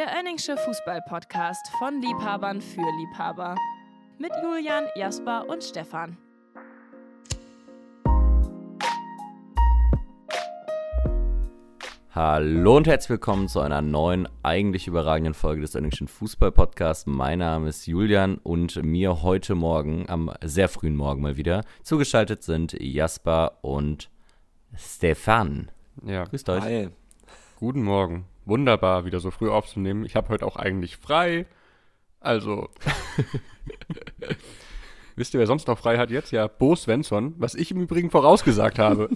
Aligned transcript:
Der 0.00 0.16
Oenningsche 0.16 0.56
Fußball-Podcast 0.56 1.68
von 1.78 2.00
Liebhabern 2.00 2.62
für 2.62 2.80
Liebhaber. 2.80 3.54
Mit 4.16 4.32
Julian, 4.42 4.84
Jasper 4.96 5.44
und 5.46 5.62
Stefan. 5.62 6.16
Hallo 12.14 12.78
und 12.78 12.86
herzlich 12.86 13.10
willkommen 13.10 13.48
zu 13.48 13.60
einer 13.60 13.82
neuen, 13.82 14.26
eigentlich 14.42 14.86
überragenden 14.86 15.34
Folge 15.34 15.60
des 15.60 15.76
Oenningschen 15.76 16.08
Fußball-Podcasts. 16.08 17.04
Mein 17.04 17.40
Name 17.40 17.68
ist 17.68 17.86
Julian 17.86 18.38
und 18.38 18.82
mir 18.82 19.20
heute 19.20 19.54
Morgen, 19.54 20.08
am 20.08 20.32
sehr 20.42 20.70
frühen 20.70 20.96
Morgen 20.96 21.20
mal 21.20 21.36
wieder, 21.36 21.62
zugeschaltet 21.82 22.42
sind 22.42 22.72
Jasper 22.72 23.58
und 23.60 24.08
Stefan. 24.74 25.70
Ja. 26.06 26.24
Grüßt 26.24 26.48
euch. 26.48 26.62
Hi. 26.62 26.88
Guten 27.58 27.82
Morgen. 27.82 28.24
Wunderbar, 28.50 29.04
wieder 29.04 29.20
so 29.20 29.30
früh 29.30 29.48
aufzunehmen. 29.48 30.04
Ich 30.04 30.16
habe 30.16 30.28
heute 30.28 30.44
auch 30.44 30.56
eigentlich 30.56 30.96
frei. 30.96 31.46
Also. 32.18 32.68
Wisst 35.16 35.34
ihr, 35.34 35.38
wer 35.38 35.46
sonst 35.46 35.68
noch 35.68 35.78
frei 35.78 35.98
hat 35.98 36.10
jetzt? 36.10 36.32
Ja, 36.32 36.48
Bo 36.48 36.74
Svensson, 36.74 37.36
was 37.38 37.54
ich 37.54 37.70
im 37.70 37.80
Übrigen 37.80 38.10
vorausgesagt 38.10 38.78
habe. 38.78 39.08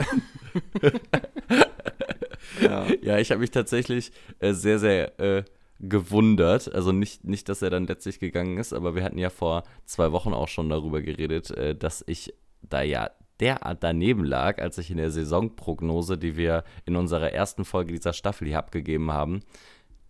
Ja. 2.61 2.87
Ja, 3.03 3.19
ich 3.19 3.31
habe 3.31 3.41
mich 3.41 3.51
tatsächlich 3.51 4.13
äh, 4.39 4.53
sehr, 4.53 4.79
sehr 4.79 5.19
äh, 5.19 5.45
gewundert. 5.81 6.73
Also 6.73 6.93
nicht, 6.93 7.25
nicht, 7.25 7.49
dass 7.49 7.63
er 7.63 7.71
dann 7.71 7.87
letztlich 7.87 8.21
gegangen 8.21 8.59
ist, 8.59 8.73
aber 8.73 8.95
wir 8.95 9.03
hatten 9.03 9.19
ja 9.19 9.31
vor 9.31 9.65
zwei 9.87 10.13
Wochen 10.13 10.33
auch 10.33 10.47
schon 10.49 10.69
darüber 10.69 11.03
geredet, 11.03 11.51
äh, 11.51 11.75
dass 11.75 12.05
ich 12.07 12.35
da 12.63 12.83
ja 12.83 13.11
derart 13.41 13.83
daneben 13.83 14.25
lag, 14.25 14.61
als 14.61 14.79
ich 14.79 14.91
in 14.91 14.97
der 14.97 15.11
Saisonprognose, 15.11 16.19
die 16.19 16.37
wir 16.37 16.65
in 16.85 16.97
unserer 16.97 17.33
ersten 17.33 17.65
Folge 17.65 17.93
dieser 17.93 18.13
Staffel 18.13 18.49
hier 18.49 18.59
abgegeben 18.59 19.13
haben, 19.13 19.41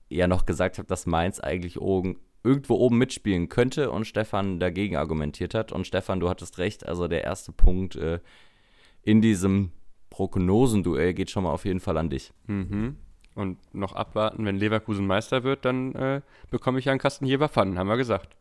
ja 0.08 0.26
noch 0.26 0.46
gesagt 0.46 0.78
habe, 0.78 0.86
dass 0.88 1.06
Mainz 1.06 1.40
eigentlich 1.40 1.80
oben, 1.80 2.18
irgendwo 2.42 2.74
oben 2.74 2.98
mitspielen 2.98 3.48
könnte 3.48 3.90
und 3.90 4.06
Stefan 4.06 4.60
dagegen 4.60 4.96
argumentiert 4.96 5.54
hat. 5.54 5.72
Und 5.72 5.86
Stefan, 5.86 6.20
du 6.20 6.28
hattest 6.28 6.58
recht, 6.58 6.86
also 6.86 7.08
der 7.08 7.24
erste 7.24 7.52
Punkt 7.52 7.96
äh, 7.96 8.20
in 9.02 9.20
diesem 9.20 9.72
Prognosenduell 10.10 11.14
geht 11.14 11.30
schon 11.30 11.44
mal 11.44 11.52
auf 11.52 11.64
jeden 11.64 11.80
Fall 11.80 11.96
an 11.96 12.10
dich. 12.10 12.32
mhm. 12.46 12.96
Und 13.34 13.58
noch 13.74 13.94
abwarten, 13.94 14.44
wenn 14.44 14.54
Leverkusen 14.54 15.08
Meister 15.08 15.42
wird, 15.42 15.64
dann 15.64 15.92
äh, 15.96 16.20
bekomme 16.50 16.78
ich 16.78 16.84
ja 16.84 16.92
einen 16.92 17.00
Kasten 17.00 17.26
Jever 17.26 17.48
Pfannen, 17.48 17.80
haben 17.80 17.88
wir 17.88 17.96
gesagt. 17.96 18.36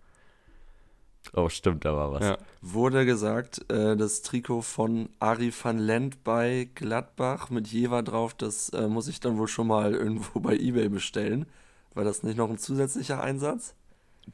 Oh, 1.32 1.50
stimmt, 1.50 1.86
da 1.86 1.96
war 1.96 2.12
was. 2.12 2.24
Ja. 2.24 2.38
Wurde 2.62 3.06
gesagt, 3.06 3.70
äh, 3.72 3.96
das 3.96 4.22
Trikot 4.22 4.62
von 4.62 5.10
Ari 5.20 5.54
van 5.54 5.78
Lent 5.80 6.24
bei 6.24 6.70
Gladbach 6.76 7.50
mit 7.50 7.68
Jever 7.68 8.04
drauf, 8.04 8.34
das 8.34 8.70
äh, 8.70 8.88
muss 8.88 9.08
ich 9.08 9.20
dann 9.20 9.38
wohl 9.38 9.48
schon 9.48 9.68
mal 9.68 9.94
irgendwo 9.94 10.40
bei 10.40 10.58
Ebay 10.58 10.90
bestellen. 10.90 11.46
War 11.94 12.04
das 12.04 12.24
nicht 12.24 12.38
noch 12.38 12.50
ein 12.50 12.58
zusätzlicher 12.58 13.24
Einsatz? 13.24 13.74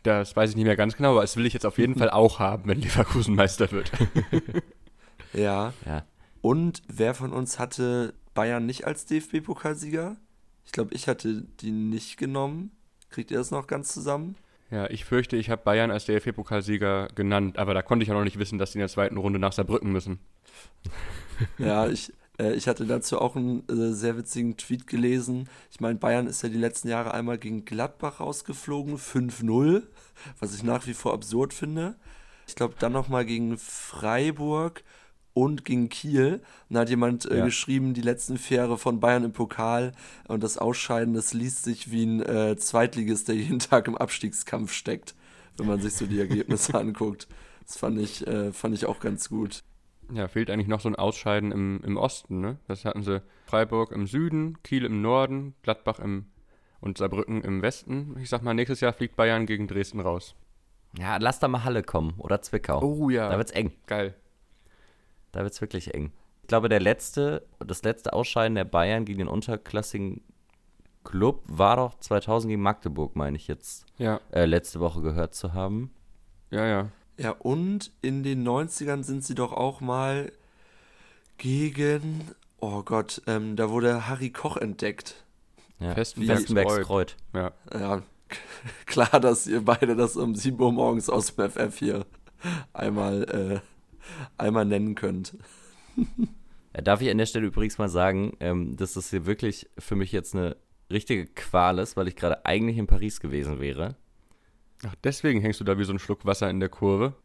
Das 0.03 0.35
weiß 0.35 0.51
ich 0.51 0.55
nicht 0.55 0.65
mehr 0.65 0.75
ganz 0.75 0.95
genau, 0.95 1.11
aber 1.11 1.21
das 1.21 1.35
will 1.35 1.45
ich 1.45 1.53
jetzt 1.53 1.65
auf 1.65 1.77
jeden 1.77 1.95
Fall 1.95 2.09
auch 2.09 2.39
haben, 2.39 2.67
wenn 2.67 2.81
Leverkusen 2.81 3.35
Meister 3.35 3.71
wird. 3.71 3.91
Ja. 5.33 5.73
Ja. 5.85 6.05
Und 6.41 6.81
wer 6.87 7.13
von 7.13 7.33
uns 7.33 7.59
hatte 7.59 8.13
Bayern 8.33 8.65
nicht 8.65 8.85
als 8.85 9.05
DFB-Pokalsieger? 9.05 10.15
Ich 10.65 10.71
glaube, 10.71 10.93
ich 10.93 11.07
hatte 11.07 11.43
die 11.59 11.71
nicht 11.71 12.17
genommen. 12.17 12.71
Kriegt 13.09 13.31
ihr 13.31 13.37
das 13.37 13.51
noch 13.51 13.67
ganz 13.67 13.93
zusammen? 13.93 14.35
Ja, 14.71 14.89
ich 14.89 15.03
fürchte, 15.03 15.35
ich 15.35 15.49
habe 15.49 15.63
Bayern 15.63 15.89
als 15.89 16.05
DFB-Pokalsieger 16.05 17.07
genannt, 17.15 17.57
aber 17.57 17.73
da 17.73 17.81
konnte 17.81 18.03
ich 18.03 18.09
ja 18.09 18.13
noch 18.13 18.23
nicht 18.23 18.37
wissen, 18.37 18.59
dass 18.59 18.71
die 18.71 18.77
in 18.77 18.81
der 18.81 18.89
zweiten 18.89 19.17
Runde 19.17 19.39
nach 19.39 19.53
Saarbrücken 19.53 19.91
müssen. 19.91 20.19
Ja, 21.57 21.87
ich, 21.87 22.11
äh, 22.37 22.53
ich 22.53 22.67
hatte 22.67 22.85
dazu 22.85 23.17
auch 23.21 23.37
einen 23.37 23.63
äh, 23.69 23.93
sehr 23.93 24.17
witzigen 24.17 24.57
Tweet 24.57 24.87
gelesen. 24.87 25.47
Ich 25.71 25.79
meine, 25.79 25.97
Bayern 25.97 26.27
ist 26.27 26.41
ja 26.41 26.49
die 26.49 26.57
letzten 26.57 26.89
Jahre 26.89 27.13
einmal 27.13 27.37
gegen 27.37 27.63
Gladbach 27.63 28.19
rausgeflogen, 28.19 28.97
5-0, 28.97 29.83
was 30.39 30.53
ich 30.53 30.63
nach 30.63 30.85
wie 30.85 30.93
vor 30.93 31.13
absurd 31.13 31.53
finde. 31.53 31.95
Ich 32.45 32.55
glaube, 32.55 32.75
dann 32.77 32.91
nochmal 32.91 33.25
gegen 33.25 33.57
Freiburg 33.57 34.83
und 35.41 35.65
gegen 35.65 35.89
Kiel. 35.89 36.41
Und 36.69 36.73
da 36.75 36.81
hat 36.81 36.89
jemand 36.89 37.25
äh, 37.29 37.39
Ja. 37.39 37.45
geschrieben, 37.45 37.93
die 37.93 38.01
letzten 38.01 38.37
vier 38.37 38.57
Jahre 38.57 38.77
von 38.77 38.99
Bayern 38.99 39.23
im 39.23 39.31
Pokal 39.31 39.93
und 40.27 40.43
das 40.43 40.57
Ausscheiden, 40.57 41.13
das 41.13 41.33
liest 41.33 41.63
sich 41.63 41.91
wie 41.91 42.05
ein 42.05 42.21
äh, 42.21 42.55
Zweitligist, 42.57 43.27
der 43.27 43.35
jeden 43.35 43.59
Tag 43.59 43.87
im 43.87 43.97
Abstiegskampf 43.97 44.71
steckt, 44.73 45.15
wenn 45.57 45.67
man 45.67 45.79
sich 45.81 45.93
so 45.93 46.05
die 46.05 46.19
Ergebnisse 46.19 46.73
anguckt. 46.79 47.27
Das 47.65 47.77
fand 47.77 47.99
ich, 47.99 48.25
äh, 48.27 48.51
fand 48.51 48.73
ich 48.75 48.85
auch 48.85 48.99
ganz 48.99 49.29
gut. 49.29 49.63
Ja, 50.11 50.27
fehlt 50.27 50.49
eigentlich 50.49 50.67
noch 50.67 50.81
so 50.81 50.89
ein 50.89 50.95
Ausscheiden 50.95 51.51
im, 51.51 51.81
im 51.83 51.95
Osten, 51.97 52.39
ne? 52.41 52.57
Das 52.67 52.83
hatten 52.83 53.03
sie 53.03 53.21
Freiburg 53.45 53.91
im 53.91 54.07
Süden, 54.07 54.57
Kiel 54.63 54.83
im 54.85 55.01
Norden, 55.03 55.53
Gladbach 55.61 55.99
im 55.99 56.25
und 56.81 56.97
Saarbrücken 56.97 57.43
im 57.43 57.61
Westen. 57.61 58.15
Ich 58.21 58.29
sag 58.29 58.41
mal, 58.41 58.53
nächstes 58.53 58.79
Jahr 58.79 58.93
fliegt 58.93 59.15
Bayern 59.17 59.45
gegen 59.45 59.67
Dresden 59.67 59.99
raus. 59.99 60.33
Ja, 60.97 61.17
lass 61.17 61.37
da 61.39 61.47
mal 61.47 61.63
Halle 61.63 61.83
kommen 61.83 62.13
oder 62.17 62.41
Zwickau. 62.41 62.81
Oh 62.81 63.09
ja. 63.11 63.29
Da 63.29 63.37
wird's 63.37 63.51
eng. 63.51 63.73
Geil. 63.85 64.15
Da 65.31 65.41
wird's 65.43 65.61
wirklich 65.61 65.93
eng. 65.93 66.11
Ich 66.41 66.47
glaube, 66.47 66.69
der 66.69 66.79
letzte, 66.79 67.45
das 67.59 67.83
letzte 67.83 68.13
Ausscheiden 68.13 68.55
der 68.55 68.65
Bayern 68.65 69.05
gegen 69.05 69.19
den 69.19 69.27
unterklassigen 69.27 70.21
Club 71.03 71.43
war 71.47 71.75
doch 71.77 71.99
2000 71.99 72.49
gegen 72.51 72.61
Magdeburg, 72.61 73.15
meine 73.15 73.37
ich 73.37 73.47
jetzt, 73.47 73.85
Ja, 73.97 74.19
äh, 74.31 74.45
letzte 74.45 74.79
Woche 74.79 75.01
gehört 75.01 75.35
zu 75.35 75.53
haben. 75.53 75.91
ja, 76.51 76.65
ja. 76.65 76.89
Ja, 77.17 77.31
und 77.31 77.91
in 78.01 78.23
den 78.23 78.47
90ern 78.47 79.03
sind 79.03 79.25
sie 79.25 79.35
doch 79.35 79.51
auch 79.51 79.81
mal 79.81 80.31
gegen, 81.37 82.21
oh 82.59 82.81
Gott, 82.83 83.21
ähm, 83.27 83.57
da 83.57 83.69
wurde 83.69 84.07
Harry 84.07 84.29
Koch 84.29 84.55
entdeckt. 84.55 85.15
Ja. 85.79 85.93
Festenbergs. 85.95 86.85
Kreuz. 86.85 87.15
Ja. 87.33 87.51
Ja, 87.73 88.01
klar, 88.85 89.19
dass 89.19 89.47
ihr 89.47 89.65
beide 89.65 89.95
das 89.97 90.15
um 90.15 90.33
7 90.35 90.59
Uhr 90.61 90.71
morgens 90.71 91.09
aus 91.09 91.35
dem 91.35 91.49
FF 91.49 91.77
hier 91.77 92.05
einmal, 92.71 93.23
äh, 93.23 93.59
einmal 94.37 94.65
nennen 94.65 94.95
könnt. 94.95 95.37
Darf 96.73 97.01
ich 97.01 97.09
an 97.09 97.17
der 97.17 97.25
Stelle 97.25 97.47
übrigens 97.47 97.77
mal 97.77 97.89
sagen, 97.89 98.37
ähm, 98.39 98.77
dass 98.77 98.93
das 98.93 99.09
hier 99.09 99.25
wirklich 99.25 99.69
für 99.77 99.95
mich 99.95 100.11
jetzt 100.11 100.35
eine 100.35 100.55
richtige 100.91 101.25
Qual 101.27 101.79
ist, 101.79 101.97
weil 101.97 102.07
ich 102.07 102.15
gerade 102.15 102.45
eigentlich 102.45 102.77
in 102.77 102.87
Paris 102.87 103.19
gewesen 103.19 103.59
wäre. 103.59 103.95
Ach, 104.85 104.95
deswegen 105.03 105.41
hängst 105.41 105.59
du 105.59 105.63
da 105.63 105.77
wie 105.77 105.83
so 105.83 105.93
ein 105.93 105.99
Schluck 105.99 106.25
Wasser 106.25 106.49
in 106.49 106.59
der 106.59 106.69
Kurve. 106.69 107.15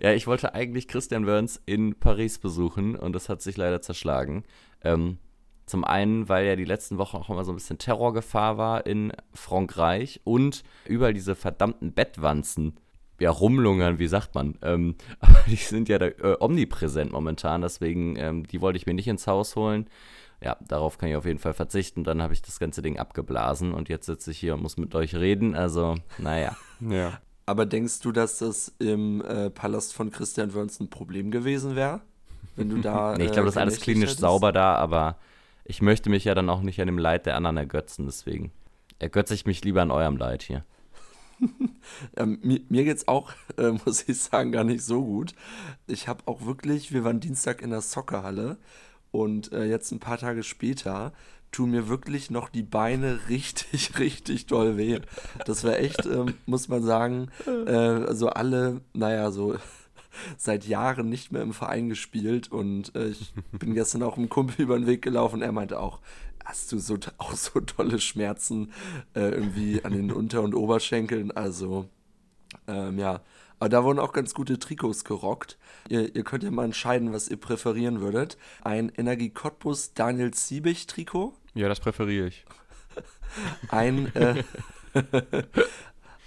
Ja, 0.00 0.12
ich 0.14 0.26
wollte 0.26 0.54
eigentlich 0.54 0.88
Christian 0.88 1.26
Wörns 1.26 1.60
in 1.66 1.98
Paris 1.98 2.38
besuchen 2.38 2.96
und 2.96 3.12
das 3.12 3.28
hat 3.28 3.42
sich 3.42 3.56
leider 3.56 3.82
zerschlagen. 3.82 4.44
Ähm, 4.82 5.18
zum 5.66 5.84
einen, 5.84 6.28
weil 6.28 6.46
ja 6.46 6.56
die 6.56 6.64
letzten 6.64 6.98
Wochen 6.98 7.16
auch 7.16 7.30
immer 7.30 7.44
so 7.44 7.52
ein 7.52 7.56
bisschen 7.56 7.78
Terrorgefahr 7.78 8.58
war 8.58 8.86
in 8.86 9.12
Frankreich 9.32 10.20
und 10.24 10.64
überall 10.86 11.14
diese 11.14 11.34
verdammten 11.34 11.92
Bettwanzen, 11.92 12.76
ja, 13.22 13.30
rumlungern, 13.30 13.98
wie 13.98 14.08
sagt 14.08 14.34
man. 14.34 14.58
Ähm, 14.62 14.96
aber 15.20 15.38
die 15.46 15.56
sind 15.56 15.88
ja 15.88 15.98
da, 15.98 16.06
äh, 16.06 16.36
omnipräsent 16.40 17.12
momentan, 17.12 17.62
deswegen, 17.62 18.16
ähm, 18.16 18.46
die 18.46 18.60
wollte 18.60 18.76
ich 18.76 18.86
mir 18.86 18.94
nicht 18.94 19.08
ins 19.08 19.26
Haus 19.26 19.56
holen. 19.56 19.86
Ja, 20.42 20.56
darauf 20.60 20.98
kann 20.98 21.08
ich 21.08 21.14
auf 21.14 21.24
jeden 21.24 21.38
Fall 21.38 21.54
verzichten. 21.54 22.02
Dann 22.02 22.20
habe 22.20 22.34
ich 22.34 22.42
das 22.42 22.58
ganze 22.58 22.82
Ding 22.82 22.98
abgeblasen 22.98 23.72
und 23.72 23.88
jetzt 23.88 24.06
sitze 24.06 24.32
ich 24.32 24.38
hier 24.38 24.54
und 24.54 24.62
muss 24.62 24.76
mit 24.76 24.92
euch 24.96 25.14
reden. 25.14 25.54
Also, 25.54 25.96
naja. 26.18 26.56
Ja. 26.80 27.20
Aber 27.46 27.66
denkst 27.66 28.00
du, 28.00 28.12
dass 28.12 28.38
das 28.38 28.72
im 28.78 29.20
äh, 29.20 29.50
Palast 29.50 29.94
von 29.94 30.10
Christian 30.10 30.54
Wörns 30.54 30.80
ein 30.80 30.90
Problem 30.90 31.30
gewesen 31.30 31.76
wäre? 31.76 32.00
Wenn 32.56 32.70
du 32.70 32.78
da. 32.78 33.14
Nee, 33.18 33.26
ich 33.26 33.32
glaube, 33.32 33.42
äh, 33.42 33.52
das 33.52 33.54
ist 33.54 33.60
alles 33.60 33.80
klinisch 33.80 34.10
hättest? 34.10 34.20
sauber 34.20 34.52
da, 34.52 34.74
aber 34.74 35.16
ich 35.64 35.80
möchte 35.80 36.10
mich 36.10 36.24
ja 36.24 36.34
dann 36.34 36.48
auch 36.48 36.62
nicht 36.62 36.80
an 36.80 36.86
dem 36.86 36.98
Leid 36.98 37.26
der 37.26 37.36
anderen 37.36 37.56
ergötzen, 37.56 38.06
deswegen 38.06 38.50
ergötze 38.98 39.34
ich 39.34 39.46
mich 39.46 39.64
lieber 39.64 39.82
an 39.82 39.92
eurem 39.92 40.16
Leid 40.16 40.42
hier. 40.42 40.64
Ähm, 42.16 42.38
mir 42.42 42.60
mir 42.68 42.84
geht's 42.84 43.08
auch, 43.08 43.32
äh, 43.58 43.72
muss 43.84 44.08
ich 44.08 44.18
sagen, 44.18 44.52
gar 44.52 44.64
nicht 44.64 44.82
so 44.82 45.04
gut. 45.04 45.34
Ich 45.86 46.08
habe 46.08 46.22
auch 46.26 46.46
wirklich, 46.46 46.92
wir 46.92 47.04
waren 47.04 47.20
Dienstag 47.20 47.60
in 47.60 47.70
der 47.70 47.80
Soccerhalle 47.80 48.56
und 49.10 49.52
äh, 49.52 49.64
jetzt 49.64 49.90
ein 49.92 50.00
paar 50.00 50.18
Tage 50.18 50.42
später 50.42 51.12
tun 51.50 51.70
mir 51.70 51.88
wirklich 51.88 52.30
noch 52.30 52.48
die 52.48 52.62
Beine 52.62 53.20
richtig, 53.28 53.98
richtig 53.98 54.46
doll 54.46 54.76
weh. 54.76 55.00
Das 55.44 55.64
war 55.64 55.78
echt, 55.78 56.06
ähm, 56.06 56.34
muss 56.46 56.68
man 56.68 56.82
sagen, 56.82 57.28
äh, 57.46 57.72
also 57.72 58.28
alle, 58.28 58.80
naja, 58.94 59.30
so 59.30 59.56
seit 60.36 60.66
Jahren 60.66 61.08
nicht 61.08 61.32
mehr 61.32 61.42
im 61.42 61.52
Verein 61.52 61.88
gespielt 61.88 62.50
und 62.52 62.94
äh, 62.94 63.08
ich 63.08 63.32
bin 63.52 63.74
gestern 63.74 64.02
auch 64.02 64.16
einem 64.16 64.28
Kumpel 64.28 64.62
über 64.62 64.78
den 64.78 64.86
Weg 64.86 65.02
gelaufen 65.02 65.42
er 65.42 65.52
meinte 65.52 65.80
auch, 65.80 66.00
hast 66.44 66.72
du 66.72 66.78
so 66.78 66.98
auch 67.18 67.34
so 67.34 67.60
tolle 67.60 68.00
Schmerzen 68.00 68.72
äh, 69.14 69.30
irgendwie 69.30 69.84
an 69.84 69.92
den 69.92 70.12
Unter- 70.12 70.42
und 70.42 70.54
Oberschenkeln, 70.54 71.30
also 71.30 71.88
ähm, 72.66 72.98
ja, 72.98 73.20
aber 73.58 73.68
da 73.68 73.84
wurden 73.84 74.00
auch 74.00 74.12
ganz 74.12 74.34
gute 74.34 74.58
Trikots 74.58 75.04
gerockt. 75.04 75.56
Ihr, 75.88 76.16
ihr 76.16 76.24
könnt 76.24 76.42
ja 76.42 76.50
mal 76.50 76.64
entscheiden, 76.64 77.12
was 77.12 77.28
ihr 77.28 77.36
präferieren 77.36 78.00
würdet. 78.00 78.36
Ein 78.62 78.90
Energie 78.96 79.30
Cottbus 79.30 79.94
Daniel 79.94 80.34
Siebig 80.34 80.88
Trikot, 80.88 81.34
Ja, 81.54 81.68
das 81.68 81.78
präferiere 81.78 82.26
ich. 82.26 82.44
ein, 83.68 84.12
äh, 84.16 84.42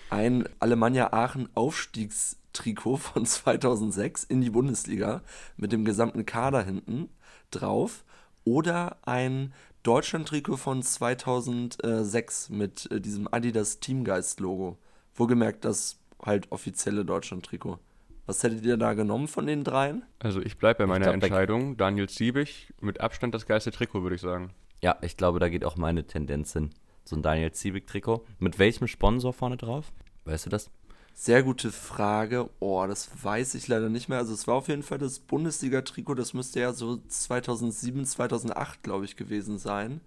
ein 0.10 0.48
Alemannia 0.60 1.12
Aachen 1.12 1.50
Aufstiegstrikot 1.56 2.98
von 2.98 3.26
2006 3.26 4.24
in 4.24 4.40
die 4.40 4.50
Bundesliga 4.50 5.22
mit 5.58 5.72
dem 5.74 5.84
gesamten 5.84 6.26
Kader 6.26 6.64
hinten 6.64 7.10
drauf 7.52 8.06
oder 8.46 8.98
ein 9.06 9.54
Deutschland-Trikot 9.86 10.58
von 10.58 10.82
2006 10.82 12.50
mit 12.50 12.92
äh, 12.92 13.00
diesem 13.00 13.32
Adidas 13.32 13.80
Teamgeist-Logo. 13.80 14.80
Wohlgemerkt 15.14 15.64
das 15.64 16.00
halt 16.24 16.52
offizielle 16.52 17.06
Deutschland-Trikot. 17.06 17.78
Was 18.26 18.42
hättet 18.42 18.66
ihr 18.66 18.78
da 18.78 18.96
genommen 18.96 19.28
von 19.28 19.46
den 19.46 19.64
dreien? 19.64 20.04
Also 20.18 20.42
ich 20.42 20.58
bleibe 20.58 20.80
bei 20.80 20.88
meiner 20.88 21.12
glaub, 21.12 21.14
Entscheidung. 21.14 21.78
Daniel 21.78 22.10
Ziebig, 22.10 22.74
mit 22.82 23.00
Abstand 23.00 23.36
das 23.36 23.46
geilste 23.46 23.70
Trikot, 23.70 24.02
würde 24.02 24.16
ich 24.16 24.22
sagen. 24.22 24.50
Ja, 24.82 24.98
ich 25.02 25.18
glaube, 25.18 25.38
da 25.38 25.50
geht 25.50 25.64
auch 25.64 25.78
meine 25.78 26.08
Tendenz 26.08 26.54
hin. 26.54 26.72
So 27.04 27.16
ein 27.16 27.22
Daniel 27.22 27.52
Ziebig-Trikot. 27.52 28.26
Mit 28.40 28.58
welchem 28.58 28.88
Sponsor 28.88 29.34
vorne 29.34 29.58
drauf? 29.58 29.94
Weißt 30.24 30.48
du 30.48 30.50
das? 30.50 30.72
Sehr 31.18 31.44
gute 31.44 31.72
Frage. 31.72 32.50
Oh, 32.60 32.86
das 32.88 33.10
weiß 33.24 33.56
ich 33.56 33.68
leider 33.70 33.88
nicht 33.90 34.10
mehr. 34.10 34.18
Also 34.18 34.34
es 34.34 34.48
war 34.48 34.56
auf 34.56 34.68
jeden 34.68 34.84
Fall 34.84 34.98
das 34.98 35.20
Bundesliga-Trikot. 35.20 36.14
Das 36.16 36.34
müsste 36.34 36.60
ja 36.60 36.74
so 36.74 36.98
2007, 37.08 38.06
2008, 38.06 38.84
glaube 38.84 39.06
ich, 39.06 39.16
gewesen 39.16 39.58
sein. 39.58 40.02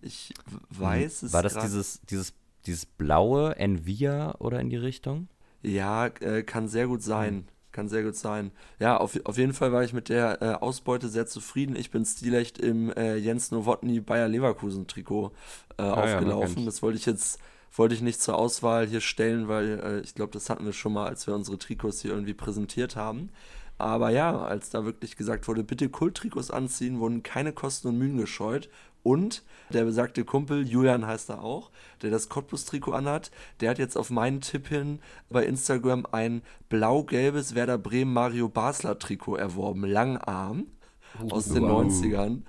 Ich 0.00 0.32
w- 0.46 0.82
weiß 0.82 1.24
es 1.24 1.32
War 1.34 1.42
das 1.42 1.58
dieses, 1.58 2.00
dieses, 2.08 2.32
dieses 2.64 2.86
blaue 2.86 3.54
Envia 3.56 4.34
oder 4.38 4.60
in 4.60 4.70
die 4.70 4.76
Richtung? 4.78 5.28
Ja, 5.62 6.06
äh, 6.06 6.42
kann 6.42 6.68
sehr 6.68 6.86
gut 6.86 7.02
sein. 7.02 7.46
Kann 7.70 7.88
sehr 7.90 8.02
gut 8.02 8.16
sein. 8.16 8.50
Ja, 8.78 8.96
auf, 8.96 9.20
auf 9.26 9.36
jeden 9.36 9.52
Fall 9.52 9.72
war 9.72 9.84
ich 9.84 9.92
mit 9.92 10.08
der 10.08 10.40
äh, 10.42 10.46
Ausbeute 10.54 11.08
sehr 11.10 11.26
zufrieden. 11.26 11.76
Ich 11.76 11.90
bin 11.90 12.04
stilecht 12.06 12.56
im 12.58 12.90
äh, 12.94 13.16
Jens 13.16 13.50
Nowotny 13.50 14.00
Bayer 14.00 14.26
Leverkusen 14.26 14.86
Trikot 14.86 15.32
äh, 15.76 15.82
Ah 15.82 16.08
ja, 16.08 16.16
aufgelaufen. 16.16 16.54
kennt's. 16.54 16.64
das 16.64 16.82
wollte 16.82 16.96
ich 16.98 17.04
jetzt 17.06 17.38
wollte 17.72 17.94
ich 17.94 18.02
nicht 18.02 18.20
zur 18.20 18.36
Auswahl 18.36 18.86
hier 18.86 19.00
stellen, 19.00 19.48
weil 19.48 19.80
äh, 19.80 20.00
ich 20.00 20.14
glaube, 20.14 20.32
das 20.32 20.50
hatten 20.50 20.64
wir 20.64 20.72
schon 20.72 20.92
mal, 20.92 21.06
als 21.06 21.26
wir 21.26 21.34
unsere 21.34 21.58
Trikots 21.58 22.02
hier 22.02 22.12
irgendwie 22.12 22.34
präsentiert 22.34 22.96
haben. 22.96 23.30
Aber 23.78 24.10
ja, 24.10 24.38
als 24.42 24.68
da 24.68 24.84
wirklich 24.84 25.16
gesagt 25.16 25.48
wurde, 25.48 25.64
bitte 25.64 25.88
Kulttrikots 25.88 26.50
anziehen, 26.50 27.00
wurden 27.00 27.22
keine 27.22 27.52
Kosten 27.52 27.88
und 27.88 27.98
Mühen 27.98 28.18
gescheut. 28.18 28.68
Und 29.02 29.42
der 29.72 29.84
besagte 29.84 30.24
Kumpel, 30.24 30.68
Julian 30.68 31.06
heißt 31.06 31.30
er 31.30 31.42
auch, 31.42 31.70
der 32.02 32.10
das 32.10 32.28
Cottbus-Trikot 32.28 32.92
anhat, 32.92 33.30
der 33.60 33.70
hat 33.70 33.78
jetzt 33.78 33.96
auf 33.96 34.10
meinen 34.10 34.42
Tipp 34.42 34.68
hin 34.68 34.98
bei 35.30 35.46
Instagram 35.46 36.06
ein 36.12 36.42
blau-gelbes 36.68 37.54
Werder 37.54 37.78
Bremen 37.78 38.12
Mario 38.12 38.48
Basler-Trikot 38.48 39.36
erworben, 39.36 39.86
Langarm, 39.86 40.66
aus 41.30 41.46
den 41.46 41.62
wow. 41.62 41.82
90ern. 41.82 42.42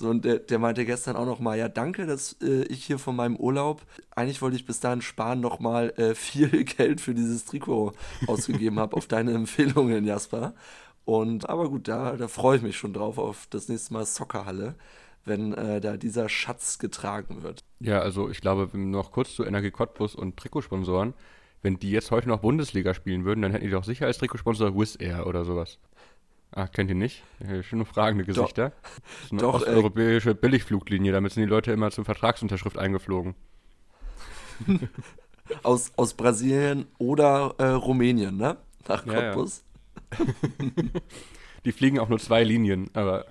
So, 0.00 0.08
und 0.08 0.24
der, 0.24 0.38
der 0.38 0.58
meinte 0.58 0.86
gestern 0.86 1.14
auch 1.14 1.26
noch 1.26 1.40
mal, 1.40 1.58
ja, 1.58 1.68
danke, 1.68 2.06
dass 2.06 2.34
äh, 2.40 2.62
ich 2.64 2.86
hier 2.86 2.98
von 2.98 3.14
meinem 3.14 3.36
Urlaub, 3.36 3.82
eigentlich 4.16 4.40
wollte 4.40 4.56
ich 4.56 4.64
bis 4.64 4.80
dahin 4.80 5.02
sparen, 5.02 5.40
noch 5.40 5.60
mal 5.60 5.90
äh, 5.98 6.14
viel 6.14 6.48
Geld 6.64 7.02
für 7.02 7.12
dieses 7.12 7.44
Trikot 7.44 7.92
ausgegeben 8.26 8.78
habe, 8.78 8.96
auf 8.96 9.06
deine 9.08 9.34
Empfehlungen, 9.34 10.06
Jasper. 10.06 10.54
Und, 11.04 11.50
aber 11.50 11.68
gut, 11.68 11.86
da, 11.86 12.16
da 12.16 12.28
freue 12.28 12.56
ich 12.56 12.62
mich 12.62 12.78
schon 12.78 12.94
drauf, 12.94 13.18
auf 13.18 13.46
das 13.50 13.68
nächste 13.68 13.92
Mal 13.92 14.06
Soccerhalle, 14.06 14.74
wenn 15.26 15.52
äh, 15.52 15.82
da 15.82 15.98
dieser 15.98 16.30
Schatz 16.30 16.78
getragen 16.78 17.42
wird. 17.42 17.62
Ja, 17.80 18.00
also 18.00 18.30
ich 18.30 18.40
glaube, 18.40 18.70
noch 18.78 19.12
kurz 19.12 19.34
zu 19.34 19.44
Energie 19.44 19.70
Cottbus 19.70 20.14
und 20.14 20.38
Trikotsponsoren. 20.38 21.12
Wenn 21.60 21.78
die 21.78 21.90
jetzt 21.90 22.10
heute 22.10 22.30
noch 22.30 22.40
Bundesliga 22.40 22.94
spielen 22.94 23.26
würden, 23.26 23.42
dann 23.42 23.52
hätten 23.52 23.66
die 23.66 23.70
doch 23.70 23.84
sicher 23.84 24.06
als 24.06 24.16
Trikotsponsor 24.16 24.74
Wizz 24.74 24.96
Air 24.98 25.26
oder 25.26 25.44
sowas. 25.44 25.78
Ah, 26.52 26.66
kennt 26.66 26.90
ihr 26.90 26.96
nicht? 26.96 27.22
Ja, 27.46 27.62
Schon 27.62 27.78
nur 27.78 27.86
fragende 27.86 28.24
Gesichter. 28.24 28.72
Das 28.82 29.24
ist 29.24 29.32
eine 29.32 29.40
Doch, 29.40 29.54
äh, 29.54 29.68
osteuropäische 29.68 30.34
Billigfluglinie, 30.34 31.12
damit 31.12 31.32
sind 31.32 31.42
die 31.44 31.48
Leute 31.48 31.70
immer 31.72 31.90
zur 31.90 32.04
Vertragsunterschrift 32.04 32.76
eingeflogen. 32.78 33.34
Aus, 35.64 35.90
aus 35.96 36.14
Brasilien 36.14 36.86
oder 36.98 37.54
äh, 37.58 37.64
Rumänien, 37.70 38.36
ne? 38.36 38.56
Nach 38.86 39.04
Ja, 39.04 39.12
ja. 39.14 39.32
Cottbus. 39.32 39.64
Die 41.64 41.72
fliegen 41.72 41.98
auch 41.98 42.08
nur 42.08 42.20
zwei 42.20 42.44
Linien, 42.44 42.88
aber 42.94 43.26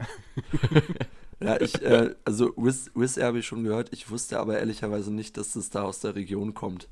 Ja, 1.41 1.59
ich, 1.61 1.81
äh, 1.81 2.13
also 2.25 2.53
Wizz, 2.57 2.91
Wizz 2.93 3.15
Air 3.17 3.27
habe 3.27 3.39
ich 3.39 3.47
schon 3.47 3.63
gehört. 3.63 3.93
Ich 3.93 4.09
wusste 4.11 4.39
aber 4.39 4.59
ehrlicherweise 4.59 5.13
nicht, 5.13 5.37
dass 5.37 5.53
das 5.53 5.69
da 5.69 5.83
aus 5.83 6.01
der 6.01 6.15
Region 6.15 6.53
kommt. 6.53 6.89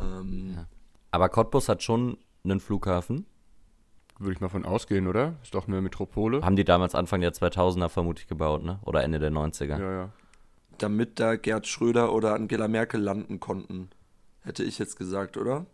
Ähm, 0.00 0.54
Ja. 0.56 0.66
Aber 1.12 1.28
Cottbus 1.28 1.68
hat 1.68 1.82
schon 1.84 2.18
einen 2.42 2.58
Flughafen. 2.60 3.26
Würde 4.20 4.32
ich 4.32 4.40
mal 4.40 4.48
von 4.48 4.64
ausgehen, 4.64 5.06
oder? 5.06 5.34
Ist 5.42 5.54
doch 5.54 5.66
eine 5.66 5.80
Metropole. 5.80 6.42
Haben 6.42 6.56
die 6.56 6.64
damals 6.64 6.94
Anfang 6.94 7.20
der 7.20 7.32
2000er 7.32 7.88
vermutlich 7.88 8.28
gebaut, 8.28 8.62
ne? 8.62 8.78
Oder 8.84 9.02
Ende 9.02 9.18
der 9.18 9.32
90er. 9.32 9.80
Ja, 9.80 9.92
ja. 9.92 10.12
damit 10.78 11.18
da 11.18 11.36
Gerd 11.36 11.66
Schröder 11.66 12.12
oder 12.12 12.34
Angela 12.34 12.68
Merkel 12.68 13.00
landen 13.00 13.40
konnten, 13.40 13.88
hätte 14.42 14.62
ich 14.62 14.78
jetzt 14.78 14.96
gesagt, 14.96 15.36
oder? 15.36 15.66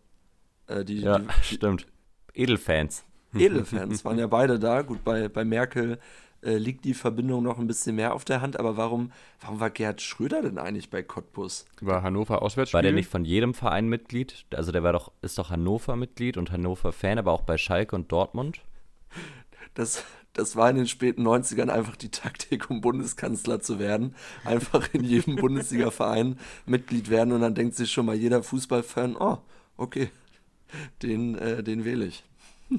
Äh, 0.67 0.85
die, 0.85 1.01
Ja, 1.01 1.19
die, 1.19 1.27
stimmt. 1.41 1.85
Edelfans. 2.33 3.03
Edelfans 3.35 4.05
waren 4.05 4.17
ja 4.17 4.27
beide 4.27 4.57
da. 4.57 4.81
Gut, 4.81 5.03
bei, 5.03 5.27
bei 5.27 5.43
Merkel 5.43 5.99
äh, 6.43 6.57
liegt 6.57 6.85
die 6.85 6.93
Verbindung 6.93 7.43
noch 7.43 7.57
ein 7.57 7.67
bisschen 7.67 7.95
mehr 7.95 8.13
auf 8.13 8.23
der 8.23 8.41
Hand, 8.41 8.59
aber 8.59 8.77
warum, 8.77 9.11
warum 9.41 9.59
war 9.59 9.69
Gerd 9.69 10.01
Schröder 10.01 10.41
denn 10.41 10.57
eigentlich 10.57 10.89
bei 10.89 11.01
Cottbus? 11.01 11.65
War 11.81 12.03
Hannover 12.03 12.41
Auswärtsspiel. 12.41 12.77
War 12.77 12.83
der 12.83 12.93
nicht 12.93 13.09
von 13.09 13.25
jedem 13.25 13.53
Verein 13.53 13.87
Mitglied? 13.87 14.45
Also 14.53 14.71
der 14.71 14.83
war 14.83 14.93
doch, 14.93 15.11
ist 15.21 15.37
doch 15.37 15.49
Hannover-Mitglied 15.49 16.37
und 16.37 16.51
Hannover-Fan, 16.51 17.17
aber 17.17 17.31
auch 17.31 17.41
bei 17.41 17.57
Schalke 17.57 17.95
und 17.95 18.11
Dortmund. 18.11 18.61
Das, 19.73 20.03
das 20.33 20.55
war 20.55 20.69
in 20.69 20.75
den 20.75 20.87
späten 20.87 21.25
90ern 21.27 21.69
einfach 21.69 21.95
die 21.95 22.11
Taktik, 22.11 22.69
um 22.69 22.81
Bundeskanzler 22.81 23.59
zu 23.59 23.79
werden. 23.79 24.15
Einfach 24.45 24.93
in 24.93 25.03
jedem 25.03 25.35
Bundesliga-Verein 25.37 26.37
Mitglied 26.65 27.09
werden 27.09 27.33
und 27.33 27.41
dann 27.41 27.55
denkt 27.55 27.75
sich 27.75 27.91
schon 27.91 28.05
mal 28.05 28.15
jeder 28.15 28.43
Fußballfan, 28.43 29.15
oh, 29.17 29.39
okay, 29.75 30.09
den, 31.01 31.35
äh, 31.37 31.63
den 31.63 31.85
wähle 31.85 32.05
ich. 32.05 32.23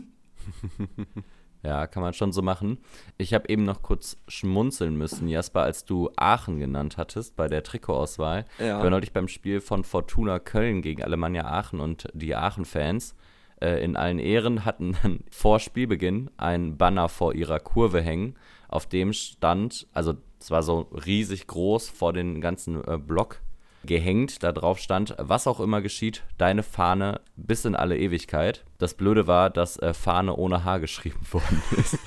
Ja, 1.62 1.86
kann 1.88 2.02
man 2.02 2.12
schon 2.14 2.32
so 2.32 2.40
machen. 2.40 2.78
Ich 3.16 3.34
habe 3.34 3.48
eben 3.48 3.64
noch 3.64 3.82
kurz 3.82 4.16
schmunzeln 4.28 4.96
müssen, 4.96 5.26
Jasper, 5.26 5.62
als 5.62 5.84
du 5.84 6.10
Aachen 6.16 6.60
genannt 6.60 6.96
hattest 6.96 7.34
bei 7.34 7.48
der 7.48 7.64
Trikotauswahl. 7.64 8.44
Ja. 8.58 8.78
Ich 8.78 8.82
war 8.84 8.90
neulich 8.90 9.12
beim 9.12 9.26
Spiel 9.26 9.60
von 9.60 9.82
Fortuna 9.82 10.38
Köln 10.38 10.82
gegen 10.82 11.02
Alemannia 11.02 11.46
Aachen 11.46 11.80
und 11.80 12.08
die 12.14 12.36
Aachen-Fans 12.36 13.16
äh, 13.60 13.82
in 13.82 13.96
allen 13.96 14.18
Ehren 14.18 14.64
hatten 14.64 14.96
dann 15.02 15.20
vor 15.30 15.58
Spielbeginn 15.58 16.30
ein 16.36 16.76
Banner 16.76 17.08
vor 17.08 17.34
ihrer 17.34 17.58
Kurve 17.58 18.00
hängen, 18.00 18.36
auf 18.68 18.86
dem 18.86 19.12
stand, 19.12 19.86
also 19.92 20.14
es 20.40 20.50
war 20.50 20.62
so 20.62 20.88
riesig 21.06 21.46
groß 21.46 21.88
vor 21.88 22.12
den 22.12 22.40
ganzen 22.40 22.82
äh, 22.86 22.98
Block 22.98 23.40
gehängt, 23.84 24.42
da 24.42 24.52
drauf 24.52 24.78
stand, 24.78 25.14
was 25.18 25.46
auch 25.46 25.60
immer 25.60 25.80
geschieht, 25.80 26.22
deine 26.36 26.62
Fahne 26.62 27.20
bis 27.36 27.64
in 27.64 27.76
alle 27.76 27.96
Ewigkeit. 27.98 28.64
Das 28.78 28.94
Blöde 28.94 29.26
war, 29.26 29.50
dass 29.50 29.78
äh, 29.78 29.94
Fahne 29.94 30.36
ohne 30.36 30.64
H 30.64 30.78
geschrieben 30.78 31.20
worden 31.30 31.62
ist. 31.76 31.98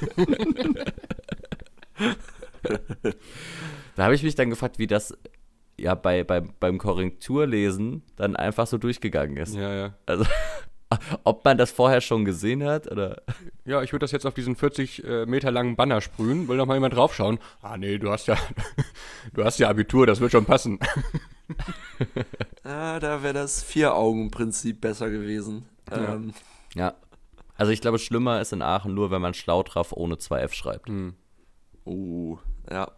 da 3.95 4.03
habe 4.03 4.15
ich 4.15 4.23
mich 4.23 4.35
dann 4.35 4.49
gefragt, 4.49 4.79
wie 4.79 4.87
das 4.87 5.17
ja 5.79 5.95
bei, 5.95 6.23
bei, 6.23 6.41
beim 6.41 6.77
Korrekturlesen 6.77 8.03
dann 8.15 8.35
einfach 8.35 8.67
so 8.67 8.77
durchgegangen 8.77 9.37
ist. 9.37 9.55
Ja, 9.55 9.73
ja. 9.73 9.93
Also, 10.05 10.25
ob 11.23 11.43
man 11.43 11.57
das 11.57 11.71
vorher 11.71 12.01
schon 12.01 12.25
gesehen 12.25 12.63
hat 12.63 12.89
oder. 12.91 13.21
Ja, 13.65 13.81
ich 13.81 13.91
würde 13.91 14.03
das 14.03 14.11
jetzt 14.11 14.25
auf 14.25 14.33
diesen 14.33 14.55
40 14.55 15.03
äh, 15.03 15.25
Meter 15.25 15.51
langen 15.51 15.75
Banner 15.75 16.01
sprühen. 16.01 16.47
Will 16.47 16.57
noch 16.57 16.65
mal 16.65 16.75
jemand 16.75 16.95
draufschauen? 16.95 17.39
Ah, 17.61 17.77
nee, 17.77 17.97
du 17.97 18.11
hast 18.11 18.27
ja, 18.27 18.37
du 19.33 19.43
hast 19.43 19.59
ja 19.59 19.69
Abitur, 19.69 20.05
das 20.05 20.19
wird 20.19 20.31
schon 20.31 20.45
passen. 20.45 20.79
Ah, 22.63 22.99
da 22.99 23.23
wäre 23.23 23.33
das 23.33 23.63
Vier-Augen-Prinzip 23.63 24.81
besser 24.81 25.09
gewesen. 25.09 25.65
Ja. 25.89 26.13
Ähm, 26.13 26.33
Ja. 26.75 26.93
Also, 27.55 27.71
ich 27.71 27.81
glaube, 27.81 27.99
schlimmer 27.99 28.39
ist 28.41 28.53
in 28.53 28.61
Aachen 28.61 28.93
nur, 28.93 29.11
wenn 29.11 29.21
man 29.21 29.33
Schlautraff 29.33 29.91
ohne 29.91 30.15
2F 30.15 30.53
schreibt. 30.53 30.87
Hm. 30.89 31.15
oh, 31.85 32.37
ja. 32.69 32.91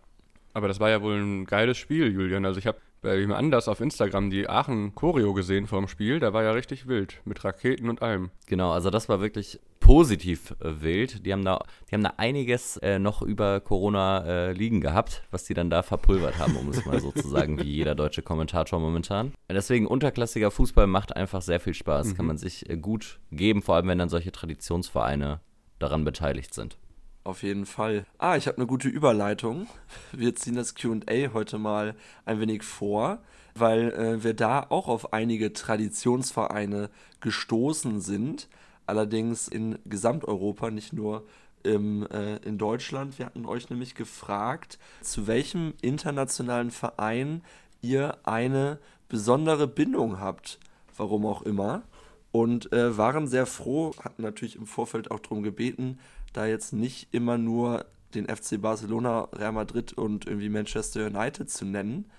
Aber 0.54 0.68
das 0.68 0.80
war 0.80 0.90
ja 0.90 1.02
wohl 1.02 1.16
ein 1.16 1.46
geiles 1.46 1.78
Spiel, 1.78 2.12
Julian. 2.12 2.46
Also 2.46 2.60
ich 2.60 2.68
habe 2.68 2.78
bei 3.02 3.18
jemand 3.18 3.40
anders 3.40 3.68
auf 3.68 3.82
Instagram 3.82 4.30
die 4.30 4.48
Aachen 4.48 4.94
Choreo 4.96 5.34
gesehen 5.34 5.68
vorm 5.68 5.88
Spiel. 5.88 6.20
Da 6.20 6.32
war 6.34 6.44
ja 6.44 6.52
richtig 6.52 6.88
wild. 6.88 7.22
Mit 7.26 7.44
Raketen 7.44 7.90
und 7.90 8.02
allem. 8.02 8.30
Genau, 8.46 8.72
also 8.72 8.90
das 8.90 9.10
war 9.10 9.20
wirklich 9.20 9.60
positiv 9.84 10.56
äh, 10.62 10.82
wild. 10.82 11.26
Die 11.26 11.34
haben 11.34 11.44
da, 11.44 11.60
die 11.90 11.96
haben 11.96 12.04
da 12.04 12.14
einiges 12.16 12.78
äh, 12.78 13.00
noch 13.00 13.22
über 13.22 13.60
Corona 13.60 14.26
äh, 14.26 14.54
liegen 14.54 14.80
gehabt, 14.80 15.24
was 15.30 15.44
die 15.44 15.54
dann 15.54 15.70
da 15.70 15.84
verpulvert 15.84 16.40
haben, 16.40 16.56
um 16.56 16.70
es 16.70 16.86
mal 16.86 17.02
so 17.02 17.12
zu 17.12 17.28
sagen, 17.28 17.60
wie 17.60 17.70
jeder 17.70 17.94
deutsche 17.94 18.22
Kommentator 18.22 18.80
momentan. 18.80 19.34
Deswegen 19.52 19.86
unterklassiger 19.86 20.52
Fußball 20.52 20.88
macht 20.88 21.16
einfach 21.18 21.42
sehr 21.42 21.60
viel 21.60 21.74
Spaß, 21.74 22.16
kann 22.16 22.26
man 22.26 22.38
sich 22.38 22.70
äh, 22.70 22.78
gut 22.78 23.20
geben, 23.32 23.62
vor 23.62 23.76
allem 23.76 23.90
wenn 23.90 23.98
dann 23.98 24.08
solche 24.08 24.32
Traditionsvereine 24.32 25.42
daran 25.80 26.06
beteiligt 26.06 26.54
sind. 26.54 26.78
Auf 27.26 27.44
jeden 27.44 27.66
Fall. 27.66 28.06
Ah, 28.18 28.38
ich 28.38 28.48
habe 28.48 28.58
eine 28.58 28.68
gute 28.68 28.88
Überleitung. 28.88 29.68
Wir 30.14 30.34
ziehen 30.36 30.56
das 30.56 30.76
QA 30.76 31.34
heute 31.34 31.58
mal 31.58 31.96
ein 32.26 32.40
wenig 32.40 32.64
vor, 32.64 33.20
weil 33.54 33.92
äh, 33.92 34.24
wir 34.24 34.34
da 34.34 34.66
auch 34.70 34.88
auf 34.88 35.12
einige 35.12 35.52
Traditionsvereine 35.52 36.90
gestoßen 37.20 38.00
sind. 38.00 38.48
Allerdings 38.86 39.48
in 39.48 39.80
Gesamteuropa, 39.86 40.72
nicht 40.72 40.94
nur 40.94 41.26
im, 41.64 42.06
äh, 42.08 42.38
in 42.38 42.58
Deutschland. 42.58 43.18
Wir 43.18 43.26
hatten 43.26 43.46
euch 43.46 43.70
nämlich 43.70 43.96
gefragt, 43.96 44.80
zu 45.02 45.28
welchem 45.28 45.74
internationalen 45.82 46.72
Verein 46.72 47.42
ihr 47.82 48.18
eine 48.24 48.80
besondere 49.08 49.68
Bindung 49.68 50.20
habt. 50.20 50.60
Warum 50.96 51.26
auch 51.26 51.42
immer. 51.42 51.84
Und 52.32 52.72
äh, 52.74 52.98
waren 52.98 53.28
sehr 53.28 53.46
froh, 53.46 53.94
hatten 54.04 54.24
natürlich 54.24 54.56
im 54.56 54.66
Vorfeld 54.66 55.12
auch 55.12 55.20
darum 55.20 55.44
gebeten, 55.44 56.00
da 56.34 56.48
jetzt 56.48 56.74
nicht 56.74 57.08
immer 57.12 57.38
nur 57.38 57.86
den 58.16 58.28
FC 58.28 58.60
Barcelona, 58.60 59.28
Real 59.34 59.52
Madrid 59.52 59.94
und 59.94 60.26
irgendwie 60.26 60.50
Manchester 60.50 61.06
United 61.08 61.50
zu 61.50 61.66
nennen. 61.66 62.10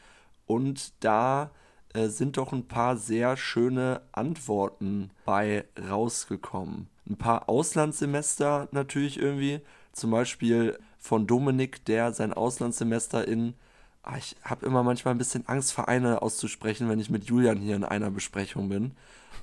Und 0.47 0.93
da 1.01 1.51
äh, 1.95 2.09
sind 2.09 2.37
doch 2.37 2.53
ein 2.53 2.69
paar 2.69 2.97
sehr 2.97 3.37
schöne 3.37 4.03
Antworten 4.13 5.11
bei 5.25 5.65
rausgekommen. 5.89 6.89
Ein 7.09 7.17
paar 7.17 7.49
Auslandssemester 7.49 8.69
natürlich 8.73 9.19
irgendwie. 9.19 9.61
Zum 9.93 10.11
Beispiel 10.11 10.79
von 10.99 11.27
Dominik, 11.27 11.85
der 11.85 12.13
sein 12.13 12.33
Auslandssemester 12.33 13.27
in. 13.27 13.55
Ah, 14.03 14.19
ich 14.19 14.37
habe 14.43 14.67
immer 14.67 14.83
manchmal 14.83 15.15
ein 15.15 15.19
bisschen 15.19 15.49
Angst, 15.49 15.73
Vereine 15.73 16.21
auszusprechen, 16.21 16.89
wenn 16.89 16.99
ich 16.99 17.09
mit 17.09 17.25
Julian 17.25 17.59
hier 17.59 17.77
in 17.77 17.85
einer 17.85 18.11
Besprechung 18.11 18.69
bin. 18.69 18.93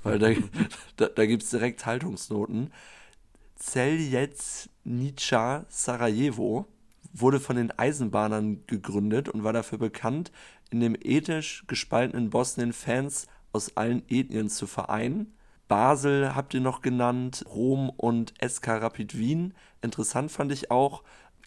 Weil 0.04 0.20
da, 0.20 0.30
da, 0.98 1.08
da 1.08 1.26
gibt 1.26 1.44
es 1.44 1.50
direkt 1.50 1.86
Haltungsnoten. 1.86 2.72
Nica 4.84 5.66
Sarajevo 5.70 6.68
wurde 7.14 7.40
von 7.40 7.56
den 7.56 7.72
Eisenbahnern 7.72 8.66
gegründet 8.68 9.30
und 9.30 9.44
war 9.44 9.54
dafür 9.54 9.78
bekannt, 9.78 10.32
in 10.70 10.80
dem 10.80 10.96
ethnisch 11.02 11.66
gespaltenen 11.68 12.30
Bosnien 12.30 12.74
Fans 12.74 13.28
aus 13.54 13.76
allen 13.76 14.04
Ethnien 14.08 14.50
zu 14.50 14.68
vereinen. 14.68 15.34
Basel 15.68 16.36
habt 16.36 16.54
ihr 16.54 16.62
noch 16.62 16.82
genannt, 16.82 17.46
Rom 17.48 17.90
und 17.90 18.34
SK 18.46 18.82
Rapid 18.82 19.18
Wien. 19.18 19.54
Interessant 19.82 20.32
fand 20.32 20.52
ich 20.52 20.70
auch, 20.72 21.04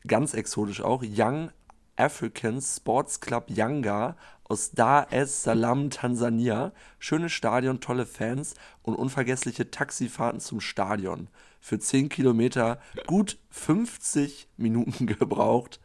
ganz 0.06 0.35
exotisch 0.35 0.80
auch, 0.83 1.02
Young 1.04 1.50
Africans 1.97 2.76
Sports 2.76 3.21
Club 3.21 3.50
Yanga 3.50 4.16
aus 4.44 4.73
Dar 4.73 5.09
es 5.11 5.42
Salaam, 5.42 5.90
Tansania. 5.90 6.73
Schönes 6.99 7.33
Stadion, 7.33 7.80
tolle 7.80 8.06
Fans 8.06 8.54
und 8.83 8.94
unvergessliche 8.94 9.71
Taxifahrten 9.71 10.40
zum 10.40 10.61
Stadion. 10.61 11.28
Für 11.64 11.78
10 11.78 12.11
Kilometer 12.11 12.78
gut 13.06 13.38
50 13.49 14.49
Minuten 14.59 15.06
gebraucht. 15.18 15.80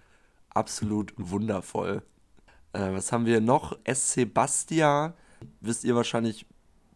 Absolut 0.50 1.14
wundervoll. 1.16 2.04
Äh, 2.74 2.92
was 2.92 3.14
haben 3.14 3.26
wir 3.26 3.40
noch? 3.40 3.80
SC 3.90 4.26
Bastia. 4.26 5.14
Wisst 5.62 5.86
ihr 5.86 5.96
wahrscheinlich 5.96 6.46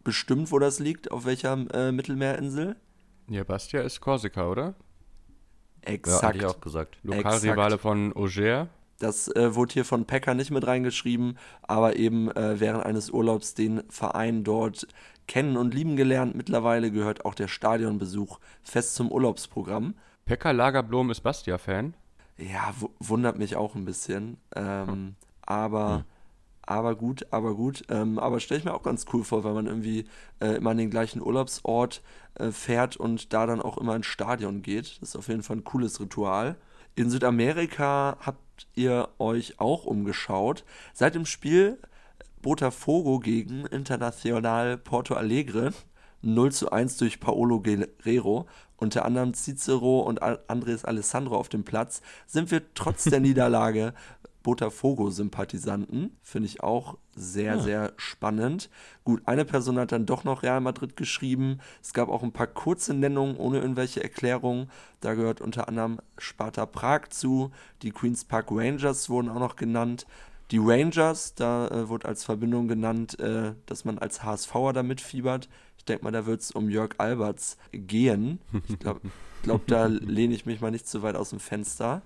bestimmt, 0.02 0.52
wo 0.52 0.58
das 0.58 0.80
liegt? 0.80 1.10
Auf 1.10 1.24
welcher 1.24 1.54
äh, 1.72 1.92
Mittelmeerinsel? 1.92 2.76
Ja, 3.30 3.42
Bastia 3.44 3.80
ist 3.80 4.02
Korsika, 4.02 4.50
oder? 4.50 4.74
Exakt. 5.80 6.22
Ja, 6.22 6.28
hatte 6.28 6.38
ich 6.40 6.44
auch 6.44 6.60
gesagt. 6.60 6.98
Lokalrivale 7.04 7.78
von 7.78 8.14
Auger. 8.14 8.68
Das 8.98 9.28
äh, 9.28 9.54
wurde 9.54 9.72
hier 9.72 9.84
von 9.86 10.04
Pecker 10.04 10.34
nicht 10.34 10.50
mit 10.50 10.66
reingeschrieben, 10.66 11.38
aber 11.62 11.96
eben 11.96 12.30
äh, 12.30 12.60
während 12.60 12.84
eines 12.84 13.10
Urlaubs 13.10 13.54
den 13.54 13.82
Verein 13.88 14.44
dort 14.44 14.86
kennen 15.26 15.56
und 15.56 15.74
lieben 15.74 15.96
gelernt. 15.96 16.34
Mittlerweile 16.34 16.90
gehört 16.90 17.24
auch 17.24 17.34
der 17.34 17.48
Stadionbesuch 17.48 18.38
fest 18.62 18.94
zum 18.94 19.10
Urlaubsprogramm. 19.10 19.94
Pekka 20.24 20.50
Lagerblom 20.50 21.10
ist 21.10 21.20
Bastia-Fan. 21.20 21.94
Ja, 22.36 22.74
wundert 22.98 23.38
mich 23.38 23.56
auch 23.56 23.74
ein 23.74 23.84
bisschen. 23.84 24.38
Ähm, 24.56 24.86
hm. 24.86 25.16
Aber, 25.42 25.96
hm. 25.96 26.04
aber 26.62 26.94
gut, 26.96 27.26
aber 27.30 27.54
gut. 27.54 27.84
Ähm, 27.88 28.18
aber 28.18 28.40
stelle 28.40 28.58
ich 28.58 28.64
mir 28.64 28.74
auch 28.74 28.82
ganz 28.82 29.06
cool 29.12 29.24
vor, 29.24 29.44
wenn 29.44 29.54
man 29.54 29.66
irgendwie 29.66 30.06
äh, 30.40 30.56
immer 30.56 30.70
an 30.70 30.78
den 30.78 30.90
gleichen 30.90 31.20
Urlaubsort 31.20 32.02
äh, 32.34 32.50
fährt 32.50 32.96
und 32.96 33.32
da 33.32 33.46
dann 33.46 33.60
auch 33.60 33.78
immer 33.78 33.94
ins 33.94 34.06
Stadion 34.06 34.62
geht. 34.62 35.00
Das 35.00 35.10
ist 35.10 35.16
auf 35.16 35.28
jeden 35.28 35.42
Fall 35.42 35.58
ein 35.58 35.64
cooles 35.64 36.00
Ritual. 36.00 36.56
In 36.96 37.10
Südamerika 37.10 38.16
habt 38.20 38.66
ihr 38.74 39.08
euch 39.18 39.58
auch 39.58 39.84
umgeschaut. 39.84 40.64
Seit 40.92 41.14
dem 41.14 41.26
Spiel 41.26 41.78
Botafogo 42.44 43.20
gegen 43.20 43.64
Internacional 43.64 44.76
Porto 44.76 45.14
Alegre 45.14 45.72
0 46.20 46.52
zu 46.52 46.70
1 46.70 46.98
durch 46.98 47.18
Paolo 47.18 47.62
Guerrero, 47.62 48.46
unter 48.76 49.06
anderem 49.06 49.32
Cicero 49.32 50.00
und 50.00 50.20
Andres 50.22 50.84
Alessandro 50.84 51.36
auf 51.36 51.48
dem 51.48 51.64
Platz, 51.64 52.02
sind 52.26 52.50
wir 52.50 52.60
trotz 52.74 53.04
der 53.04 53.20
Niederlage 53.20 53.94
Botafogo-Sympathisanten. 54.42 56.18
Finde 56.20 56.46
ich 56.46 56.62
auch 56.62 56.98
sehr, 57.16 57.54
ja. 57.54 57.60
sehr 57.60 57.92
spannend. 57.96 58.68
Gut, 59.04 59.22
eine 59.24 59.46
Person 59.46 59.78
hat 59.78 59.92
dann 59.92 60.04
doch 60.04 60.24
noch 60.24 60.42
Real 60.42 60.60
Madrid 60.60 60.96
geschrieben. 60.96 61.60
Es 61.82 61.94
gab 61.94 62.10
auch 62.10 62.22
ein 62.22 62.32
paar 62.32 62.46
kurze 62.46 62.92
Nennungen 62.92 63.38
ohne 63.38 63.60
irgendwelche 63.60 64.02
Erklärungen. 64.02 64.70
Da 65.00 65.14
gehört 65.14 65.40
unter 65.40 65.66
anderem 65.66 65.98
Sparta 66.18 66.66
Prag 66.66 67.08
zu. 67.08 67.52
Die 67.80 67.90
Queen's 67.90 68.26
Park 68.26 68.48
Rangers 68.50 69.08
wurden 69.08 69.30
auch 69.30 69.40
noch 69.40 69.56
genannt. 69.56 70.06
Die 70.50 70.58
Rangers, 70.58 71.34
da 71.34 71.68
äh, 71.68 71.88
wurde 71.88 72.06
als 72.06 72.24
Verbindung 72.24 72.68
genannt, 72.68 73.18
äh, 73.18 73.54
dass 73.66 73.84
man 73.84 73.98
als 73.98 74.22
HSVer 74.22 74.72
da 74.72 74.82
mitfiebert. 74.82 75.48
Ich 75.78 75.84
denke 75.84 76.04
mal, 76.04 76.12
da 76.12 76.26
wird 76.26 76.42
es 76.42 76.50
um 76.50 76.68
Jörg 76.68 76.94
Alberts 76.98 77.56
gehen. 77.72 78.40
Ich 78.68 78.78
glaube, 78.78 79.00
glaub, 79.42 79.66
da 79.66 79.86
lehne 79.86 80.34
ich 80.34 80.46
mich 80.46 80.60
mal 80.60 80.70
nicht 80.70 80.86
zu 80.86 81.02
weit 81.02 81.16
aus 81.16 81.30
dem 81.30 81.40
Fenster. 81.40 82.02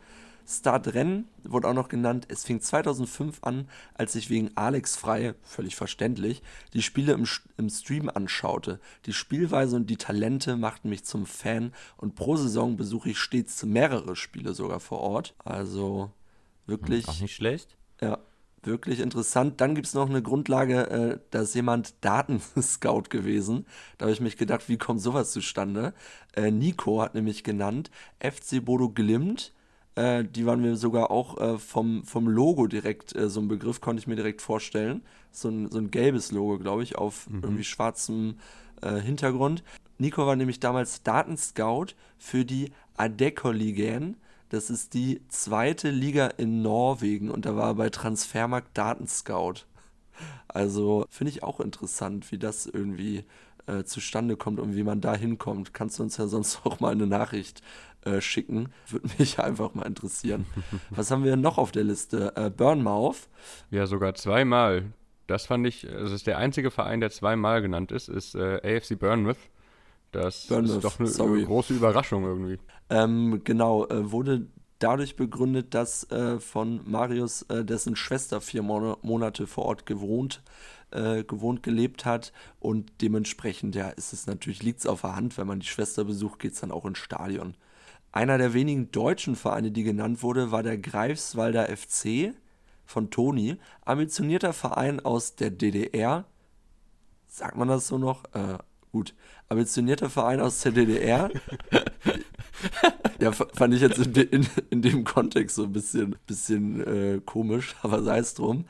Startrennen 0.48 1.28
wurde 1.44 1.68
auch 1.68 1.74
noch 1.74 1.88
genannt. 1.88 2.26
Es 2.28 2.44
fing 2.44 2.60
2005 2.60 3.40
an, 3.42 3.68
als 3.92 4.14
ich 4.14 4.30
wegen 4.30 4.50
Alex 4.54 4.96
Frei, 4.96 5.34
völlig 5.42 5.76
verständlich, 5.76 6.42
die 6.72 6.80
Spiele 6.80 7.12
im, 7.12 7.26
im 7.58 7.68
Stream 7.68 8.08
anschaute. 8.08 8.80
Die 9.04 9.12
Spielweise 9.12 9.76
und 9.76 9.90
die 9.90 9.98
Talente 9.98 10.56
machten 10.56 10.88
mich 10.88 11.04
zum 11.04 11.26
Fan 11.26 11.74
und 11.98 12.14
pro 12.14 12.36
Saison 12.36 12.78
besuche 12.78 13.10
ich 13.10 13.18
stets 13.18 13.62
mehrere 13.64 14.16
Spiele 14.16 14.54
sogar 14.54 14.80
vor 14.80 15.00
Ort. 15.00 15.34
Also 15.44 16.12
wirklich. 16.64 17.06
Auch 17.08 17.20
nicht 17.20 17.34
schlecht. 17.34 17.76
Ja, 18.00 18.18
wirklich 18.62 19.00
interessant. 19.00 19.60
Dann 19.60 19.74
gibt 19.74 19.86
es 19.86 19.94
noch 19.94 20.08
eine 20.08 20.22
Grundlage, 20.22 20.90
äh, 20.90 21.18
da 21.30 21.42
ist 21.42 21.54
jemand 21.54 21.94
Datenscout 22.02 23.02
gewesen. 23.10 23.66
Da 23.96 24.04
habe 24.04 24.12
ich 24.12 24.20
mich 24.20 24.36
gedacht, 24.36 24.68
wie 24.68 24.78
kommt 24.78 25.00
sowas 25.00 25.32
zustande? 25.32 25.94
Äh, 26.34 26.50
Nico 26.50 27.02
hat 27.02 27.14
nämlich 27.14 27.44
genannt, 27.44 27.90
FC 28.20 28.64
Bodo 28.64 28.90
Glimt 28.90 29.52
äh, 29.98 30.24
die 30.24 30.46
waren 30.46 30.60
mir 30.60 30.76
sogar 30.76 31.10
auch 31.10 31.38
äh, 31.38 31.58
vom, 31.58 32.04
vom 32.04 32.28
Logo 32.28 32.68
direkt, 32.68 33.16
äh, 33.16 33.28
so 33.28 33.40
ein 33.40 33.48
Begriff 33.48 33.80
konnte 33.80 33.98
ich 34.00 34.06
mir 34.06 34.14
direkt 34.14 34.42
vorstellen. 34.42 35.02
So 35.32 35.48
ein, 35.48 35.70
so 35.70 35.78
ein 35.78 35.90
gelbes 35.90 36.30
Logo, 36.30 36.58
glaube 36.58 36.84
ich, 36.84 36.96
auf 36.96 37.28
mhm. 37.28 37.40
irgendwie 37.42 37.64
schwarzem 37.64 38.36
äh, 38.80 39.00
Hintergrund. 39.00 39.64
Nico 39.98 40.24
war 40.24 40.36
nämlich 40.36 40.60
damals 40.60 41.02
Datenscout 41.02 41.86
für 42.16 42.44
die 42.44 42.70
Adeccoligaen. 42.96 44.16
Das 44.48 44.70
ist 44.70 44.94
die 44.94 45.20
zweite 45.28 45.90
Liga 45.90 46.26
in 46.26 46.62
Norwegen 46.62 47.30
und 47.30 47.44
da 47.44 47.54
war 47.56 47.68
er 47.70 47.74
bei 47.74 47.90
Transfermarkt 47.90 48.76
Datenscout. 48.76 49.66
Also 50.48 51.06
finde 51.10 51.30
ich 51.30 51.42
auch 51.42 51.60
interessant, 51.60 52.32
wie 52.32 52.38
das 52.38 52.66
irgendwie 52.66 53.24
äh, 53.66 53.84
zustande 53.84 54.36
kommt 54.36 54.58
und 54.58 54.74
wie 54.74 54.82
man 54.82 55.00
da 55.00 55.14
hinkommt. 55.14 55.74
Kannst 55.74 55.98
du 55.98 56.02
uns 56.02 56.16
ja 56.16 56.26
sonst 56.26 56.60
auch 56.64 56.80
mal 56.80 56.92
eine 56.92 57.06
Nachricht 57.06 57.62
äh, 58.04 58.20
schicken. 58.20 58.70
Würde 58.88 59.08
mich 59.18 59.38
einfach 59.38 59.74
mal 59.74 59.86
interessieren. 59.86 60.46
Was 60.90 61.10
haben 61.10 61.24
wir 61.24 61.36
noch 61.36 61.58
auf 61.58 61.70
der 61.70 61.84
Liste? 61.84 62.32
Äh, 62.36 62.50
Burnmouth. 62.50 63.28
Ja, 63.70 63.86
sogar 63.86 64.14
zweimal. 64.14 64.86
Das 65.26 65.44
fand 65.44 65.66
ich, 65.66 65.82
das 65.82 66.10
ist 66.10 66.26
der 66.26 66.38
einzige 66.38 66.70
Verein, 66.70 67.00
der 67.00 67.10
zweimal 67.10 67.60
genannt 67.60 67.92
ist, 67.92 68.08
ist 68.08 68.34
äh, 68.34 68.60
AFC 68.64 68.98
Bournemouth. 68.98 69.36
Das 70.10 70.46
Bournemouth, 70.46 70.76
ist 70.76 70.84
doch 70.84 70.98
eine 70.98 71.08
sorry. 71.08 71.44
große 71.44 71.74
Überraschung 71.74 72.24
irgendwie. 72.24 72.58
Ähm, 72.90 73.42
genau, 73.44 73.86
äh, 73.86 74.10
wurde 74.10 74.46
dadurch 74.78 75.16
begründet, 75.16 75.74
dass 75.74 76.10
äh, 76.10 76.38
von 76.40 76.80
Marius, 76.88 77.42
äh, 77.42 77.64
dessen 77.64 77.96
Schwester 77.96 78.40
vier 78.40 78.62
Mon 78.62 78.96
Monate 79.02 79.46
vor 79.46 79.64
Ort 79.66 79.86
gewohnt, 79.86 80.42
äh, 80.90 81.24
gewohnt 81.24 81.62
gelebt 81.62 82.04
hat 82.04 82.32
und 82.60 82.92
dementsprechend 83.02 83.74
ja 83.74 83.88
ist 83.90 84.12
es 84.12 84.26
natürlich 84.26 84.62
liegt 84.62 84.80
es 84.80 84.86
auf 84.86 85.02
der 85.02 85.16
Hand, 85.16 85.36
wenn 85.36 85.46
man 85.46 85.60
die 85.60 85.66
Schwester 85.66 86.04
besucht, 86.04 86.38
geht 86.38 86.52
es 86.52 86.60
dann 86.60 86.72
auch 86.72 86.86
ins 86.86 86.98
Stadion. 86.98 87.54
Einer 88.12 88.38
der 88.38 88.54
wenigen 88.54 88.90
deutschen 88.90 89.36
Vereine, 89.36 89.70
die 89.70 89.82
genannt 89.82 90.22
wurde, 90.22 90.50
war 90.50 90.62
der 90.62 90.78
Greifswalder 90.78 91.68
FC 91.76 92.32
von 92.86 93.10
Toni. 93.10 93.56
Ambitionierter 93.84 94.54
Verein 94.54 95.00
aus 95.00 95.36
der 95.36 95.50
DDR. 95.50 96.24
Sagt 97.26 97.56
man 97.56 97.68
das 97.68 97.88
so 97.88 97.98
noch? 97.98 98.24
Äh, 98.32 98.58
gut. 98.92 99.14
Ambitionierter 99.50 100.08
Verein 100.08 100.40
aus 100.40 100.60
der 100.60 100.72
DDR. 100.72 101.30
ja, 103.20 103.32
fand 103.32 103.74
ich 103.74 103.80
jetzt 103.80 103.98
in, 103.98 104.12
de, 104.12 104.24
in, 104.24 104.46
in, 104.70 104.82
dem 104.82 105.04
Kontext 105.04 105.56
so 105.56 105.64
ein 105.64 105.72
bisschen, 105.72 106.16
bisschen 106.26 106.80
äh, 106.86 107.20
komisch, 107.24 107.76
aber 107.82 108.02
sei 108.02 108.18
es 108.18 108.34
drum. 108.34 108.64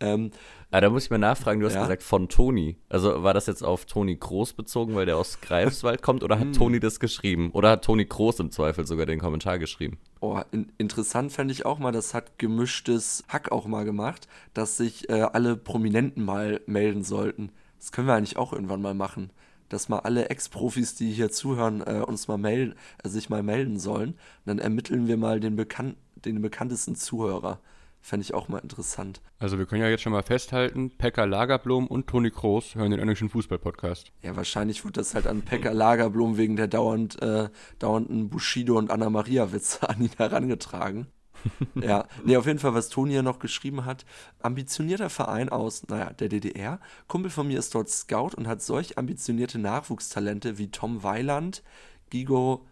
Ähm, 0.00 0.32
ah, 0.70 0.80
da 0.80 0.90
muss 0.90 1.04
ich 1.04 1.10
mal 1.10 1.18
nachfragen, 1.18 1.60
du 1.60 1.66
hast 1.66 1.74
ja? 1.74 1.82
gesagt 1.82 2.02
von 2.02 2.28
Toni. 2.28 2.76
Also 2.88 3.22
war 3.22 3.32
das 3.32 3.46
jetzt 3.46 3.62
auf 3.62 3.86
Toni 3.86 4.16
Groß 4.16 4.54
bezogen, 4.54 4.94
weil 4.94 5.06
der 5.06 5.16
aus 5.16 5.40
Greifswald 5.40 6.02
kommt, 6.02 6.24
oder 6.24 6.36
hat 6.38 6.46
hm. 6.46 6.52
Toni 6.52 6.80
das 6.80 6.98
geschrieben? 6.98 7.50
Oder 7.52 7.70
hat 7.70 7.84
Toni 7.84 8.04
Groß 8.04 8.40
im 8.40 8.50
Zweifel 8.50 8.86
sogar 8.86 9.06
den 9.06 9.20
Kommentar 9.20 9.58
geschrieben? 9.58 9.98
Oh, 10.20 10.40
in, 10.50 10.72
interessant 10.78 11.32
fände 11.32 11.52
ich 11.52 11.64
auch 11.64 11.78
mal, 11.78 11.92
das 11.92 12.12
hat 12.12 12.38
gemischtes 12.38 13.24
Hack 13.28 13.52
auch 13.52 13.66
mal 13.66 13.84
gemacht, 13.84 14.26
dass 14.52 14.76
sich 14.76 15.08
äh, 15.08 15.22
alle 15.22 15.56
Prominenten 15.56 16.24
mal 16.24 16.60
melden 16.66 17.04
sollten. 17.04 17.50
Das 17.78 17.92
können 17.92 18.08
wir 18.08 18.14
eigentlich 18.14 18.36
auch 18.36 18.52
irgendwann 18.52 18.82
mal 18.82 18.94
machen. 18.94 19.30
Dass 19.74 19.88
mal 19.88 19.98
alle 19.98 20.28
Ex-Profis, 20.28 20.94
die 20.94 21.10
hier 21.10 21.32
zuhören, 21.32 21.80
äh, 21.80 21.98
uns 22.06 22.28
mal 22.28 22.38
melden, 22.38 22.76
äh, 23.02 23.08
sich 23.08 23.28
mal 23.28 23.42
melden 23.42 23.80
sollen. 23.80 24.10
Und 24.10 24.46
dann 24.46 24.60
ermitteln 24.60 25.08
wir 25.08 25.16
mal 25.16 25.40
den, 25.40 25.56
bekan 25.56 25.96
den 26.14 26.40
bekanntesten 26.40 26.94
Zuhörer. 26.94 27.58
Fände 28.00 28.22
ich 28.22 28.34
auch 28.34 28.46
mal 28.46 28.58
interessant. 28.58 29.20
Also 29.40 29.58
wir 29.58 29.66
können 29.66 29.82
ja 29.82 29.88
jetzt 29.88 30.02
schon 30.02 30.12
mal 30.12 30.22
festhalten, 30.22 30.96
Pekka 30.96 31.24
Lagerblom 31.24 31.88
und 31.88 32.06
Toni 32.06 32.30
Kroos 32.30 32.76
hören 32.76 32.92
den 32.92 33.00
englischen 33.00 33.28
Fußball-Podcast. 33.30 34.12
Ja, 34.22 34.36
wahrscheinlich 34.36 34.84
wird 34.84 34.96
das 34.96 35.16
halt 35.16 35.26
an 35.26 35.42
Pekka 35.42 35.72
Lagerblom 35.72 36.36
wegen 36.36 36.54
der 36.54 36.68
dauernd, 36.68 37.20
äh, 37.20 37.48
dauernden 37.80 38.28
Bushido 38.28 38.78
und 38.78 38.92
Anna 38.92 39.10
Maria 39.10 39.52
Witze 39.52 39.88
an 39.88 40.00
ihn 40.00 40.12
herangetragen. 40.16 41.08
ja, 41.74 42.06
nee, 42.24 42.36
auf 42.36 42.46
jeden 42.46 42.58
Fall, 42.58 42.74
was 42.74 42.88
Toni 42.88 43.14
ja 43.14 43.22
noch 43.22 43.38
geschrieben 43.38 43.84
hat. 43.84 44.04
Ambitionierter 44.40 45.10
Verein 45.10 45.48
aus, 45.48 45.86
naja, 45.88 46.12
der 46.12 46.28
DDR. 46.28 46.80
Kumpel 47.08 47.30
von 47.30 47.46
mir 47.46 47.58
ist 47.58 47.74
dort 47.74 47.88
Scout 47.88 48.30
und 48.36 48.46
hat 48.46 48.62
solch 48.62 48.98
ambitionierte 48.98 49.58
Nachwuchstalente 49.58 50.58
wie 50.58 50.70
Tom 50.70 51.02
Weiland, 51.02 51.62
Gigo 52.10 52.66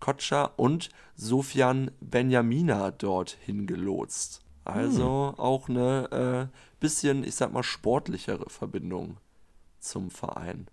Kotscher 0.00 0.58
und 0.58 0.88
Sofian 1.14 1.90
Benjamina 2.00 2.90
dorthin 2.90 3.66
gelotst. 3.66 4.42
Also 4.64 5.34
hm. 5.36 5.38
auch 5.38 5.68
eine 5.68 6.50
äh, 6.50 6.56
bisschen, 6.80 7.24
ich 7.24 7.34
sag 7.34 7.52
mal, 7.52 7.62
sportlichere 7.62 8.48
Verbindung 8.48 9.18
zum 9.78 10.10
Verein. 10.10 10.68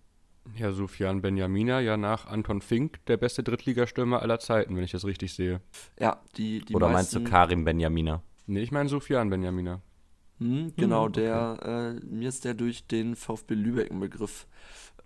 Ja, 0.56 0.72
Sofian 0.72 1.22
Benjamina, 1.22 1.80
ja 1.80 1.98
nach 1.98 2.26
Anton 2.28 2.62
Fink 2.62 3.06
der 3.06 3.18
beste 3.18 3.44
Drittligastürmer 3.44 4.22
aller 4.22 4.40
Zeiten, 4.40 4.76
wenn 4.76 4.84
ich 4.84 4.92
das 4.92 5.06
richtig 5.06 5.34
sehe. 5.34 5.62
Ja, 6.00 6.22
die, 6.36 6.60
die 6.60 6.76
Oder 6.76 6.90
meinst 6.90 7.14
du 7.16 7.24
Karim 7.24 7.64
Benjamina? 7.64 8.24
Nee, 8.46 8.62
ich 8.62 8.72
meine 8.72 8.90
Sofian 8.90 9.30
Benjamina. 9.30 9.82
Hm, 10.40 10.74
genau, 10.76 11.06
hm, 11.06 11.10
okay. 11.10 11.22
der, 11.22 11.60
äh, 12.02 12.06
mir 12.06 12.30
ist 12.30 12.46
der 12.46 12.54
durch 12.54 12.88
den 12.88 13.16
VfB 13.16 13.56
Lübeck 13.56 13.92
ein 13.92 14.00
Begriff. 14.00 14.48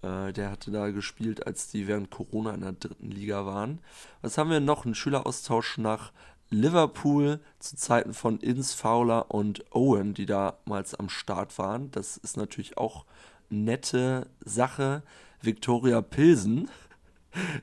Äh, 0.01 0.33
der 0.33 0.51
hatte 0.51 0.71
da 0.71 0.89
gespielt, 0.89 1.45
als 1.45 1.69
die 1.69 1.87
während 1.87 2.09
Corona 2.09 2.53
in 2.53 2.61
der 2.61 2.73
dritten 2.73 3.11
Liga 3.11 3.45
waren. 3.45 3.79
Was 4.21 4.37
haben 4.37 4.49
wir 4.49 4.59
noch? 4.59 4.85
Ein 4.85 4.95
Schüleraustausch 4.95 5.77
nach 5.77 6.11
Liverpool 6.49 7.39
zu 7.59 7.77
Zeiten 7.77 8.13
von 8.13 8.39
Ins, 8.39 8.73
Fowler 8.73 9.31
und 9.31 9.63
Owen, 9.73 10.13
die 10.13 10.25
damals 10.25 10.95
am 10.95 11.09
Start 11.09 11.57
waren. 11.57 11.91
Das 11.91 12.17
ist 12.17 12.35
natürlich 12.35 12.77
auch 12.77 13.05
nette 13.49 14.27
Sache. 14.43 15.03
Victoria 15.41 16.01
Pilsen, 16.01 16.69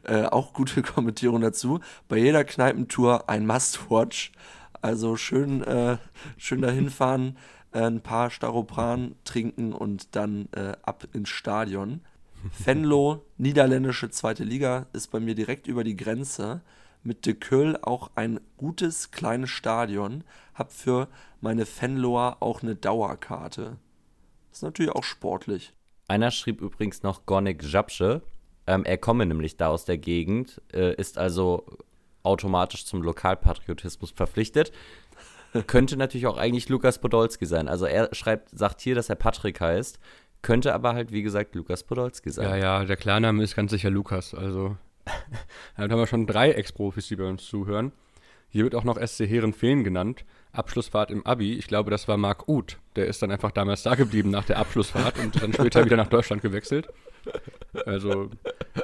äh, 0.04 0.24
auch 0.24 0.52
gute 0.52 0.82
Kommentierung 0.94 1.40
dazu. 1.40 1.80
Bei 2.08 2.16
jeder 2.16 2.44
Kneipentour 2.44 3.28
ein 3.28 3.46
Must-Watch. 3.46 4.32
Also 4.80 5.16
schön, 5.16 5.62
äh, 5.62 5.98
schön 6.36 6.62
dahin 6.62 6.90
fahren, 6.90 7.36
äh, 7.72 7.80
ein 7.80 8.00
paar 8.00 8.30
Staropran 8.30 9.16
trinken 9.24 9.72
und 9.72 10.14
dann 10.14 10.48
äh, 10.52 10.74
ab 10.82 11.08
ins 11.12 11.30
Stadion. 11.30 12.02
Venlo, 12.64 13.24
niederländische 13.36 14.10
zweite 14.10 14.44
Liga, 14.44 14.86
ist 14.92 15.10
bei 15.10 15.18
mir 15.18 15.34
direkt 15.34 15.66
über 15.66 15.82
die 15.82 15.96
Grenze 15.96 16.62
mit 17.02 17.26
De 17.26 17.34
Köll 17.34 17.76
auch 17.82 18.10
ein 18.14 18.40
gutes 18.56 19.10
kleines 19.10 19.50
Stadion, 19.50 20.24
hab 20.54 20.72
für 20.72 21.08
meine 21.40 21.66
Fenloer 21.66 22.36
auch 22.40 22.62
eine 22.62 22.76
Dauerkarte. 22.76 23.78
Ist 24.52 24.62
natürlich 24.62 24.92
auch 24.92 25.04
sportlich. 25.04 25.72
Einer 26.08 26.30
schrieb 26.30 26.60
übrigens 26.60 27.02
noch 27.02 27.26
Gornik 27.26 27.62
Japsche. 27.62 28.22
Ähm, 28.66 28.84
er 28.84 28.98
komme 28.98 29.26
nämlich 29.26 29.56
da 29.56 29.68
aus 29.68 29.84
der 29.84 29.98
Gegend, 29.98 30.60
äh, 30.72 30.94
ist 30.94 31.18
also 31.18 31.64
automatisch 32.22 32.84
zum 32.84 33.02
Lokalpatriotismus 33.02 34.10
verpflichtet. 34.10 34.72
Könnte 35.66 35.96
natürlich 35.96 36.26
auch 36.26 36.36
eigentlich 36.36 36.68
Lukas 36.68 36.98
Podolski 37.00 37.46
sein. 37.46 37.68
Also 37.68 37.86
er 37.86 38.14
schreibt, 38.14 38.50
sagt 38.50 38.80
hier, 38.82 38.94
dass 38.94 39.08
er 39.08 39.14
Patrick 39.14 39.60
heißt, 39.60 39.98
könnte 40.42 40.74
aber 40.74 40.94
halt, 40.94 41.10
wie 41.10 41.22
gesagt, 41.22 41.54
Lukas 41.54 41.84
Podolski 41.84 42.30
sein. 42.30 42.48
Ja, 42.48 42.56
ja, 42.56 42.84
der 42.84 42.96
Klarname 42.96 43.42
ist 43.42 43.56
ganz 43.56 43.70
sicher 43.70 43.88
Lukas. 43.88 44.34
Also 44.34 44.76
Damit 45.76 45.90
haben 45.90 45.98
wir 45.98 46.06
schon 46.06 46.26
drei 46.26 46.52
Ex-Profis, 46.52 47.08
die 47.08 47.16
bei 47.16 47.24
uns 47.24 47.44
zuhören. 47.46 47.92
Hier 48.48 48.64
wird 48.64 48.74
auch 48.74 48.84
noch 48.84 48.98
SC 48.98 49.26
Herenfehn 49.26 49.84
genannt. 49.84 50.24
Abschlussfahrt 50.52 51.10
im 51.10 51.26
Abi. 51.26 51.54
Ich 51.54 51.66
glaube, 51.66 51.90
das 51.90 52.08
war 52.08 52.16
Marc 52.16 52.48
Uth. 52.48 52.78
Der 52.96 53.06
ist 53.06 53.22
dann 53.22 53.30
einfach 53.30 53.52
damals 53.52 53.82
da 53.82 53.94
geblieben 53.94 54.30
nach 54.30 54.44
der 54.44 54.58
Abschlussfahrt 54.58 55.18
und 55.18 55.42
dann 55.42 55.52
später 55.52 55.84
wieder 55.84 55.96
nach 55.96 56.08
Deutschland 56.08 56.42
gewechselt. 56.42 56.88
Also 57.86 58.30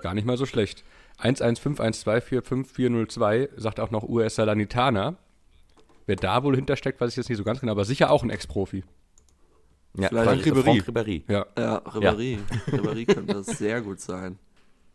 gar 0.02 0.14
nicht 0.14 0.26
mal 0.26 0.37
so 0.37 0.47
schlecht. 0.47 0.85
11512455402 1.23 3.50
sagt 3.56 3.80
auch 3.80 3.90
noch 3.90 4.04
US 4.04 4.35
Salanitana. 4.35 5.16
Wer 6.06 6.16
da 6.16 6.42
wohl 6.42 6.54
hintersteckt, 6.54 7.00
weiß 7.00 7.12
ich 7.12 7.16
jetzt 7.16 7.28
nicht 7.28 7.38
so 7.38 7.44
ganz 7.44 7.61
genau, 7.61 7.73
aber 7.73 7.85
sicher 7.85 8.11
auch 8.11 8.23
ein 8.23 8.30
Ex-Profi. 8.30 8.85
Ja, 9.97 10.09
Frank 10.09 10.42
Ribéry. 10.42 10.62
Frank 10.62 10.88
Ribéry. 10.88 11.23
Ja, 11.28 11.47
ja 11.56 11.78
Ribéry. 11.78 12.32
Ja. 12.32 12.78
Ribéry 12.78 13.06
könnte 13.06 13.34
das 13.34 13.47
sehr 13.47 13.80
gut 13.80 14.00
sein. 14.00 14.39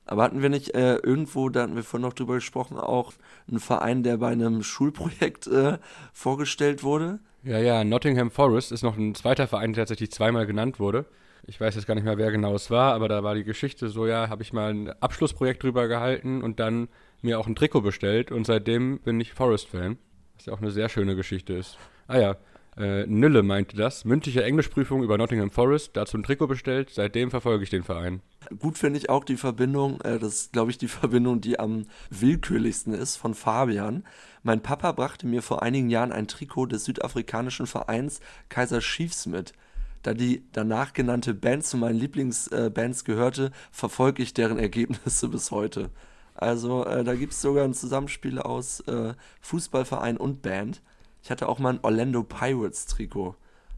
Aber 0.10 0.24
hatten 0.24 0.41
wir 0.41 0.50
nicht 0.50 0.74
äh, 0.74 0.95
irgendwo, 0.95 1.50
da 1.50 1.62
hatten 1.62 1.76
wir 1.76 1.84
vorhin 1.84 2.08
noch 2.08 2.13
drüber 2.13 2.34
gesprochen, 2.34 2.78
auch 2.78 3.13
einen 3.48 3.60
Verein, 3.60 4.02
der 4.02 4.17
bei 4.17 4.30
einem 4.30 4.63
Schulprojekt 4.63 5.45
äh, 5.45 5.78
vorgestellt 6.13 6.82
wurde? 6.82 7.19
Ja, 7.43 7.60
ja, 7.60 7.84
Nottingham 7.84 8.32
Forest 8.32 8.72
ist 8.72 8.82
noch 8.82 8.98
ein 8.98 9.13
zweiter 9.13 9.48
Verein, 9.48 9.74
der 9.74 9.84
tatsächlich 9.84 10.12
zweimal 10.12 10.48
genannt 10.48 10.80
wurde. 10.80 11.06
Ich 11.45 11.62
weiß 11.62 11.76
jetzt 11.76 11.86
gar 11.86 11.93
nicht 11.93 12.06
mehr, 12.06 12.17
wer 12.17 12.32
genau 12.32 12.56
es 12.56 12.72
war, 12.72 12.95
aber 12.95 13.08
da 13.08 13.24
war 13.24 13.36
die 13.36 13.43
Geschichte 13.43 13.89
so, 13.89 14.08
ja, 14.08 14.30
habe 14.30 14.41
ich 14.41 14.52
mal 14.52 14.72
ein 14.72 14.89
Abschlussprojekt 15.00 15.62
drüber 15.62 15.88
gehalten 15.88 16.41
und 16.41 16.60
dann 16.60 16.88
mir 17.22 17.39
auch 17.39 17.45
ein 17.45 17.56
Trikot 17.56 17.82
bestellt 17.82 18.32
und 18.32 18.48
seitdem 18.48 18.98
bin 19.02 19.19
ich 19.19 19.34
Forest-Fan. 19.34 20.00
Was 20.38 20.48
ja 20.48 20.54
auch 20.54 20.62
eine 20.62 20.72
sehr 20.72 20.89
schöne 20.89 21.15
Geschichte 21.15 21.54
ist. 21.54 21.78
Ah 22.08 22.17
ja, 22.17 22.36
äh, 22.78 23.06
Nülle 23.06 23.43
meinte 23.43 23.78
das. 23.78 24.06
Mündliche 24.06 24.43
Englischprüfung 24.43 25.04
über 25.04 25.19
Nottingham 25.19 25.52
Forest, 25.52 25.95
dazu 25.95 26.17
ein 26.17 26.24
Trikot 26.24 26.48
bestellt. 26.48 26.89
Seitdem 26.89 27.30
verfolge 27.30 27.63
ich 27.63 27.69
den 27.69 27.84
Verein. 27.84 28.24
Gut 28.58 28.78
finde 28.78 28.98
ich 28.98 29.10
auch 29.10 29.24
die 29.24 29.38
Verbindung, 29.38 30.02
äh, 30.02 30.18
das 30.18 30.34
ist, 30.36 30.54
glaube 30.54 30.72
ich, 30.72 30.78
die 30.78 30.88
Verbindung, 30.90 31.42
die 31.42 31.60
am 31.60 31.86
willkürlichsten 32.10 32.94
ist, 32.94 33.18
von 33.18 33.34
Fabian. 33.34 34.04
Mein 34.44 34.62
Papa 34.62 34.92
brachte 34.92 35.28
mir 35.28 35.42
vor 35.42 35.62
einigen 35.62 35.90
Jahren 35.90 36.12
ein 36.12 36.28
Trikot 36.28 36.68
des 36.68 36.86
südafrikanischen 36.86 37.68
Vereins 37.68 38.20
Kaiser 38.48 38.80
Chiefs 38.80 39.26
mit. 39.26 39.54
Da 40.02 40.14
die 40.14 40.44
danach 40.54 40.94
genannte 40.94 41.34
Band 41.34 41.66
zu 41.66 41.78
meinen 41.78 42.00
Lieblingsbands 42.00 43.02
äh, 43.02 43.06
gehörte, 43.06 43.52
verfolge 43.72 44.24
ich 44.24 44.34
deren 44.34 44.58
Ergebnisse 44.58 45.28
bis 45.30 45.52
heute. 45.52 45.90
Also 46.36 46.86
äh, 46.86 47.04
da 47.04 47.16
gibt 47.16 47.34
es 47.34 47.42
sogar 47.42 47.66
ein 47.66 47.74
Zusammenspiel 47.74 48.40
aus 48.40 48.80
äh, 48.82 49.14
Fußballverein 49.42 50.16
und 50.16 50.42
Band. 50.42 50.82
Ich 51.22 51.32
hatte 51.32 51.50
auch 51.50 51.60
mal 51.60 51.74
ein 51.74 51.80
Orlando 51.82 52.24
Pirates 52.24 52.86
Trikot. 52.86 53.36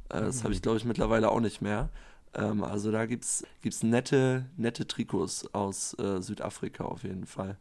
Äh, 0.10 0.22
das 0.22 0.44
habe 0.44 0.54
ich, 0.54 0.62
glaube 0.62 0.78
ich, 0.78 0.86
mittlerweile 0.86 1.32
auch 1.32 1.40
nicht 1.40 1.62
mehr. 1.62 1.90
Ähm, 2.36 2.63
also 2.63 2.91
da 2.91 3.06
gibt 3.06 3.26
es 3.26 3.84
nette, 3.84 4.46
nette 4.58 4.88
Trikots 4.88 5.54
aus 5.54 5.98
äh, 6.00 6.22
Südafrika 6.22 6.86
auf 6.86 7.04
jeden 7.04 7.26
Fall. 7.26 7.58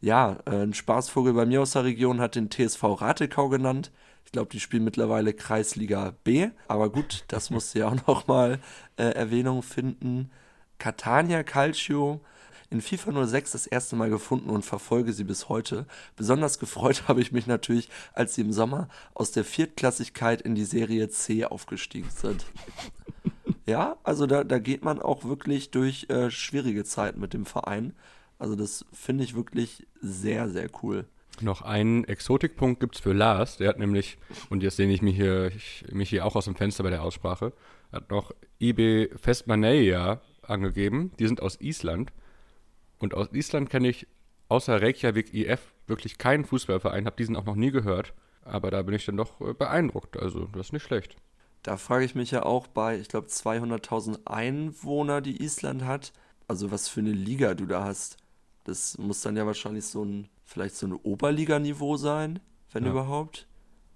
Ja, 0.00 0.38
äh, 0.46 0.62
ein 0.62 0.74
Spaßvogel 0.74 1.32
bei 1.32 1.46
mir 1.46 1.62
aus 1.62 1.72
der 1.72 1.84
Region 1.84 2.20
hat 2.20 2.34
den 2.34 2.50
TSV 2.50 2.82
Ratekau 3.00 3.48
genannt. 3.48 3.90
Ich 4.26 4.32
glaube, 4.32 4.50
die 4.50 4.60
spielen 4.60 4.84
mittlerweile 4.84 5.32
Kreisliga 5.32 6.14
B. 6.24 6.50
Aber 6.68 6.90
gut, 6.90 7.24
das 7.28 7.50
musste 7.50 7.78
ja 7.80 7.88
auch 7.88 8.06
nochmal 8.06 8.58
äh, 8.96 9.04
Erwähnung 9.04 9.62
finden. 9.62 10.30
Catania 10.78 11.42
Calcio 11.42 12.20
in 12.70 12.80
FIFA 12.80 13.26
06 13.26 13.52
das 13.52 13.66
erste 13.66 13.94
Mal 13.96 14.10
gefunden 14.10 14.50
und 14.50 14.64
verfolge 14.64 15.12
sie 15.12 15.24
bis 15.24 15.48
heute. 15.48 15.86
Besonders 16.16 16.58
gefreut 16.58 17.04
habe 17.08 17.20
ich 17.20 17.32
mich 17.32 17.46
natürlich, 17.46 17.88
als 18.12 18.34
sie 18.34 18.42
im 18.42 18.52
Sommer 18.52 18.88
aus 19.14 19.30
der 19.30 19.44
Viertklassigkeit 19.44 20.42
in 20.42 20.54
die 20.54 20.64
Serie 20.64 21.08
C 21.08 21.44
aufgestiegen 21.44 22.10
sind. 22.10 22.44
Ja, 23.66 23.96
also 24.02 24.26
da, 24.26 24.44
da 24.44 24.58
geht 24.58 24.84
man 24.84 25.00
auch 25.00 25.24
wirklich 25.24 25.70
durch 25.70 26.08
äh, 26.10 26.30
schwierige 26.30 26.84
Zeiten 26.84 27.20
mit 27.20 27.32
dem 27.32 27.46
Verein. 27.46 27.94
Also 28.38 28.56
das 28.56 28.84
finde 28.92 29.24
ich 29.24 29.34
wirklich 29.34 29.86
sehr, 30.00 30.48
sehr 30.48 30.68
cool. 30.82 31.06
Noch 31.40 31.62
einen 31.62 32.04
Exotikpunkt 32.04 32.80
gibt 32.80 32.96
es 32.96 33.00
für 33.00 33.12
Lars. 33.12 33.56
Der 33.56 33.68
hat 33.68 33.78
nämlich, 33.78 34.18
und 34.50 34.62
jetzt 34.62 34.76
sehe 34.76 34.88
ich 34.88 35.02
mich 35.02 35.16
hier, 35.16 35.46
ich, 35.48 35.84
mich 35.90 36.10
hier 36.10 36.24
auch 36.24 36.36
aus 36.36 36.44
dem 36.44 36.54
Fenster 36.54 36.84
bei 36.84 36.90
der 36.90 37.02
Aussprache, 37.02 37.52
hat 37.90 38.10
noch 38.10 38.32
IB 38.60 39.08
Festmaneia 39.16 40.20
angegeben. 40.42 41.12
Die 41.18 41.26
sind 41.26 41.42
aus 41.42 41.60
Island. 41.60 42.12
Und 42.98 43.14
aus 43.14 43.28
Island 43.32 43.70
kenne 43.70 43.88
ich 43.88 44.06
außer 44.48 44.80
Reykjavik 44.80 45.34
IF 45.34 45.60
wirklich 45.86 46.18
keinen 46.18 46.44
Fußballverein, 46.44 47.06
habe 47.06 47.16
diesen 47.16 47.36
auch 47.36 47.44
noch 47.44 47.56
nie 47.56 47.70
gehört. 47.70 48.14
Aber 48.44 48.70
da 48.70 48.82
bin 48.82 48.94
ich 48.94 49.06
dann 49.06 49.16
doch 49.16 49.40
äh, 49.40 49.54
beeindruckt. 49.54 50.16
Also, 50.16 50.46
das 50.52 50.66
ist 50.66 50.72
nicht 50.72 50.84
schlecht. 50.84 51.16
Da 51.64 51.78
frage 51.78 52.04
ich 52.04 52.14
mich 52.14 52.30
ja 52.30 52.44
auch 52.44 52.66
bei, 52.66 52.98
ich 52.98 53.08
glaube, 53.08 53.28
200.000 53.28 54.26
Einwohner, 54.26 55.22
die 55.22 55.42
Island 55.42 55.84
hat. 55.84 56.12
Also, 56.46 56.70
was 56.70 56.88
für 56.88 57.00
eine 57.00 57.12
Liga 57.12 57.54
du 57.54 57.64
da 57.64 57.84
hast. 57.84 58.18
Das 58.64 58.98
muss 58.98 59.22
dann 59.22 59.34
ja 59.34 59.46
wahrscheinlich 59.46 59.86
so 59.86 60.04
ein, 60.04 60.28
vielleicht 60.44 60.76
so 60.76 60.86
ein 60.86 60.92
Oberliganiveau 60.92 61.96
sein, 61.96 62.40
wenn 62.72 62.84
ja. 62.84 62.90
überhaupt. 62.90 63.48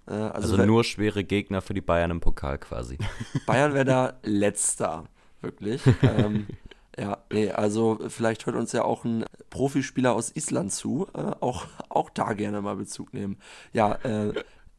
Äh, 0.06 0.12
also, 0.12 0.54
also 0.54 0.64
nur 0.64 0.82
schwere 0.82 1.24
Gegner 1.24 1.60
für 1.60 1.74
die 1.74 1.82
Bayern 1.82 2.10
im 2.10 2.20
Pokal 2.20 2.56
quasi. 2.56 2.96
Bayern 3.46 3.74
wäre 3.74 3.84
da 3.84 4.18
letzter, 4.22 5.04
wirklich. 5.42 5.82
ähm, 6.02 6.46
ja, 6.98 7.18
nee, 7.30 7.50
also 7.50 7.98
vielleicht 8.08 8.46
hört 8.46 8.56
uns 8.56 8.72
ja 8.72 8.82
auch 8.82 9.04
ein 9.04 9.26
Profispieler 9.50 10.14
aus 10.14 10.34
Island 10.34 10.72
zu. 10.72 11.06
Äh, 11.12 11.32
auch, 11.40 11.66
auch 11.90 12.08
da 12.08 12.32
gerne 12.32 12.62
mal 12.62 12.76
Bezug 12.76 13.12
nehmen. 13.12 13.36
Ja, 13.74 13.92
äh, 14.04 14.32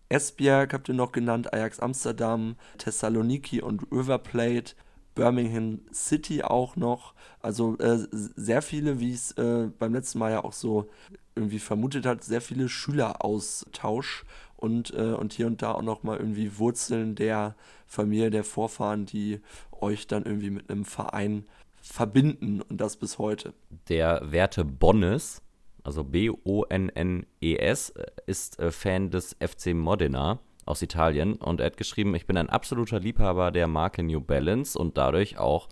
Esbjerg 0.09 0.73
habt 0.73 0.89
ihr 0.89 0.95
noch 0.95 1.11
genannt, 1.11 1.53
Ajax 1.53 1.79
Amsterdam, 1.79 2.55
Thessaloniki 2.77 3.61
und 3.61 3.83
River 3.91 4.17
Plate, 4.17 4.73
Birmingham 5.15 5.81
City 5.93 6.43
auch 6.43 6.75
noch. 6.75 7.13
Also 7.41 7.77
äh, 7.77 8.07
sehr 8.11 8.61
viele, 8.61 8.99
wie 8.99 9.13
es 9.13 9.31
äh, 9.33 9.69
beim 9.77 9.93
letzten 9.93 10.19
Mal 10.19 10.31
ja 10.31 10.43
auch 10.43 10.53
so 10.53 10.89
irgendwie 11.35 11.59
vermutet 11.59 12.05
hat, 12.05 12.23
sehr 12.23 12.41
viele 12.41 12.69
Schüleraustausch 12.69 14.25
und, 14.57 14.93
äh, 14.93 15.13
und 15.13 15.33
hier 15.33 15.47
und 15.47 15.61
da 15.61 15.73
auch 15.73 15.81
nochmal 15.81 16.17
irgendwie 16.17 16.57
Wurzeln 16.57 17.15
der 17.15 17.55
Familie, 17.87 18.29
der 18.29 18.43
Vorfahren, 18.43 19.05
die 19.05 19.41
euch 19.71 20.07
dann 20.07 20.25
irgendwie 20.25 20.49
mit 20.49 20.69
einem 20.69 20.85
Verein 20.85 21.45
verbinden 21.81 22.61
und 22.61 22.79
das 22.81 22.97
bis 22.97 23.17
heute. 23.17 23.53
Der 23.87 24.31
Werte 24.31 24.65
Bonnes, 24.65 25.41
also 25.89 26.03
B-O-N-N-E-S, 26.03 27.93
ist 28.27 28.59
äh, 28.59 28.69
Fan 28.71 29.09
des 29.09 29.35
FC 29.39 29.73
Modena 29.73 30.37
aus 30.65 30.83
Italien 30.83 31.33
und 31.33 31.59
er 31.59 31.65
hat 31.65 31.77
geschrieben, 31.77 32.13
ich 32.13 32.27
bin 32.27 32.37
ein 32.37 32.47
absoluter 32.47 32.99
Liebhaber 32.99 33.49
der 33.49 33.65
Marke 33.65 34.03
New 34.03 34.21
Balance 34.21 34.77
und 34.77 34.99
dadurch 34.99 35.39
auch 35.39 35.67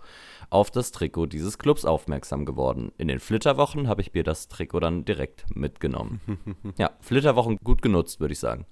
auf 0.50 0.72
das 0.72 0.90
Trikot 0.90 1.26
dieses 1.26 1.56
Clubs 1.58 1.84
aufmerksam 1.84 2.44
geworden. 2.44 2.90
In 2.98 3.06
den 3.06 3.20
Flitterwochen 3.20 3.86
habe 3.86 4.00
ich 4.00 4.12
mir 4.12 4.24
das 4.24 4.48
Trikot 4.48 4.80
dann 4.80 5.04
direkt 5.04 5.44
mitgenommen. 5.54 6.20
ja, 6.78 6.90
Flitterwochen 7.00 7.58
gut 7.62 7.80
genutzt, 7.80 8.18
würde 8.18 8.32
ich 8.32 8.40
sagen. 8.40 8.66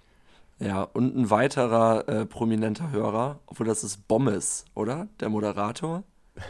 Ja, 0.59 0.83
und 0.83 1.17
ein 1.17 1.31
weiterer 1.31 2.09
äh, 2.09 2.27
prominenter 2.27 2.91
Hörer, 2.91 3.39
obwohl 3.47 3.67
das 3.67 3.85
ist 3.85 4.09
Bommes, 4.09 4.65
oder? 4.75 5.07
Der 5.21 5.29
Moderator. 5.29 6.03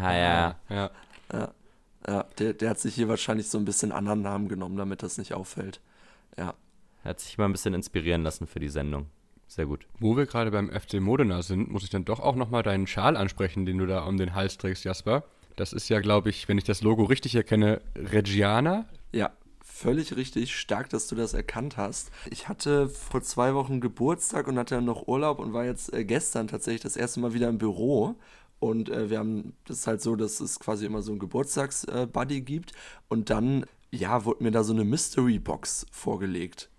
Ah, 0.00 0.14
ja. 0.14 0.56
Ja. 0.68 0.90
Ja, 1.32 1.52
ja 2.06 2.24
der, 2.38 2.54
der 2.54 2.70
hat 2.70 2.80
sich 2.80 2.94
hier 2.94 3.08
wahrscheinlich 3.08 3.48
so 3.48 3.58
ein 3.58 3.64
bisschen 3.64 3.92
anderen 3.92 4.22
Namen 4.22 4.48
genommen, 4.48 4.76
damit 4.76 5.02
das 5.02 5.18
nicht 5.18 5.34
auffällt. 5.34 5.80
Ja. 6.36 6.54
Er 7.04 7.10
hat 7.10 7.20
sich 7.20 7.36
mal 7.38 7.46
ein 7.46 7.52
bisschen 7.52 7.74
inspirieren 7.74 8.22
lassen 8.22 8.46
für 8.46 8.60
die 8.60 8.68
Sendung. 8.68 9.06
Sehr 9.48 9.66
gut. 9.66 9.86
Wo 9.98 10.16
wir 10.16 10.26
gerade 10.26 10.50
beim 10.50 10.70
FC 10.70 10.94
Modena 10.94 11.42
sind, 11.42 11.70
muss 11.70 11.82
ich 11.82 11.90
dann 11.90 12.04
doch 12.04 12.20
auch 12.20 12.36
nochmal 12.36 12.62
deinen 12.62 12.86
Schal 12.86 13.16
ansprechen, 13.16 13.66
den 13.66 13.78
du 13.78 13.86
da 13.86 14.04
um 14.04 14.16
den 14.16 14.34
Hals 14.34 14.56
trägst, 14.56 14.84
Jasper. 14.84 15.24
Das 15.56 15.74
ist 15.74 15.90
ja, 15.90 16.00
glaube 16.00 16.30
ich, 16.30 16.48
wenn 16.48 16.56
ich 16.56 16.64
das 16.64 16.80
Logo 16.80 17.04
richtig 17.04 17.34
erkenne, 17.34 17.82
Reggiana. 17.94 18.86
Ja, 19.12 19.30
völlig 19.62 20.16
richtig. 20.16 20.56
Stark, 20.56 20.88
dass 20.88 21.06
du 21.08 21.16
das 21.16 21.34
erkannt 21.34 21.76
hast. 21.76 22.10
Ich 22.30 22.48
hatte 22.48 22.88
vor 22.88 23.22
zwei 23.22 23.54
Wochen 23.54 23.80
Geburtstag 23.80 24.48
und 24.48 24.58
hatte 24.58 24.76
dann 24.76 24.86
noch 24.86 25.06
Urlaub 25.06 25.38
und 25.38 25.52
war 25.52 25.66
jetzt 25.66 25.92
äh, 25.92 26.04
gestern 26.04 26.48
tatsächlich 26.48 26.82
das 26.82 26.96
erste 26.96 27.20
Mal 27.20 27.34
wieder 27.34 27.48
im 27.48 27.58
Büro. 27.58 28.14
Und 28.62 28.90
äh, 28.90 29.10
wir 29.10 29.18
haben 29.18 29.54
das 29.64 29.80
ist 29.80 29.86
halt 29.88 30.00
so, 30.00 30.14
dass 30.14 30.38
es 30.38 30.60
quasi 30.60 30.86
immer 30.86 31.02
so 31.02 31.10
ein 31.10 31.18
Geburtstags-Buddy 31.18 32.36
äh, 32.36 32.40
gibt. 32.42 32.70
Und 33.08 33.28
dann, 33.28 33.66
ja, 33.90 34.24
wurde 34.24 34.44
mir 34.44 34.52
da 34.52 34.62
so 34.62 34.72
eine 34.72 34.84
Mystery-Box 34.84 35.86
vorgelegt 35.90 36.70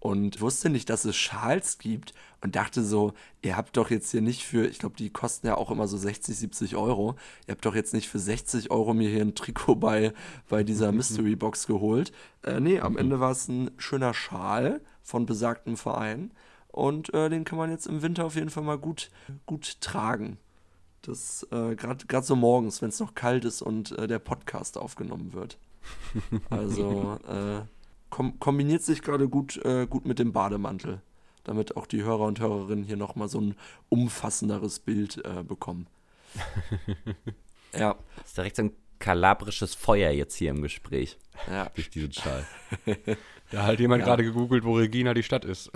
und 0.00 0.40
wusste 0.40 0.70
nicht, 0.70 0.90
dass 0.90 1.04
es 1.04 1.14
Schals 1.14 1.78
gibt 1.78 2.14
und 2.40 2.56
dachte 2.56 2.82
so, 2.82 3.12
ihr 3.42 3.56
habt 3.56 3.76
doch 3.76 3.90
jetzt 3.90 4.10
hier 4.10 4.22
nicht 4.22 4.44
für, 4.44 4.66
ich 4.66 4.80
glaube, 4.80 4.96
die 4.96 5.10
kosten 5.10 5.46
ja 5.46 5.56
auch 5.56 5.70
immer 5.70 5.86
so 5.86 5.96
60, 5.96 6.36
70 6.36 6.74
Euro, 6.74 7.14
ihr 7.46 7.52
habt 7.52 7.64
doch 7.64 7.76
jetzt 7.76 7.94
nicht 7.94 8.08
für 8.08 8.18
60 8.18 8.72
Euro 8.72 8.92
mir 8.92 9.08
hier 9.08 9.22
ein 9.22 9.36
Trikot 9.36 9.76
bei, 9.76 10.12
bei 10.48 10.64
dieser 10.64 10.90
Mystery 10.90 11.36
Box 11.36 11.68
geholt. 11.68 12.10
Äh, 12.42 12.58
nee, 12.58 12.80
am 12.80 12.96
Ende 12.96 13.20
war 13.20 13.30
es 13.30 13.46
ein 13.46 13.70
schöner 13.76 14.14
Schal 14.14 14.80
von 15.00 15.26
besagtem 15.26 15.76
Verein 15.76 16.32
und 16.66 17.14
äh, 17.14 17.30
den 17.30 17.44
kann 17.44 17.58
man 17.58 17.70
jetzt 17.70 17.86
im 17.86 18.02
Winter 18.02 18.24
auf 18.24 18.34
jeden 18.34 18.50
Fall 18.50 18.64
mal 18.64 18.78
gut, 18.78 19.12
gut 19.46 19.80
tragen. 19.80 20.38
Das 21.02 21.46
äh, 21.50 21.74
gerade 21.76 22.22
so 22.22 22.36
morgens, 22.36 22.82
wenn 22.82 22.90
es 22.90 23.00
noch 23.00 23.14
kalt 23.14 23.44
ist 23.44 23.62
und 23.62 23.92
äh, 23.98 24.06
der 24.06 24.18
Podcast 24.18 24.76
aufgenommen 24.76 25.32
wird. 25.32 25.58
Also, 26.50 27.18
äh, 27.26 27.62
kom 28.10 28.38
kombiniert 28.38 28.82
sich 28.82 29.00
gerade 29.00 29.28
gut, 29.28 29.56
äh, 29.64 29.86
gut 29.86 30.04
mit 30.04 30.18
dem 30.18 30.32
Bademantel, 30.32 31.00
damit 31.44 31.76
auch 31.76 31.86
die 31.86 32.02
Hörer 32.02 32.24
und 32.24 32.38
Hörerinnen 32.38 32.84
hier 32.84 32.98
nochmal 32.98 33.28
so 33.28 33.40
ein 33.40 33.54
umfassenderes 33.88 34.80
Bild 34.80 35.24
äh, 35.24 35.42
bekommen. 35.42 35.86
ja. 37.72 37.96
Das 38.16 38.26
ist 38.26 38.36
direkt 38.36 38.56
so 38.56 38.62
ein 38.64 38.72
kalabrisches 38.98 39.74
Feuer 39.74 40.10
jetzt 40.10 40.34
hier 40.34 40.50
im 40.50 40.60
Gespräch. 40.60 41.18
Ja. 41.50 41.70
Durch 41.74 41.88
diesen 41.88 42.12
Schal. 42.12 42.46
da 43.50 43.58
hat 43.58 43.66
halt 43.66 43.80
jemand 43.80 44.00
ja. 44.00 44.06
gerade 44.06 44.24
gegoogelt, 44.24 44.64
wo 44.64 44.74
Regina 44.74 45.14
die 45.14 45.22
Stadt 45.22 45.46
ist. 45.46 45.70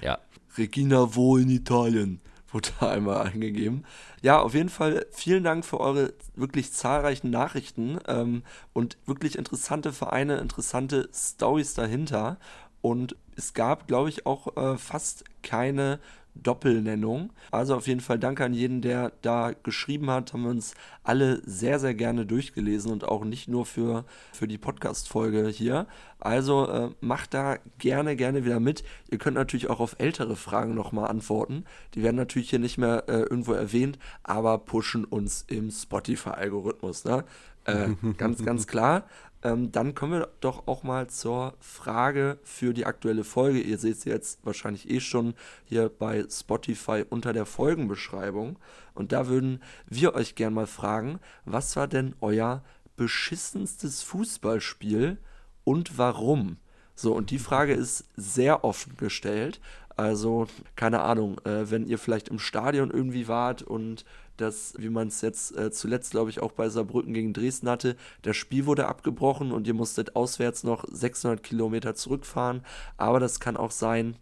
ja. 0.00 0.18
Regina 0.56 1.14
wo 1.14 1.36
in 1.36 1.50
Italien? 1.50 2.22
Wurde 2.52 2.70
einmal 2.80 3.22
eingegeben. 3.26 3.84
Ja, 4.20 4.40
auf 4.40 4.54
jeden 4.54 4.68
Fall 4.68 5.06
vielen 5.10 5.44
Dank 5.44 5.64
für 5.64 5.80
eure 5.80 6.12
wirklich 6.34 6.72
zahlreichen 6.72 7.30
Nachrichten 7.30 7.98
ähm, 8.06 8.42
und 8.72 8.98
wirklich 9.06 9.36
interessante 9.36 9.92
Vereine, 9.92 10.38
interessante 10.38 11.08
Stories 11.12 11.74
dahinter. 11.74 12.38
Und 12.80 13.16
es 13.36 13.54
gab, 13.54 13.86
glaube 13.86 14.08
ich, 14.08 14.26
auch 14.26 14.56
äh, 14.56 14.76
fast 14.76 15.24
keine 15.42 16.00
Doppelnennung. 16.34 17.32
Also 17.50 17.74
auf 17.76 17.86
jeden 17.86 18.00
Fall 18.00 18.18
danke 18.18 18.44
an 18.44 18.54
jeden, 18.54 18.80
der 18.80 19.12
da 19.22 19.52
geschrieben 19.62 20.10
hat. 20.10 20.32
Haben 20.32 20.44
wir 20.44 20.50
uns 20.50 20.74
alle 21.04 21.42
sehr, 21.44 21.78
sehr 21.78 21.94
gerne 21.94 22.26
durchgelesen 22.26 22.90
und 22.90 23.04
auch 23.04 23.24
nicht 23.24 23.48
nur 23.48 23.66
für, 23.66 24.04
für 24.32 24.48
die 24.48 24.58
Podcast-Folge 24.58 25.48
hier. 25.48 25.86
Also 26.18 26.68
äh, 26.68 26.90
macht 27.00 27.34
da 27.34 27.58
gerne, 27.78 28.16
gerne 28.16 28.44
wieder 28.44 28.60
mit. 28.60 28.84
Ihr 29.10 29.18
könnt 29.18 29.36
natürlich 29.36 29.68
auch 29.68 29.80
auf 29.80 29.96
ältere 29.98 30.36
Fragen 30.36 30.74
nochmal 30.74 31.10
antworten. 31.10 31.64
Die 31.94 32.02
werden 32.02 32.16
natürlich 32.16 32.50
hier 32.50 32.58
nicht 32.58 32.78
mehr 32.78 33.04
äh, 33.08 33.22
irgendwo 33.22 33.52
erwähnt, 33.52 33.98
aber 34.22 34.58
pushen 34.58 35.04
uns 35.04 35.44
im 35.48 35.70
Spotify-Algorithmus. 35.70 37.04
Ne? 37.04 37.24
Äh, 37.64 37.90
ganz, 38.16 38.44
ganz 38.44 38.66
klar. 38.66 39.04
Ähm, 39.42 39.72
dann 39.72 39.94
kommen 39.94 40.12
wir 40.12 40.28
doch 40.40 40.68
auch 40.68 40.82
mal 40.84 41.08
zur 41.08 41.54
Frage 41.58 42.38
für 42.44 42.72
die 42.74 42.86
aktuelle 42.86 43.24
Folge. 43.24 43.60
Ihr 43.60 43.78
seht 43.78 44.00
sie 44.00 44.10
jetzt 44.10 44.44
wahrscheinlich 44.44 44.88
eh 44.88 45.00
schon 45.00 45.34
hier 45.64 45.88
bei 45.88 46.24
Spotify 46.30 47.04
unter 47.08 47.32
der 47.32 47.46
Folgenbeschreibung. 47.46 48.58
Und 48.94 49.12
da 49.12 49.26
würden 49.26 49.60
wir 49.86 50.14
euch 50.14 50.36
gerne 50.36 50.54
mal 50.54 50.66
fragen, 50.66 51.18
was 51.44 51.74
war 51.76 51.88
denn 51.88 52.14
euer 52.20 52.62
beschissenstes 52.96 54.02
Fußballspiel 54.02 55.18
und 55.64 55.98
warum? 55.98 56.58
So, 56.94 57.14
und 57.14 57.30
die 57.30 57.38
Frage 57.38 57.72
ist 57.72 58.04
sehr 58.16 58.64
offen 58.64 58.96
gestellt. 58.96 59.60
Also, 59.96 60.46
keine 60.76 61.00
Ahnung, 61.00 61.38
äh, 61.44 61.70
wenn 61.70 61.86
ihr 61.86 61.98
vielleicht 61.98 62.28
im 62.28 62.38
Stadion 62.38 62.90
irgendwie 62.90 63.28
wart 63.28 63.62
und 63.62 64.04
das, 64.36 64.74
wie 64.78 64.88
man 64.88 65.08
es 65.08 65.20
jetzt 65.20 65.56
äh, 65.56 65.70
zuletzt, 65.70 66.12
glaube 66.12 66.30
ich, 66.30 66.40
auch 66.40 66.52
bei 66.52 66.68
Saarbrücken 66.68 67.14
gegen 67.14 67.32
Dresden 67.32 67.68
hatte, 67.68 67.96
das 68.22 68.36
Spiel 68.36 68.66
wurde 68.66 68.86
abgebrochen 68.86 69.52
und 69.52 69.66
ihr 69.66 69.74
musstet 69.74 70.16
auswärts 70.16 70.64
noch 70.64 70.84
600 70.90 71.42
Kilometer 71.42 71.94
zurückfahren. 71.94 72.64
Aber 72.96 73.20
das 73.20 73.40
kann 73.40 73.56
auch 73.56 73.70
sein, 73.70 74.16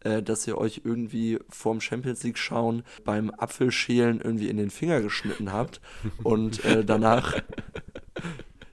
äh, 0.00 0.22
dass 0.22 0.46
ihr 0.46 0.58
euch 0.58 0.82
irgendwie 0.84 1.38
vorm 1.48 1.80
Champions 1.80 2.22
League 2.22 2.38
schauen 2.38 2.82
beim 3.04 3.30
Apfelschälen 3.30 4.20
irgendwie 4.20 4.48
in 4.48 4.56
den 4.56 4.70
Finger 4.70 5.00
geschnitten 5.00 5.52
habt 5.52 5.80
und 6.22 6.64
äh, 6.64 6.84
danach 6.84 7.34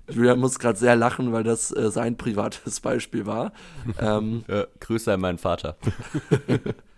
Julian 0.09 0.39
muss 0.39 0.59
gerade 0.59 0.77
sehr 0.77 0.95
lachen, 0.95 1.31
weil 1.31 1.43
das 1.43 1.71
äh, 1.71 1.89
sein 1.89 2.17
privates 2.17 2.79
Beispiel 2.79 3.25
war. 3.25 3.51
Ähm, 3.99 4.43
ja, 4.47 4.65
Grüße 4.79 5.13
an 5.13 5.21
meinen 5.21 5.37
Vater. 5.37 5.77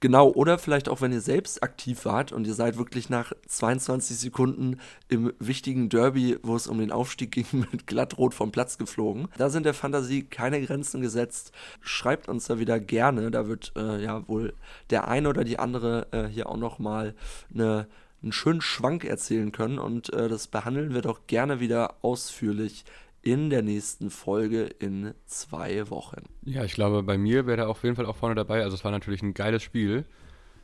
Genau, 0.00 0.30
oder 0.30 0.58
vielleicht 0.58 0.88
auch, 0.88 1.02
wenn 1.02 1.12
ihr 1.12 1.20
selbst 1.20 1.62
aktiv 1.62 2.06
wart 2.06 2.32
und 2.32 2.46
ihr 2.46 2.54
seid 2.54 2.78
wirklich 2.78 3.10
nach 3.10 3.32
22 3.46 4.18
Sekunden 4.18 4.80
im 5.08 5.34
wichtigen 5.38 5.90
Derby, 5.90 6.38
wo 6.42 6.56
es 6.56 6.66
um 6.66 6.78
den 6.78 6.90
Aufstieg 6.90 7.32
ging, 7.32 7.46
mit 7.72 7.86
glattrot 7.86 8.32
vom 8.32 8.50
Platz 8.50 8.78
geflogen. 8.78 9.28
Da 9.36 9.50
sind 9.50 9.66
der 9.66 9.74
Fantasie 9.74 10.22
keine 10.22 10.64
Grenzen 10.64 11.02
gesetzt. 11.02 11.52
Schreibt 11.82 12.30
uns 12.30 12.46
da 12.46 12.58
wieder 12.58 12.80
gerne. 12.80 13.30
Da 13.30 13.46
wird 13.46 13.72
äh, 13.76 14.02
ja 14.02 14.26
wohl 14.26 14.54
der 14.88 15.06
eine 15.06 15.28
oder 15.28 15.44
die 15.44 15.58
andere 15.58 16.06
äh, 16.12 16.24
hier 16.24 16.48
auch 16.48 16.56
nochmal 16.56 17.14
eine 17.52 17.86
einen 18.22 18.32
schönen 18.32 18.60
Schwank 18.60 19.04
erzählen 19.04 19.50
können 19.50 19.78
und 19.78 20.12
äh, 20.12 20.28
das 20.28 20.46
behandeln 20.46 20.92
wir 20.92 21.00
doch 21.00 21.26
gerne 21.26 21.58
wieder 21.58 21.94
ausführlich 22.02 22.84
in 23.22 23.50
der 23.50 23.62
nächsten 23.62 24.10
Folge 24.10 24.64
in 24.64 25.14
zwei 25.26 25.90
Wochen. 25.90 26.22
Ja, 26.42 26.64
ich 26.64 26.72
glaube, 26.72 27.02
bei 27.02 27.18
mir 27.18 27.46
wäre 27.46 27.62
er 27.62 27.68
auf 27.68 27.82
jeden 27.82 27.96
Fall 27.96 28.06
auch 28.06 28.16
vorne 28.16 28.34
dabei. 28.34 28.62
Also 28.62 28.74
es 28.74 28.84
war 28.84 28.90
natürlich 28.90 29.22
ein 29.22 29.34
geiles 29.34 29.62
Spiel. 29.62 30.06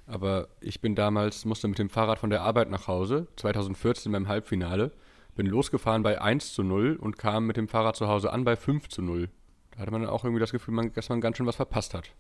Aber 0.07 0.49
ich 0.61 0.81
bin 0.81 0.95
damals, 0.95 1.45
musste 1.45 1.69
mit 1.69 1.79
dem 1.79 1.91
Fahrrad 1.91 2.19
von 2.19 2.31
der 2.31 2.43
Arbeit 2.43 2.71
nach 2.71 2.87
Hause, 2.87 3.27
2014 3.37 4.13
beim 4.13 4.29
Halbfinale, 4.29 4.93
bin 5.35 5.47
losgefahren 5.47 6.03
bei 6.03 6.21
1 6.21 6.55
zu 6.55 6.63
0 6.63 6.97
und 6.97 7.19
kam 7.19 7.47
mit 7.47 7.57
dem 7.57 7.69
Fahrrad 7.69 7.97
zu 7.97 8.07
Hause 8.07 8.33
an 8.33 8.45
bei 8.45 8.57
5 8.57 8.89
zu 8.89 9.03
0. 9.03 9.29
Da 9.73 9.81
hatte 9.81 9.91
man 9.91 10.07
auch 10.07 10.25
irgendwie 10.25 10.41
das 10.41 10.53
Gefühl, 10.53 10.91
dass 10.95 11.09
man 11.09 11.21
ganz 11.21 11.37
schön 11.37 11.47
was 11.47 11.57
verpasst 11.57 11.93
hat. 11.93 12.13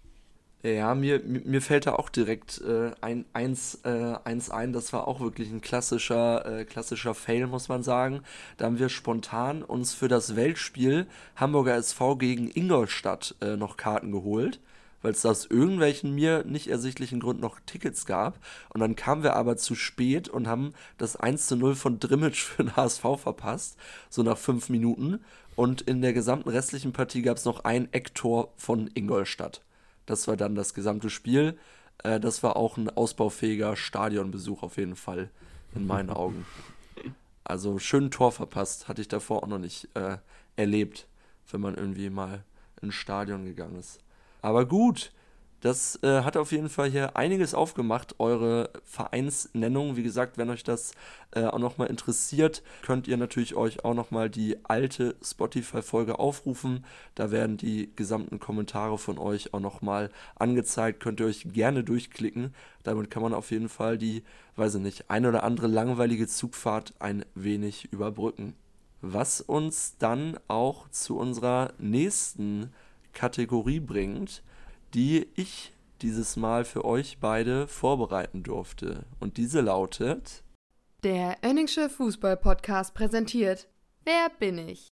Ja, 0.62 0.94
mir, 0.94 1.20
mir 1.22 1.62
fällt 1.62 1.86
da 1.86 1.94
auch 1.94 2.08
direkt 2.08 2.60
äh, 2.62 2.90
ein, 3.00 3.24
eins, 3.34 3.80
äh, 3.84 4.14
eins 4.24 4.50
ein. 4.50 4.72
Das 4.72 4.92
war 4.92 5.06
auch 5.06 5.20
wirklich 5.20 5.50
ein 5.50 5.60
klassischer, 5.60 6.60
äh, 6.60 6.64
klassischer 6.64 7.14
Fail, 7.14 7.46
muss 7.46 7.68
man 7.68 7.82
sagen. 7.84 8.22
Da 8.56 8.64
haben 8.64 8.78
wir 8.78 8.88
spontan 8.88 9.62
uns 9.62 9.92
für 9.94 10.08
das 10.08 10.34
Weltspiel 10.34 11.06
Hamburger 11.36 11.76
SV 11.76 12.16
gegen 12.16 12.50
Ingolstadt 12.52 13.36
äh, 13.40 13.56
noch 13.56 13.76
Karten 13.76 14.10
geholt, 14.10 14.60
weil 15.02 15.12
es 15.12 15.24
aus 15.24 15.46
irgendwelchen 15.46 16.14
mir 16.14 16.42
nicht 16.44 16.66
ersichtlichen 16.68 17.20
Gründen 17.20 17.42
noch 17.42 17.60
Tickets 17.64 18.04
gab. 18.06 18.40
Und 18.70 18.80
dann 18.80 18.96
kamen 18.96 19.22
wir 19.22 19.36
aber 19.36 19.56
zu 19.56 19.76
spät 19.76 20.28
und 20.28 20.48
haben 20.48 20.72
das 20.98 21.16
1 21.16 21.46
zu 21.46 21.56
0 21.56 21.76
von 21.76 22.00
Drimmitsch 22.00 22.42
für 22.42 22.64
den 22.64 22.74
HSV 22.74 23.02
verpasst, 23.18 23.76
so 24.10 24.22
nach 24.24 24.38
fünf 24.38 24.68
Minuten. 24.68 25.20
Und 25.54 25.82
in 25.82 26.02
der 26.02 26.12
gesamten 26.12 26.48
restlichen 26.48 26.92
Partie 26.92 27.22
gab 27.22 27.36
es 27.36 27.44
noch 27.44 27.64
ein 27.64 27.92
Ecktor 27.92 28.52
von 28.56 28.90
Ingolstadt. 28.94 29.62
Das 30.06 30.28
war 30.28 30.36
dann 30.36 30.54
das 30.54 30.74
gesamte 30.74 31.10
Spiel. 31.10 31.58
Äh, 32.02 32.20
das 32.20 32.42
war 32.42 32.56
auch 32.56 32.76
ein 32.76 32.88
ausbaufähiger 32.88 33.76
Stadionbesuch 33.76 34.62
auf 34.62 34.76
jeden 34.76 34.96
Fall, 34.96 35.30
in 35.74 35.86
meinen 35.86 36.10
Augen. 36.10 36.46
Also 37.44 37.78
schön 37.78 38.10
Tor 38.10 38.32
verpasst, 38.32 38.88
hatte 38.88 39.00
ich 39.00 39.08
davor 39.08 39.42
auch 39.42 39.48
noch 39.48 39.58
nicht 39.58 39.88
äh, 39.94 40.18
erlebt, 40.56 41.06
wenn 41.50 41.60
man 41.60 41.74
irgendwie 41.74 42.10
mal 42.10 42.42
ins 42.82 42.94
Stadion 42.94 43.44
gegangen 43.44 43.78
ist. 43.78 44.00
Aber 44.42 44.66
gut, 44.66 45.12
das 45.60 45.98
äh, 46.02 46.22
hat 46.22 46.36
auf 46.36 46.52
jeden 46.52 46.68
Fall 46.68 46.90
hier 46.90 47.16
einiges 47.16 47.54
aufgemacht, 47.54 48.16
eure 48.18 48.70
Vereinsnennung. 48.84 49.96
Wie 49.96 50.02
gesagt, 50.02 50.36
wenn 50.36 50.50
euch 50.50 50.64
das 50.64 50.92
äh, 51.32 51.44
auch 51.44 51.58
nochmal 51.58 51.88
interessiert, 51.88 52.62
könnt 52.82 53.08
ihr 53.08 53.16
natürlich 53.16 53.54
euch 53.54 53.84
auch 53.84 53.94
nochmal 53.94 54.28
die 54.28 54.58
alte 54.64 55.16
Spotify-Folge 55.22 56.18
aufrufen. 56.18 56.84
Da 57.14 57.30
werden 57.30 57.56
die 57.56 57.90
gesamten 57.96 58.38
Kommentare 58.38 58.98
von 58.98 59.18
euch 59.18 59.54
auch 59.54 59.60
nochmal 59.60 60.10
angezeigt. 60.34 61.00
Könnt 61.00 61.20
ihr 61.20 61.26
euch 61.26 61.46
gerne 61.52 61.82
durchklicken. 61.82 62.54
Damit 62.82 63.10
kann 63.10 63.22
man 63.22 63.32
auf 63.32 63.50
jeden 63.50 63.70
Fall 63.70 63.96
die, 63.96 64.24
weiß 64.56 64.74
ich 64.74 64.82
nicht, 64.82 65.10
ein 65.10 65.24
oder 65.24 65.42
andere 65.42 65.68
langweilige 65.68 66.28
Zugfahrt 66.28 66.92
ein 66.98 67.24
wenig 67.34 67.92
überbrücken. 67.92 68.54
Was 69.00 69.40
uns 69.40 69.96
dann 69.98 70.38
auch 70.48 70.88
zu 70.90 71.18
unserer 71.18 71.72
nächsten 71.78 72.72
Kategorie 73.14 73.80
bringt 73.80 74.42
die 74.94 75.26
ich 75.34 75.72
dieses 76.02 76.36
Mal 76.36 76.64
für 76.64 76.84
euch 76.84 77.18
beide 77.20 77.68
vorbereiten 77.68 78.42
durfte. 78.42 79.04
Und 79.20 79.36
diese 79.36 79.60
lautet: 79.60 80.42
Der 81.02 81.36
Önningsche 81.44 81.88
Fußball-Podcast 81.88 82.94
präsentiert 82.94 83.68
Wer 84.04 84.30
bin 84.38 84.58
ich? 84.58 84.88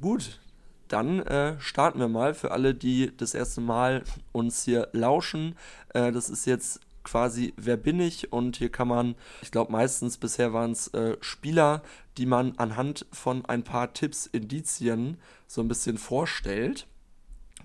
Gut, 0.00 0.40
dann 0.88 1.20
äh, 1.20 1.58
starten 1.58 1.98
wir 1.98 2.08
mal 2.08 2.34
für 2.34 2.52
alle, 2.52 2.74
die 2.74 3.16
das 3.16 3.34
erste 3.34 3.60
Mal 3.60 4.04
uns 4.32 4.62
hier 4.62 4.88
lauschen. 4.92 5.56
Äh, 5.94 6.12
das 6.12 6.30
ist 6.30 6.46
jetzt 6.46 6.80
quasi 7.02 7.54
Wer 7.56 7.76
bin 7.76 8.00
ich? 8.00 8.32
Und 8.32 8.56
hier 8.56 8.70
kann 8.70 8.88
man, 8.88 9.14
ich 9.42 9.50
glaube 9.50 9.72
meistens 9.72 10.18
bisher 10.18 10.52
waren 10.52 10.72
es 10.72 10.88
äh, 10.88 11.16
Spieler, 11.20 11.82
die 12.18 12.26
man 12.26 12.56
anhand 12.58 13.06
von 13.12 13.44
ein 13.46 13.64
paar 13.64 13.92
Tipps, 13.92 14.26
Indizien 14.26 15.18
so 15.46 15.60
ein 15.60 15.68
bisschen 15.68 15.98
vorstellt. 15.98 16.86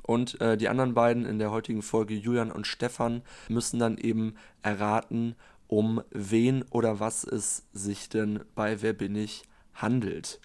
Und 0.03 0.39
äh, 0.41 0.57
die 0.57 0.69
anderen 0.69 0.93
beiden 0.93 1.25
in 1.25 1.39
der 1.39 1.51
heutigen 1.51 1.81
Folge, 1.81 2.15
Julian 2.15 2.51
und 2.51 2.67
Stefan, 2.67 3.21
müssen 3.49 3.79
dann 3.79 3.97
eben 3.97 4.35
erraten, 4.61 5.35
um 5.67 6.03
wen 6.11 6.63
oder 6.69 6.99
was 6.99 7.23
es 7.23 7.67
sich 7.71 8.09
denn 8.09 8.43
bei 8.55 8.81
Wer 8.81 8.93
bin 8.93 9.15
ich 9.15 9.43
handelt. 9.73 10.41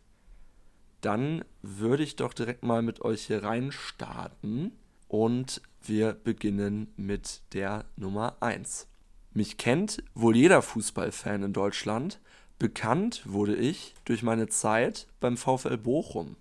Dann 1.01 1.45
würde 1.63 2.03
ich 2.03 2.17
doch 2.17 2.33
direkt 2.33 2.63
mal 2.63 2.83
mit 2.83 3.01
euch 3.03 3.27
hier 3.27 3.43
rein 3.43 3.73
starten 3.73 4.73
und 5.09 5.63
wir 5.83 6.13
beginnen 6.13 6.93
mit 6.97 7.43
der 7.53 7.85
Nummer 7.97 8.37
1. 8.41 8.89
Mich 9.33 9.57
kennt 9.57 10.03
wohl 10.15 10.37
jeder 10.37 10.63
Fußballfan 10.63 11.43
in 11.43 11.53
Deutschland. 11.53 12.21
Bekannt 12.59 13.23
wurde 13.27 13.55
ich 13.55 13.95
durch 14.05 14.23
meine 14.23 14.49
Zeit 14.49 15.07
beim 15.21 15.37
VfL 15.37 15.77
Bochum. 15.77 16.37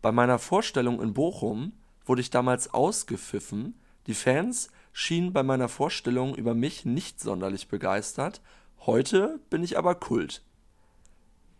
Bei 0.00 0.12
meiner 0.12 0.38
Vorstellung 0.38 1.02
in 1.02 1.12
Bochum 1.12 1.72
wurde 2.04 2.20
ich 2.20 2.30
damals 2.30 2.72
ausgepfiffen, 2.72 3.78
die 4.06 4.14
Fans 4.14 4.70
schienen 4.92 5.32
bei 5.32 5.42
meiner 5.42 5.68
Vorstellung 5.68 6.34
über 6.34 6.54
mich 6.54 6.84
nicht 6.84 7.20
sonderlich 7.20 7.68
begeistert, 7.68 8.40
heute 8.86 9.40
bin 9.50 9.62
ich 9.62 9.76
aber 9.76 9.96
Kult. 9.96 10.42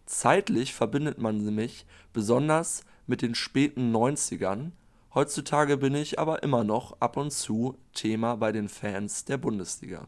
Zeitlich 0.06 0.72
verbindet 0.72 1.18
man 1.18 1.54
mich 1.54 1.84
besonders 2.12 2.84
mit 3.06 3.22
den 3.22 3.34
späten 3.34 3.94
90ern, 3.94 4.70
heutzutage 5.14 5.76
bin 5.76 5.94
ich 5.94 6.18
aber 6.18 6.42
immer 6.42 6.64
noch 6.64 7.00
ab 7.00 7.16
und 7.16 7.32
zu 7.32 7.76
Thema 7.92 8.36
bei 8.36 8.52
den 8.52 8.68
Fans 8.68 9.24
der 9.24 9.36
Bundesliga. 9.36 10.06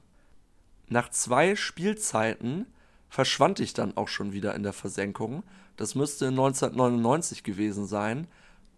Nach 0.88 1.10
zwei 1.10 1.56
Spielzeiten 1.56 2.66
verschwand 3.10 3.60
ich 3.60 3.74
dann 3.74 3.96
auch 3.96 4.08
schon 4.08 4.32
wieder 4.32 4.54
in 4.54 4.62
der 4.62 4.72
Versenkung, 4.72 5.42
das 5.76 5.94
müsste 5.94 6.28
1999 6.28 7.42
gewesen 7.42 7.86
sein, 7.86 8.26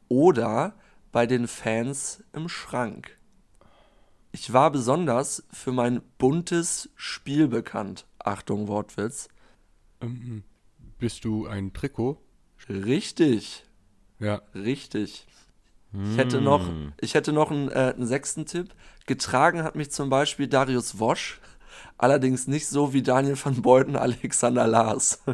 oder 0.08 0.74
bei 1.12 1.26
den 1.26 1.46
Fans 1.46 2.24
im 2.32 2.48
Schrank. 2.48 3.16
Ich 4.32 4.52
war 4.52 4.70
besonders 4.70 5.44
für 5.52 5.72
mein 5.72 6.00
buntes 6.18 6.90
Spiel 6.96 7.48
bekannt. 7.48 8.06
Achtung, 8.18 8.66
Wortwitz. 8.66 9.28
Ähm, 10.00 10.42
bist 10.98 11.24
du 11.24 11.46
ein 11.46 11.72
Trikot? 11.74 12.18
Richtig. 12.68 13.64
Ja. 14.18 14.40
Richtig. 14.54 15.26
Ich 15.92 16.16
hätte 16.16 16.40
noch, 16.40 16.66
Hm. 16.66 16.94
ich 17.02 17.12
hätte 17.12 17.34
noch 17.34 17.50
einen, 17.50 17.68
äh, 17.68 17.92
einen 17.94 18.06
sechsten 18.06 18.46
Tipp. 18.46 18.74
Getragen 19.06 19.62
hat 19.62 19.74
mich 19.74 19.90
zum 19.90 20.08
Beispiel 20.08 20.46
Darius 20.46 20.98
Wosch, 20.98 21.38
allerdings 21.98 22.46
nicht 22.46 22.68
so 22.68 22.92
wie 22.92 23.02
Daniel 23.02 23.36
van 23.42 23.62
Beuten 23.62 23.96
Alexander 23.96 24.66
Lars. 24.66 25.22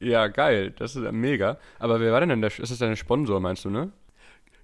Ja, 0.00 0.28
geil. 0.28 0.70
Das 0.78 0.96
ist 0.96 1.12
mega. 1.12 1.58
Aber 1.78 2.00
wer 2.00 2.12
war 2.12 2.20
denn, 2.20 2.28
denn 2.28 2.40
der, 2.40 2.56
ist 2.56 2.70
das 2.70 2.78
dein 2.78 2.96
Sponsor, 2.96 3.40
meinst 3.40 3.64
du, 3.64 3.70
ne? 3.70 3.92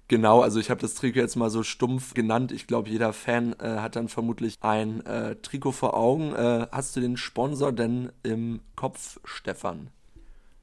Genau, 0.07 0.41
also 0.41 0.59
ich 0.59 0.69
habe 0.69 0.79
das 0.79 0.93
Trikot 0.93 1.19
jetzt 1.19 1.35
mal 1.35 1.49
so 1.49 1.63
stumpf 1.63 2.13
genannt. 2.13 2.51
Ich 2.51 2.67
glaube, 2.67 2.89
jeder 2.89 3.11
Fan 3.11 3.55
äh, 3.59 3.77
hat 3.79 3.95
dann 3.95 4.07
vermutlich 4.07 4.57
ein 4.61 5.03
äh, 5.05 5.35
Trikot 5.37 5.71
vor 5.71 5.95
Augen. 5.95 6.33
Äh, 6.33 6.67
hast 6.71 6.95
du 6.95 7.01
den 7.01 7.17
Sponsor 7.17 7.71
denn 7.71 8.11
im 8.21 8.61
Kopf, 8.75 9.19
Stefan? 9.23 9.89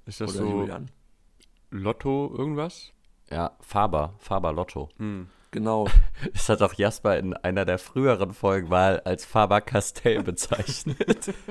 Ist 0.07 0.21
das 0.21 0.37
Oder 0.37 0.47
so 0.47 0.51
Julian? 0.51 0.91
Lotto 1.71 2.33
irgendwas? 2.37 2.93
Ja, 3.31 3.53
Faber, 3.61 4.15
Faber 4.19 4.53
Lotto. 4.53 4.91
Hm. 4.99 5.29
Genau. 5.53 5.87
Das 6.33 6.49
hat 6.49 6.63
auch 6.63 6.75
Jasper 6.75 7.19
in 7.19 7.35
einer 7.35 7.65
der 7.65 7.79
früheren 7.79 8.33
Folgen 8.33 8.69
mal 8.69 9.01
als 9.01 9.25
Faber 9.25 9.61
Castell 9.61 10.23
bezeichnet. 10.23 11.33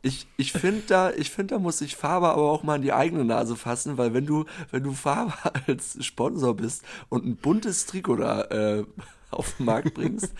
Ich, 0.00 0.28
ich 0.36 0.52
finde, 0.52 0.82
da, 0.86 1.10
ich 1.10 1.28
find, 1.28 1.50
da 1.50 1.58
muss 1.58 1.78
sich 1.78 1.96
Faber 1.96 2.30
aber 2.30 2.52
auch 2.52 2.62
mal 2.62 2.76
in 2.76 2.82
die 2.82 2.92
eigene 2.92 3.24
Nase 3.24 3.56
fassen, 3.56 3.98
weil 3.98 4.14
wenn 4.14 4.26
du, 4.26 4.44
wenn 4.70 4.84
du 4.84 4.92
Faber 4.92 5.34
als 5.66 6.02
Sponsor 6.06 6.54
bist 6.54 6.84
und 7.08 7.26
ein 7.26 7.34
buntes 7.34 7.84
Trikot 7.86 8.14
da 8.14 8.42
äh, 8.42 8.84
auf 9.32 9.56
den 9.56 9.66
Markt 9.66 9.94
bringst, 9.94 10.32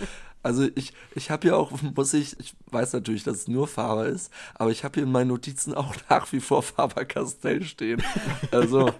also 0.45 0.69
ich, 0.77 0.93
ich 1.17 1.33
habe 1.33 1.43
hier 1.43 1.57
auch, 1.57 1.73
muss 1.83 2.15
ich, 2.15 2.39
ich 2.39 2.55
weiß 2.71 2.93
natürlich, 2.93 3.25
dass 3.25 3.39
es 3.39 3.49
nur 3.49 3.67
Faber 3.67 4.07
ist, 4.07 4.33
aber 4.55 4.71
ich 4.71 4.85
habe 4.85 4.95
hier 4.95 5.03
in 5.03 5.13
meinen 5.13 5.29
Notizen 5.29 5.75
auch 5.75 5.97
nach 6.09 6.31
wie 6.31 6.41
vor 6.41 6.63
Faber 6.63 7.05
Castell 7.05 7.65
stehen. 7.65 8.01
Also. 8.53 8.93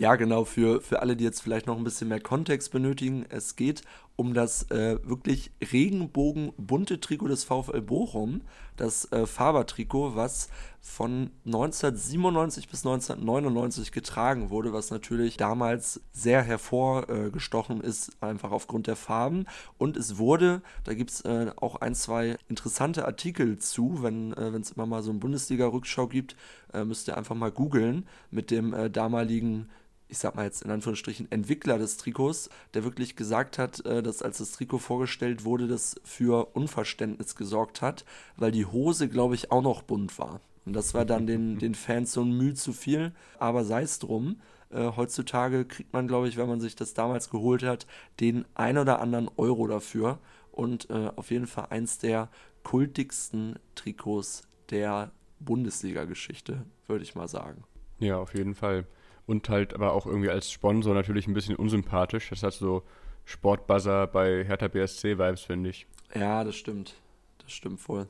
Ja, 0.00 0.14
genau, 0.14 0.44
für, 0.44 0.80
für 0.80 1.02
alle, 1.02 1.16
die 1.16 1.24
jetzt 1.24 1.42
vielleicht 1.42 1.66
noch 1.66 1.76
ein 1.76 1.82
bisschen 1.82 2.06
mehr 2.06 2.20
Kontext 2.20 2.70
benötigen, 2.70 3.26
es 3.30 3.56
geht 3.56 3.82
um 4.14 4.32
das 4.32 4.70
äh, 4.70 4.98
wirklich 5.02 5.50
regenbogenbunte 5.72 7.00
Trikot 7.00 7.26
des 7.26 7.42
VfL 7.42 7.80
Bochum, 7.80 8.42
das 8.76 9.10
äh, 9.10 9.26
Faber-Trikot, 9.26 10.14
was 10.14 10.50
von 10.80 11.30
1997 11.46 12.68
bis 12.68 12.86
1999 12.86 13.90
getragen 13.90 14.50
wurde, 14.50 14.72
was 14.72 14.92
natürlich 14.92 15.36
damals 15.36 16.00
sehr 16.12 16.42
hervorgestochen 16.42 17.80
ist, 17.80 18.12
einfach 18.20 18.52
aufgrund 18.52 18.86
der 18.86 18.96
Farben. 18.96 19.46
Und 19.78 19.96
es 19.96 20.16
wurde, 20.16 20.62
da 20.84 20.94
gibt 20.94 21.10
es 21.10 21.20
äh, 21.22 21.50
auch 21.56 21.76
ein, 21.76 21.96
zwei 21.96 22.36
interessante 22.48 23.04
Artikel 23.04 23.58
zu, 23.58 24.02
wenn 24.02 24.32
äh, 24.32 24.50
es 24.50 24.70
immer 24.72 24.86
mal 24.86 25.02
so 25.02 25.10
eine 25.10 25.18
Bundesliga-Rückschau 25.18 26.06
gibt, 26.06 26.36
äh, 26.72 26.84
müsst 26.84 27.08
ihr 27.08 27.16
einfach 27.16 27.34
mal 27.34 27.50
googeln 27.50 28.06
mit 28.30 28.52
dem 28.52 28.72
äh, 28.74 28.90
damaligen 28.90 29.68
ich 30.08 30.18
sag 30.18 30.34
mal 30.34 30.44
jetzt 30.44 30.62
in 30.62 30.70
Anführungsstrichen, 30.70 31.30
Entwickler 31.30 31.78
des 31.78 31.96
Trikots, 31.96 32.48
der 32.74 32.84
wirklich 32.84 33.16
gesagt 33.16 33.58
hat, 33.58 33.84
äh, 33.84 34.02
dass 34.02 34.22
als 34.22 34.38
das 34.38 34.52
Trikot 34.52 34.78
vorgestellt 34.78 35.44
wurde, 35.44 35.68
das 35.68 36.00
für 36.02 36.56
Unverständnis 36.56 37.36
gesorgt 37.36 37.82
hat, 37.82 38.04
weil 38.36 38.50
die 38.50 38.66
Hose, 38.66 39.08
glaube 39.08 39.34
ich, 39.34 39.52
auch 39.52 39.62
noch 39.62 39.82
bunt 39.82 40.18
war. 40.18 40.40
Und 40.64 40.72
das 40.74 40.94
war 40.94 41.04
dann 41.04 41.26
den, 41.26 41.58
den 41.60 41.74
Fans 41.74 42.12
so 42.12 42.22
ein 42.22 42.32
Mühe 42.32 42.54
zu 42.54 42.72
viel, 42.72 43.12
aber 43.38 43.64
sei 43.64 43.82
es 43.82 43.98
drum. 43.98 44.40
Äh, 44.70 44.92
heutzutage 44.96 45.64
kriegt 45.64 45.92
man, 45.92 46.08
glaube 46.08 46.28
ich, 46.28 46.36
wenn 46.36 46.48
man 46.48 46.60
sich 46.60 46.76
das 46.76 46.94
damals 46.94 47.30
geholt 47.30 47.62
hat, 47.62 47.86
den 48.20 48.44
ein 48.54 48.78
oder 48.78 49.00
anderen 49.00 49.30
Euro 49.36 49.66
dafür. 49.66 50.18
Und 50.52 50.90
äh, 50.90 51.10
auf 51.14 51.30
jeden 51.30 51.46
Fall 51.46 51.66
eins 51.70 51.98
der 51.98 52.28
kultigsten 52.64 53.58
Trikots 53.74 54.42
der 54.70 55.12
Bundesliga-Geschichte, 55.40 56.64
würde 56.86 57.04
ich 57.04 57.14
mal 57.14 57.28
sagen. 57.28 57.64
Ja, 58.00 58.18
auf 58.18 58.34
jeden 58.34 58.54
Fall. 58.54 58.86
Und 59.28 59.50
halt 59.50 59.74
aber 59.74 59.92
auch 59.92 60.06
irgendwie 60.06 60.30
als 60.30 60.50
Sponsor 60.50 60.94
natürlich 60.94 61.26
ein 61.26 61.34
bisschen 61.34 61.54
unsympathisch. 61.54 62.30
Das 62.30 62.42
hat 62.42 62.54
so 62.54 62.82
Sportbuzzer 63.26 64.06
bei 64.06 64.42
Hertha 64.42 64.68
BSC-Vibes, 64.68 65.42
finde 65.42 65.68
ich. 65.68 65.86
Ja, 66.14 66.42
das 66.44 66.56
stimmt. 66.56 66.94
Das 67.42 67.52
stimmt 67.52 67.78
voll. 67.78 68.08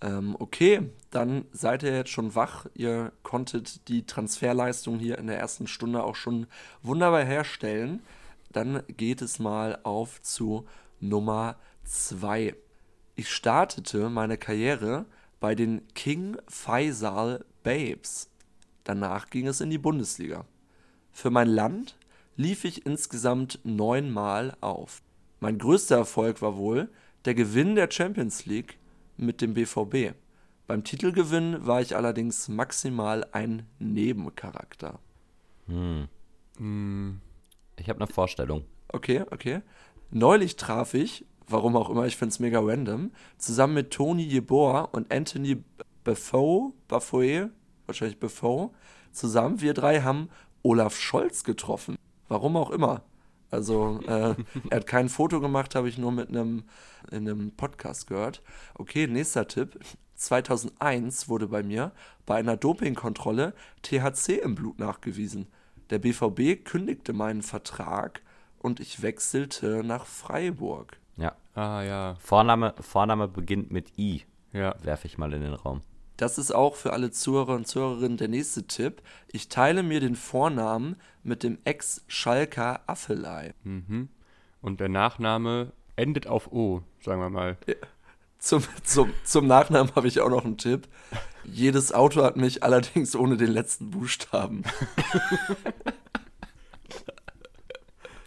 Ähm, 0.00 0.34
okay, 0.38 0.90
dann 1.10 1.44
seid 1.52 1.82
ihr 1.82 1.94
jetzt 1.94 2.08
schon 2.08 2.34
wach. 2.34 2.64
Ihr 2.72 3.12
konntet 3.22 3.88
die 3.88 4.06
Transferleistung 4.06 4.98
hier 4.98 5.18
in 5.18 5.26
der 5.26 5.38
ersten 5.38 5.66
Stunde 5.66 6.02
auch 6.02 6.16
schon 6.16 6.46
wunderbar 6.82 7.24
herstellen. 7.24 8.00
Dann 8.50 8.82
geht 8.86 9.20
es 9.20 9.38
mal 9.38 9.78
auf 9.82 10.22
zu 10.22 10.64
Nummer 10.98 11.56
2. 11.84 12.54
Ich 13.16 13.28
startete 13.28 14.08
meine 14.08 14.38
Karriere 14.38 15.04
bei 15.40 15.54
den 15.54 15.86
King 15.92 16.38
Faisal 16.48 17.44
Babes. 17.62 18.30
Danach 18.82 19.28
ging 19.28 19.46
es 19.46 19.60
in 19.60 19.68
die 19.68 19.76
Bundesliga. 19.76 20.46
Für 21.14 21.30
mein 21.30 21.48
Land 21.48 21.96
lief 22.36 22.64
ich 22.64 22.84
insgesamt 22.84 23.60
neunmal 23.62 24.56
auf. 24.60 25.00
Mein 25.38 25.58
größter 25.58 25.96
Erfolg 25.96 26.42
war 26.42 26.56
wohl 26.56 26.90
der 27.24 27.34
Gewinn 27.34 27.76
der 27.76 27.88
Champions 27.90 28.44
League 28.46 28.78
mit 29.16 29.40
dem 29.40 29.54
BVB. 29.54 30.14
Beim 30.66 30.82
Titelgewinn 30.82 31.64
war 31.64 31.80
ich 31.80 31.94
allerdings 31.94 32.48
maximal 32.48 33.26
ein 33.30 33.66
Nebencharakter. 33.78 34.98
Hm. 35.66 36.08
Hm, 36.58 37.20
Ich 37.76 37.88
habe 37.88 38.00
eine 38.02 38.12
Vorstellung. 38.12 38.64
Okay, 38.88 39.24
okay. 39.30 39.62
Neulich 40.10 40.56
traf 40.56 40.94
ich, 40.94 41.24
warum 41.46 41.76
auch 41.76 41.90
immer, 41.90 42.06
ich 42.06 42.16
finde 42.16 42.32
es 42.32 42.40
mega 42.40 42.58
random, 42.60 43.12
zusammen 43.38 43.74
mit 43.74 43.92
Tony 43.92 44.24
Jeboer 44.24 44.88
und 44.92 45.12
Anthony 45.12 45.62
Befaux, 46.02 46.74
Baffoe, 46.88 47.50
wahrscheinlich 47.86 48.18
Befaux, 48.18 48.74
zusammen, 49.14 49.60
wir 49.60 49.74
drei 49.74 50.02
haben 50.02 50.28
Olaf 50.64 50.96
Scholz 50.96 51.44
getroffen. 51.44 51.96
Warum 52.28 52.56
auch 52.56 52.70
immer. 52.70 53.02
Also, 53.50 54.00
äh, 54.06 54.34
er 54.70 54.76
hat 54.76 54.86
kein 54.86 55.08
Foto 55.08 55.40
gemacht, 55.40 55.76
habe 55.76 55.88
ich 55.88 55.98
nur 55.98 56.10
mit 56.10 56.30
einem 56.30 56.64
in 57.10 57.28
einem 57.28 57.52
Podcast 57.52 58.08
gehört. 58.08 58.42
Okay, 58.74 59.06
nächster 59.06 59.46
Tipp. 59.46 59.78
2001 60.16 61.28
wurde 61.28 61.48
bei 61.48 61.62
mir 61.62 61.92
bei 62.24 62.36
einer 62.36 62.56
Dopingkontrolle 62.56 63.52
THC 63.82 64.40
im 64.42 64.54
Blut 64.54 64.78
nachgewiesen. 64.78 65.46
Der 65.90 65.98
BVB 65.98 66.64
kündigte 66.64 67.12
meinen 67.12 67.42
Vertrag 67.42 68.22
und 68.58 68.80
ich 68.80 69.02
wechselte 69.02 69.84
nach 69.84 70.06
Freiburg. 70.06 70.98
Ja. 71.16 71.36
ah 71.54 71.82
ja, 71.82 72.16
Vorname, 72.20 72.74
Vorname 72.80 73.28
beginnt 73.28 73.70
mit 73.70 73.98
I. 73.98 74.22
ja. 74.52 74.74
Werfe 74.82 75.06
ich 75.06 75.18
mal 75.18 75.32
in 75.34 75.42
den 75.42 75.54
Raum. 75.54 75.82
Das 76.16 76.38
ist 76.38 76.54
auch 76.54 76.76
für 76.76 76.92
alle 76.92 77.10
Zuhörer 77.10 77.54
und 77.54 77.66
Zuhörerinnen 77.66 78.16
der 78.16 78.28
nächste 78.28 78.66
Tipp. 78.66 79.02
Ich 79.32 79.48
teile 79.48 79.82
mir 79.82 80.00
den 80.00 80.14
Vornamen 80.14 80.96
mit 81.22 81.42
dem 81.42 81.58
Ex-Schalker 81.64 82.80
Affelei. 82.86 83.54
Mhm. 83.64 84.08
Und 84.60 84.80
der 84.80 84.88
Nachname 84.88 85.72
endet 85.96 86.26
auf 86.26 86.52
O, 86.52 86.82
sagen 87.00 87.20
wir 87.20 87.30
mal. 87.30 87.56
Zum, 88.38 88.62
zum, 88.82 89.10
zum 89.24 89.46
Nachnamen 89.46 89.94
habe 89.96 90.06
ich 90.06 90.20
auch 90.20 90.28
noch 90.28 90.44
einen 90.44 90.58
Tipp. 90.58 90.86
Jedes 91.44 91.92
Auto 91.92 92.22
hat 92.22 92.36
mich 92.36 92.62
allerdings 92.62 93.16
ohne 93.16 93.38
den 93.38 93.50
letzten 93.50 93.90
Buchstaben. 93.90 94.64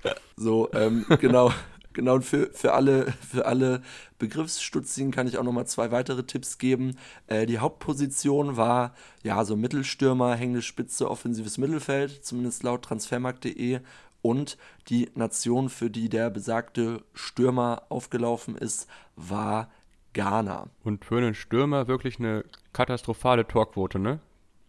so, 0.35 0.71
ähm, 0.73 1.05
genau. 1.19 1.53
Genau, 1.97 2.13
und 2.13 2.21
für, 2.23 2.51
für, 2.53 2.75
alle, 2.75 3.11
für 3.27 3.47
alle 3.47 3.81
Begriffsstutzigen 4.19 5.09
kann 5.09 5.25
ich 5.25 5.39
auch 5.39 5.43
nochmal 5.43 5.65
zwei 5.65 5.89
weitere 5.89 6.21
Tipps 6.21 6.59
geben. 6.59 6.95
Äh, 7.25 7.47
die 7.47 7.57
Hauptposition 7.57 8.55
war, 8.55 8.93
ja, 9.23 9.43
so 9.43 9.55
Mittelstürmer, 9.55 10.35
hängende 10.35 10.61
Spitze, 10.61 11.09
offensives 11.09 11.57
Mittelfeld, 11.57 12.23
zumindest 12.23 12.61
laut 12.61 12.83
transfermarkt.de. 12.83 13.79
Und 14.21 14.59
die 14.89 15.09
Nation, 15.15 15.69
für 15.69 15.89
die 15.89 16.07
der 16.07 16.29
besagte 16.29 17.03
Stürmer 17.15 17.81
aufgelaufen 17.89 18.55
ist, 18.55 18.87
war 19.15 19.71
Ghana. 20.13 20.67
Und 20.83 21.03
für 21.03 21.17
einen 21.17 21.33
Stürmer 21.33 21.87
wirklich 21.87 22.19
eine 22.19 22.45
katastrophale 22.73 23.47
Torquote, 23.47 23.97
ne? 23.97 24.19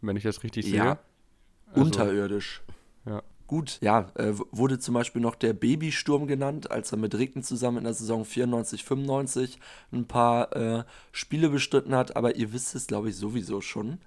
Wenn 0.01 0.17
ich 0.17 0.23
das 0.23 0.43
richtig 0.43 0.65
sehe. 0.65 0.77
Ja. 0.77 0.99
Also- 1.73 1.83
Unterirdisch. 1.83 2.63
Ja. 3.05 3.23
Gut, 3.49 3.79
ja, 3.81 4.13
äh, 4.15 4.35
wurde 4.53 4.79
zum 4.79 4.93
Beispiel 4.93 5.23
noch 5.23 5.35
der 5.35 5.55
Babysturm 5.55 6.27
genannt, 6.27 6.71
als 6.71 6.93
er 6.93 6.99
mit 6.99 7.15
Ricken 7.15 7.43
zusammen 7.43 7.79
in 7.79 7.85
der 7.85 7.95
Saison 7.95 8.27
94, 8.27 8.85
95 8.85 9.59
ein 9.91 10.07
paar 10.07 10.55
äh, 10.55 10.85
Spiele 11.13 11.49
bestritten 11.49 11.95
hat, 11.95 12.15
aber 12.15 12.37
ihr 12.37 12.53
wisst 12.53 12.75
es, 12.75 12.87
glaube 12.87 13.09
ich, 13.09 13.17
sowieso 13.17 13.63
schon. 13.63 14.01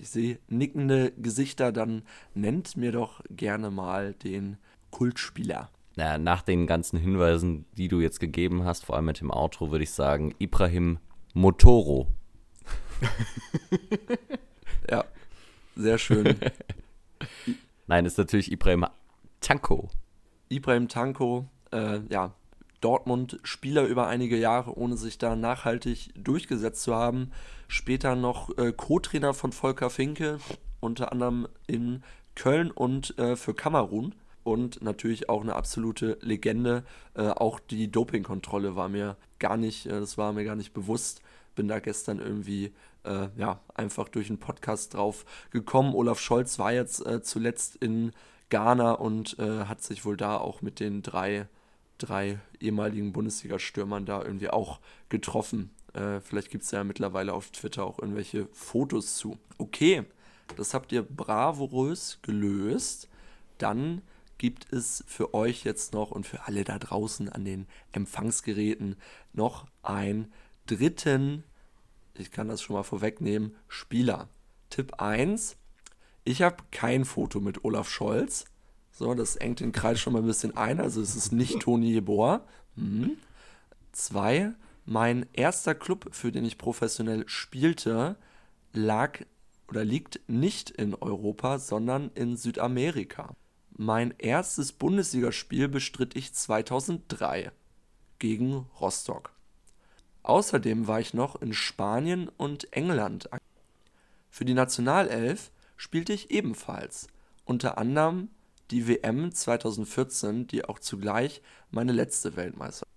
Ich 0.00 0.08
sehe 0.08 0.38
nickende 0.48 1.12
Gesichter, 1.12 1.70
dann 1.70 2.02
nennt 2.34 2.76
mir 2.76 2.92
doch 2.92 3.20
gerne 3.30 3.70
mal 3.70 4.14
den 4.14 4.56
Kultspieler. 4.90 5.70
Na, 5.96 6.16
nach 6.16 6.40
den 6.40 6.66
ganzen 6.66 6.98
Hinweisen, 6.98 7.66
die 7.76 7.88
du 7.88 8.00
jetzt 8.00 8.20
gegeben 8.20 8.64
hast, 8.64 8.86
vor 8.86 8.96
allem 8.96 9.04
mit 9.04 9.20
dem 9.20 9.30
Outro, 9.30 9.70
würde 9.70 9.84
ich 9.84 9.92
sagen, 9.92 10.34
Ibrahim 10.38 10.98
Motoro. 11.34 12.08
Ja, 14.90 15.04
sehr 15.76 15.96
schön. 15.96 16.36
Nein, 17.92 18.06
ist 18.06 18.16
natürlich 18.16 18.50
Ibrahim 18.50 18.86
Tanko. 19.42 19.90
Ibrahim 20.48 20.88
Tanko, 20.88 21.50
äh, 21.72 22.00
ja, 22.08 22.32
Dortmund-Spieler 22.80 23.84
über 23.84 24.06
einige 24.06 24.38
Jahre, 24.38 24.78
ohne 24.78 24.96
sich 24.96 25.18
da 25.18 25.36
nachhaltig 25.36 26.08
durchgesetzt 26.16 26.84
zu 26.84 26.94
haben. 26.94 27.32
Später 27.68 28.16
noch 28.16 28.56
äh, 28.56 28.72
Co-Trainer 28.72 29.34
von 29.34 29.52
Volker 29.52 29.90
Finke, 29.90 30.38
unter 30.80 31.12
anderem 31.12 31.46
in 31.66 32.02
Köln 32.34 32.70
und 32.70 33.18
äh, 33.18 33.36
für 33.36 33.52
Kamerun. 33.52 34.14
Und 34.42 34.80
natürlich 34.80 35.28
auch 35.28 35.42
eine 35.42 35.54
absolute 35.54 36.16
Legende. 36.22 36.84
Äh, 37.12 37.28
auch 37.28 37.60
die 37.60 37.92
Dopingkontrolle 37.92 38.74
war 38.74 38.88
mir 38.88 39.18
gar 39.38 39.58
nicht, 39.58 39.84
äh, 39.84 40.00
das 40.00 40.16
war 40.16 40.32
mir 40.32 40.44
gar 40.44 40.56
nicht 40.56 40.72
bewusst. 40.72 41.20
Bin 41.56 41.68
da 41.68 41.78
gestern 41.78 42.20
irgendwie 42.20 42.72
äh, 43.04 43.28
ja, 43.36 43.60
einfach 43.74 44.08
durch 44.08 44.28
einen 44.28 44.38
Podcast 44.38 44.94
drauf 44.94 45.24
gekommen. 45.50 45.94
Olaf 45.94 46.20
Scholz 46.20 46.58
war 46.58 46.72
jetzt 46.72 47.04
äh, 47.06 47.22
zuletzt 47.22 47.76
in 47.76 48.12
Ghana 48.48 48.92
und 48.92 49.38
äh, 49.38 49.64
hat 49.64 49.82
sich 49.82 50.04
wohl 50.04 50.16
da 50.16 50.36
auch 50.36 50.62
mit 50.62 50.80
den 50.80 51.02
drei, 51.02 51.48
drei 51.98 52.38
ehemaligen 52.60 53.12
Bundesliga-Stürmern 53.12 54.06
da 54.06 54.22
irgendwie 54.22 54.50
auch 54.50 54.80
getroffen. 55.08 55.70
Äh, 55.94 56.20
vielleicht 56.20 56.50
gibt 56.50 56.64
es 56.64 56.70
ja 56.70 56.84
mittlerweile 56.84 57.32
auf 57.34 57.50
Twitter 57.50 57.84
auch 57.84 57.98
irgendwelche 57.98 58.48
Fotos 58.52 59.16
zu. 59.16 59.38
Okay, 59.58 60.04
das 60.56 60.74
habt 60.74 60.92
ihr 60.92 61.02
bravourös 61.02 62.18
gelöst. 62.22 63.08
Dann 63.58 64.02
gibt 64.38 64.72
es 64.72 65.04
für 65.06 65.34
euch 65.34 65.64
jetzt 65.64 65.92
noch 65.92 66.10
und 66.10 66.26
für 66.26 66.46
alle 66.46 66.64
da 66.64 66.78
draußen 66.78 67.28
an 67.28 67.44
den 67.44 67.66
Empfangsgeräten 67.92 68.96
noch 69.32 69.66
einen 69.82 70.32
dritten, 70.66 71.44
ich 72.18 72.30
kann 72.30 72.48
das 72.48 72.62
schon 72.62 72.74
mal 72.74 72.82
vorwegnehmen, 72.82 73.54
Spieler. 73.68 74.28
Tipp 74.70 75.00
1, 75.00 75.56
ich 76.24 76.42
habe 76.42 76.56
kein 76.70 77.04
Foto 77.04 77.40
mit 77.40 77.64
Olaf 77.64 77.88
Scholz. 77.88 78.44
So, 78.90 79.14
das 79.14 79.36
engt 79.36 79.60
den 79.60 79.72
Kreis 79.72 79.98
schon 79.98 80.12
mal 80.12 80.20
ein 80.20 80.26
bisschen 80.26 80.56
ein. 80.56 80.80
Also 80.80 81.00
es 81.00 81.16
ist 81.16 81.32
nicht 81.32 81.60
Toni 81.60 81.90
Jeboa. 81.92 82.46
Mhm. 82.76 83.16
Zwei, 83.92 84.52
mein 84.84 85.26
erster 85.32 85.74
Club, 85.74 86.08
für 86.12 86.32
den 86.32 86.44
ich 86.44 86.58
professionell 86.58 87.24
spielte, 87.26 88.16
lag 88.72 89.20
oder 89.68 89.84
liegt 89.84 90.20
nicht 90.26 90.70
in 90.70 90.94
Europa, 90.94 91.58
sondern 91.58 92.10
in 92.14 92.36
Südamerika. 92.36 93.34
Mein 93.76 94.14
erstes 94.18 94.72
Bundesligaspiel 94.72 95.68
bestritt 95.68 96.14
ich 96.14 96.34
2003 96.34 97.52
gegen 98.18 98.66
Rostock. 98.80 99.32
Außerdem 100.22 100.86
war 100.86 101.00
ich 101.00 101.14
noch 101.14 101.40
in 101.40 101.52
Spanien 101.52 102.28
und 102.36 102.72
England. 102.72 103.28
Für 104.30 104.44
die 104.44 104.54
Nationalelf 104.54 105.50
spielte 105.76 106.12
ich 106.12 106.30
ebenfalls, 106.30 107.08
unter 107.44 107.76
anderem 107.78 108.30
die 108.70 108.88
WM 108.88 109.32
2014, 109.32 110.46
die 110.46 110.64
auch 110.64 110.78
zugleich 110.78 111.42
meine 111.70 111.92
letzte 111.92 112.36
Weltmeisterschaft. 112.36 112.88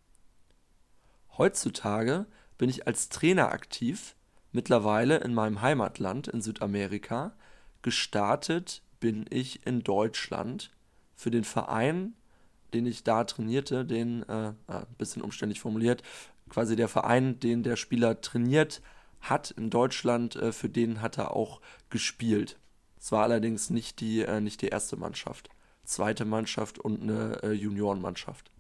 Heutzutage 1.38 2.28
bin 2.58 2.70
ich 2.70 2.88
als 2.88 3.10
Trainer 3.10 3.52
aktiv, 3.52 4.16
mittlerweile 4.52 5.18
in 5.18 5.34
meinem 5.34 5.62
Heimatland 5.62 6.28
in 6.30 6.42
Südamerika. 6.42 7.36
Gestartet 7.82 8.82
bin 9.02 9.26
ich 9.30 9.66
in 9.66 9.84
Deutschland 9.84 10.72
für 11.14 11.32
den 11.32 11.44
Verein, 11.44 12.14
den 12.74 12.86
ich 12.86 13.04
da 13.04 13.24
trainierte, 13.26 13.84
den, 13.84 14.24
äh, 14.24 14.54
ein 14.68 14.86
bisschen 14.98 15.22
umständlich 15.22 15.60
formuliert, 15.60 16.04
quasi 16.50 16.76
der 16.76 16.88
Verein, 16.88 17.40
den 17.40 17.64
der 17.64 17.76
Spieler 17.76 18.22
trainiert 18.22 18.82
hat 19.22 19.52
in 19.52 19.70
Deutschland, 19.70 20.36
äh, 20.36 20.52
für 20.52 20.70
den 20.70 21.02
hat 21.02 21.18
er 21.18 21.36
auch 21.36 21.62
gespielt. 21.90 22.60
Es 23.00 23.12
war 23.12 23.24
allerdings 23.24 23.70
nicht 23.70 24.00
die, 24.00 24.22
äh, 24.22 24.42
nicht 24.42 24.62
die 24.62 24.68
erste 24.68 24.98
Mannschaft. 24.98 25.50
Zweite 25.84 26.26
Mannschaft 26.26 26.80
und 26.80 27.04
eine 27.04 27.42
äh, 27.44 27.52
Juniorenmannschaft. 27.52 28.52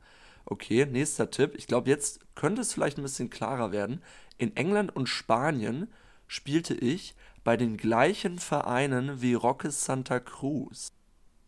Okay, 0.45 0.86
nächster 0.86 1.32
Tipp. 1.32 1.56
Ich 1.56 1.67
glaube, 1.67 1.89
jetzt 1.89 2.19
könnte 2.36 2.62
es 2.62 2.74
vielleicht 2.74 2.98
ein 2.98 3.04
bisschen 3.04 3.32
klarer 3.32 3.71
werden. 3.71 4.02
In 4.38 4.56
England 4.56 4.95
und 4.95 5.10
Spanien 5.10 5.88
spielte 6.28 6.76
ich 6.76 7.15
bei 7.43 7.58
den 7.58 7.78
gleichen 7.78 8.38
Vereinen 8.38 9.21
wie 9.21 9.34
Roque 9.34 9.71
Santa 9.71 10.19
Cruz. 10.19 10.91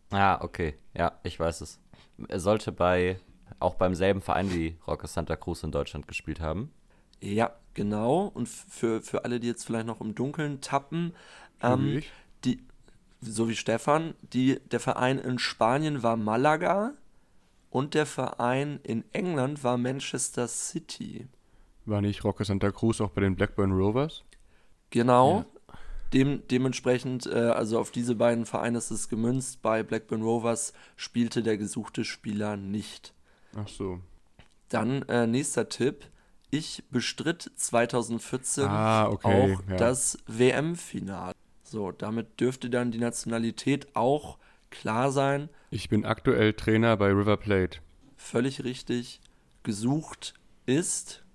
Ah, 0.10 0.42
okay. 0.42 0.76
Ja, 0.94 1.20
ich 1.24 1.40
weiß 1.40 1.62
es. 1.62 1.80
Er 2.28 2.40
sollte 2.40 2.72
bei 2.72 3.20
auch 3.60 3.76
beim 3.76 3.96
selben 3.96 4.22
Verein 4.22 4.52
wie 4.52 4.78
Roque 4.88 5.08
Santa 5.08 5.36
Cruz 5.36 5.64
in 5.64 5.72
Deutschland 5.72 6.08
gespielt 6.08 6.40
haben. 6.40 6.72
Ja, 7.22 7.52
genau. 7.74 8.32
Und 8.34 8.48
für, 8.48 9.02
für 9.02 9.26
alle, 9.26 9.40
die 9.40 9.48
jetzt 9.48 9.66
vielleicht 9.66 9.88
noch 9.88 10.02
im 10.02 10.16
Dunkeln 10.16 10.62
tappen, 10.62 11.14
ähm, 11.62 12.04
die, 12.44 12.62
so 13.22 13.50
wie 13.50 13.56
Stefan, 13.56 14.14
die, 14.22 14.60
der 14.72 14.80
Verein 14.80 15.18
in 15.18 15.40
Spanien 15.40 16.04
war 16.04 16.16
Malaga 16.18 16.94
und 17.70 17.94
der 17.94 18.06
Verein 18.06 18.80
in 18.84 19.04
England 19.14 19.64
war 19.64 19.78
Manchester 19.78 20.48
City. 20.48 21.28
War 21.86 22.02
nicht 22.02 22.24
Roque 22.24 22.46
Santa 22.46 22.72
Cruz 22.72 23.02
auch 23.02 23.12
bei 23.12 23.22
den 23.22 23.36
Blackburn 23.36 23.72
Rovers? 23.72 24.24
Genau. 24.90 25.46
Dem, 26.14 26.44
dementsprechend, 26.50 27.26
äh, 27.26 27.36
also 27.36 27.80
auf 27.80 27.92
diese 27.92 28.16
beiden 28.16 28.46
Vereine 28.46 28.78
ist 28.78 28.92
es 28.92 29.10
gemünzt. 29.10 29.62
Bei 29.62 29.84
Blackburn 29.84 30.22
Rovers 30.22 30.74
spielte 30.96 31.44
der 31.44 31.58
gesuchte 31.58 32.06
Spieler 32.06 32.56
nicht. 32.56 33.14
Ach 33.58 33.68
so. 33.68 34.00
Dann 34.70 35.02
äh, 35.04 35.28
nächster 35.28 35.68
Tipp. 35.70 36.06
ich 36.50 36.84
bestritt 36.92 37.52
2014 37.56 38.66
Ah, 38.66 39.08
okay, 39.10 39.56
auch 39.56 39.70
ja. 39.70 39.76
das 39.76 40.18
WM-Finale. 40.28 41.34
So, 41.64 41.92
damit 41.92 42.40
dürfte 42.40 42.70
dann 42.70 42.92
die 42.92 43.00
Nationalität 43.00 43.94
auch 43.96 44.38
klar 44.70 45.12
sein. 45.12 45.50
Ich 45.72 45.90
bin 45.90 46.06
aktuell 46.06 46.54
Trainer 46.54 46.96
bei 46.96 47.08
River 47.08 47.36
Plate. 47.38 47.80
Völlig 48.16 48.64
richtig. 48.64 49.20
Gesucht 49.64 50.34
ist 50.66 51.26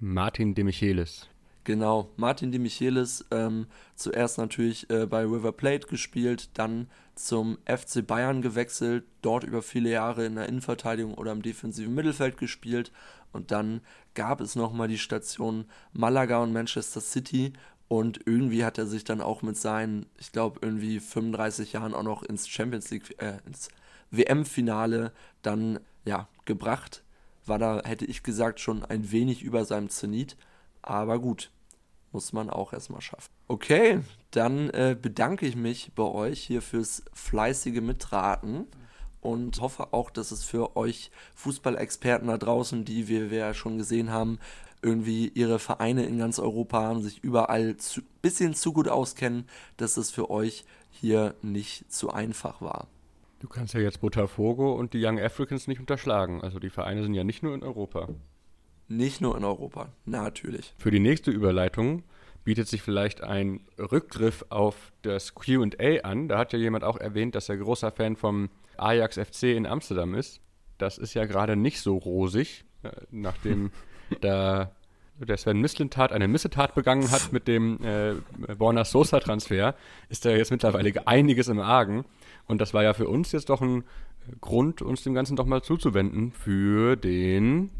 Martin 0.00 0.54
de 0.54 0.64
Michelis. 0.64 1.28
Genau, 1.64 2.10
Martin 2.16 2.50
de 2.50 2.58
Michelis, 2.60 3.24
ähm, 3.30 3.66
zuerst 3.94 4.36
natürlich 4.36 4.90
äh, 4.90 5.06
bei 5.06 5.22
River 5.22 5.52
Plate 5.52 5.86
gespielt, 5.86 6.50
dann 6.54 6.88
zum 7.14 7.58
FC 7.66 8.06
Bayern 8.06 8.42
gewechselt, 8.42 9.04
dort 9.20 9.44
über 9.44 9.62
viele 9.62 9.90
Jahre 9.90 10.24
in 10.24 10.34
der 10.34 10.48
Innenverteidigung 10.48 11.14
oder 11.14 11.32
im 11.32 11.42
defensiven 11.42 11.94
Mittelfeld 11.94 12.36
gespielt 12.36 12.92
und 13.32 13.50
dann 13.50 13.80
gab 14.14 14.40
es 14.40 14.56
nochmal 14.56 14.88
die 14.88 14.98
Station 14.98 15.66
Malaga 15.92 16.42
und 16.42 16.52
Manchester 16.52 17.00
City 17.00 17.52
und 17.88 18.26
irgendwie 18.26 18.64
hat 18.64 18.78
er 18.78 18.86
sich 18.86 19.04
dann 19.04 19.20
auch 19.20 19.42
mit 19.42 19.56
seinen, 19.56 20.06
ich 20.18 20.32
glaube, 20.32 20.60
irgendwie 20.62 20.98
35 20.98 21.74
Jahren 21.74 21.92
auch 21.92 22.02
noch 22.02 22.22
ins 22.22 22.48
Champions 22.48 22.90
League, 22.90 23.14
äh, 23.20 23.38
ins 23.46 23.68
WM-Finale 24.10 25.12
dann, 25.42 25.78
ja, 26.04 26.28
gebracht. 26.44 27.02
War 27.44 27.58
da, 27.58 27.82
hätte 27.84 28.04
ich 28.06 28.22
gesagt, 28.22 28.60
schon 28.60 28.84
ein 28.84 29.10
wenig 29.10 29.42
über 29.42 29.64
seinem 29.64 29.90
Zenit. 29.90 30.36
Aber 30.80 31.18
gut, 31.18 31.50
muss 32.12 32.32
man 32.32 32.48
auch 32.48 32.72
erstmal 32.72 33.00
schaffen. 33.00 33.31
Okay, 33.48 34.00
dann 34.30 34.70
äh, 34.70 34.96
bedanke 35.00 35.46
ich 35.46 35.56
mich 35.56 35.92
bei 35.94 36.04
euch 36.04 36.40
hier 36.42 36.62
fürs 36.62 37.04
fleißige 37.12 37.80
Mitraten 37.80 38.66
und 39.20 39.60
hoffe 39.60 39.92
auch, 39.92 40.10
dass 40.10 40.32
es 40.32 40.44
für 40.44 40.76
euch 40.76 41.10
Fußballexperten 41.34 42.28
da 42.28 42.38
draußen, 42.38 42.84
die 42.84 43.08
wir, 43.08 43.30
wir 43.30 43.38
ja 43.38 43.54
schon 43.54 43.78
gesehen 43.78 44.10
haben, 44.10 44.38
irgendwie 44.82 45.28
ihre 45.28 45.58
Vereine 45.58 46.04
in 46.04 46.18
ganz 46.18 46.38
Europa 46.38 46.80
haben, 46.80 47.02
sich 47.02 47.22
überall 47.22 47.68
ein 47.70 48.02
bisschen 48.20 48.54
zu 48.54 48.72
gut 48.72 48.88
auskennen, 48.88 49.46
dass 49.76 49.96
es 49.96 50.10
für 50.10 50.28
euch 50.28 50.64
hier 50.90 51.34
nicht 51.40 51.90
zu 51.92 52.10
einfach 52.10 52.60
war. 52.60 52.88
Du 53.38 53.48
kannst 53.48 53.74
ja 53.74 53.80
jetzt 53.80 54.00
Botafogo 54.00 54.72
und 54.72 54.92
die 54.92 55.04
Young 55.04 55.20
Africans 55.20 55.66
nicht 55.66 55.80
unterschlagen. 55.80 56.42
Also 56.42 56.58
die 56.58 56.70
Vereine 56.70 57.02
sind 57.02 57.14
ja 57.14 57.24
nicht 57.24 57.42
nur 57.42 57.54
in 57.54 57.62
Europa. 57.62 58.08
Nicht 58.88 59.20
nur 59.20 59.36
in 59.36 59.44
Europa, 59.44 59.88
natürlich. 60.04 60.74
Für 60.78 60.90
die 60.90 61.00
nächste 61.00 61.30
Überleitung 61.30 62.02
bietet 62.44 62.68
sich 62.68 62.82
vielleicht 62.82 63.22
ein 63.22 63.66
Rückgriff 63.78 64.44
auf 64.48 64.92
das 65.02 65.34
QA 65.34 66.00
an. 66.02 66.28
Da 66.28 66.38
hat 66.38 66.52
ja 66.52 66.58
jemand 66.58 66.84
auch 66.84 66.96
erwähnt, 66.96 67.34
dass 67.34 67.48
er 67.48 67.56
großer 67.56 67.92
Fan 67.92 68.16
vom 68.16 68.50
Ajax 68.76 69.18
FC 69.18 69.44
in 69.44 69.66
Amsterdam 69.66 70.14
ist. 70.14 70.40
Das 70.78 70.98
ist 70.98 71.14
ja 71.14 71.24
gerade 71.26 71.56
nicht 71.56 71.80
so 71.80 71.96
rosig, 71.96 72.64
äh, 72.82 72.90
nachdem 73.10 73.70
da 74.20 74.72
der 75.18 75.36
Sven 75.36 75.60
Mislintat 75.60 76.10
eine 76.10 76.26
Missetat 76.26 76.74
begangen 76.74 77.10
hat 77.10 77.32
mit 77.32 77.46
dem 77.46 77.78
äh, 77.84 78.14
Borna 78.56 78.84
Sosa-Transfer, 78.84 79.76
ist 80.08 80.24
da 80.24 80.30
jetzt 80.30 80.50
mittlerweile 80.50 81.06
einiges 81.06 81.48
im 81.48 81.60
Argen. 81.60 82.04
Und 82.46 82.60
das 82.60 82.74
war 82.74 82.82
ja 82.82 82.92
für 82.92 83.08
uns 83.08 83.30
jetzt 83.30 83.48
doch 83.48 83.60
ein 83.60 83.84
Grund, 84.40 84.82
uns 84.82 85.02
dem 85.02 85.14
Ganzen 85.14 85.36
doch 85.36 85.46
mal 85.46 85.62
zuzuwenden 85.62 86.32
für 86.32 86.96
den 86.96 87.70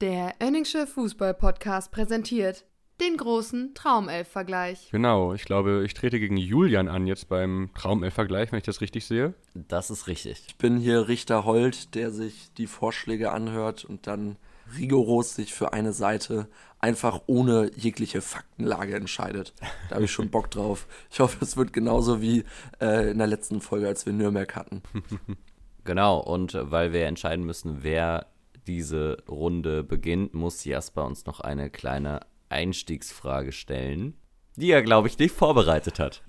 Der 0.00 0.34
Önningsche 0.42 0.86
Fußball-Podcast 0.86 1.92
präsentiert 1.92 2.64
den 3.02 3.16
großen 3.16 3.74
Traumelf-Vergleich. 3.74 4.88
Genau, 4.90 5.34
ich 5.34 5.44
glaube, 5.44 5.82
ich 5.84 5.94
trete 5.94 6.20
gegen 6.20 6.36
Julian 6.36 6.88
an 6.88 7.06
jetzt 7.06 7.28
beim 7.28 7.70
Traumelf-Vergleich, 7.74 8.52
wenn 8.52 8.58
ich 8.58 8.64
das 8.64 8.80
richtig 8.80 9.06
sehe. 9.06 9.34
Das 9.54 9.90
ist 9.90 10.06
richtig. 10.06 10.44
Ich 10.46 10.56
bin 10.56 10.78
hier 10.78 11.08
Richter 11.08 11.44
Holt, 11.44 11.94
der 11.94 12.10
sich 12.10 12.52
die 12.54 12.66
Vorschläge 12.66 13.32
anhört 13.32 13.84
und 13.84 14.06
dann 14.06 14.36
rigoros 14.78 15.34
sich 15.34 15.52
für 15.52 15.72
eine 15.72 15.92
Seite 15.92 16.48
einfach 16.78 17.22
ohne 17.26 17.70
jegliche 17.76 18.20
Faktenlage 18.20 18.94
entscheidet. 18.94 19.52
Da 19.88 19.96
habe 19.96 20.04
ich 20.04 20.12
schon 20.12 20.30
Bock 20.30 20.50
drauf. 20.50 20.86
Ich 21.10 21.20
hoffe, 21.20 21.38
es 21.44 21.56
wird 21.56 21.72
genauso 21.72 22.22
wie 22.22 22.44
äh, 22.80 23.10
in 23.10 23.18
der 23.18 23.26
letzten 23.26 23.60
Folge, 23.60 23.88
als 23.88 24.06
wir 24.06 24.12
Nürnberg 24.12 24.54
hatten. 24.56 24.82
Genau, 25.84 26.20
und 26.20 26.56
weil 26.60 26.92
wir 26.92 27.06
entscheiden 27.06 27.44
müssen, 27.44 27.82
wer 27.82 28.26
diese 28.68 29.16
Runde 29.28 29.82
beginnt, 29.82 30.32
muss 30.32 30.64
Jasper 30.64 31.04
uns 31.04 31.26
noch 31.26 31.40
eine 31.40 31.70
kleine 31.70 32.20
Einstiegsfrage 32.52 33.52
stellen, 33.52 34.14
die 34.56 34.70
er, 34.70 34.82
glaube 34.82 35.08
ich, 35.08 35.18
nicht 35.18 35.34
vorbereitet 35.34 35.98
hat. 35.98 36.22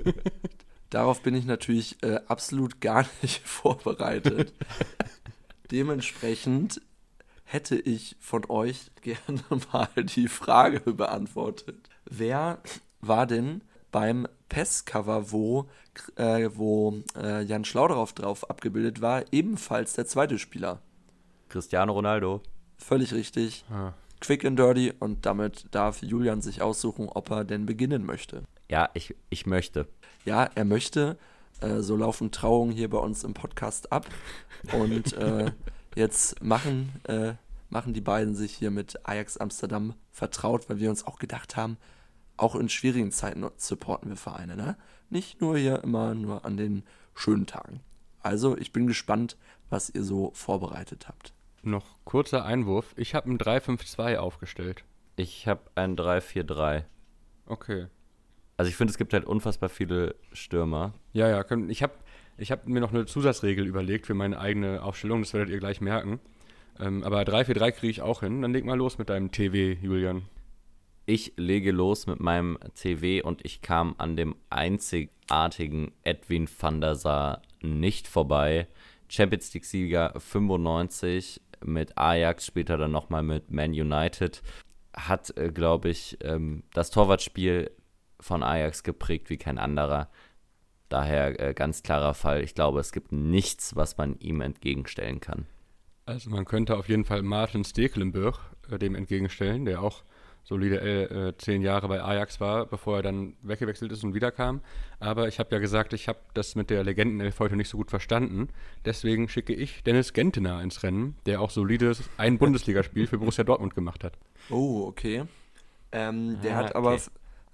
Darauf 0.90 1.22
bin 1.22 1.34
ich 1.34 1.46
natürlich 1.46 2.02
äh, 2.02 2.20
absolut 2.28 2.80
gar 2.80 3.06
nicht 3.22 3.40
vorbereitet. 3.48 4.52
Dementsprechend 5.70 6.82
hätte 7.44 7.76
ich 7.76 8.16
von 8.20 8.48
euch 8.50 8.90
gerne 9.00 9.42
mal 9.72 9.88
die 9.96 10.28
Frage 10.28 10.80
beantwortet. 10.92 11.88
Wer 12.04 12.58
war 13.00 13.26
denn 13.26 13.62
beim 13.90 14.26
PES-Cover, 14.48 15.32
wo, 15.32 15.68
äh, 16.16 16.50
wo 16.54 17.02
äh, 17.16 17.42
Jan 17.42 17.64
Schlauderhoff 17.64 18.12
drauf 18.12 18.48
abgebildet 18.50 19.00
war, 19.00 19.24
ebenfalls 19.32 19.94
der 19.94 20.06
zweite 20.06 20.38
Spieler? 20.38 20.82
Cristiano 21.48 21.92
Ronaldo. 21.92 22.42
Völlig 22.76 23.12
richtig. 23.14 23.64
Ah. 23.70 23.92
Quick 24.22 24.44
and 24.44 24.56
dirty 24.56 24.92
und 25.00 25.26
damit 25.26 25.66
darf 25.72 26.00
Julian 26.00 26.40
sich 26.42 26.62
aussuchen, 26.62 27.08
ob 27.08 27.30
er 27.30 27.44
denn 27.44 27.66
beginnen 27.66 28.06
möchte. 28.06 28.44
Ja, 28.70 28.88
ich, 28.94 29.16
ich 29.30 29.46
möchte. 29.46 29.88
Ja, 30.24 30.44
er 30.54 30.64
möchte. 30.64 31.18
Äh, 31.60 31.80
so 31.80 31.96
laufen 31.96 32.30
Trauungen 32.30 32.72
hier 32.72 32.88
bei 32.88 32.98
uns 32.98 33.24
im 33.24 33.34
Podcast 33.34 33.90
ab. 33.90 34.06
Und 34.72 35.12
äh, 35.14 35.50
jetzt 35.96 36.40
machen, 36.40 36.92
äh, 37.02 37.32
machen 37.68 37.94
die 37.94 38.00
beiden 38.00 38.36
sich 38.36 38.54
hier 38.54 38.70
mit 38.70 39.00
Ajax 39.08 39.38
Amsterdam 39.38 39.94
vertraut, 40.12 40.70
weil 40.70 40.78
wir 40.78 40.90
uns 40.90 41.04
auch 41.04 41.18
gedacht 41.18 41.56
haben, 41.56 41.76
auch 42.36 42.54
in 42.54 42.68
schwierigen 42.68 43.10
Zeiten 43.10 43.44
supporten 43.56 44.08
wir 44.08 44.16
Vereine, 44.16 44.54
ne? 44.54 44.76
Nicht 45.10 45.40
nur 45.40 45.58
hier 45.58 45.82
immer 45.82 46.14
nur 46.14 46.44
an 46.44 46.56
den 46.56 46.84
schönen 47.16 47.46
Tagen. 47.46 47.80
Also, 48.20 48.56
ich 48.56 48.72
bin 48.72 48.86
gespannt, 48.86 49.36
was 49.68 49.90
ihr 49.90 50.04
so 50.04 50.30
vorbereitet 50.32 51.08
habt. 51.08 51.34
Noch 51.62 52.04
kurzer 52.04 52.44
Einwurf. 52.44 52.92
Ich 52.96 53.14
habe 53.14 53.30
ein 53.30 53.38
3-5-2 53.38 54.16
aufgestellt. 54.16 54.84
Ich 55.16 55.46
habe 55.46 55.62
ein 55.74 55.96
3-4-3. 55.96 56.84
Okay. 57.46 57.86
Also 58.56 58.68
ich 58.68 58.76
finde, 58.76 58.90
es 58.90 58.98
gibt 58.98 59.12
halt 59.12 59.24
unfassbar 59.24 59.68
viele 59.68 60.14
Stürmer. 60.32 60.94
Ja, 61.12 61.28
ja, 61.28 61.44
ich 61.68 61.82
habe 61.82 61.92
ich 62.36 62.50
hab 62.50 62.66
mir 62.66 62.80
noch 62.80 62.92
eine 62.92 63.06
Zusatzregel 63.06 63.66
überlegt 63.66 64.06
für 64.06 64.14
meine 64.14 64.38
eigene 64.38 64.82
Aufstellung, 64.82 65.22
das 65.22 65.34
werdet 65.34 65.50
ihr 65.50 65.60
gleich 65.60 65.80
merken. 65.80 66.18
Ähm, 66.80 67.04
aber 67.04 67.22
3-4-3 67.22 67.72
kriege 67.72 67.90
ich 67.90 68.02
auch 68.02 68.20
hin. 68.20 68.42
Dann 68.42 68.52
leg 68.52 68.64
mal 68.64 68.76
los 68.76 68.98
mit 68.98 69.10
deinem 69.10 69.30
TW, 69.30 69.76
Julian. 69.80 70.22
Ich 71.04 71.34
lege 71.36 71.72
los 71.72 72.06
mit 72.06 72.20
meinem 72.20 72.58
TW 72.74 73.22
und 73.22 73.44
ich 73.44 73.60
kam 73.60 73.94
an 73.98 74.16
dem 74.16 74.36
einzigartigen 74.50 75.92
Edwin 76.02 76.48
van 76.48 76.80
der 76.80 76.94
Sar 76.94 77.42
nicht 77.60 78.08
vorbei. 78.08 78.68
Champions 79.08 79.52
League-Sieger 79.52 80.14
95 80.16 81.41
mit 81.64 81.98
Ajax, 81.98 82.46
später 82.46 82.76
dann 82.76 82.92
nochmal 82.92 83.22
mit 83.22 83.50
Man 83.50 83.70
United. 83.70 84.42
Hat, 84.94 85.36
äh, 85.36 85.50
glaube 85.50 85.88
ich, 85.88 86.18
ähm, 86.22 86.64
das 86.72 86.90
Torwartspiel 86.90 87.70
von 88.20 88.42
Ajax 88.42 88.82
geprägt 88.82 89.30
wie 89.30 89.38
kein 89.38 89.58
anderer. 89.58 90.10
Daher 90.88 91.40
äh, 91.40 91.54
ganz 91.54 91.82
klarer 91.82 92.14
Fall. 92.14 92.42
Ich 92.42 92.54
glaube, 92.54 92.80
es 92.80 92.92
gibt 92.92 93.12
nichts, 93.12 93.74
was 93.76 93.96
man 93.96 94.18
ihm 94.18 94.40
entgegenstellen 94.40 95.20
kann. 95.20 95.46
Also 96.04 96.30
man 96.30 96.44
könnte 96.44 96.76
auf 96.76 96.88
jeden 96.88 97.04
Fall 97.04 97.22
Martin 97.22 97.64
Stekelenburg 97.64 98.38
äh, 98.70 98.78
dem 98.78 98.94
entgegenstellen, 98.94 99.64
der 99.64 99.82
auch 99.82 100.02
solide 100.44 100.80
äh, 100.80 101.36
zehn 101.38 101.62
Jahre 101.62 101.88
bei 101.88 102.02
Ajax 102.02 102.40
war, 102.40 102.66
bevor 102.66 102.96
er 102.96 103.02
dann 103.02 103.34
weggewechselt 103.42 103.92
ist 103.92 104.04
und 104.04 104.14
wiederkam. 104.14 104.60
Aber 104.98 105.28
ich 105.28 105.38
habe 105.38 105.54
ja 105.54 105.58
gesagt, 105.58 105.92
ich 105.92 106.08
habe 106.08 106.18
das 106.34 106.54
mit 106.54 106.70
der 106.70 106.84
Legendenelf 106.84 107.38
heute 107.38 107.56
nicht 107.56 107.68
so 107.68 107.76
gut 107.76 107.90
verstanden. 107.90 108.48
Deswegen 108.84 109.28
schicke 109.28 109.54
ich 109.54 109.82
Dennis 109.84 110.12
Gentener 110.12 110.62
ins 110.62 110.82
Rennen, 110.82 111.16
der 111.26 111.40
auch 111.40 111.50
solides 111.50 112.02
ein 112.16 112.38
Bundesligaspiel 112.38 113.06
für 113.06 113.18
Borussia 113.18 113.44
Dortmund 113.44 113.74
gemacht 113.74 114.04
hat. 114.04 114.18
Oh, 114.50 114.84
okay. 114.86 115.24
Ähm, 115.92 116.40
der 116.42 116.54
Ah, 116.54 116.56
hat 116.56 116.74
aber, 116.74 116.94
okay. 116.94 117.02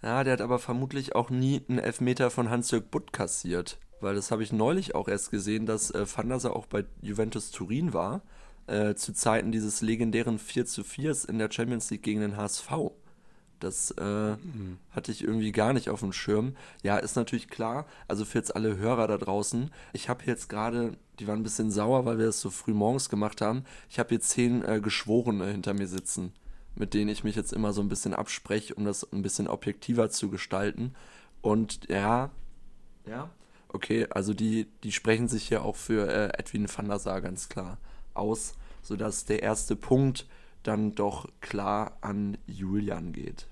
ja, 0.03 0.25
der 0.25 0.35
hat 0.35 0.41
aber 0.41 0.59
vermutlich 0.59 1.15
auch 1.15 1.31
nie 1.31 1.63
einen 1.69 1.79
Elfmeter 1.79 2.31
von 2.31 2.51
Hans-Jörg 2.51 2.85
Butt 2.91 3.13
kassiert. 3.13 3.79
Weil 4.01 4.15
das 4.15 4.31
habe 4.31 4.43
ich 4.45 4.53
neulich 4.53 4.95
auch 4.95 5.09
erst 5.09 5.31
gesehen, 5.31 5.67
dass 5.67 5.91
äh, 5.91 6.07
Van 6.07 6.33
auch 6.33 6.67
bei 6.67 6.85
Juventus 7.03 7.51
Turin 7.51 7.93
war, 7.93 8.23
äh, 8.69 8.95
zu 8.95 9.13
Zeiten 9.13 9.53
dieses 9.53 9.81
legendären 9.81 10.39
4 10.39 10.67
zu 10.67 10.85
4 10.85 11.29
in 11.29 11.39
der 11.39 11.51
Champions 11.51 11.91
League 11.91 12.03
gegen 12.03 12.21
den 12.21 12.37
HSV. 12.37 12.93
Das 13.61 13.91
äh, 13.93 14.37
hatte 14.91 15.11
ich 15.11 15.25
irgendwie 15.25 15.53
gar 15.53 15.73
nicht 15.73 15.91
auf 15.91 16.01
dem 16.01 16.13
Schirm. 16.13 16.55
Ja, 16.83 16.99
ist 16.99 17.17
natürlich 17.17 17.49
klar. 17.49 17.87
Also 18.07 18.25
für 18.25 18.39
jetzt 18.39 18.55
alle 18.55 18.77
Hörer 18.77 19.09
da 19.09 19.19
draußen. 19.19 19.71
Ich 19.93 20.09
habe 20.09 20.25
jetzt 20.27 20.49
gerade, 20.49 20.93
die 21.19 21.27
waren 21.27 21.41
ein 21.41 21.45
bisschen 21.45 21.71
sauer, 21.71 22.05
weil 22.05 22.19
wir 22.19 22.27
das 22.27 22.41
so 22.41 22.51
früh 22.51 22.73
morgens 22.73 23.09
gemacht 23.09 23.41
haben. 23.41 23.65
Ich 23.89 23.99
habe 23.99 24.15
jetzt 24.15 24.31
zehn 24.31 24.65
äh, 24.65 24.81
Geschworene 24.81 25.47
hinter 25.47 25.75
mir 25.75 25.89
sitzen, 25.89 26.33
mit 26.77 26.95
denen 26.95 27.11
ich 27.11 27.25
mich 27.25 27.35
jetzt 27.35 27.53
immer 27.53 27.73
so 27.73 27.81
ein 27.81 27.89
bisschen 27.89 28.15
abspreche, 28.15 28.75
um 28.75 28.85
das 28.85 29.11
ein 29.13 29.23
bisschen 29.23 29.49
objektiver 29.49 30.09
zu 30.11 30.31
gestalten. 30.31 30.95
Und 31.41 31.89
ja, 31.89 32.31
ja, 33.07 33.31
okay, 33.69 34.07
also 34.11 34.35
die, 34.35 34.69
die 34.85 34.93
sprechen 34.93 35.27
sich 35.27 35.49
hier 35.49 35.65
auch 35.65 35.77
für 35.77 36.09
äh, 36.09 36.39
Edwin 36.39 36.69
van 36.69 36.89
der 36.89 36.99
Sar 37.01 37.21
ganz 37.21 37.49
klar 37.49 37.79
aus, 38.19 38.55
sodass 38.83 39.25
der 39.25 39.43
erste 39.43 39.77
Punkt 39.77 40.27
dann 40.63 40.95
doch 40.95 41.29
klar 41.41 41.97
an 42.01 42.37
Julian 42.47 43.13
geht. 43.13 43.47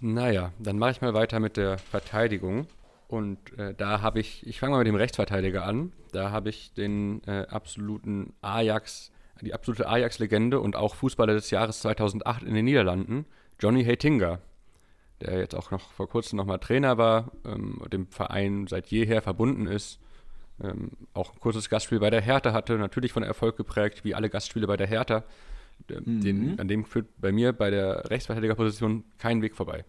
Naja, 0.00 0.52
dann 0.58 0.78
mache 0.78 0.92
ich 0.92 1.00
mal 1.00 1.14
weiter 1.14 1.40
mit 1.40 1.56
der 1.56 1.78
Verteidigung. 1.78 2.66
Und 3.08 3.56
äh, 3.58 3.74
da 3.74 4.00
habe 4.00 4.20
ich, 4.20 4.46
ich 4.46 4.60
fange 4.60 4.72
mal 4.72 4.78
mit 4.78 4.86
dem 4.86 4.94
Rechtsverteidiger 4.96 5.64
an. 5.64 5.92
Da 6.12 6.30
habe 6.30 6.50
ich 6.50 6.72
den 6.72 7.22
äh, 7.26 7.46
absoluten 7.48 8.32
Ajax, 8.40 9.12
die 9.40 9.54
absolute 9.54 9.88
Ajax-Legende 9.88 10.60
und 10.60 10.76
auch 10.76 10.94
Fußballer 10.94 11.34
des 11.34 11.50
Jahres 11.50 11.80
2008 11.80 12.42
in 12.42 12.54
den 12.54 12.64
Niederlanden, 12.64 13.26
Johnny 13.60 13.84
Heitinga, 13.84 14.40
der 15.20 15.38
jetzt 15.38 15.54
auch 15.54 15.70
noch 15.70 15.92
vor 15.92 16.08
kurzem 16.08 16.36
nochmal 16.36 16.58
Trainer 16.58 16.98
war, 16.98 17.30
ähm, 17.44 17.82
dem 17.92 18.06
Verein 18.08 18.66
seit 18.66 18.88
jeher 18.88 19.22
verbunden 19.22 19.66
ist. 19.66 20.00
Ähm, 20.62 20.92
auch 21.14 21.34
ein 21.34 21.40
kurzes 21.40 21.68
Gastspiel 21.68 21.98
bei 21.98 22.10
der 22.10 22.20
Hertha 22.20 22.52
hatte, 22.52 22.78
natürlich 22.78 23.12
von 23.12 23.22
Erfolg 23.22 23.56
geprägt, 23.56 24.04
wie 24.04 24.14
alle 24.14 24.30
Gastspiele 24.30 24.66
bei 24.66 24.76
der 24.76 24.86
Hertha. 24.86 25.24
Mhm. 25.88 26.20
Den, 26.20 26.60
an 26.60 26.68
dem 26.68 26.84
führt 26.84 27.06
bei 27.20 27.32
mir 27.32 27.52
bei 27.52 27.70
der 27.70 28.10
Rechtsverteidigerposition 28.10 29.04
kein 29.18 29.42
Weg 29.42 29.56
vorbei. 29.56 29.84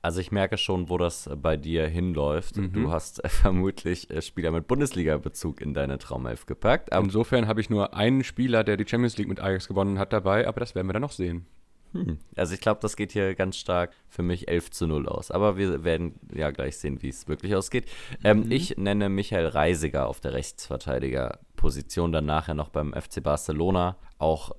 Also 0.00 0.20
ich 0.20 0.30
merke 0.30 0.58
schon, 0.58 0.88
wo 0.90 0.98
das 0.98 1.28
bei 1.42 1.56
dir 1.56 1.86
hinläuft. 1.88 2.56
Mhm. 2.56 2.72
Du 2.72 2.90
hast 2.90 3.24
äh, 3.24 3.28
vermutlich 3.28 4.10
äh, 4.10 4.22
Spieler 4.22 4.50
mit 4.52 4.66
Bundesliga-Bezug 4.68 5.60
in 5.60 5.74
deine 5.74 5.98
Traumelf 5.98 6.46
gepackt. 6.46 6.92
Aber 6.92 7.04
Insofern 7.04 7.46
habe 7.46 7.60
ich 7.60 7.70
nur 7.70 7.94
einen 7.94 8.24
Spieler, 8.24 8.64
der 8.64 8.76
die 8.76 8.86
Champions 8.86 9.16
League 9.18 9.28
mit 9.28 9.40
Ajax 9.40 9.68
gewonnen 9.68 9.98
hat, 9.98 10.12
dabei, 10.12 10.46
aber 10.46 10.60
das 10.60 10.74
werden 10.74 10.88
wir 10.88 10.92
dann 10.92 11.02
noch 11.02 11.12
sehen. 11.12 11.46
Hm. 11.92 12.18
Also 12.36 12.54
ich 12.54 12.60
glaube, 12.60 12.80
das 12.80 12.96
geht 12.96 13.12
hier 13.12 13.34
ganz 13.34 13.56
stark 13.56 13.92
für 14.08 14.22
mich 14.22 14.48
11 14.48 14.70
zu 14.70 14.86
0 14.86 15.08
aus. 15.08 15.30
Aber 15.30 15.56
wir 15.56 15.84
werden 15.84 16.14
ja 16.34 16.50
gleich 16.50 16.76
sehen, 16.76 17.02
wie 17.02 17.08
es 17.08 17.28
wirklich 17.28 17.54
ausgeht. 17.54 17.86
Ähm, 18.24 18.44
mhm. 18.44 18.52
Ich 18.52 18.76
nenne 18.76 19.08
Michael 19.08 19.46
Reisiger 19.46 20.06
auf 20.06 20.20
der 20.20 20.34
Rechtsverteidigerposition, 20.34 22.12
dann 22.12 22.26
nachher 22.26 22.54
noch 22.54 22.68
beim 22.68 22.92
FC 22.92 23.22
Barcelona. 23.22 23.96
Auch 24.18 24.52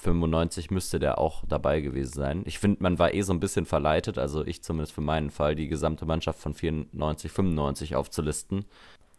95 0.00 0.70
müsste 0.70 0.98
der 0.98 1.18
auch 1.18 1.44
dabei 1.48 1.80
gewesen 1.80 2.14
sein. 2.14 2.42
Ich 2.46 2.58
finde, 2.58 2.82
man 2.82 2.98
war 2.98 3.14
eh 3.14 3.22
so 3.22 3.32
ein 3.32 3.40
bisschen 3.40 3.66
verleitet, 3.66 4.18
also 4.18 4.46
ich 4.46 4.62
zumindest 4.62 4.92
für 4.92 5.00
meinen 5.00 5.30
Fall, 5.30 5.54
die 5.54 5.68
gesamte 5.68 6.06
Mannschaft 6.06 6.40
von 6.40 6.54
94, 6.54 7.30
95 7.30 7.96
aufzulisten. 7.96 8.64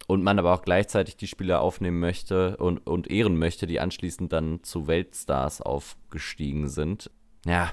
Und 0.08 0.24
man 0.24 0.40
aber 0.40 0.54
auch 0.54 0.64
gleichzeitig 0.64 1.18
die 1.18 1.28
Spieler 1.28 1.62
aufnehmen 1.62 2.00
möchte 2.00 2.58
und, 2.58 2.80
und 2.88 3.12
ehren 3.12 3.38
möchte, 3.38 3.68
die 3.68 3.80
anschließend 3.80 4.34
dann 4.34 4.64
zu 4.64 4.88
Weltstars 4.88 5.62
aufgestiegen 5.62 6.68
sind. 6.68 7.12
Ja, 7.46 7.72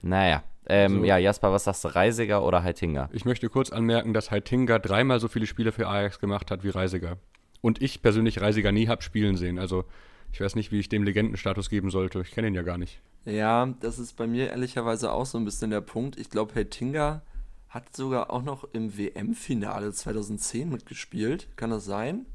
naja. 0.00 0.42
Ähm, 0.66 1.00
so. 1.00 1.04
Ja, 1.04 1.18
Jasper, 1.18 1.52
was 1.52 1.64
sagst 1.64 1.84
du, 1.84 1.88
Reisiger 1.88 2.44
oder 2.44 2.62
Heitinger? 2.62 3.08
Ich 3.12 3.24
möchte 3.24 3.48
kurz 3.48 3.70
anmerken, 3.70 4.14
dass 4.14 4.30
Heitinger 4.30 4.78
dreimal 4.78 5.20
so 5.20 5.28
viele 5.28 5.46
Spiele 5.46 5.72
für 5.72 5.88
Ajax 5.88 6.18
gemacht 6.18 6.50
hat 6.50 6.64
wie 6.64 6.70
Reisiger. 6.70 7.18
Und 7.60 7.82
ich 7.82 8.02
persönlich 8.02 8.40
Reisiger 8.40 8.72
nie 8.72 8.88
habe 8.88 9.02
spielen 9.02 9.36
sehen. 9.36 9.58
Also 9.58 9.84
ich 10.32 10.40
weiß 10.40 10.54
nicht, 10.54 10.72
wie 10.72 10.78
ich 10.78 10.88
dem 10.88 11.02
Legendenstatus 11.02 11.68
geben 11.68 11.90
sollte. 11.90 12.20
Ich 12.20 12.30
kenne 12.30 12.48
ihn 12.48 12.54
ja 12.54 12.62
gar 12.62 12.78
nicht. 12.78 13.00
Ja, 13.24 13.66
das 13.80 13.98
ist 13.98 14.16
bei 14.16 14.26
mir 14.26 14.50
ehrlicherweise 14.50 15.12
auch 15.12 15.26
so 15.26 15.38
ein 15.38 15.44
bisschen 15.44 15.70
der 15.70 15.80
Punkt. 15.80 16.18
Ich 16.18 16.30
glaube, 16.30 16.54
Heitinger 16.54 17.22
hat 17.68 17.94
sogar 17.96 18.30
auch 18.30 18.42
noch 18.42 18.64
im 18.72 18.96
WM-Finale 18.96 19.92
2010 19.92 20.68
mitgespielt. 20.68 21.48
Kann 21.56 21.70
das 21.70 21.84
sein? 21.84 22.26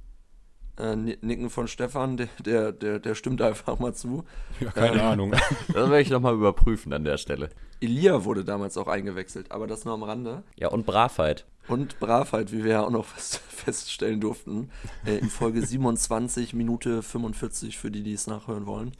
Äh, 0.78 0.96
Nicken 0.96 1.50
von 1.50 1.68
Stefan, 1.68 2.18
der, 2.18 2.28
der, 2.44 2.72
der, 2.72 3.00
der, 3.00 3.16
stimmt 3.16 3.42
einfach 3.42 3.80
mal 3.80 3.96
zu. 3.96 4.26
Ja, 4.60 4.72
keine 4.72 5.00
ähm, 5.00 5.06
Ahnung. 5.08 5.32
Das 5.68 5.90
werde 5.90 6.02
ich 6.02 6.10
nochmal 6.10 6.36
überprüfen 6.36 6.94
an 6.94 7.04
der 7.04 7.18
Stelle. 7.18 7.50
Elia 7.82 8.24
wurde 8.26 8.44
damals 8.44 8.78
auch 8.78 8.88
eingewechselt, 8.88 9.52
aber 9.52 9.68
das 9.68 9.86
nur 9.86 9.94
am 9.94 10.04
Rande. 10.04 10.44
Ja, 10.56 10.70
und 10.70 10.86
Bravheit. 10.86 11.46
Und 11.68 12.00
Bravheit, 12.00 12.52
wie 12.52 12.64
wir 12.64 12.72
ja 12.72 12.84
auch 12.84 12.92
noch 12.92 13.06
fest, 13.06 13.42
feststellen 13.50 14.22
durften, 14.22 14.70
äh, 15.06 15.18
in 15.18 15.30
Folge 15.30 15.66
27, 15.66 16.54
Minute 16.54 17.02
45, 17.02 17.78
für 17.78 17.92
die, 17.92 18.04
die 18.04 18.14
es 18.14 18.28
nachhören 18.28 18.66
wollen. 18.66 18.94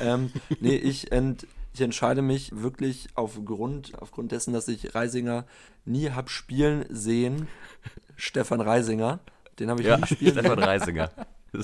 Ähm, 0.00 0.32
nee, 0.60 0.76
ich, 0.76 1.12
ent, 1.12 1.46
ich 1.74 1.80
entscheide 1.80 2.22
mich 2.22 2.50
wirklich 2.54 3.08
aufgrund, 3.14 3.92
aufgrund 4.00 4.32
dessen, 4.32 4.52
dass 4.52 4.68
ich 4.68 4.94
Reisinger 4.94 5.44
nie 5.84 6.10
habe 6.10 6.30
spielen 6.30 6.86
sehen. 6.88 7.48
Stefan 8.16 8.60
Reisinger. 8.60 9.18
Den 9.58 9.70
habe 9.70 9.80
ich 9.80 9.86
ja, 9.86 9.96
nie 9.96 10.06
spielen 10.06 10.32
Stefan 10.32 10.58
Reisinger. 10.58 11.10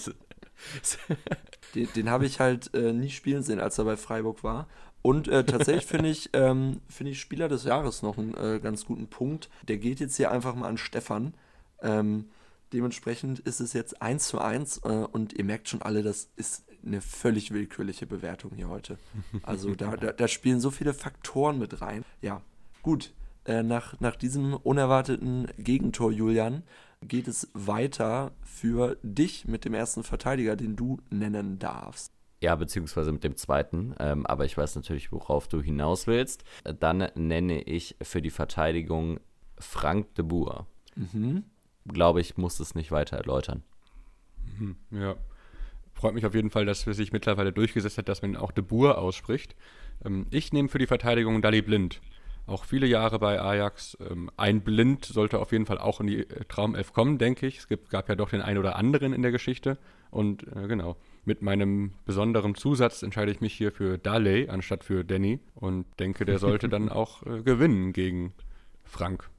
den, 1.75 1.89
den 1.95 2.11
habe 2.11 2.27
ich 2.27 2.41
halt 2.41 2.73
äh, 2.75 2.93
nie 2.93 3.11
spielen 3.11 3.43
sehen, 3.43 3.61
als 3.61 3.79
er 3.79 3.85
bei 3.85 3.97
Freiburg 3.97 4.45
war. 4.45 4.69
Und 5.03 5.29
äh, 5.29 5.45
tatsächlich 5.45 5.87
finde 5.87 6.11
ich, 6.11 6.31
ähm, 6.35 6.81
find 6.89 7.11
ich 7.11 7.21
Spieler 7.21 7.49
des 7.49 7.65
Jahres 7.65 8.03
noch 8.03 8.19
einen 8.19 8.35
äh, 8.35 8.61
ganz 8.61 8.85
guten 8.85 9.09
Punkt. 9.09 9.49
Der 9.69 9.79
geht 9.79 10.01
jetzt 10.01 10.17
hier 10.17 10.31
einfach 10.31 10.55
mal 10.55 10.69
an 10.69 10.79
Stefan. 10.79 11.35
Ähm, 11.83 12.31
dementsprechend 12.73 13.41
ist 13.41 13.61
es 13.61 13.73
jetzt 13.73 14.03
1 14.03 14.29
zu 14.29 14.41
1 14.41 14.79
äh, 14.85 14.89
und 14.89 15.33
ihr 15.33 15.45
merkt 15.45 15.69
schon 15.69 15.83
alle, 15.83 16.03
das 16.03 16.31
ist 16.37 16.65
eine 16.85 17.01
völlig 17.01 17.53
willkürliche 17.53 18.07
Bewertung 18.07 18.53
hier 18.55 18.69
heute. 18.69 18.99
Also 19.43 19.75
da, 19.75 19.97
da, 19.97 20.13
da 20.13 20.29
spielen 20.29 20.61
so 20.61 20.71
viele 20.71 20.95
Faktoren 20.95 21.59
mit 21.59 21.81
rein. 21.81 22.05
Ja, 22.23 22.41
gut. 22.83 23.13
Äh, 23.45 23.63
nach, 23.63 23.99
nach 24.01 24.17
diesem 24.17 24.55
unerwarteten 24.55 25.49
Gegentor, 25.59 26.13
Julian, 26.13 26.63
geht 27.03 27.29
es 27.29 27.49
weiter 27.55 28.33
für 28.43 28.97
dich 29.03 29.47
mit 29.47 29.65
dem 29.65 29.75
ersten 29.75 30.03
Verteidiger, 30.03 30.57
den 30.57 30.77
du 30.77 30.99
nennen 31.11 31.59
darfst. 31.59 32.13
Ja, 32.43 32.55
beziehungsweise 32.57 33.13
mit 33.13 33.25
dem 33.25 33.37
zweiten. 33.37 33.95
Ähm, 33.99 34.27
aber 34.27 34.45
ich 34.45 34.57
weiß 34.57 34.77
natürlich, 34.77 35.13
worauf 35.13 35.49
du 35.49 35.61
hinaus 35.61 36.07
willst. 36.07 36.45
Dann 36.65 37.09
nenne 37.15 37.63
ich 37.63 37.97
für 38.03 38.23
die 38.23 38.31
Verteidigung 38.31 39.21
Frank 39.59 40.15
de 40.15 40.25
Boer. 40.25 40.67
Mhm. 40.97 41.45
Glaube 41.87 42.21
ich, 42.21 42.37
muss 42.37 42.61
es 42.61 42.75
nicht 42.75 42.91
weiter 42.91 43.17
erläutern. 43.17 43.63
Mhm, 44.59 44.77
ja. 44.91 45.17
Freut 45.93 46.15
mich 46.15 46.25
auf 46.25 46.35
jeden 46.35 46.51
Fall, 46.51 46.65
dass 46.65 46.87
es 46.87 46.97
sich 46.97 47.13
mittlerweile 47.13 47.53
durchgesetzt 47.53 47.99
hat, 47.99 48.09
dass 48.09 48.23
man 48.23 48.37
auch 48.37 48.53
de 48.53 48.65
Boer 48.65 48.99
ausspricht. 48.99 49.55
Ähm, 50.05 50.27
ich 50.31 50.53
nehme 50.53 50.69
für 50.69 50.79
die 50.79 50.87
Verteidigung 50.87 51.43
Dali 51.43 51.61
Blind 51.61 52.01
auch 52.51 52.65
viele 52.65 52.87
Jahre 52.87 53.19
bei 53.19 53.41
Ajax. 53.41 53.97
Ähm, 54.11 54.31
ein 54.37 54.63
Blind 54.63 55.05
sollte 55.05 55.39
auf 55.39 55.53
jeden 55.53 55.67
Fall 55.67 55.79
auch 55.79 56.01
in 56.01 56.07
die 56.07 56.21
äh, 56.21 56.45
Traumelf 56.49 56.93
kommen, 56.93 57.19
denke 57.19 57.47
ich. 57.47 57.59
Es 57.59 57.69
gibt, 57.69 57.91
gab 57.91 58.09
ja 58.09 58.17
doch 58.17 58.31
den 58.31 58.43
einen 58.43 58.59
oder 58.59 58.77
anderen 58.77 59.13
in 59.13 59.23
der 59.23 59.31
Geschichte. 59.31 59.79
Und 60.11 60.45
äh, 60.57 60.67
genau, 60.67 60.97
mit 61.25 61.43
meinem 61.43 61.93
besonderen 62.05 62.55
Zusatz 62.55 63.03
entscheide 63.03 63.31
ich 63.31 63.41
mich 63.41 63.55
hier 63.55 63.73
für 63.73 63.99
Daley 63.99 64.49
anstatt 64.49 64.85
für 64.85 65.05
Danny 65.05 65.39
und 65.55 65.87
denke, 65.99 66.25
der 66.25 66.39
sollte 66.39 66.69
dann 66.69 66.89
auch 66.91 67.25
äh, 67.25 67.43
gewinnen 67.43 67.93
gegen 67.93 68.33
Frank. 68.85 69.31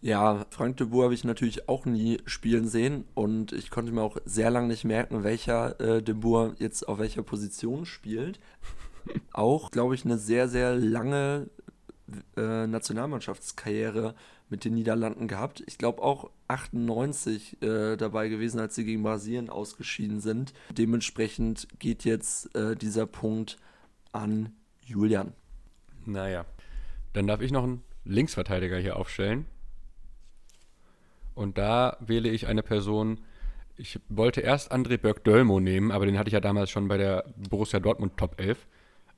Ja, 0.00 0.44
Frank 0.50 0.76
de 0.76 0.86
Boer 0.86 1.04
habe 1.04 1.14
ich 1.14 1.24
natürlich 1.24 1.68
auch 1.68 1.86
nie 1.86 2.18
spielen 2.26 2.68
sehen 2.68 3.04
und 3.14 3.52
ich 3.52 3.70
konnte 3.70 3.90
mir 3.90 4.02
auch 4.02 4.18
sehr 4.26 4.50
lange 4.50 4.68
nicht 4.68 4.84
merken, 4.84 5.24
welcher 5.24 5.80
äh, 5.80 6.02
de 6.02 6.14
Boer 6.14 6.54
jetzt 6.58 6.86
auf 6.86 6.98
welcher 6.98 7.22
Position 7.22 7.86
spielt. 7.86 8.38
auch, 9.32 9.70
glaube 9.70 9.94
ich, 9.94 10.04
eine 10.04 10.18
sehr, 10.18 10.48
sehr 10.48 10.74
lange 10.74 11.48
äh, 12.36 12.66
Nationalmannschaftskarriere 12.66 14.14
mit 14.48 14.64
den 14.64 14.74
Niederlanden 14.74 15.26
gehabt. 15.26 15.62
Ich 15.66 15.78
glaube 15.78 16.02
auch 16.02 16.30
98 16.48 17.62
äh, 17.62 17.96
dabei 17.96 18.28
gewesen, 18.28 18.60
als 18.60 18.74
sie 18.74 18.84
gegen 18.84 19.02
Brasilien 19.02 19.48
ausgeschieden 19.48 20.20
sind. 20.20 20.52
Dementsprechend 20.70 21.66
geht 21.78 22.04
jetzt 22.04 22.54
äh, 22.54 22.76
dieser 22.76 23.06
Punkt 23.06 23.56
an 24.12 24.52
Julian. 24.82 25.32
Naja, 26.04 26.44
dann 27.14 27.26
darf 27.26 27.40
ich 27.40 27.52
noch 27.52 27.64
einen 27.64 27.82
Linksverteidiger 28.04 28.78
hier 28.78 28.96
aufstellen. 28.96 29.46
Und 31.34 31.58
da 31.58 31.96
wähle 32.00 32.28
ich 32.28 32.46
eine 32.46 32.62
Person, 32.62 33.20
ich 33.76 33.98
wollte 34.08 34.40
erst 34.40 34.72
André 34.72 34.98
Berg-Dölmo 34.98 35.58
nehmen, 35.58 35.90
aber 35.90 36.06
den 36.06 36.18
hatte 36.18 36.28
ich 36.28 36.34
ja 36.34 36.40
damals 36.40 36.70
schon 36.70 36.86
bei 36.86 36.96
der 36.96 37.24
Borussia 37.50 37.80
Dortmund 37.80 38.16
Top 38.16 38.40
11. 38.40 38.66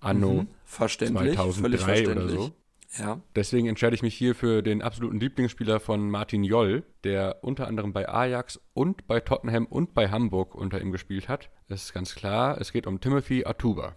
Anno 0.01 0.43
mhm, 0.43 0.49
verständlich, 0.65 1.35
2003 1.35 1.79
verständlich. 1.79 2.17
oder 2.17 2.29
so. 2.29 2.53
Ja. 2.99 3.21
Deswegen 3.35 3.67
entscheide 3.67 3.95
ich 3.95 4.03
mich 4.03 4.15
hier 4.15 4.35
für 4.35 4.63
den 4.63 4.83
absoluten 4.83 5.21
Lieblingsspieler 5.21 5.81
von 5.81 6.09
Martin 6.09 6.45
Joll, 6.45 6.85
der 7.05 7.39
unter 7.43 7.67
anderem 7.67 7.93
bei 7.93 8.09
Ajax 8.09 8.61
und 8.75 9.07
bei 9.07 9.21
Tottenham 9.21 9.67
und 9.67 9.95
bei 9.95 10.09
Hamburg 10.09 10.55
unter 10.55 10.81
ihm 10.81 10.93
gespielt 10.93 11.29
hat. 11.29 11.51
Das 11.69 11.85
ist 11.85 11.93
ganz 11.93 12.15
klar, 12.15 12.61
es 12.61 12.73
geht 12.73 12.87
um 12.87 13.01
Timothy 13.01 13.45
Atuba. 13.45 13.97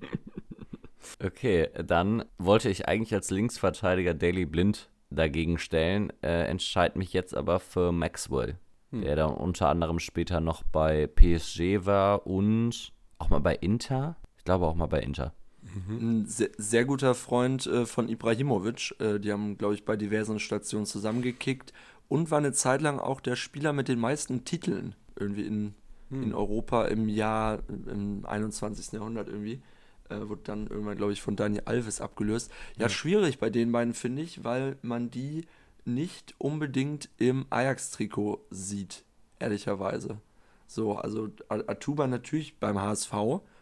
okay, 1.24 1.68
dann 1.84 2.24
wollte 2.38 2.68
ich 2.68 2.88
eigentlich 2.88 3.14
als 3.14 3.30
Linksverteidiger 3.30 4.14
Daily 4.14 4.46
Blind 4.46 4.90
dagegen 5.10 5.58
stellen, 5.58 6.12
äh, 6.22 6.44
entscheide 6.44 6.98
mich 6.98 7.12
jetzt 7.12 7.36
aber 7.36 7.60
für 7.60 7.92
Maxwell, 7.92 8.58
hm. 8.90 9.02
der 9.02 9.16
dann 9.16 9.32
unter 9.32 9.68
anderem 9.68 9.98
später 9.98 10.40
noch 10.40 10.62
bei 10.64 11.06
PSG 11.06 11.86
war 11.86 12.26
und 12.26 12.92
auch 13.18 13.30
mal 13.30 13.40
bei 13.40 13.54
Inter. 13.54 14.16
Ich 14.36 14.44
glaube 14.44 14.66
auch 14.66 14.74
mal 14.74 14.86
bei 14.86 15.00
Inter. 15.00 15.32
Mhm. 15.74 15.96
Ein 16.22 16.26
sehr, 16.26 16.50
sehr, 16.56 16.84
guter 16.84 17.14
Freund 17.14 17.66
äh, 17.66 17.86
von 17.86 18.08
Ibrahimovic. 18.08 18.94
Äh, 19.00 19.18
die 19.18 19.32
haben, 19.32 19.58
glaube 19.58 19.74
ich, 19.74 19.84
bei 19.84 19.96
diversen 19.96 20.38
Stationen 20.38 20.86
zusammengekickt 20.86 21.72
und 22.08 22.30
war 22.30 22.38
eine 22.38 22.52
Zeit 22.52 22.82
lang 22.82 22.98
auch 22.98 23.20
der 23.20 23.36
Spieler 23.36 23.72
mit 23.72 23.88
den 23.88 23.98
meisten 23.98 24.44
Titeln 24.44 24.94
irgendwie 25.18 25.46
in, 25.46 25.74
mhm. 26.10 26.22
in 26.22 26.34
Europa 26.34 26.86
im 26.86 27.08
Jahr, 27.08 27.60
im 27.68 28.24
21. 28.24 28.92
Jahrhundert 28.92 29.28
irgendwie. 29.28 29.62
Äh, 30.10 30.28
wurde 30.28 30.42
dann 30.44 30.66
irgendwann, 30.66 30.98
glaube 30.98 31.12
ich, 31.12 31.22
von 31.22 31.34
Daniel 31.34 31.62
Alves 31.64 32.00
abgelöst. 32.00 32.50
Ja, 32.76 32.82
ja. 32.82 32.88
schwierig 32.90 33.38
bei 33.38 33.48
den 33.48 33.72
beiden, 33.72 33.94
finde 33.94 34.22
ich, 34.22 34.44
weil 34.44 34.76
man 34.82 35.10
die 35.10 35.46
nicht 35.86 36.34
unbedingt 36.38 37.08
im 37.18 37.46
Ajax-Trikot 37.50 38.44
sieht, 38.50 39.04
ehrlicherweise. 39.38 40.18
So, 40.66 40.96
also 40.96 41.28
Atuba 41.48 42.06
natürlich 42.06 42.58
beim 42.58 42.80
HSV, 42.80 43.12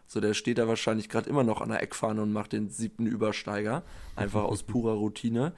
So, 0.07 0.19
der 0.19 0.33
steht 0.33 0.57
da 0.57 0.67
wahrscheinlich 0.67 1.09
gerade 1.09 1.29
immer 1.29 1.43
noch 1.43 1.61
an 1.61 1.69
der 1.69 1.81
Eckfahne 1.81 2.21
und 2.21 2.31
macht 2.33 2.53
den 2.53 2.69
siebten 2.69 3.07
Übersteiger. 3.07 3.83
Einfach 4.15 4.43
aus 4.43 4.63
purer 4.63 4.93
Routine. 4.93 5.53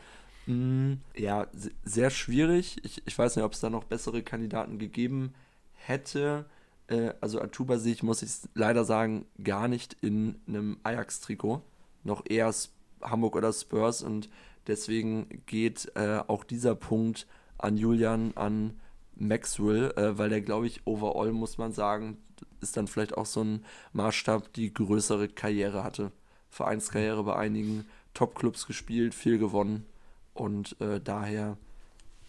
Mm, 0.45 0.93
ja, 1.15 1.47
se- 1.53 1.71
sehr 1.83 2.09
schwierig. 2.09 2.77
Ich, 2.83 3.01
ich 3.05 3.17
weiß 3.17 3.35
nicht, 3.35 3.43
ob 3.45 3.53
es 3.53 3.59
da 3.59 3.69
noch 3.69 3.83
bessere 3.83 4.23
Kandidaten 4.23 4.77
gegeben 4.79 5.33
hätte. 5.73 6.45
Äh, 6.87 7.13
also 7.19 7.41
Atuba 7.41 7.77
sehe 7.79 7.93
ich, 7.93 8.03
muss 8.03 8.21
ich 8.21 8.31
leider 8.53 8.85
sagen, 8.85 9.25
gar 9.43 9.67
nicht 9.67 9.97
in 10.01 10.39
einem 10.47 10.77
Ajax-Trikot. 10.83 11.61
Noch 12.03 12.23
eher 12.29 12.53
Hamburg 13.01 13.35
oder 13.35 13.51
Spurs 13.51 14.03
und 14.03 14.29
deswegen 14.67 15.41
geht 15.47 15.91
äh, 15.95 16.19
auch 16.27 16.43
dieser 16.43 16.75
Punkt 16.75 17.27
an 17.57 17.77
Julian, 17.77 18.33
an 18.35 18.79
Maxwell, 19.15 19.91
äh, 19.97 20.17
weil 20.17 20.29
der, 20.29 20.41
glaube 20.41 20.67
ich, 20.67 20.81
overall, 20.85 21.31
muss 21.31 21.57
man 21.57 21.71
sagen, 21.71 22.17
ist 22.61 22.77
dann 22.77 22.87
vielleicht 22.87 23.17
auch 23.17 23.25
so 23.25 23.43
ein 23.43 23.65
Maßstab, 23.93 24.53
die 24.53 24.73
größere 24.73 25.29
Karriere 25.29 25.83
hatte. 25.83 26.11
Vereinskarriere 26.49 27.23
bei 27.23 27.35
einigen 27.35 27.85
Top-Clubs 28.13 28.65
gespielt, 28.67 29.13
viel 29.13 29.37
gewonnen 29.37 29.85
und 30.33 30.79
äh, 30.79 31.01
daher 31.01 31.57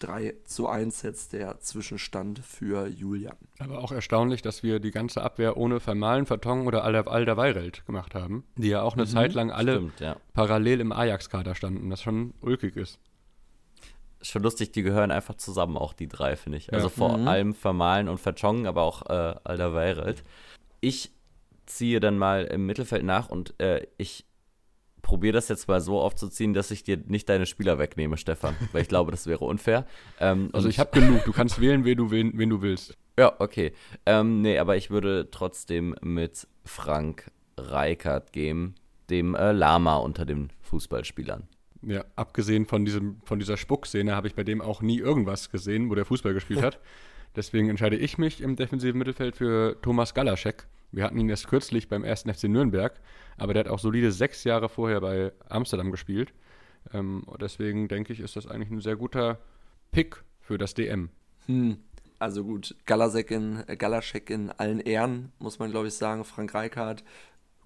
3 0.01 0.35
zu 0.45 0.69
1 0.69 1.03
jetzt 1.03 1.33
der 1.33 1.59
Zwischenstand 1.61 2.41
für 2.41 2.87
Julian. 2.87 3.37
Aber 3.59 3.79
auch 3.79 3.93
erstaunlich, 3.93 4.43
dass 4.43 4.63
wir 4.63 4.79
die 4.79 4.91
ganze 4.91 5.23
Abwehr 5.23 5.57
ohne 5.57 5.81
Vermalen, 5.81 6.27
Vertongen 6.27 6.67
oder 6.67 6.85
Alder, 6.85 7.09
Alder 7.09 7.37
Weireld 7.37 7.87
gemacht 7.87 8.15
haben, 8.15 8.45
die 8.57 8.69
ja 8.69 8.83
auch 8.83 8.95
eine 8.95 9.07
Zeit 9.07 9.33
lang 9.33 9.51
alle 9.51 9.77
Stimmt, 9.77 10.01
ja. 10.01 10.17
parallel 10.35 10.81
im 10.81 10.93
Ajax-Kader 10.93 11.55
standen, 11.55 11.89
das 11.89 12.03
schon 12.03 12.35
ulkig 12.41 12.77
ist. 12.77 12.99
Schon 14.23 14.43
lustig, 14.43 14.73
die 14.73 14.83
gehören 14.83 15.11
einfach 15.11 15.35
zusammen, 15.35 15.77
auch 15.77 15.93
die 15.93 16.09
drei, 16.09 16.37
finde 16.37 16.59
ich. 16.59 16.67
Ja. 16.67 16.75
Also 16.75 16.89
vor 16.89 17.15
allem 17.15 17.55
Vermalen 17.55 18.09
und 18.09 18.19
Verchongen, 18.19 18.67
aber 18.67 18.83
auch 18.83 19.03
äh, 19.09 19.35
Alderweireld. 19.45 20.23
Ich 20.81 21.13
ziehe 21.67 22.01
dann 22.01 22.17
mal 22.19 22.45
im 22.45 22.67
Mittelfeld 22.67 23.05
nach 23.05 23.29
und 23.29 23.59
äh, 23.61 23.87
ich 23.99 24.25
probiere 25.03 25.35
das 25.35 25.49
jetzt 25.49 25.69
mal 25.69 25.81
so 25.81 26.01
aufzuziehen, 26.01 26.53
dass 26.53 26.73
ich 26.73 26.83
dir 26.83 26.99
nicht 27.07 27.29
deine 27.29 27.47
Spieler 27.47 27.79
wegnehme, 27.79 28.17
Stefan, 28.17 28.57
weil 28.73 28.83
ich 28.83 28.89
glaube, 28.89 29.13
das 29.13 29.27
wäre 29.27 29.45
unfair. 29.45 29.87
Ähm, 30.19 30.51
Also 30.53 30.69
ich 30.69 30.79
habe 30.81 30.99
genug, 30.99 31.25
du 31.25 31.33
kannst 31.33 31.61
wählen, 31.61 31.85
wen 31.85 31.97
du, 31.97 32.11
wen, 32.11 32.37
wen 32.37 32.51
du 32.51 32.63
willst. 32.63 32.97
Ja, 33.19 33.35
okay. 33.39 33.73
Ähm, 34.05 34.43
nee, 34.43 34.59
aber 34.59 34.77
ich 34.77 34.91
würde 34.91 35.29
trotzdem 35.31 35.95
mit 36.03 36.49
Frank 36.65 37.31
Reichardt 37.57 38.33
gehen, 38.33 38.75
dem 39.09 39.35
äh, 39.35 39.53
Lama 39.53 39.97
unter 39.97 40.25
den 40.25 40.51
Fußballspielern. 40.63 41.49
Ja, 41.87 42.05
abgesehen 42.17 42.67
von, 42.67 42.85
diesem, 42.85 43.21
von 43.25 43.39
dieser 43.39 43.57
Spuckszene 43.57 44.17
habe 44.17 44.27
ich 44.27 44.35
bei 44.35 44.43
dem 44.43 44.61
auch 44.61 44.83
nie 44.83 44.99
irgendwas 44.99 45.51
gesehen, 45.51 45.89
wo 45.89 45.95
der 45.95 46.05
Fußball 46.05 46.35
gespielt 46.35 46.63
hat. 46.63 46.81
Deswegen 47.37 47.69
entscheide 47.69 47.97
ich 47.97 48.19
mich 48.19 48.41
im 48.41 48.57
defensiven 48.57 48.99
Mittelfeld 48.99 49.37
für 49.37 49.81
Thomas 49.83 50.13
Galaschek. 50.13 50.67
Wir 50.91 51.05
hatten 51.05 51.19
ihn 51.19 51.29
erst 51.29 51.47
kürzlich 51.47 51.89
beim 51.89 52.03
1. 52.03 52.23
FC 52.23 52.45
Nürnberg, 52.45 52.99
aber 53.37 53.55
der 53.55 53.65
hat 53.65 53.71
auch 53.71 53.79
solide 53.79 54.11
sechs 54.11 54.43
Jahre 54.43 54.69
vorher 54.69 55.01
bei 55.01 55.33
Amsterdam 55.49 55.93
gespielt. 55.93 56.33
Ähm, 56.93 57.23
und 57.25 57.41
deswegen 57.41 57.87
denke 57.87 58.13
ich, 58.13 58.19
ist 58.19 58.35
das 58.35 58.49
eigentlich 58.49 58.71
ein 58.71 58.81
sehr 58.81 58.97
guter 58.97 59.39
Pick 59.93 60.25
für 60.41 60.59
das 60.59 60.75
DM. 60.75 61.11
Hm. 61.47 61.77
Also 62.19 62.43
gut, 62.43 62.75
Galasek 62.87 63.31
in, 63.31 63.63
Galaschek 63.79 64.31
in 64.31 64.51
allen 64.51 64.81
Ehren, 64.81 65.31
muss 65.39 65.61
man 65.61 65.71
glaube 65.71 65.89
ich 65.89 65.95
sagen. 65.95 66.25
Frank 66.25 66.53
Reichardt 66.55 67.05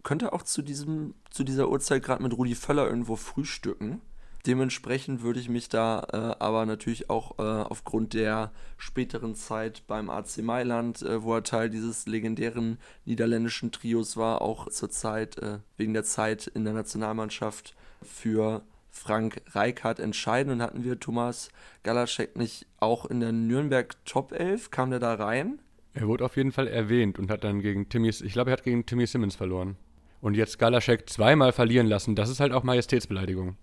könnte 0.03 0.33
auch 0.33 0.43
zu, 0.43 0.61
diesem, 0.61 1.15
zu 1.31 1.45
dieser 1.45 1.71
Uhrzeit 1.71 2.03
gerade 2.03 2.23
mit 2.23 2.37
Rudi 2.37 2.55
Völler 2.55 2.87
irgendwo 2.87 3.17
frühstücken. 3.17 4.01
Dementsprechend 4.47 5.23
würde 5.23 5.39
ich 5.39 5.49
mich 5.49 5.69
da 5.69 6.07
äh, 6.13 6.43
aber 6.43 6.65
natürlich 6.65 7.11
auch 7.11 7.39
äh, 7.39 7.43
aufgrund 7.43 8.15
der 8.15 8.53
späteren 8.79 9.35
Zeit 9.35 9.83
beim 9.87 10.09
AC 10.09 10.39
Mailand, 10.39 11.03
äh, 11.03 11.23
wo 11.23 11.35
er 11.35 11.43
Teil 11.43 11.69
dieses 11.69 12.07
legendären 12.07 12.79
niederländischen 13.05 13.71
Trios 13.71 14.17
war, 14.17 14.41
auch 14.41 14.69
zur 14.71 14.91
Zeit 14.91 15.39
äh, 15.39 15.59
wegen 15.77 15.93
der 15.93 16.05
Zeit 16.05 16.47
in 16.47 16.65
der 16.65 16.73
Nationalmannschaft 16.73 17.75
für 18.03 18.63
Frank 18.91 19.43
Reichardt 19.51 20.01
entscheiden. 20.01 20.53
Und 20.53 20.63
hatten 20.63 20.85
wir 20.85 20.99
Thomas 20.99 21.51
Galaschek 21.83 22.37
nicht 22.37 22.67
auch 22.79 23.05
in 23.05 23.21
der 23.21 23.33
Nürnberg 23.33 23.95
Top 24.07 24.33
11? 24.33 24.71
Kam 24.71 24.91
der 24.91 25.01
da 25.01 25.15
rein? 25.15 25.61
Er 25.93 26.07
wurde 26.09 26.25
auf 26.25 26.37
jeden 26.37 26.53
Fall 26.53 26.69
erwähnt 26.69 27.19
und 27.19 27.31
hat 27.31 27.45
dann 27.45 27.61
gegen 27.61 27.89
Timmy, 27.89 28.09
ich 28.09 28.33
glaube, 28.33 28.51
er 28.51 28.55
hat 28.55 28.63
gegen 28.63 28.87
Timmy 28.87 29.07
Simmons 29.07 29.37
verloren. 29.37 29.77
Und 30.21 30.35
jetzt 30.35 30.59
Galaschek 30.59 31.09
zweimal 31.11 31.53
verlieren 31.53 31.87
lassen, 31.87 32.15
das 32.15 32.31
ist 32.31 32.41
halt 32.41 32.53
auch 32.53 32.63
Majestätsbeleidigung. 32.63 33.57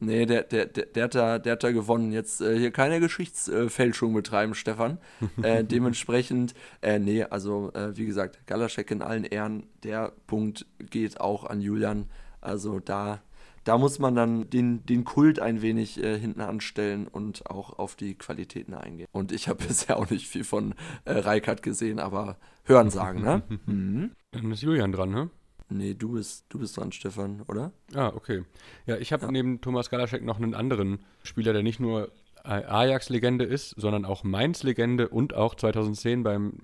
Nee, 0.00 0.26
der, 0.26 0.42
der, 0.42 0.66
der, 0.66 0.86
der, 0.86 1.04
hat, 1.04 1.14
da, 1.14 1.38
der 1.38 1.52
hat 1.52 1.64
da 1.64 1.72
gewonnen. 1.72 2.12
Jetzt 2.12 2.40
äh, 2.40 2.58
hier 2.58 2.70
keine 2.70 3.00
Geschichtsfälschung 3.00 4.12
betreiben, 4.14 4.54
Stefan. 4.54 4.98
Äh, 5.42 5.64
dementsprechend, 5.64 6.54
äh, 6.80 6.98
nee, 6.98 7.24
also 7.24 7.70
äh, 7.74 7.96
wie 7.96 8.06
gesagt, 8.06 8.46
Galaschek 8.46 8.90
in 8.90 9.02
allen 9.02 9.24
Ehren, 9.24 9.66
der 9.82 10.12
Punkt 10.26 10.66
geht 10.78 11.20
auch 11.20 11.44
an 11.44 11.60
Julian. 11.60 12.06
Also 12.40 12.78
da, 12.78 13.20
da 13.64 13.78
muss 13.78 13.98
man 13.98 14.14
dann 14.14 14.48
den, 14.48 14.84
den 14.86 15.04
Kult 15.04 15.40
ein 15.40 15.60
wenig 15.62 16.02
äh, 16.02 16.18
hinten 16.18 16.40
anstellen 16.40 17.08
und 17.08 17.50
auch 17.50 17.78
auf 17.78 17.96
die 17.96 18.14
Qualitäten 18.14 18.74
eingehen. 18.74 19.08
Und 19.12 19.32
ich 19.32 19.48
habe 19.48 19.64
bisher 19.68 19.98
auch 19.98 20.08
nicht 20.08 20.28
viel 20.28 20.44
von 20.44 20.74
äh, 21.04 21.12
Reikert 21.12 21.62
gesehen, 21.62 21.98
aber 21.98 22.36
hören 22.64 22.90
sagen, 22.90 23.22
ne? 23.22 23.42
Mhm. 23.66 24.12
Dann 24.30 24.50
ist 24.52 24.62
Julian 24.62 24.92
dran, 24.92 25.10
ne? 25.10 25.30
Nee, 25.68 25.94
du 25.94 26.12
bist, 26.12 26.46
du 26.50 26.58
bist 26.58 26.76
dran, 26.76 26.92
Stefan, 26.92 27.42
oder? 27.48 27.72
Ah, 27.94 28.08
okay. 28.14 28.44
Ja, 28.86 28.96
ich 28.96 29.12
habe 29.12 29.30
neben 29.32 29.60
Thomas 29.60 29.90
Galaschek 29.90 30.22
noch 30.22 30.36
einen 30.36 30.54
anderen 30.54 31.00
Spieler, 31.22 31.52
der 31.52 31.62
nicht 31.62 31.80
nur 31.80 32.12
Ajax-Legende 32.44 33.44
ist, 33.44 33.70
sondern 33.70 34.04
auch 34.04 34.22
Mainz-Legende 34.22 35.08
und 35.08 35.34
auch 35.34 35.54
2010 35.54 36.22
beim 36.22 36.58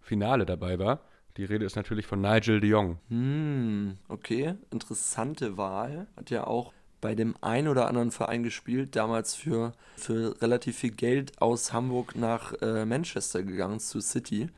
Finale 0.00 0.46
dabei 0.46 0.78
war. 0.78 1.00
Die 1.36 1.44
Rede 1.44 1.64
ist 1.64 1.74
natürlich 1.74 2.06
von 2.06 2.20
Nigel 2.20 2.60
de 2.60 2.70
Jong. 2.70 2.98
Hm, 3.08 3.98
okay, 4.08 4.54
interessante 4.70 5.56
Wahl. 5.56 6.06
Hat 6.16 6.30
ja 6.30 6.46
auch 6.46 6.72
bei 7.00 7.16
dem 7.16 7.34
ein 7.40 7.66
oder 7.66 7.88
anderen 7.88 8.12
Verein 8.12 8.44
gespielt, 8.44 8.94
damals 8.94 9.34
für, 9.34 9.72
für 9.96 10.40
relativ 10.40 10.78
viel 10.78 10.92
Geld 10.92 11.42
aus 11.42 11.72
Hamburg 11.72 12.14
nach 12.14 12.54
äh, 12.62 12.86
Manchester 12.86 13.42
gegangen, 13.42 13.80
zu 13.80 14.00
City, 14.00 14.48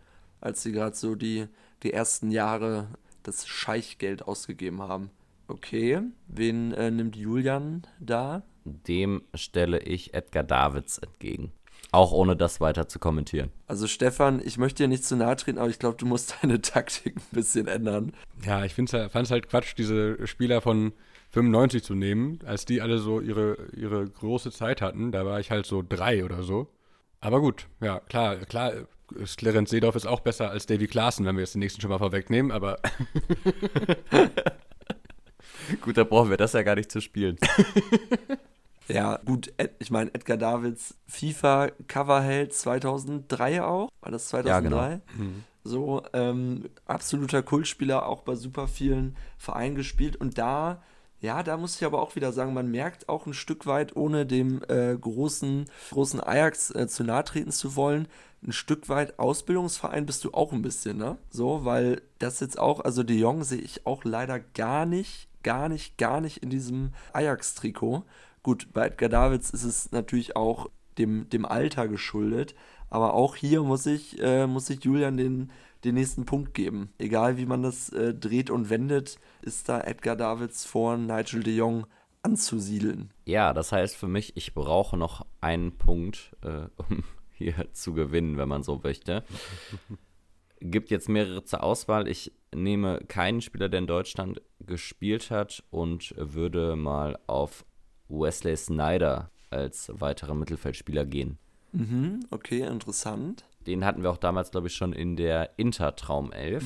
als 0.41 0.63
sie 0.63 0.73
gerade 0.73 0.95
so 0.95 1.15
die, 1.15 1.47
die 1.83 1.93
ersten 1.93 2.31
Jahre 2.31 2.89
das 3.27 3.47
Scheichgeld 3.47 4.23
ausgegeben 4.23 4.83
haben. 4.83 5.11
Okay, 5.49 6.01
wen 6.27 6.73
äh, 6.73 6.91
nimmt 6.91 7.17
Julian 7.17 7.87
da? 8.01 8.43
Dem 8.65 9.23
stelle 9.35 9.81
ich 9.81 10.15
Edgar 10.15 10.43
Davids 10.43 10.99
entgegen. 10.99 11.53
Auch 11.93 12.13
ohne 12.13 12.37
das 12.37 12.61
weiter 12.61 12.89
zu 12.89 12.99
kommentieren. 12.99 13.51
Also 13.67 13.87
Stefan, 13.87 14.43
ich 14.45 14.59
möchte 14.59 14.83
dir 14.83 14.89
nicht 14.89 15.05
zu 15.05 15.17
nahe 15.17 15.37
treten, 15.37 15.59
aber 15.59 15.69
ich 15.69 15.79
glaube, 15.79 15.97
du 15.97 16.07
musst 16.07 16.37
deine 16.43 16.61
Taktik 16.61 17.17
ein 17.17 17.23
bisschen 17.35 17.69
ändern. 17.69 18.13
Ja, 18.45 18.65
ich 18.65 18.75
fand 18.75 18.93
es 18.93 19.31
halt 19.31 19.49
Quatsch, 19.49 19.75
diese 19.79 20.27
Spieler 20.27 20.61
von 20.61 20.93
95 21.31 21.83
zu 21.85 21.95
nehmen, 21.95 22.41
als 22.45 22.65
die 22.65 22.81
alle 22.81 22.99
so 22.99 23.21
ihre, 23.21 23.69
ihre 23.77 24.05
große 24.05 24.51
Zeit 24.51 24.83
hatten. 24.83 25.13
Da 25.13 25.25
war 25.25 25.39
ich 25.39 25.51
halt 25.51 25.67
so 25.67 25.85
drei 25.87 26.25
oder 26.25 26.43
so. 26.43 26.69
Aber 27.21 27.41
gut, 27.41 27.67
ja, 27.81 28.01
klar, 28.01 28.37
klar, 28.37 28.73
Clarence 29.37 29.71
Seedorf 29.71 29.97
ist 29.97 30.07
auch 30.07 30.21
besser 30.21 30.51
als 30.51 30.67
Davy 30.67 30.87
Klaassen, 30.87 31.27
wenn 31.27 31.37
wir 31.37 31.43
jetzt 31.43 31.55
den 31.55 31.61
nächsten 31.61 31.81
schon 31.81 31.91
mal 31.91 31.99
vorwegnehmen, 31.99 32.51
aber 32.53 32.79
Gut, 35.81 35.97
da 35.97 36.05
brauchen 36.05 36.31
wir 36.31 36.37
das 36.37 36.53
ja 36.53 36.63
gar 36.63 36.77
nicht 36.77 36.93
zu 36.93 37.01
spielen. 37.01 37.37
Ja, 38.89 39.19
gut, 39.25 39.53
Ed, 39.57 39.73
ich 39.81 39.91
meine, 39.91 40.15
Edgar 40.15 40.37
Davids 40.37 40.95
FIFA-Coverheld 41.09 42.53
2003 42.53 43.63
auch. 43.65 43.89
War 44.01 44.13
das 44.13 44.29
2003? 44.29 44.49
Ja, 44.49 44.61
genau. 44.61 45.01
So, 45.65 46.03
ähm, 46.13 46.69
absoluter 46.87 47.43
Kultspieler, 47.43 48.07
auch 48.07 48.23
bei 48.23 48.37
super 48.37 48.69
vielen 48.69 49.17
Vereinen 49.39 49.75
gespielt. 49.75 50.15
Und 50.15 50.39
da, 50.39 50.85
ja, 51.21 51.43
da 51.43 51.57
muss 51.57 51.75
ich 51.75 51.85
aber 51.85 52.01
auch 52.01 52.15
wieder 52.15 52.31
sagen, 52.31 52.55
man 52.55 52.71
merkt 52.71 53.09
auch 53.09 53.27
ein 53.27 53.35
Stück 53.35 53.67
weit, 53.67 53.97
ohne 53.97 54.25
dem 54.25 54.63
äh, 54.69 54.97
großen, 54.97 55.65
großen 55.91 56.21
Ajax 56.21 56.71
äh, 56.71 56.87
zu 56.87 57.03
nahe 57.03 57.25
treten 57.25 57.51
zu 57.51 57.75
wollen, 57.75 58.07
ein 58.47 58.53
Stück 58.53 58.89
weit 58.89 59.19
Ausbildungsverein 59.19 60.07
bist 60.07 60.25
du 60.25 60.33
auch 60.33 60.53
ein 60.53 60.63
bisschen, 60.63 60.97
ne? 60.97 61.19
So, 61.31 61.65
weil 61.65 62.03
das 62.19 62.41
jetzt 62.41 62.59
auch, 62.59 62.81
also 62.81 63.03
De 63.03 63.17
Jong 63.17 63.43
sehe 63.45 63.61
ich 63.61 63.87
auch 63.87 64.05
leider 64.05 64.39
gar 64.39 64.87
nicht, 64.87 65.29
gar 65.43 65.69
nicht, 65.69 65.99
gar 65.99 66.21
nicht 66.21 66.39
in 66.39 66.51
diesem 66.51 66.93
Ajax-Trikot. 67.13 68.05
Gut, 68.43 68.69
bei 68.73 68.87
Edgar 68.87 69.09
Davids 69.09 69.51
ist 69.51 69.65
es 69.65 69.91
natürlich 69.93 70.37
auch 70.37 70.71
dem, 70.99 71.29
dem 71.29 71.45
Alter 71.45 71.89
geschuldet, 71.89 72.55
aber 72.89 73.15
auch 73.15 73.37
hier 73.37 73.63
muss 73.63 73.87
ich, 73.87 74.21
äh, 74.23 74.47
muss 74.47 74.71
ich 74.71 74.85
Julian 74.85 75.17
den, 75.17 75.51
den 75.85 75.95
nächsten 75.95 76.25
Punkt 76.25 76.55
geben. 76.55 76.91
Egal 76.99 77.37
wie 77.37 77.47
man 77.47 77.63
das 77.63 77.91
äh, 77.91 78.15
dreht 78.15 78.51
und 78.51 78.71
wendet, 78.71 79.19
ist 79.43 79.69
da 79.69 79.81
Edgar 79.81 80.17
Davids 80.17 80.65
vor 80.65 80.97
Nigel 80.97 81.43
de 81.43 81.55
Jong 81.57 81.87
anzusiedeln. 82.23 83.13
Ja, 83.25 83.53
das 83.53 83.73
heißt 83.73 83.97
für 83.97 84.09
mich, 84.09 84.37
ich 84.37 84.55
brauche 84.55 84.97
noch 84.97 85.27
einen 85.41 85.77
Punkt, 85.77 86.37
äh, 86.43 86.69
um 86.77 87.05
hier 87.37 87.55
zu 87.73 87.93
gewinnen, 87.95 88.37
wenn 88.37 88.49
man 88.49 88.63
so 88.63 88.81
möchte. 88.83 89.23
Gibt 90.61 90.91
jetzt 90.91 91.09
mehrere 91.09 91.45
zur 91.45 91.63
Auswahl. 91.63 92.09
Ich 92.09 92.33
nehme 92.55 93.01
keinen 93.09 93.43
Spieler, 93.43 93.69
der 93.69 93.81
in 93.81 93.87
Deutschland 93.87 94.41
gespielt 94.61 95.31
hat 95.31 95.63
und 95.71 96.15
würde 96.17 96.77
mal 96.77 97.19
auf 97.27 97.67
Wesley 98.09 98.57
Snyder 98.57 99.31
als 99.51 99.93
weiteren 99.93 100.39
Mittelfeldspieler 100.39 101.05
gehen. 101.05 101.39
Mhm, 101.73 102.21
okay, 102.31 102.61
interessant. 102.61 103.45
den 103.67 103.85
hatten 103.85 104.03
wir 104.03 104.11
auch 104.11 104.17
damals, 104.17 104.51
glaube 104.51 104.69
ich, 104.69 104.75
schon 104.75 104.95
in 104.95 105.17
der 105.17 105.59
Inter-Traumelf. 105.59 106.65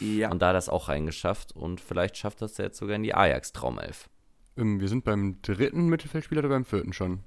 Ja. 0.00 0.30
Und 0.30 0.42
da 0.42 0.48
hat 0.48 0.54
er 0.56 0.58
es 0.58 0.68
auch 0.68 0.88
reingeschafft. 0.88 1.52
Und 1.52 1.80
vielleicht 1.80 2.16
schafft 2.16 2.42
das 2.42 2.56
jetzt 2.56 2.78
sogar 2.78 2.96
in 2.96 3.04
die 3.04 3.14
Ajax-Traumelf. 3.14 4.08
Ähm, 4.56 4.80
wir 4.80 4.88
sind 4.88 5.04
beim 5.04 5.40
dritten 5.42 5.86
Mittelfeldspieler 5.86 6.40
oder 6.40 6.48
beim 6.48 6.64
vierten 6.64 6.92
schon? 6.92 7.20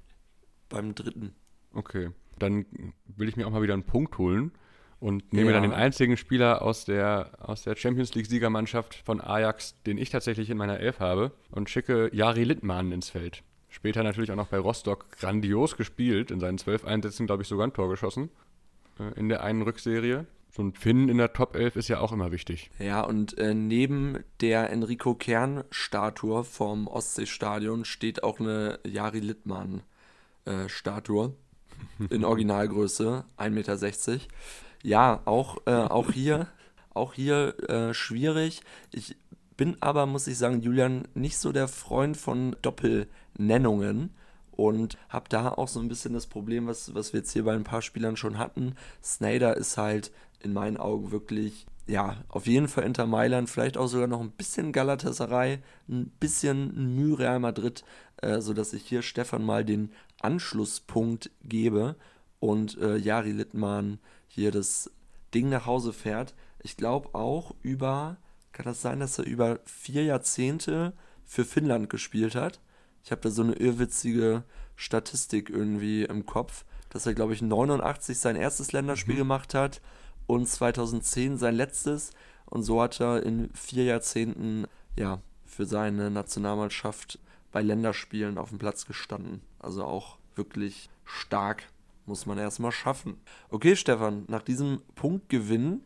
beim 0.69 0.95
dritten. 0.95 1.35
Okay. 1.73 2.09
Dann 2.39 2.65
will 3.07 3.29
ich 3.29 3.35
mir 3.37 3.47
auch 3.47 3.51
mal 3.51 3.61
wieder 3.61 3.73
einen 3.73 3.83
Punkt 3.83 4.17
holen 4.17 4.51
und 4.99 5.33
nehme 5.33 5.51
Ja. 5.51 5.53
dann 5.53 5.63
den 5.63 5.73
einzigen 5.73 6.17
Spieler 6.17 6.61
aus 6.61 6.85
der, 6.85 7.31
aus 7.39 7.63
der 7.63 7.75
Champions 7.75 8.13
League-Siegermannschaft 8.15 8.95
von 8.95 9.21
Ajax, 9.21 9.81
den 9.83 9.97
ich 9.97 10.09
tatsächlich 10.09 10.49
in 10.49 10.57
meiner 10.57 10.79
Elf 10.79 10.99
habe, 10.99 11.31
und 11.51 11.69
schicke 11.69 12.09
Jari 12.13 12.43
Littmann 12.43 12.91
ins 12.91 13.09
Feld. 13.09 13.43
Später 13.69 14.03
natürlich 14.03 14.31
auch 14.31 14.35
noch 14.37 14.47
bei 14.47 14.57
Rostock 14.57 15.11
grandios 15.19 15.75
gespielt, 15.75 16.31
in 16.31 16.39
seinen 16.39 16.57
zwölf 16.57 16.85
Einsätzen, 16.85 17.25
glaube 17.27 17.43
ich, 17.43 17.47
sogar 17.49 17.67
ein 17.67 17.73
Tor 17.73 17.89
geschossen 17.89 18.29
äh, 18.99 19.19
in 19.19 19.27
der 19.29 19.43
einen 19.43 19.61
Rückserie. 19.63 20.25
So 20.49 20.63
ein 20.63 20.73
Finn 20.73 21.09
in 21.09 21.17
der 21.17 21.33
Top 21.33 21.57
11 21.57 21.75
ist 21.75 21.89
ja 21.89 21.99
auch 21.99 22.13
immer 22.13 22.31
wichtig. 22.31 22.69
Ja, 22.79 23.01
und 23.01 23.37
äh, 23.37 23.53
neben 23.53 24.19
der 24.39 24.69
Enrico 24.69 25.13
Kern-Statue 25.13 26.45
vom 26.45 26.87
Ostseestadion 26.87 27.83
steht 27.83 28.23
auch 28.23 28.39
eine 28.39 28.79
Jari 28.85 29.19
Littmann-Statue 30.45 31.33
in 32.09 32.23
Originalgröße, 32.25 33.25
1,60 33.37 33.49
Meter. 33.49 34.25
Ja, 34.83 35.21
auch, 35.25 35.57
äh, 35.65 35.71
auch 35.71 36.11
hier, 36.11 36.47
auch 36.93 37.13
hier 37.13 37.57
äh, 37.69 37.93
schwierig. 37.93 38.61
Ich 38.91 39.15
bin 39.57 39.77
aber, 39.81 40.05
muss 40.05 40.27
ich 40.27 40.37
sagen, 40.37 40.61
Julian, 40.61 41.07
nicht 41.13 41.37
so 41.37 41.51
der 41.51 41.67
Freund 41.67 42.17
von 42.17 42.55
Doppelnennungen 42.61 44.11
und 44.51 44.97
habe 45.09 45.29
da 45.29 45.49
auch 45.49 45.67
so 45.67 45.79
ein 45.79 45.87
bisschen 45.87 46.13
das 46.13 46.27
Problem, 46.27 46.67
was, 46.67 46.93
was 46.93 47.13
wir 47.13 47.21
jetzt 47.21 47.31
hier 47.31 47.43
bei 47.43 47.53
ein 47.53 47.63
paar 47.63 47.81
Spielern 47.81 48.17
schon 48.17 48.37
hatten. 48.37 48.75
Snyder 49.03 49.57
ist 49.57 49.77
halt 49.77 50.11
in 50.39 50.53
meinen 50.53 50.77
Augen 50.77 51.11
wirklich, 51.11 51.65
ja, 51.87 52.23
auf 52.29 52.47
jeden 52.47 52.67
Fall 52.67 52.83
Inter 52.83 53.05
Mailand, 53.05 53.49
vielleicht 53.49 53.77
auch 53.77 53.87
sogar 53.87 54.07
noch 54.07 54.21
ein 54.21 54.31
bisschen 54.31 54.71
Galatasaray, 54.71 55.59
ein 55.87 56.09
bisschen 56.19 57.15
Real 57.17 57.39
Madrid, 57.39 57.83
äh, 58.17 58.41
sodass 58.41 58.73
ich 58.73 58.87
hier 58.87 59.01
Stefan 59.01 59.43
mal 59.43 59.63
den 59.63 59.91
Anschlusspunkt 60.21 61.29
gebe 61.43 61.95
und 62.39 62.77
äh, 62.79 62.97
Jari 62.97 63.31
Littmann 63.31 63.99
hier 64.27 64.51
das 64.51 64.91
Ding 65.33 65.49
nach 65.49 65.65
Hause 65.65 65.93
fährt. 65.93 66.33
Ich 66.63 66.75
glaube 66.75 67.13
auch 67.13 67.53
über, 67.61 68.17
kann 68.51 68.65
das 68.65 68.81
sein, 68.81 68.99
dass 68.99 69.19
er 69.19 69.25
über 69.25 69.59
vier 69.65 70.03
Jahrzehnte 70.03 70.93
für 71.23 71.45
Finnland 71.45 71.89
gespielt 71.89 72.33
hat? 72.33 72.61
Ich 73.03 73.11
habe 73.11 73.21
da 73.21 73.29
so 73.29 73.43
eine 73.43 73.53
irrwitzige 73.53 74.43
Statistik 74.75 75.51
irgendwie 75.51 76.03
im 76.03 76.25
Kopf, 76.25 76.65
dass 76.89 77.05
er, 77.05 77.13
glaube 77.13 77.33
ich, 77.33 77.43
89 77.43 78.17
sein 78.17 78.35
erstes 78.35 78.71
Länderspiel 78.71 79.15
gemacht 79.15 79.53
hat 79.53 79.81
und 80.27 80.47
2010 80.47 81.37
sein 81.37 81.55
letztes. 81.55 82.11
Und 82.45 82.63
so 82.63 82.81
hat 82.81 82.99
er 82.99 83.23
in 83.23 83.49
vier 83.53 83.85
Jahrzehnten 83.85 84.65
ja 84.97 85.21
für 85.45 85.65
seine 85.65 86.11
Nationalmannschaft 86.11 87.19
bei 87.51 87.61
Länderspielen 87.61 88.37
auf 88.37 88.49
dem 88.49 88.59
Platz 88.59 88.85
gestanden. 88.85 89.41
Also 89.59 89.83
auch 89.83 90.17
wirklich 90.35 90.89
stark. 91.03 91.63
Muss 92.07 92.27
man 92.27 92.37
erstmal 92.37 92.71
schaffen. 92.71 93.17
Okay, 93.49 93.75
Stefan, 93.75 94.25
nach 94.27 94.43
diesem 94.43 94.81
Punktgewinn 94.93 95.81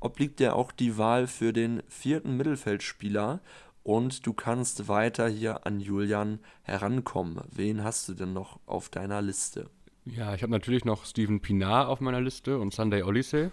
obliegt 0.00 0.38
dir 0.38 0.54
auch 0.54 0.70
die 0.70 0.98
Wahl 0.98 1.26
für 1.26 1.54
den 1.54 1.82
vierten 1.88 2.36
Mittelfeldspieler 2.36 3.40
und 3.82 4.26
du 4.26 4.32
kannst 4.32 4.88
weiter 4.88 5.28
hier 5.28 5.66
an 5.66 5.80
Julian 5.80 6.40
herankommen. 6.62 7.40
Wen 7.50 7.82
hast 7.82 8.08
du 8.08 8.14
denn 8.14 8.32
noch 8.32 8.58
auf 8.66 8.88
deiner 8.90 9.22
Liste? 9.22 9.70
Ja, 10.04 10.34
ich 10.34 10.42
habe 10.42 10.52
natürlich 10.52 10.84
noch 10.84 11.04
Steven 11.04 11.40
Pinar 11.40 11.88
auf 11.88 12.00
meiner 12.00 12.20
Liste 12.20 12.58
und 12.58 12.74
Sunday 12.74 13.02
Oliseh. 13.02 13.50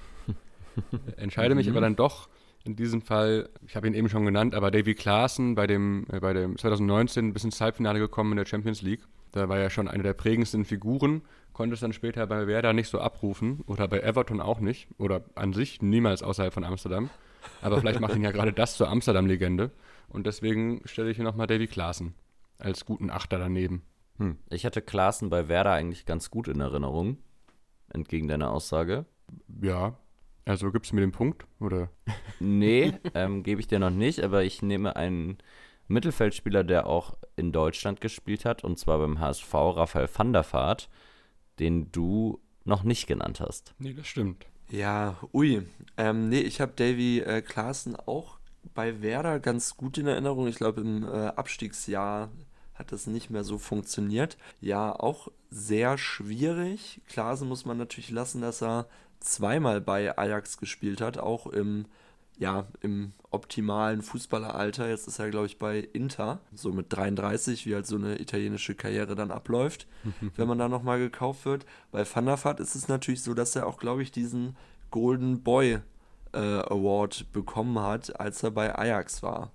Entscheide 1.17 1.55
mich 1.55 1.69
aber 1.69 1.81
dann 1.81 1.95
doch 1.95 2.29
in 2.65 2.75
diesem 2.75 3.01
Fall, 3.01 3.49
ich 3.65 3.75
habe 3.75 3.87
ihn 3.87 3.93
eben 3.93 4.09
schon 4.09 4.25
genannt, 4.25 4.53
aber 4.53 4.71
Davy 4.71 4.93
Klaassen 4.93 5.55
bei 5.55 5.65
dem, 5.65 6.05
äh, 6.11 6.19
bei 6.19 6.33
dem 6.33 6.57
2019 6.57 7.33
bis 7.33 7.43
ins 7.43 7.61
Halbfinale 7.61 7.99
gekommen 7.99 8.31
in 8.31 8.37
der 8.37 8.45
Champions 8.45 8.81
League. 8.81 9.01
Da 9.31 9.47
war 9.47 9.57
er 9.57 9.69
schon 9.69 9.87
eine 9.87 10.03
der 10.03 10.13
prägendsten 10.13 10.65
Figuren, 10.65 11.21
konnte 11.53 11.75
es 11.75 11.79
dann 11.79 11.93
später 11.93 12.25
bei 12.27 12.47
Werder 12.47 12.73
nicht 12.73 12.89
so 12.89 12.99
abrufen 12.99 13.61
oder 13.67 13.87
bei 13.87 13.99
Everton 13.99 14.41
auch 14.41 14.59
nicht 14.59 14.87
oder 14.97 15.23
an 15.35 15.53
sich 15.53 15.81
niemals 15.81 16.23
außerhalb 16.23 16.53
von 16.53 16.63
Amsterdam. 16.63 17.09
Aber 17.61 17.79
vielleicht 17.79 17.99
macht 17.99 18.15
ihn 18.15 18.23
ja 18.23 18.31
gerade 18.31 18.53
das 18.53 18.75
zur 18.75 18.89
Amsterdam-Legende 18.89 19.71
und 20.09 20.25
deswegen 20.25 20.81
stelle 20.85 21.11
ich 21.11 21.17
hier 21.17 21.25
nochmal 21.25 21.47
Davy 21.47 21.67
Klaassen 21.67 22.13
als 22.57 22.85
guten 22.85 23.09
Achter 23.09 23.39
daneben. 23.39 23.83
Hm. 24.19 24.37
Ich 24.49 24.65
hatte 24.65 24.81
Klaassen 24.81 25.29
bei 25.29 25.47
Werder 25.47 25.71
eigentlich 25.71 26.05
ganz 26.05 26.29
gut 26.29 26.47
in 26.47 26.59
Erinnerung, 26.59 27.17
entgegen 27.89 28.27
deiner 28.27 28.51
Aussage. 28.51 29.05
Ja, 29.61 29.97
also 30.45 30.71
gibst 30.71 30.91
du 30.91 30.95
mir 30.95 31.01
den 31.01 31.11
Punkt 31.11 31.45
oder? 31.59 31.89
Nee, 32.39 32.93
ähm, 33.13 33.43
gebe 33.43 33.61
ich 33.61 33.67
dir 33.67 33.79
noch 33.79 33.89
nicht, 33.89 34.23
aber 34.23 34.43
ich 34.43 34.61
nehme 34.61 34.95
einen 34.95 35.37
Mittelfeldspieler, 35.87 36.63
der 36.63 36.87
auch 36.87 37.17
in 37.35 37.51
Deutschland 37.51 38.01
gespielt 38.01 38.45
hat, 38.45 38.63
und 38.63 38.77
zwar 38.77 38.99
beim 38.99 39.19
HSV, 39.19 39.53
Raphael 39.53 40.09
van 40.13 40.33
der 40.33 40.45
Vaart, 40.51 40.89
den 41.59 41.91
du 41.91 42.39
noch 42.63 42.83
nicht 42.83 43.07
genannt 43.07 43.39
hast. 43.39 43.73
Nee, 43.79 43.93
das 43.93 44.07
stimmt. 44.07 44.45
Ja, 44.69 45.17
ui. 45.33 45.65
Ähm, 45.97 46.29
nee, 46.29 46.41
ich 46.41 46.61
habe 46.61 46.73
Davy 46.75 47.19
äh, 47.19 47.41
Klaassen 47.41 47.95
auch 47.95 48.37
bei 48.75 49.01
Werder 49.01 49.39
ganz 49.39 49.77
gut 49.77 49.97
in 49.97 50.07
Erinnerung. 50.07 50.47
Ich 50.47 50.57
glaube, 50.57 50.81
im 50.81 51.03
äh, 51.03 51.27
Abstiegsjahr 51.27 52.29
hat 52.79 52.91
das 52.93 53.05
nicht 53.05 53.29
mehr 53.29 53.43
so 53.43 53.57
funktioniert. 53.57 54.37
Ja, 54.61 54.93
auch 54.93 55.27
sehr 55.51 55.97
schwierig. 55.97 57.01
Klaassen 57.07 57.47
muss 57.47 57.65
man 57.65 57.77
natürlich 57.77 58.09
lassen, 58.09 58.41
dass 58.41 58.63
er 58.63 58.87
zweimal 59.19 59.81
bei 59.81 60.17
Ajax 60.17 60.57
gespielt 60.57 61.01
hat, 61.01 61.17
auch 61.17 61.45
im, 61.47 61.85
ja, 62.37 62.67
im 62.81 63.11
optimalen 63.31 64.01
Fußballeralter. 64.01 64.87
Jetzt 64.89 65.07
ist 65.07 65.19
er, 65.19 65.29
glaube 65.29 65.47
ich, 65.47 65.59
bei 65.59 65.79
Inter, 65.79 66.39
so 66.55 66.71
mit 66.71 66.85
33, 66.89 67.65
wie 67.65 67.75
halt 67.75 67.85
so 67.85 67.97
eine 67.97 68.19
italienische 68.19 68.75
Karriere 68.75 69.13
dann 69.13 69.29
abläuft, 69.29 69.85
wenn 70.37 70.47
man 70.47 70.57
da 70.57 70.69
nochmal 70.69 70.99
gekauft 70.99 71.45
wird. 71.45 71.65
Bei 71.91 72.05
Van 72.05 72.25
der 72.25 72.43
Vaart 72.43 72.61
ist 72.61 72.75
es 72.75 72.87
natürlich 72.87 73.23
so, 73.23 73.33
dass 73.33 73.57
er 73.57 73.67
auch, 73.67 73.77
glaube 73.77 74.03
ich, 74.03 74.11
diesen 74.11 74.55
Golden 74.89 75.43
Boy 75.43 75.79
äh, 76.31 76.37
Award 76.37 77.31
bekommen 77.33 77.77
hat, 77.79 78.19
als 78.19 78.41
er 78.41 78.51
bei 78.51 78.73
Ajax 78.73 79.21
war. 79.21 79.51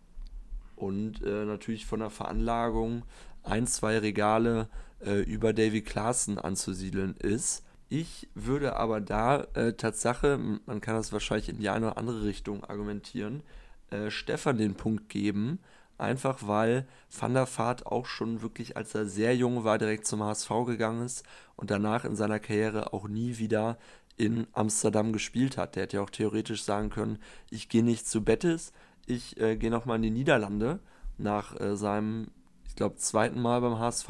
Und 0.77 1.23
äh, 1.23 1.45
natürlich 1.45 1.87
von 1.87 2.01
der 2.01 2.11
Veranlagung 2.11 3.03
ein, 3.43 3.67
zwei 3.67 3.99
Regale 3.99 4.69
äh, 5.05 5.21
über 5.23 5.53
Davy 5.53 5.83
Klaassen 5.83 6.39
anzusiedeln 6.39 7.17
ist. 7.17 7.65
Ich 7.89 8.29
würde 8.35 8.77
aber 8.77 9.01
da 9.01 9.47
äh, 9.55 9.75
Tatsache, 9.75 10.39
man 10.67 10.81
kann 10.81 10.97
das 10.97 11.13
wahrscheinlich 11.13 11.49
in 11.49 11.59
die 11.59 11.69
eine 11.69 11.89
oder 11.89 11.99
andere 11.99 12.25
Richtung 12.25 12.65
argumentieren, 12.65 13.43
äh, 13.91 14.11
Stefan 14.11 14.59
den 14.59 14.75
Punkt 14.75 15.09
geben, 15.09 15.61
einfach 15.99 16.41
weil 16.47 16.87
Van 17.17 17.35
der 17.35 17.47
Vaart 17.47 17.87
auch 17.87 18.07
schon 18.07 18.43
wirklich, 18.43 18.77
als 18.77 18.95
er 18.95 19.07
sehr 19.07 19.37
jung 19.37 19.65
war, 19.65 19.79
direkt 19.79 20.07
zum 20.07 20.23
HSV 20.23 20.51
gegangen 20.67 21.05
ist 21.05 21.25
und 21.57 21.71
danach 21.71 22.05
in 22.05 22.17
seiner 22.17 22.41
Karriere 22.41 22.93
auch 22.93 23.07
nie 23.07 23.39
wieder 23.39 23.79
in 24.17 24.47
Amsterdam 24.53 25.13
gespielt 25.13 25.57
hat. 25.57 25.77
Der 25.77 25.85
hätte 25.85 25.97
ja 25.99 26.03
auch 26.03 26.11
theoretisch 26.11 26.63
sagen 26.63 26.91
können, 26.91 27.19
ich 27.51 27.69
gehe 27.69 27.83
nicht 27.83 28.09
zu 28.09 28.25
Betis, 28.25 28.73
ich 29.07 29.41
äh, 29.41 29.57
gehe 29.57 29.71
nochmal 29.71 29.97
in 29.97 30.03
die 30.03 30.11
Niederlande 30.11 30.81
nach 31.19 31.59
äh, 31.61 31.77
seinem, 31.77 32.29
ich 32.67 32.77
glaube, 32.77 32.97
zweiten 32.97 33.41
Mal 33.41 33.61
beim 33.61 33.79
HSV. 33.79 34.09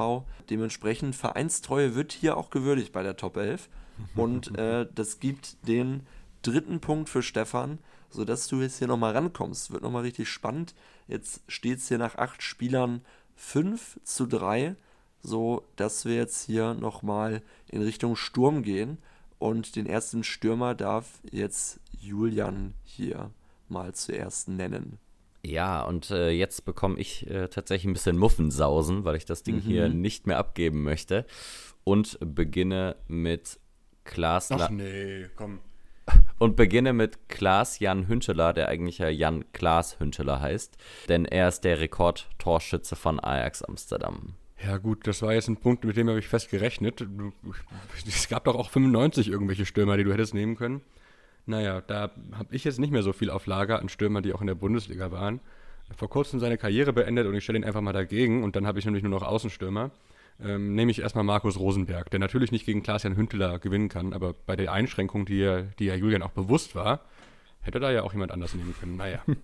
Dementsprechend 0.50 1.14
Vereinstreue 1.14 1.94
wird 1.94 2.12
hier 2.12 2.36
auch 2.36 2.50
gewürdigt 2.50 2.92
bei 2.92 3.02
der 3.02 3.16
Top 3.16 3.36
11. 3.36 3.68
Und 4.16 4.56
äh, 4.58 4.86
das 4.92 5.20
gibt 5.20 5.68
den 5.68 6.06
dritten 6.42 6.80
Punkt 6.80 7.08
für 7.08 7.22
Stefan, 7.22 7.78
sodass 8.10 8.48
du 8.48 8.60
jetzt 8.60 8.78
hier 8.78 8.88
nochmal 8.88 9.12
rankommst. 9.12 9.70
Wird 9.70 9.82
nochmal 9.82 10.02
richtig 10.02 10.28
spannend. 10.28 10.74
Jetzt 11.06 11.42
steht 11.48 11.78
es 11.78 11.88
hier 11.88 11.98
nach 11.98 12.16
acht 12.16 12.42
Spielern 12.42 13.02
5 13.36 14.00
zu 14.04 14.26
3, 14.26 14.76
so 15.22 15.64
dass 15.76 16.04
wir 16.04 16.14
jetzt 16.14 16.46
hier 16.46 16.74
nochmal 16.74 17.42
in 17.68 17.82
Richtung 17.82 18.16
Sturm 18.16 18.62
gehen. 18.62 18.98
Und 19.38 19.76
den 19.76 19.86
ersten 19.86 20.24
Stürmer 20.24 20.74
darf 20.74 21.20
jetzt 21.30 21.80
Julian 22.00 22.74
hier 22.84 23.30
mal 23.70 23.94
zuerst 23.94 24.48
nennen. 24.48 24.98
Ja, 25.44 25.82
und 25.82 26.10
äh, 26.10 26.30
jetzt 26.30 26.64
bekomme 26.64 26.98
ich 26.98 27.28
äh, 27.28 27.48
tatsächlich 27.48 27.90
ein 27.90 27.92
bisschen 27.92 28.16
Muffensausen, 28.16 29.04
weil 29.04 29.16
ich 29.16 29.26
das 29.26 29.42
Ding 29.42 29.60
hier 29.60 29.88
nicht 29.88 30.26
mehr 30.26 30.38
abgeben 30.38 30.82
möchte. 30.82 31.26
Und 31.84 32.18
beginne 32.20 32.96
mit 33.08 33.58
Klaas 34.04 34.48
La 34.48 34.56
Ach 34.56 34.70
nee, 34.70 35.26
komm. 35.36 35.60
und 36.38 36.56
beginne 36.56 36.94
mit 36.94 37.28
Klaas 37.28 37.78
Jan 37.78 38.08
Hünteler, 38.08 38.54
der 38.54 38.68
eigentlich 38.68 38.98
ja 38.98 39.08
Jan 39.10 39.44
Klaas 39.52 40.00
Hünteler 40.00 40.40
heißt, 40.40 40.78
denn 41.08 41.26
er 41.26 41.48
ist 41.48 41.62
der 41.64 41.78
Rekordtorschütze 41.78 42.96
von 42.96 43.20
Ajax 43.20 43.62
Amsterdam. 43.62 44.34
Ja 44.64 44.78
gut, 44.78 45.06
das 45.06 45.20
war 45.20 45.34
jetzt 45.34 45.48
ein 45.48 45.58
Punkt, 45.58 45.84
mit 45.84 45.96
dem 45.96 46.08
habe 46.08 46.18
ich 46.18 46.28
fest 46.28 46.50
gerechnet. 46.50 47.06
Es 48.06 48.28
gab 48.28 48.44
doch 48.44 48.54
auch 48.54 48.70
95 48.70 49.28
irgendwelche 49.28 49.66
Stürmer, 49.66 49.98
die 49.98 50.04
du 50.04 50.12
hättest 50.12 50.32
nehmen 50.32 50.56
können. 50.56 50.80
Naja, 51.46 51.80
da 51.82 52.10
habe 52.32 52.54
ich 52.54 52.64
jetzt 52.64 52.78
nicht 52.78 52.90
mehr 52.92 53.02
so 53.02 53.12
viel 53.12 53.30
auf 53.30 53.46
Lager 53.46 53.78
an 53.80 53.88
Stürmern, 53.88 54.22
die 54.22 54.32
auch 54.32 54.40
in 54.40 54.46
der 54.46 54.54
Bundesliga 54.54 55.10
waren. 55.12 55.40
Vor 55.96 56.08
kurzem 56.08 56.40
seine 56.40 56.56
Karriere 56.56 56.92
beendet 56.92 57.26
und 57.26 57.34
ich 57.34 57.44
stelle 57.44 57.58
ihn 57.58 57.64
einfach 57.64 57.82
mal 57.82 57.92
dagegen 57.92 58.42
und 58.42 58.56
dann 58.56 58.66
habe 58.66 58.78
ich 58.78 58.84
nämlich 58.86 59.02
nur 59.02 59.10
noch 59.10 59.22
Außenstürmer. 59.22 59.90
ähm, 60.42 60.74
nehme 60.74 60.90
ich 60.90 61.00
erstmal 61.00 61.24
Markus 61.24 61.58
Rosenberg, 61.58 62.10
der 62.10 62.18
natürlich 62.20 62.50
nicht 62.50 62.66
gegen 62.66 62.82
Klaas-Jan 62.82 63.16
Hünteler 63.16 63.58
gewinnen 63.60 63.88
kann, 63.88 64.12
aber 64.12 64.32
bei 64.32 64.56
der 64.56 64.72
Einschränkung, 64.72 65.26
die 65.26 65.38
ja, 65.38 65.62
die 65.78 65.84
ja 65.86 65.94
Julian 65.94 66.22
auch 66.22 66.30
bewusst 66.32 66.74
war, 66.74 67.00
hätte 67.60 67.78
da 67.80 67.92
ja 67.92 68.02
auch 68.02 68.12
jemand 68.12 68.32
anders 68.32 68.54
nehmen 68.54 68.74
können. 68.78 68.96
Naja. 68.96 69.20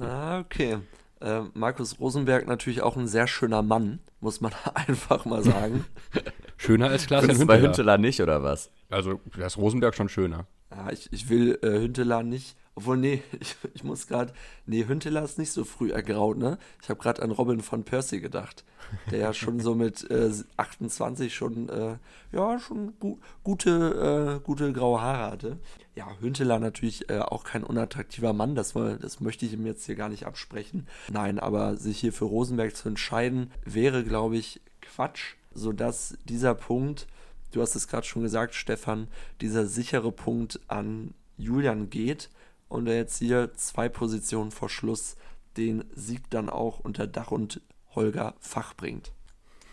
Ah, 0.00 0.40
okay. 0.40 0.78
Äh, 1.20 1.42
Markus 1.54 1.98
Rosenberg 1.98 2.46
natürlich 2.46 2.82
auch 2.82 2.96
ein 2.96 3.08
sehr 3.08 3.26
schöner 3.26 3.62
Mann, 3.62 4.00
muss 4.20 4.40
man 4.40 4.52
einfach 4.74 5.24
mal 5.24 5.42
sagen. 5.42 5.84
Schöner 6.58 6.88
als 6.88 7.06
Klaas-Jan 7.06 7.30
Findest 7.30 7.42
du 7.42 7.46
bei 7.46 7.54
Hünteler. 7.54 7.68
Hünteler 7.68 7.98
nicht, 7.98 8.20
oder 8.20 8.42
was? 8.42 8.70
Also, 8.90 9.20
da 9.36 9.46
ist 9.46 9.58
Rosenberg 9.58 9.94
schon 9.94 10.08
schöner. 10.08 10.46
Ja, 10.70 10.90
ich, 10.90 11.12
ich 11.12 11.28
will 11.28 11.58
äh, 11.62 11.80
Hünteler 11.80 12.22
nicht. 12.22 12.56
Obwohl, 12.76 12.98
nee, 12.98 13.22
ich, 13.40 13.56
ich 13.74 13.82
muss 13.82 14.06
gerade. 14.06 14.32
Nee, 14.66 14.86
Hünteler 14.86 15.24
ist 15.24 15.38
nicht 15.38 15.50
so 15.50 15.64
früh 15.64 15.90
ergraut, 15.90 16.38
ne? 16.38 16.58
Ich 16.82 16.88
habe 16.88 17.00
gerade 17.00 17.22
an 17.22 17.32
Robin 17.32 17.60
von 17.60 17.82
Percy 17.82 18.20
gedacht. 18.20 18.64
Der 19.10 19.18
ja 19.18 19.32
schon 19.34 19.58
so 19.58 19.74
mit 19.74 20.08
äh, 20.10 20.30
28 20.58 21.34
schon, 21.34 21.68
äh, 21.68 21.96
ja, 22.30 22.60
schon 22.60 22.94
gu 23.00 23.18
gute, 23.42 24.38
äh, 24.38 24.44
gute 24.44 24.72
graue 24.72 25.00
Haare 25.00 25.32
hatte. 25.32 25.58
Ja, 25.96 26.06
Hünteler 26.20 26.60
natürlich 26.60 27.10
äh, 27.10 27.18
auch 27.18 27.42
kein 27.42 27.64
unattraktiver 27.64 28.32
Mann, 28.32 28.54
das, 28.54 28.74
das 28.74 29.20
möchte 29.20 29.44
ich 29.44 29.54
ihm 29.54 29.66
jetzt 29.66 29.86
hier 29.86 29.96
gar 29.96 30.08
nicht 30.08 30.26
absprechen. 30.26 30.86
Nein, 31.10 31.40
aber 31.40 31.76
sich 31.76 31.98
hier 31.98 32.12
für 32.12 32.26
Rosenberg 32.26 32.76
zu 32.76 32.88
entscheiden, 32.88 33.50
wäre, 33.64 34.04
glaube 34.04 34.36
ich, 34.36 34.60
Quatsch, 34.82 35.34
sodass 35.52 36.16
dieser 36.24 36.54
Punkt 36.54 37.08
du 37.52 37.62
hast 37.62 37.74
es 37.74 37.88
gerade 37.88 38.06
schon 38.06 38.22
gesagt, 38.22 38.54
Stefan, 38.54 39.08
dieser 39.40 39.66
sichere 39.66 40.12
Punkt 40.12 40.60
an 40.68 41.14
Julian 41.38 41.90
geht 41.90 42.28
und 42.68 42.86
er 42.88 42.96
jetzt 42.96 43.18
hier 43.18 43.52
zwei 43.54 43.88
Positionen 43.88 44.50
vor 44.50 44.68
Schluss 44.68 45.16
den 45.56 45.84
Sieg 45.94 46.28
dann 46.30 46.50
auch 46.50 46.80
unter 46.80 47.06
Dach 47.06 47.30
und 47.30 47.60
Holger 47.94 48.34
Fach 48.40 48.74
bringt. 48.74 49.12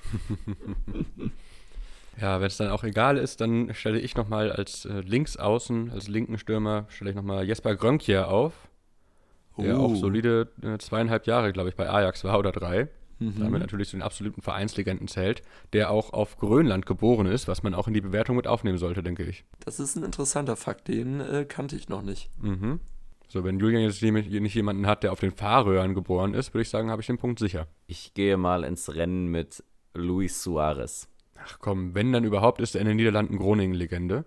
Ja, 2.19 2.39
wenn 2.39 2.47
es 2.47 2.57
dann 2.57 2.69
auch 2.69 2.83
egal 2.83 3.17
ist, 3.17 3.41
dann 3.41 3.73
stelle 3.73 3.99
ich 3.99 4.15
nochmal 4.15 4.51
als 4.51 4.85
äh, 4.85 4.99
Linksaußen, 5.01 5.91
als 5.91 6.07
linken 6.07 6.37
Stürmer, 6.37 6.85
stelle 6.89 7.09
ich 7.09 7.15
nochmal 7.15 7.43
Jesper 7.45 7.75
Grönkje 7.75 8.27
auf, 8.27 8.53
der 9.61 9.79
Oh. 9.79 9.85
auch 9.85 9.95
solide 9.95 10.49
äh, 10.61 10.77
zweieinhalb 10.77 11.27
Jahre, 11.27 11.53
glaube 11.53 11.69
ich, 11.69 11.75
bei 11.75 11.89
Ajax 11.89 12.23
war 12.23 12.39
oder 12.39 12.51
drei. 12.51 12.89
Mhm. 13.25 13.39
Damit 13.39 13.61
natürlich 13.61 13.89
zu 13.89 13.95
den 13.97 14.01
absoluten 14.03 14.41
Vereinslegenden 14.41 15.07
zählt, 15.07 15.41
der 15.73 15.89
auch 15.91 16.13
auf 16.13 16.37
Grönland 16.37 16.85
geboren 16.85 17.25
ist, 17.25 17.47
was 17.47 17.63
man 17.63 17.73
auch 17.73 17.87
in 17.87 17.93
die 17.93 18.01
Bewertung 18.01 18.35
mit 18.35 18.47
aufnehmen 18.47 18.77
sollte, 18.77 19.03
denke 19.03 19.23
ich. 19.23 19.45
Das 19.63 19.79
ist 19.79 19.95
ein 19.95 20.03
interessanter 20.03 20.55
Fakt, 20.55 20.87
den 20.87 21.19
äh, 21.21 21.45
kannte 21.47 21.75
ich 21.75 21.89
noch 21.89 22.01
nicht. 22.01 22.29
Mhm. 22.41 22.79
So, 23.29 23.43
wenn 23.43 23.59
Julian 23.59 23.81
jetzt 23.83 24.01
jemand- 24.01 24.29
nicht 24.29 24.53
jemanden 24.55 24.85
hat, 24.85 25.01
der 25.03 25.11
auf 25.11 25.19
den 25.19 25.31
Fahrröhren 25.31 25.93
geboren 25.95 26.33
ist, 26.33 26.53
würde 26.53 26.61
ich 26.63 26.69
sagen, 26.69 26.91
habe 26.91 27.01
ich 27.01 27.07
den 27.07 27.17
Punkt 27.17 27.39
sicher. 27.39 27.67
Ich 27.87 28.13
gehe 28.13 28.37
mal 28.37 28.63
ins 28.63 28.93
Rennen 28.93 29.27
mit 29.27 29.63
Luis 29.95 30.43
Suarez. 30.43 31.07
Ach 31.35 31.57
komm, 31.59 31.95
wenn 31.95 32.11
dann 32.13 32.23
überhaupt, 32.25 32.61
ist 32.61 32.75
er 32.75 32.81
in 32.81 32.87
den 32.87 32.97
Niederlanden 32.97 33.37
Groningen-Legende. 33.37 34.25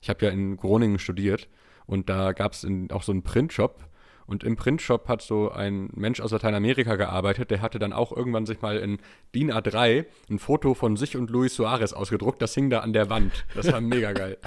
Ich 0.00 0.08
habe 0.08 0.26
ja 0.26 0.30
in 0.30 0.56
Groningen 0.56 0.98
studiert 0.98 1.48
und 1.86 2.08
da 2.08 2.32
gab 2.32 2.52
es 2.52 2.66
auch 2.92 3.02
so 3.02 3.12
einen 3.12 3.22
Printshop. 3.22 3.84
Und 4.26 4.44
im 4.44 4.56
Printshop 4.56 5.08
hat 5.08 5.22
so 5.22 5.50
ein 5.50 5.90
Mensch 5.94 6.20
aus 6.20 6.30
Lateinamerika 6.30 6.96
gearbeitet, 6.96 7.50
der 7.50 7.60
hatte 7.60 7.78
dann 7.78 7.92
auch 7.92 8.12
irgendwann 8.12 8.46
sich 8.46 8.62
mal 8.62 8.78
in 8.78 8.98
DIN 9.34 9.52
A3 9.52 10.06
ein 10.30 10.38
Foto 10.38 10.74
von 10.74 10.96
sich 10.96 11.16
und 11.16 11.30
Luis 11.30 11.54
Suarez 11.54 11.92
ausgedruckt. 11.92 12.40
Das 12.40 12.54
hing 12.54 12.70
da 12.70 12.80
an 12.80 12.92
der 12.92 13.10
Wand. 13.10 13.44
Das 13.54 13.70
war 13.70 13.80
mega 13.80 14.12
geil. 14.12 14.38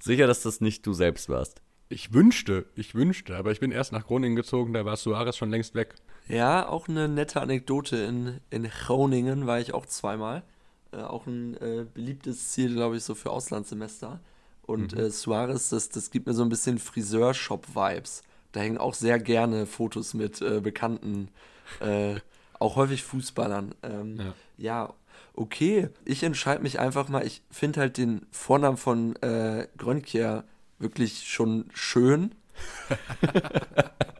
Sicher, 0.00 0.26
dass 0.26 0.42
das 0.42 0.60
nicht 0.60 0.86
du 0.86 0.92
selbst 0.92 1.28
warst. 1.28 1.60
Ich 1.88 2.14
wünschte, 2.14 2.66
ich 2.76 2.94
wünschte, 2.94 3.36
aber 3.36 3.50
ich 3.50 3.58
bin 3.58 3.72
erst 3.72 3.92
nach 3.92 4.06
Groningen 4.06 4.36
gezogen, 4.36 4.72
da 4.72 4.84
war 4.84 4.96
Suarez 4.96 5.36
schon 5.36 5.50
längst 5.50 5.74
weg. 5.74 5.96
Ja, 6.28 6.68
auch 6.68 6.86
eine 6.86 7.08
nette 7.08 7.40
Anekdote. 7.40 7.96
In, 7.96 8.40
in 8.50 8.68
Groningen 8.68 9.48
war 9.48 9.58
ich 9.58 9.74
auch 9.74 9.86
zweimal. 9.86 10.44
Äh, 10.92 10.98
auch 10.98 11.26
ein 11.26 11.56
äh, 11.56 11.84
beliebtes 11.92 12.50
Ziel, 12.50 12.74
glaube 12.74 12.96
ich, 12.96 13.02
so 13.02 13.16
für 13.16 13.30
Auslandssemester. 13.30 14.20
Und 14.70 14.96
äh, 14.96 15.10
Suarez, 15.10 15.68
das, 15.70 15.88
das 15.88 16.10
gibt 16.10 16.26
mir 16.26 16.32
so 16.34 16.42
ein 16.42 16.48
bisschen 16.48 16.78
Friseurshop-Vibes. 16.78 18.22
Da 18.52 18.60
hängen 18.60 18.78
auch 18.78 18.94
sehr 18.94 19.18
gerne 19.18 19.66
Fotos 19.66 20.14
mit 20.14 20.40
äh, 20.40 20.60
Bekannten, 20.60 21.28
äh, 21.80 22.16
auch 22.58 22.76
häufig 22.76 23.02
Fußballern. 23.02 23.74
Ähm, 23.82 24.16
Ja. 24.18 24.34
ja. 24.58 24.94
okay. 25.34 25.88
Ich 26.04 26.22
entscheide 26.22 26.62
mich 26.62 26.78
einfach 26.78 27.08
mal. 27.08 27.26
Ich 27.26 27.42
finde 27.50 27.80
halt 27.80 27.96
den 27.96 28.26
Vornamen 28.30 28.76
von 28.76 29.16
äh, 29.16 29.66
Grönkjer 29.76 30.44
wirklich 30.78 31.28
schon 31.28 31.66
schön. 31.74 32.34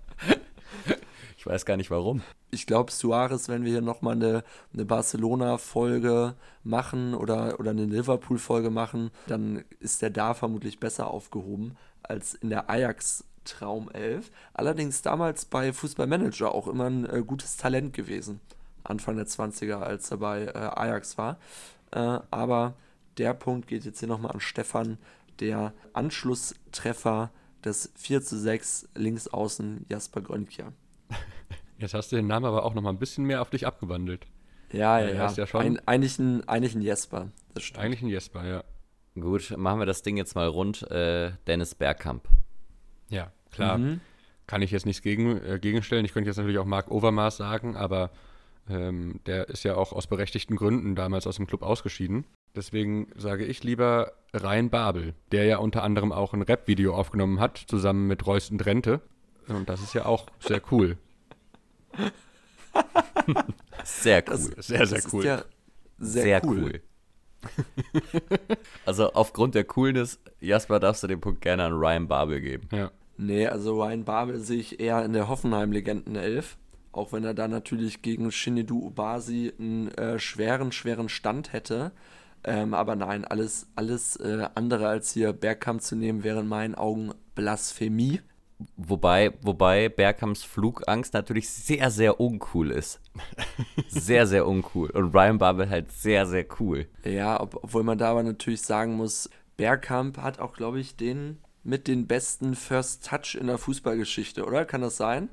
Ich 1.41 1.47
weiß 1.47 1.65
gar 1.65 1.79
nicht 1.79 1.91
warum. 1.91 2.21
ich 2.51 2.67
glaube, 2.67 2.93
Suarez, 2.93 3.49
wenn 3.49 3.65
wir 3.65 3.71
hier 3.71 3.81
nochmal 3.81 4.13
eine, 4.13 4.45
eine 4.75 4.85
Barcelona-Folge 4.85 6.35
machen 6.65 7.15
oder, 7.15 7.59
oder 7.59 7.71
eine 7.71 7.87
Liverpool-Folge 7.87 8.69
machen, 8.69 9.11
dann 9.27 9.65
ist 9.79 10.03
der 10.03 10.11
da 10.11 10.35
vermutlich 10.35 10.81
besser 10.81 11.07
aufgehoben 11.07 11.79
als 12.03 12.35
in 12.35 12.51
der 12.51 12.69
Ajax-Traumelf. 12.69 14.31
Allerdings 14.53 15.01
damals 15.01 15.47
bei 15.47 15.73
Fußballmanager 15.73 16.55
auch 16.55 16.69
immer 16.69 16.91
ein 16.91 17.09
äh, 17.09 17.23
gutes 17.27 17.57
Talent 17.57 17.95
gewesen. 17.95 18.43
Anfang 18.85 19.17
der 19.17 19.27
20er, 19.27 19.81
als 19.81 20.11
er 20.11 20.19
bei 20.19 20.45
äh, 20.45 20.53
Ajax 20.53 21.17
war. 21.17 21.39
Äh, 21.93 22.19
aber 22.31 22.75
der 23.17 23.33
Punkt 23.33 23.67
geht 23.67 23.87
jetzt 23.87 24.01
hier 24.01 24.09
nochmal 24.09 24.33
an 24.33 24.41
Stefan, 24.41 24.99
der 25.39 25.73
Anschlusstreffer 25.95 27.31
des 27.65 27.93
4 27.97 28.21
zu 28.21 28.39
6 28.39 28.91
links 28.95 29.27
außen 29.27 29.87
Jasper 29.89 30.21
Grönkja. 30.21 30.75
Jetzt 31.79 31.95
hast 31.95 32.13
du 32.13 32.17
den 32.17 32.27
Namen 32.27 32.45
aber 32.47 32.65
auch 32.65 32.75
noch 32.75 32.83
mal 32.83 32.91
ein 32.91 32.99
bisschen 32.99 33.25
mehr 33.25 33.41
auf 33.41 33.51
dich 33.51 33.67
abgewandelt. 33.67 34.27
Ja, 34.73 35.01
ja, 35.01 35.09
Ja, 35.09 35.31
ja. 35.33 35.47
schon- 35.47 35.61
Ein, 35.63 35.81
eigentlich, 35.89 36.19
ein, 36.19 36.47
eigentlich 36.49 36.75
ein 36.75 36.83
Jesper. 36.83 37.29
Das 37.55 37.63
stimmt. 37.65 37.83
Eigentlich 37.85 38.03
ein 38.03 38.09
Jesper, 38.09 38.47
ja. 38.47 38.65
Gut, 39.19 39.55
machen 39.57 39.79
wir 39.81 39.87
das 39.87 40.03
Ding 40.03 40.17
jetzt 40.17 40.35
mal 40.35 40.47
rund. 40.47 40.89
Äh, 40.91 41.33
Dennis 41.47 41.75
Bergkamp. 41.75 42.29
Ja, 43.09 43.33
klar. 43.51 43.79
Mhm. 43.79 44.01
Kann 44.47 44.63
ich 44.63 44.71
jetzt 44.71 44.87
nichts 44.87 45.03
gegen, 45.03 45.39
äh, 45.43 45.59
gegenstellen. 45.61 46.05
Ich 46.05 46.13
könnte 46.13 46.29
jetzt 46.31 46.37
natürlich 46.37 46.59
auch 46.59 46.65
Marc 46.65 46.91
Overmars 46.91 47.37
sagen, 47.37 47.77
aber 47.77 48.11
ähm, 48.69 49.21
der 49.27 49.49
ist 49.49 49.65
ja 49.65 49.75
auch 49.77 49.93
aus 49.93 50.07
berechtigten 50.07 50.55
Gründen 50.57 50.95
damals 50.95 51.27
aus 51.27 51.37
dem 51.37 51.47
Club 51.47 51.63
ausgeschieden. 51.63 52.25
Deswegen 52.55 53.09
sage 53.17 53.45
ich 53.45 53.65
lieber 53.65 54.13
Rhein 54.33 54.71
Babel, 54.71 55.15
der 55.33 55.45
ja 55.45 55.59
unter 55.59 55.83
anderem 55.83 56.13
auch 56.13 56.35
ein 56.35 56.43
Rap-Video 56.43 56.95
aufgenommen 56.95 57.41
hat, 57.41 57.59
zusammen 57.59 58.07
mit 58.07 58.27
Royston 58.27 58.59
Drenthe. 58.59 59.01
Und 59.57 59.69
das 59.69 59.81
ist 59.83 59.95
ja 59.95 60.07
auch 60.07 60.27
sehr 60.41 60.61
cool. 60.71 60.97
Sehr 63.85 64.23
cool. 64.29 64.51
Das- 64.57 64.67
Sehr, 64.67 64.87
sehr 64.87 64.99
das 65.01 65.13
cool. 65.13 65.21
Ist 65.21 65.27
ja 65.27 65.45
sehr, 65.99 66.23
Sehr 66.23 66.45
cool. 66.47 66.63
cool. 66.63 66.81
also 68.87 69.13
aufgrund 69.13 69.55
der 69.55 69.65
Coolness, 69.65 70.19
Jasper, 70.41 70.79
darfst 70.81 71.03
du 71.03 71.07
den 71.07 71.21
Punkt 71.21 71.41
gerne 71.41 71.65
an 71.65 71.73
Ryan 71.73 72.07
Babel 72.09 72.41
geben. 72.41 72.69
Ja. 72.73 72.91
Nee, 73.17 73.47
also 73.47 73.83
Ryan 73.83 74.05
Babel 74.05 74.39
sehe 74.41 74.59
ich 74.61 74.81
eher 74.81 75.05
in 75.05 75.13
der 75.13 75.29
Hoffenheim-Legenden-Elf. 75.29 76.57
Auch 76.93 77.13
wenn 77.13 77.23
er 77.25 77.35
da 77.35 77.49
natürlich 77.49 78.03
gegen 78.03 78.33
Shinedu 78.33 78.79
Ubasi 78.87 79.53
einen 79.59 79.89
äh, 79.93 80.19
schweren, 80.19 80.73
schweren 80.73 81.09
Stand 81.09 81.53
hätte. 81.53 81.93
Ähm, 82.45 82.73
aber 82.75 82.97
nein, 82.97 83.25
alles, 83.27 83.67
alles 83.77 84.17
äh, 84.17 84.49
andere 84.55 84.89
als 84.89 85.13
hier 85.13 85.33
Bergkamp 85.35 85.83
zu 85.83 85.97
nehmen, 85.97 86.25
wäre 86.25 86.41
in 86.41 86.49
meinen 86.49 86.75
Augen 86.75 87.13
Blasphemie. 87.35 88.21
Wobei, 88.77 89.33
wobei 89.43 89.89
Bergkamps 89.89 90.43
Flugangst 90.45 91.15
natürlich 91.15 91.49
sehr, 91.49 91.91
sehr 91.91 92.21
uncool 92.21 92.71
ist. 92.71 93.01
Sehr, 93.89 94.27
sehr 94.27 94.47
uncool. 94.47 94.91
Und 94.91 95.15
Ryan 95.15 95.39
Babel 95.39 95.69
halt 95.71 95.91
sehr, 95.93 96.27
sehr 96.27 96.47
cool. 96.61 96.87
Ja, 97.05 97.41
ob, 97.41 97.57
obwohl 97.65 97.83
man 97.85 97.99
da 97.99 98.11
aber 98.11 98.23
natürlich 98.23 98.63
sagen 98.63 98.95
muss, 98.97 99.31
Bergkamp 99.57 100.19
hat 100.19 100.41
auch, 100.41 100.53
glaube 100.55 100.81
ich, 100.81 100.97
den 100.97 101.39
mit 101.63 101.89
den 101.89 102.07
besten 102.07 102.55
First 102.55 103.07
Touch 103.07 103.35
in 103.39 103.47
der 103.47 103.59
Fußballgeschichte, 103.59 104.45
oder? 104.45 104.65
Kann 104.65 104.81
das 104.81 104.97
sein? 104.97 105.29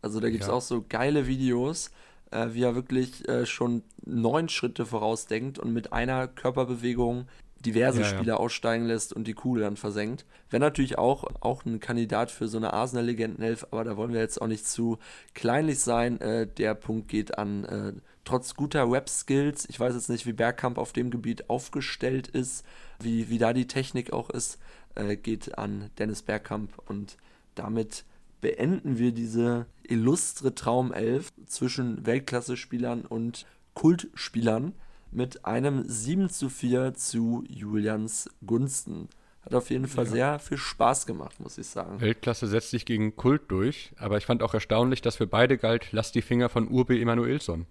Also 0.00 0.20
da 0.20 0.30
gibt 0.30 0.42
es 0.42 0.48
Ja. 0.48 0.54
auch 0.54 0.60
so 0.62 0.84
geile 0.88 1.26
Videos, 1.26 1.90
äh, 2.30 2.48
wie 2.52 2.62
er 2.62 2.74
wirklich 2.74 3.28
äh, 3.28 3.46
schon 3.46 3.82
neun 4.04 4.48
Schritte 4.48 4.86
vorausdenkt 4.86 5.58
und 5.58 5.72
mit 5.72 5.92
einer 5.92 6.28
Körperbewegung 6.28 7.26
diverse 7.62 8.00
Ja, 8.00 8.06
ja. 8.06 8.16
Spieler 8.16 8.40
aussteigen 8.40 8.86
lässt 8.86 9.12
und 9.12 9.26
die 9.26 9.34
Kugel 9.34 9.62
dann 9.62 9.76
versenkt. 9.76 10.24
Wäre 10.50 10.60
natürlich 10.60 10.98
auch, 10.98 11.24
auch 11.40 11.64
ein 11.64 11.80
Kandidat 11.80 12.30
für 12.30 12.48
so 12.48 12.58
eine 12.58 12.72
Arsenal-Legendenelf, 12.72 13.66
aber 13.70 13.84
da 13.84 13.96
wollen 13.96 14.12
wir 14.12 14.20
jetzt 14.20 14.40
auch 14.40 14.46
nicht 14.46 14.66
zu 14.66 14.98
kleinlich 15.34 15.80
sein. 15.80 16.20
Äh, 16.20 16.46
der 16.46 16.74
Punkt 16.74 17.08
geht 17.08 17.38
an, 17.38 17.64
äh, 17.64 17.92
trotz 18.24 18.54
guter 18.54 18.90
Web-Skills, 18.90 19.68
ich 19.68 19.78
weiß 19.78 19.94
jetzt 19.94 20.10
nicht, 20.10 20.26
wie 20.26 20.32
Bergkamp 20.32 20.78
auf 20.78 20.92
dem 20.92 21.10
Gebiet 21.10 21.48
aufgestellt 21.50 22.28
ist, 22.28 22.64
wie, 23.00 23.28
wie 23.30 23.38
da 23.38 23.52
die 23.52 23.66
Technik 23.66 24.12
auch 24.12 24.30
ist, 24.30 24.58
äh, 24.94 25.16
geht 25.16 25.58
an 25.58 25.90
Dennis 25.98 26.22
Bergkamp 26.22 26.70
und 26.86 27.16
damit 27.54 28.04
beenden 28.40 28.98
wir 28.98 29.12
diese 29.12 29.66
illustre 29.84 30.54
Traumelf 30.54 31.32
zwischen 31.46 32.04
Weltklasse-Spielern 32.06 33.06
und 33.06 33.46
Kultspielern 33.74 34.74
mit 35.12 35.44
einem 35.44 35.84
7 35.86 36.28
zu 36.28 36.48
4 36.48 36.94
zu 36.94 37.44
Julians 37.48 38.28
Gunsten. 38.44 39.08
Hat 39.44 39.54
auf 39.54 39.70
jeden 39.70 39.88
Fall 39.88 40.06
sehr 40.06 40.38
viel 40.38 40.56
Spaß 40.56 41.04
gemacht, 41.04 41.40
muss 41.40 41.58
ich 41.58 41.66
sagen. 41.66 42.00
Weltklasse 42.00 42.46
setzt 42.46 42.70
sich 42.70 42.86
gegen 42.86 43.16
Kult 43.16 43.42
durch, 43.48 43.92
aber 43.98 44.16
ich 44.16 44.24
fand 44.24 44.42
auch 44.42 44.54
erstaunlich, 44.54 45.02
dass 45.02 45.16
für 45.16 45.26
beide 45.26 45.58
galt, 45.58 45.88
lass 45.90 46.12
die 46.12 46.22
Finger 46.22 46.48
von 46.48 46.68
Urbe 46.68 46.98
Emanuelsson. 46.98 47.66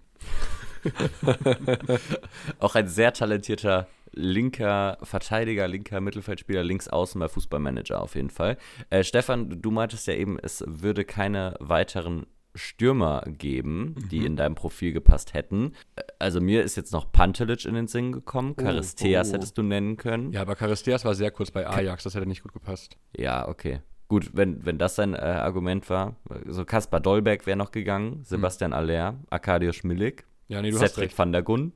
Auch 2.58 2.74
ein 2.74 2.88
sehr 2.88 3.12
talentierter 3.12 3.88
linker 4.12 4.98
Verteidiger, 5.02 5.66
linker 5.68 6.00
Mittelfeldspieler, 6.00 6.62
links 6.62 6.88
außen 6.88 7.18
bei 7.18 7.28
Fußballmanager 7.28 8.00
auf 8.00 8.14
jeden 8.14 8.30
Fall. 8.30 8.58
Äh, 8.90 9.04
Stefan, 9.04 9.62
du 9.62 9.70
meintest 9.70 10.06
ja 10.06 10.14
eben, 10.14 10.38
es 10.38 10.62
würde 10.66 11.04
keine 11.04 11.54
weiteren 11.60 12.26
Stürmer 12.54 13.22
geben, 13.26 13.94
die 14.10 14.20
Mhm. 14.20 14.26
in 14.26 14.36
deinem 14.36 14.54
Profil 14.54 14.92
gepasst 14.92 15.32
hätten. 15.34 15.72
Also 16.18 16.40
mir 16.40 16.62
ist 16.62 16.76
jetzt 16.76 16.92
noch 16.92 17.10
Pantelic 17.10 17.64
in 17.64 17.74
den 17.74 17.86
Sinn 17.88 18.12
gekommen. 18.12 18.54
Oh, 18.58 18.62
Charisteas 18.62 19.30
oh. 19.30 19.34
hättest 19.34 19.56
du 19.56 19.62
nennen 19.62 19.96
können. 19.96 20.32
Ja, 20.32 20.42
aber 20.42 20.56
Charisteas 20.56 21.04
war 21.04 21.14
sehr 21.14 21.30
kurz 21.30 21.50
bei 21.50 21.66
Ajax, 21.66 22.04
das 22.04 22.14
hätte 22.14 22.26
nicht 22.26 22.42
gut 22.42 22.52
gepasst. 22.52 22.96
Ja, 23.16 23.48
okay. 23.48 23.80
Gut, 24.08 24.30
wenn, 24.34 24.66
wenn 24.66 24.76
das 24.76 24.96
dein 24.96 25.14
äh, 25.14 25.18
Argument 25.18 25.88
war. 25.88 26.16
So 26.46 26.66
Kaspar 26.66 27.00
Dolberg 27.00 27.46
wäre 27.46 27.56
noch 27.56 27.70
gegangen, 27.70 28.22
Sebastian 28.24 28.74
Aller, 28.74 29.18
Arkadiusz 29.30 29.84
Milik, 29.84 30.26
Ja, 30.48 30.60
nee, 30.60 30.72
Cedric 30.72 31.16
van 31.16 31.32
der 31.32 31.42
Gun. 31.42 31.72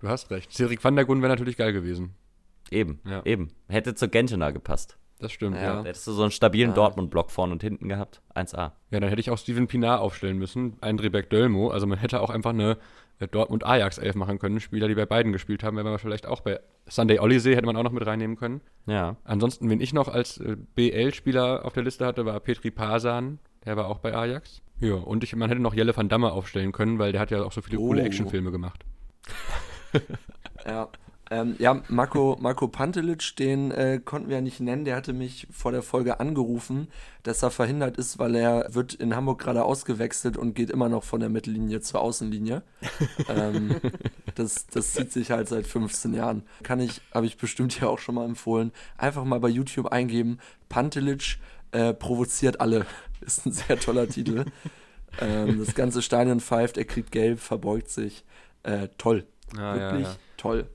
Du 0.00 0.08
hast 0.08 0.30
recht. 0.30 0.52
Cedric 0.52 0.84
van 0.84 0.96
der 0.96 1.06
Gun 1.06 1.22
wäre 1.22 1.30
natürlich 1.32 1.56
geil 1.56 1.72
gewesen. 1.72 2.14
Eben, 2.70 3.00
Ja. 3.06 3.24
eben. 3.24 3.48
Hätte 3.68 3.94
zu 3.94 4.08
Gentener 4.10 4.52
gepasst. 4.52 4.98
Das 5.22 5.32
stimmt, 5.32 5.56
Ja. 5.56 5.76
ja. 5.78 5.84
Hättest 5.84 6.06
du 6.06 6.12
so 6.12 6.22
einen 6.22 6.30
stabilen 6.32 6.70
Ja. 6.70 6.74
Dortmund-Block 6.74 7.30
vorne 7.30 7.52
und 7.52 7.62
hinten 7.62 7.88
gehabt. 7.88 8.20
1A. 8.34 8.72
Ja, 8.90 9.00
dann 9.00 9.08
hätte 9.08 9.20
ich 9.20 9.30
auch 9.30 9.38
Steven 9.38 9.66
Pinar 9.68 10.00
aufstellen 10.00 10.36
müssen, 10.36 10.76
Eindrebeck 10.80 11.30
Dölmo. 11.30 11.70
Also 11.70 11.86
man 11.86 11.98
hätte 11.98 12.20
auch 12.20 12.28
einfach 12.30 12.50
eine 12.50 12.76
äh, 13.20 13.28
Dortmund-Ajax-Elf 13.28 14.14
machen 14.16 14.38
können. 14.38 14.58
Spieler, 14.60 14.88
die 14.88 14.94
bei 14.94 15.06
beiden 15.06 15.32
gespielt 15.32 15.62
haben, 15.62 15.76
wäre 15.76 15.88
man 15.88 15.98
vielleicht 15.98 16.26
auch 16.26 16.40
bei 16.40 16.60
Sunday 16.88 17.20
Olysee 17.20 17.54
hätte 17.54 17.66
man 17.66 17.76
auch 17.76 17.84
noch 17.84 17.92
mit 17.92 18.04
reinnehmen 18.04 18.36
können. 18.36 18.60
Ja. 18.86 19.16
Ansonsten, 19.24 19.70
wen 19.70 19.80
ich 19.80 19.92
noch 19.94 20.08
als 20.08 20.38
äh, 20.38 20.56
BL-Spieler 20.74 21.64
auf 21.64 21.72
der 21.72 21.84
Liste 21.84 22.04
hatte, 22.04 22.26
war 22.26 22.38
Petri 22.40 22.70
Pasan. 22.72 23.38
Der 23.64 23.76
war 23.76 23.86
auch 23.86 23.98
bei 23.98 24.12
Ajax. 24.14 24.60
Ja, 24.80 24.94
und 24.94 25.22
ich, 25.22 25.36
man 25.36 25.48
hätte 25.48 25.62
noch 25.62 25.74
Jelle 25.74 25.96
van 25.96 26.08
Damme 26.08 26.32
aufstellen 26.32 26.72
können, 26.72 26.98
weil 26.98 27.12
der 27.12 27.20
hat 27.20 27.30
ja 27.30 27.44
auch 27.44 27.52
so 27.52 27.60
viele 27.62 27.76
coole 27.78 28.02
Oh. 28.02 28.04
Actionfilme 28.04 28.50
gemacht. 28.50 28.84
Ja, 30.66 30.88
ähm, 31.32 31.56
ja 31.58 31.80
Marco, 31.88 32.36
Marco 32.40 32.68
Pantelic, 32.68 33.36
den 33.36 33.70
äh, 33.70 34.00
konnten 34.04 34.28
wir 34.28 34.36
ja 34.36 34.42
nicht 34.42 34.60
nennen. 34.60 34.84
Der 34.84 34.96
hatte 34.96 35.14
mich 35.14 35.46
vor 35.50 35.72
der 35.72 35.82
Folge 35.82 36.20
angerufen, 36.20 36.88
dass 37.22 37.42
er 37.42 37.50
verhindert 37.50 37.96
ist, 37.96 38.18
weil 38.18 38.34
er 38.34 38.66
wird 38.74 38.92
in 38.92 39.16
Hamburg 39.16 39.40
gerade 39.40 39.64
ausgewechselt 39.64 40.36
und 40.36 40.54
geht 40.54 40.68
immer 40.68 40.90
noch 40.90 41.04
von 41.04 41.20
der 41.20 41.30
Mittellinie 41.30 41.80
zur 41.80 42.02
Außenlinie. 42.02 42.62
ähm, 43.30 43.76
das, 44.34 44.66
das 44.66 44.92
zieht 44.92 45.10
sich 45.10 45.30
halt 45.30 45.48
seit 45.48 45.66
15 45.66 46.12
Jahren. 46.12 46.42
Kann 46.62 46.80
ich, 46.80 47.00
habe 47.14 47.24
ich 47.24 47.38
bestimmt 47.38 47.72
hier 47.72 47.88
auch 47.88 47.98
schon 47.98 48.14
mal 48.14 48.26
empfohlen. 48.26 48.70
Einfach 48.98 49.24
mal 49.24 49.40
bei 49.40 49.48
YouTube 49.48 49.86
eingeben. 49.86 50.38
Pantelic 50.68 51.38
äh, 51.70 51.94
provoziert 51.94 52.60
alle. 52.60 52.84
Ist 53.22 53.46
ein 53.46 53.52
sehr 53.52 53.80
toller 53.80 54.06
Titel. 54.06 54.44
Ähm, 55.18 55.58
das 55.58 55.74
ganze 55.74 56.02
Stadion 56.02 56.40
pfeift, 56.40 56.76
er 56.76 56.84
kriegt 56.84 57.10
gelb, 57.10 57.40
verbeugt 57.40 57.88
sich. 57.88 58.24
Äh, 58.64 58.88
toll. 58.98 59.24
Ah, 59.56 59.74
Wirklich 59.74 60.08
toll. 60.36 60.66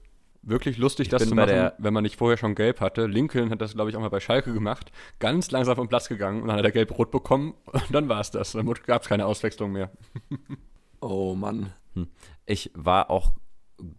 Wirklich 0.47 0.77
lustig, 0.77 1.07
Ich 1.07 1.09
das 1.09 1.27
zu 1.27 1.35
machen, 1.35 1.71
wenn 1.77 1.93
man 1.93 2.03
nicht 2.03 2.15
vorher 2.15 2.37
schon 2.37 2.55
gelb 2.55 2.79
hatte. 2.79 3.05
Lincoln 3.05 3.49
hat 3.49 3.59
das, 3.59 3.73
glaube 3.73 3.89
ich, 3.89 3.97
auch 3.97 3.99
mal 3.99 4.09
bei 4.09 4.21
Schalke 4.21 4.53
gemacht. 4.53 4.93
Ganz 5.19 5.51
langsam 5.51 5.75
vom 5.75 5.89
Platz 5.89 6.07
gegangen 6.07 6.41
und 6.41 6.47
dann 6.47 6.55
hat 6.55 6.63
er 6.63 6.71
gelb-rot 6.71 7.11
bekommen 7.11 7.53
und 7.65 7.93
dann 7.93 8.07
war 8.07 8.21
es 8.21 8.31
das. 8.31 8.53
Dann 8.53 8.65
gab 8.85 9.01
es 9.01 9.09
keine 9.09 9.25
Auswechslung 9.25 9.71
mehr. 9.71 9.91
Oh 10.99 11.35
Mann. 11.35 11.73
Ich 12.47 12.71
war 12.73 13.11
auch 13.11 13.33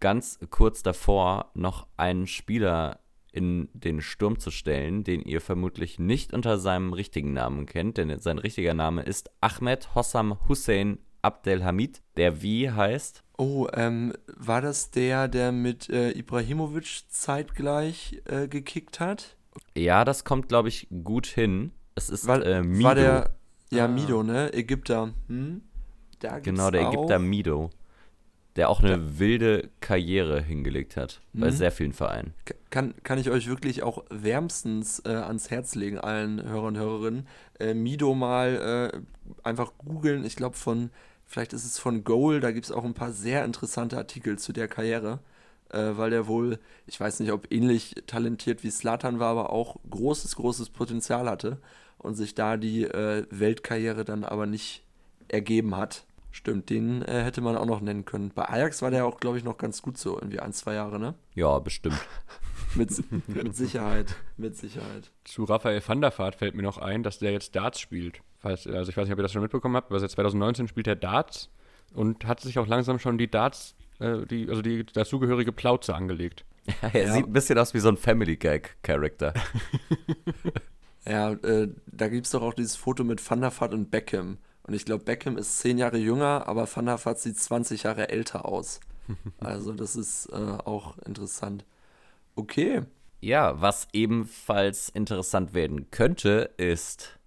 ganz 0.01 0.37
kurz 0.49 0.83
davor, 0.83 1.49
noch 1.53 1.87
einen 1.95 2.27
Spieler 2.27 2.99
in 3.31 3.69
den 3.73 4.01
Sturm 4.01 4.37
zu 4.37 4.51
stellen, 4.51 5.05
den 5.05 5.21
ihr 5.21 5.39
vermutlich 5.39 5.97
nicht 5.97 6.33
unter 6.33 6.57
seinem 6.57 6.91
richtigen 6.91 7.31
Namen 7.31 7.67
kennt, 7.67 7.97
denn 7.97 8.19
sein 8.19 8.37
richtiger 8.37 8.73
Name 8.73 9.03
ist 9.03 9.31
Ahmed 9.39 9.95
Hossam 9.95 10.37
Hussein 10.49 10.99
Abdelhamid, 11.21 12.01
der 12.17 12.41
wie 12.41 12.69
heißt 12.69 13.23
Oh, 13.39 13.67
ähm, 13.73 14.11
war 14.27 14.59
das 14.61 14.91
der, 14.91 15.29
der 15.29 15.53
mit 15.53 15.89
äh, 15.89 16.11
Ibrahimovic 16.11 17.03
zeitgleich 17.07 18.21
äh, 18.25 18.47
gekickt 18.49 18.99
hat? 18.99 19.37
Ja, 19.75 20.03
das 20.03 20.25
kommt, 20.25 20.49
glaube 20.49 20.67
ich, 20.67 20.87
gut 21.03 21.25
hin. 21.25 21.71
Es 21.95 22.09
ist 22.09 22.27
War, 22.27 22.45
äh, 22.45 22.61
Mido. 22.61 22.83
war 22.83 22.95
der, 22.95 23.29
ja, 23.71 23.85
Ah. 23.85 23.87
Mido, 23.87 24.23
ne? 24.23 24.53
Ägypter. 24.53 25.13
Hm? 25.27 25.61
Da 26.19 26.39
genau, 26.39 26.69
der 26.69 26.87
auch, 26.89 26.93
Ägypter 26.93 27.19
Mido. 27.19 27.69
Der 28.57 28.69
auch 28.69 28.81
eine 28.83 29.19
wilde 29.19 29.69
Karriere 29.79 30.41
hingelegt 30.41 30.97
hat. 30.97 31.21
Bei 31.31 31.47
Mhm. 31.47 31.51
sehr 31.55 31.71
vielen 31.71 31.93
Vereinen. 31.93 32.33
Kann, 32.71 32.93
kann 33.03 33.19
ich 33.19 33.29
euch 33.29 33.47
wirklich 33.47 33.83
auch 33.83 34.03
wärmstens 34.09 34.99
äh, 35.05 35.09
ans 35.13 35.49
Herz 35.49 35.75
legen, 35.75 35.97
allen 35.97 36.43
Hörern 36.43 36.75
und 36.75 36.77
Hörerinnen. 36.77 37.27
Äh, 37.59 37.73
Mido 37.73 38.13
mal 38.15 38.91
äh, 38.93 38.99
einfach 39.47 39.71
googeln. 39.77 40.25
Ich 40.25 40.35
glaube 40.35 40.57
von, 40.57 40.89
vielleicht 41.29 41.53
ist 41.53 41.63
es 41.63 41.79
von 41.79 42.03
Goal, 42.03 42.41
da 42.41 42.51
gibt 42.51 42.65
es 42.65 42.71
auch 42.71 42.83
ein 42.83 42.93
paar 42.93 43.13
sehr 43.13 43.45
interessante 43.45 43.95
Artikel 43.95 44.37
zu 44.37 44.51
der 44.51 44.67
Karriere. 44.67 45.19
Äh, 45.69 45.97
weil 45.97 46.09
der 46.09 46.27
wohl, 46.27 46.57
ich 46.87 46.99
weiß 46.99 47.19
nicht, 47.19 47.31
ob 47.31 47.51
ähnlich 47.51 47.93
talentiert 48.07 48.63
wie 48.63 48.71
Slatan 48.71 49.19
war, 49.19 49.29
aber 49.29 49.51
auch 49.51 49.77
großes, 49.89 50.35
großes 50.35 50.71
Potenzial 50.71 51.29
hatte 51.29 51.59
und 51.99 52.15
sich 52.15 52.33
da 52.33 52.57
die 52.57 52.85
äh, 52.85 53.27
Weltkarriere 53.29 54.03
dann 54.03 54.23
aber 54.23 54.47
nicht 54.47 54.83
ergeben 55.27 55.77
hat. 55.77 56.05
Stimmt, 56.31 56.69
den 56.69 57.03
äh, 57.03 57.23
hätte 57.23 57.41
man 57.41 57.55
auch 57.55 57.65
noch 57.65 57.81
nennen 57.81 58.05
können. 58.05 58.31
Bei 58.33 58.49
Ajax 58.49 58.81
war 58.81 58.91
der 58.91 59.05
auch, 59.05 59.19
glaube 59.19 59.37
ich, 59.37 59.43
noch 59.43 59.57
ganz 59.57 59.81
gut 59.81 59.97
so, 59.97 60.15
irgendwie 60.15 60.39
ein, 60.39 60.53
zwei 60.53 60.73
Jahre, 60.73 60.99
ne? 60.99 61.15
Ja, 61.35 61.59
bestimmt. 61.59 61.99
Mit, 62.75 62.91
mit 63.27 63.55
Sicherheit, 63.55 64.15
mit 64.37 64.55
Sicherheit. 64.55 65.09
Zu 65.23 65.45
Raphael 65.45 65.81
van 65.83 66.01
der 66.01 66.15
Vaart 66.15 66.35
fällt 66.35 66.53
mir 66.53 66.61
noch 66.61 66.77
ein, 66.77 67.01
dass 67.01 67.17
der 67.17 67.31
jetzt 67.31 67.55
Darts 67.55 67.79
spielt. 67.79 68.21
Falls, 68.39 68.65
also 68.67 68.89
ich 68.89 68.97
weiß 68.97 69.05
nicht, 69.05 69.13
ob 69.13 69.19
ihr 69.19 69.23
das 69.23 69.31
schon 69.33 69.41
mitbekommen 69.41 69.75
habt, 69.75 69.89
aber 69.91 69.99
seit 69.99 70.11
2019 70.11 70.67
spielt 70.67 70.87
er 70.87 70.95
Darts 70.95 71.49
und 71.93 72.25
hat 72.25 72.39
sich 72.39 72.57
auch 72.59 72.67
langsam 72.67 72.99
schon 72.99 73.17
die 73.17 73.29
Darts, 73.29 73.75
äh, 73.99 74.25
die, 74.25 74.47
also 74.49 74.61
die 74.61 74.85
dazugehörige 74.85 75.51
Plauze 75.51 75.93
angelegt. 75.95 76.45
er 76.93 77.05
Ja. 77.07 77.13
sieht 77.13 77.25
ein 77.27 77.33
bisschen 77.33 77.57
aus 77.57 77.73
wie 77.73 77.79
so 77.79 77.89
ein 77.89 77.97
Family 77.97 78.37
Gag-Charakter. 78.37 79.33
Ja, 81.05 81.31
äh, 81.31 81.69
da 81.87 82.07
gibt 82.07 82.25
es 82.25 82.33
doch 82.33 82.41
auch 82.41 82.53
dieses 82.53 82.75
Foto 82.75 83.03
mit 83.03 83.27
Van 83.27 83.41
der 83.41 83.57
Vaart 83.57 83.73
und 83.73 83.89
Beckham. 83.89 84.37
Und 84.63 84.73
ich 84.75 84.85
glaube, 84.85 85.05
Beckham 85.05 85.37
ist 85.37 85.57
zehn 85.59 85.77
Jahre 85.77 85.97
jünger, 85.97 86.47
aber 86.47 86.67
Van 86.73 86.85
der 86.85 87.03
Vaart 87.03 87.19
sieht 87.19 87.37
20 87.39 87.83
Jahre 87.83 88.09
älter 88.09 88.45
aus. 88.45 88.79
Also 89.39 89.73
das 89.73 89.95
ist 89.95 90.27
äh, 90.27 90.35
auch 90.35 90.97
interessant. 90.99 91.65
Okay, 92.35 92.83
Ja, 93.21 93.59
was 93.59 93.87
ebenfalls 93.91 94.89
interessant 94.89 95.55
werden 95.55 95.89
könnte, 95.89 96.51
ist 96.57 97.17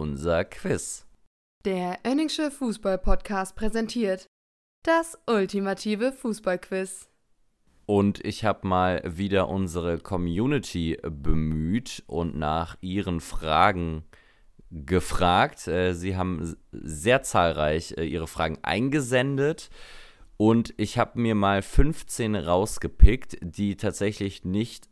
unser 0.00 0.46
Quiz. 0.46 1.06
Der 1.66 1.98
Önningsche 2.06 2.50
Fußball-Podcast 2.50 3.54
präsentiert 3.54 4.26
das 4.82 5.18
ultimative 5.26 6.10
Fußballquiz. 6.12 7.10
Und 7.84 8.24
ich 8.24 8.46
habe 8.46 8.66
mal 8.66 9.02
wieder 9.04 9.48
unsere 9.48 9.98
Community 9.98 10.96
bemüht 11.02 12.02
und 12.06 12.34
nach 12.34 12.78
ihren 12.80 13.20
Fragen 13.20 14.04
gefragt. 14.70 15.68
Äh, 15.68 15.92
Sie 15.92 16.16
haben 16.16 16.56
sehr 16.72 17.22
zahlreich 17.22 17.94
äh, 17.98 18.04
ihre 18.04 18.26
Fragen 18.26 18.56
eingesendet. 18.62 19.68
Und 20.38 20.72
ich 20.78 20.96
habe 20.96 21.20
mir 21.20 21.34
mal 21.34 21.60
15 21.60 22.36
rausgepickt, 22.36 23.36
die 23.42 23.76
tatsächlich 23.76 24.46
nicht 24.46 24.88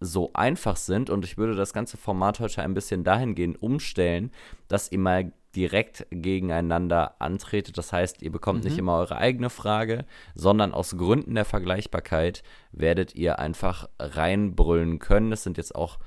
so 0.00 0.30
einfach 0.34 0.76
sind. 0.76 1.10
Und 1.10 1.24
ich 1.24 1.38
würde 1.38 1.54
das 1.54 1.72
ganze 1.72 1.96
Format 1.96 2.40
heute 2.40 2.62
ein 2.62 2.74
bisschen 2.74 3.04
dahingehend 3.04 3.60
umstellen, 3.62 4.30
dass 4.68 4.92
ihr 4.92 4.98
mal 4.98 5.32
direkt 5.56 6.06
gegeneinander 6.10 7.20
antretet. 7.20 7.78
Das 7.78 7.92
heißt, 7.92 8.22
ihr 8.22 8.30
bekommt 8.30 8.64
nicht 8.64 8.78
immer 8.78 8.98
eure 8.98 9.16
eigene 9.16 9.50
Frage, 9.50 10.04
sondern 10.34 10.72
aus 10.72 10.96
Gründen 10.96 11.34
der 11.34 11.44
Vergleichbarkeit 11.44 12.42
werdet 12.70 13.14
ihr 13.14 13.38
einfach 13.38 13.88
reinbrüllen 13.98 14.98
können. 14.98 15.30
Das 15.30 15.42
sind 15.42 15.56
jetzt 15.56 15.74
auch 15.74 15.98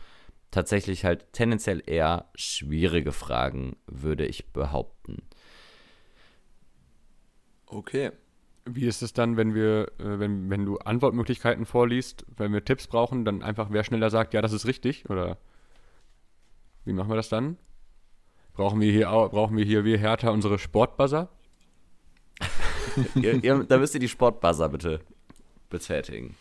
tatsächlich 0.51 1.05
halt 1.05 1.33
tendenziell 1.33 1.81
eher 1.85 2.29
schwierige 2.35 3.11
Fragen, 3.11 3.77
würde 3.87 4.25
ich 4.25 4.51
behaupten. 4.53 5.23
okay. 7.65 8.11
Wie 8.65 8.85
ist 8.85 9.01
es 9.01 9.13
dann, 9.13 9.37
wenn 9.37 9.55
wir, 9.55 9.91
äh, 9.99 10.19
wenn, 10.19 10.49
wenn 10.49 10.65
du 10.65 10.77
Antwortmöglichkeiten 10.77 11.65
vorliest, 11.65 12.25
wenn 12.37 12.53
wir 12.53 12.63
Tipps 12.63 12.87
brauchen, 12.87 13.25
dann 13.25 13.41
einfach 13.41 13.69
wer 13.71 13.83
schneller 13.83 14.09
sagt, 14.09 14.33
ja, 14.33 14.41
das 14.41 14.53
ist 14.53 14.65
richtig? 14.67 15.09
Oder 15.09 15.37
wie 16.85 16.93
machen 16.93 17.09
wir 17.09 17.15
das 17.15 17.29
dann? 17.29 17.57
Brauchen 18.53 18.79
wir 18.81 18.91
hier, 18.91 19.11
au- 19.11 19.29
brauchen 19.29 19.57
wir 19.57 19.65
hier 19.65 19.83
wie 19.85 19.97
Hertha 19.97 20.29
unsere 20.29 20.59
Sportbuzzer? 20.59 21.29
ihr, 23.15 23.43
ihr, 23.43 23.63
da 23.63 23.77
müsst 23.77 23.93
ihr 23.93 23.99
die 23.99 24.09
Sportbuzzer 24.09 24.69
bitte 24.69 24.99
betätigen. 25.69 26.35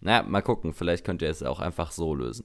Naja, 0.00 0.22
mal 0.22 0.42
gucken, 0.42 0.72
vielleicht 0.72 1.04
könnt 1.04 1.22
ihr 1.22 1.30
es 1.30 1.42
auch 1.42 1.60
einfach 1.60 1.90
so 1.92 2.14
lösen. 2.14 2.44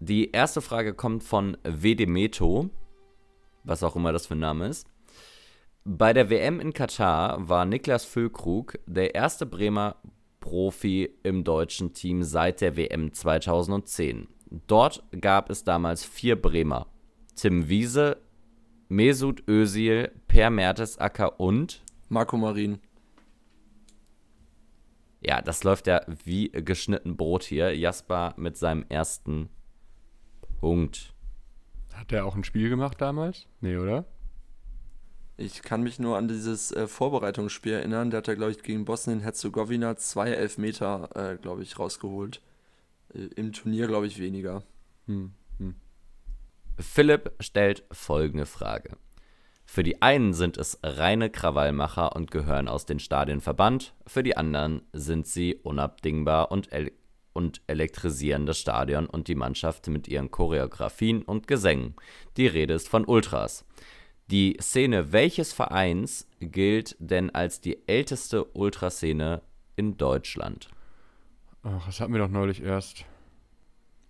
Die 0.00 0.30
erste 0.30 0.60
Frage 0.60 0.94
kommt 0.94 1.22
von 1.24 1.56
Vedemeto, 1.64 2.70
was 3.64 3.82
auch 3.82 3.96
immer 3.96 4.12
das 4.12 4.26
für 4.26 4.34
ein 4.34 4.40
Name 4.40 4.66
ist. 4.68 4.86
Bei 5.90 6.12
der 6.12 6.28
WM 6.28 6.60
in 6.60 6.74
Katar 6.74 7.48
war 7.48 7.64
Niklas 7.64 8.04
Füllkrug 8.04 8.78
der 8.86 9.14
erste 9.14 9.46
Bremer 9.46 9.96
Profi 10.38 11.08
im 11.22 11.44
deutschen 11.44 11.94
Team 11.94 12.24
seit 12.24 12.60
der 12.60 12.76
WM 12.76 13.14
2010. 13.14 14.28
Dort 14.66 15.02
gab 15.18 15.48
es 15.48 15.64
damals 15.64 16.04
vier 16.04 16.36
Bremer. 16.36 16.88
Tim 17.36 17.70
Wiese, 17.70 18.18
Mesut 18.90 19.48
Özil, 19.48 20.12
Per 20.28 20.50
Mertesacker 20.50 21.40
und 21.40 21.82
Marco 22.10 22.36
Marin. 22.36 22.80
ja, 25.22 25.40
das 25.40 25.64
läuft 25.64 25.86
ja 25.86 26.02
wie 26.22 26.50
geschnitten 26.50 27.16
Brot 27.16 27.44
hier. 27.44 27.74
Jasper 27.74 28.34
mit 28.36 28.58
seinem 28.58 28.84
ersten 28.90 29.48
Punkt. 30.60 31.14
Hat 31.94 32.10
der 32.10 32.26
auch 32.26 32.36
ein 32.36 32.44
Spiel 32.44 32.68
gemacht 32.68 33.00
damals? 33.00 33.46
Nee, 33.62 33.78
oder? 33.78 34.04
Ich 35.40 35.62
kann 35.62 35.84
mich 35.84 36.00
nur 36.00 36.16
an 36.16 36.26
dieses 36.26 36.72
äh, 36.72 36.88
Vorbereitungsspiel 36.88 37.74
erinnern. 37.74 38.10
Der 38.10 38.18
hat 38.18 38.26
ja, 38.26 38.34
glaube 38.34 38.50
ich, 38.50 38.62
gegen 38.64 38.84
Bosnien-Herzegowina 38.84 39.96
zwei 39.96 40.30
Elfmeter, 40.30 41.10
äh, 41.14 41.36
glaube 41.36 41.62
ich, 41.62 41.78
rausgeholt. 41.78 42.42
Äh, 43.14 43.28
Im 43.36 43.52
Turnier, 43.52 43.86
glaube 43.86 44.08
ich, 44.08 44.18
weniger. 44.18 44.64
Hm. 45.06 45.30
Hm. 45.58 45.76
Philipp 46.80 47.32
stellt 47.38 47.84
folgende 47.92 48.46
Frage. 48.46 48.96
Für 49.64 49.84
die 49.84 50.02
einen 50.02 50.32
sind 50.32 50.56
es 50.56 50.80
reine 50.82 51.30
Krawallmacher 51.30 52.16
und 52.16 52.32
gehören 52.32 52.66
aus 52.66 52.84
den 52.84 52.98
Stadien 52.98 53.40
verbannt, 53.40 53.94
für 54.06 54.24
die 54.24 54.36
anderen 54.36 54.82
sind 54.92 55.28
sie 55.28 55.54
unabdingbar 55.54 56.50
und, 56.50 56.72
el 56.72 56.90
und 57.32 57.60
elektrisieren 57.68 58.46
das 58.46 58.58
Stadion 58.58 59.06
und 59.06 59.28
die 59.28 59.36
Mannschaft 59.36 59.86
mit 59.86 60.08
ihren 60.08 60.32
Choreografien 60.32 61.22
und 61.22 61.46
Gesängen. 61.46 61.94
Die 62.36 62.48
Rede 62.48 62.74
ist 62.74 62.88
von 62.88 63.04
Ultras. 63.04 63.64
Die 64.30 64.56
Szene 64.60 65.12
welches 65.12 65.52
Vereins 65.52 66.26
gilt 66.40 66.96
denn 66.98 67.30
als 67.30 67.60
die 67.60 67.78
älteste 67.88 68.44
Ultraszene 68.44 69.42
in 69.76 69.96
Deutschland? 69.96 70.68
Ach, 71.62 71.86
das 71.86 72.00
hatten 72.00 72.12
wir 72.12 72.20
doch 72.20 72.28
neulich 72.28 72.62
erst. 72.62 73.04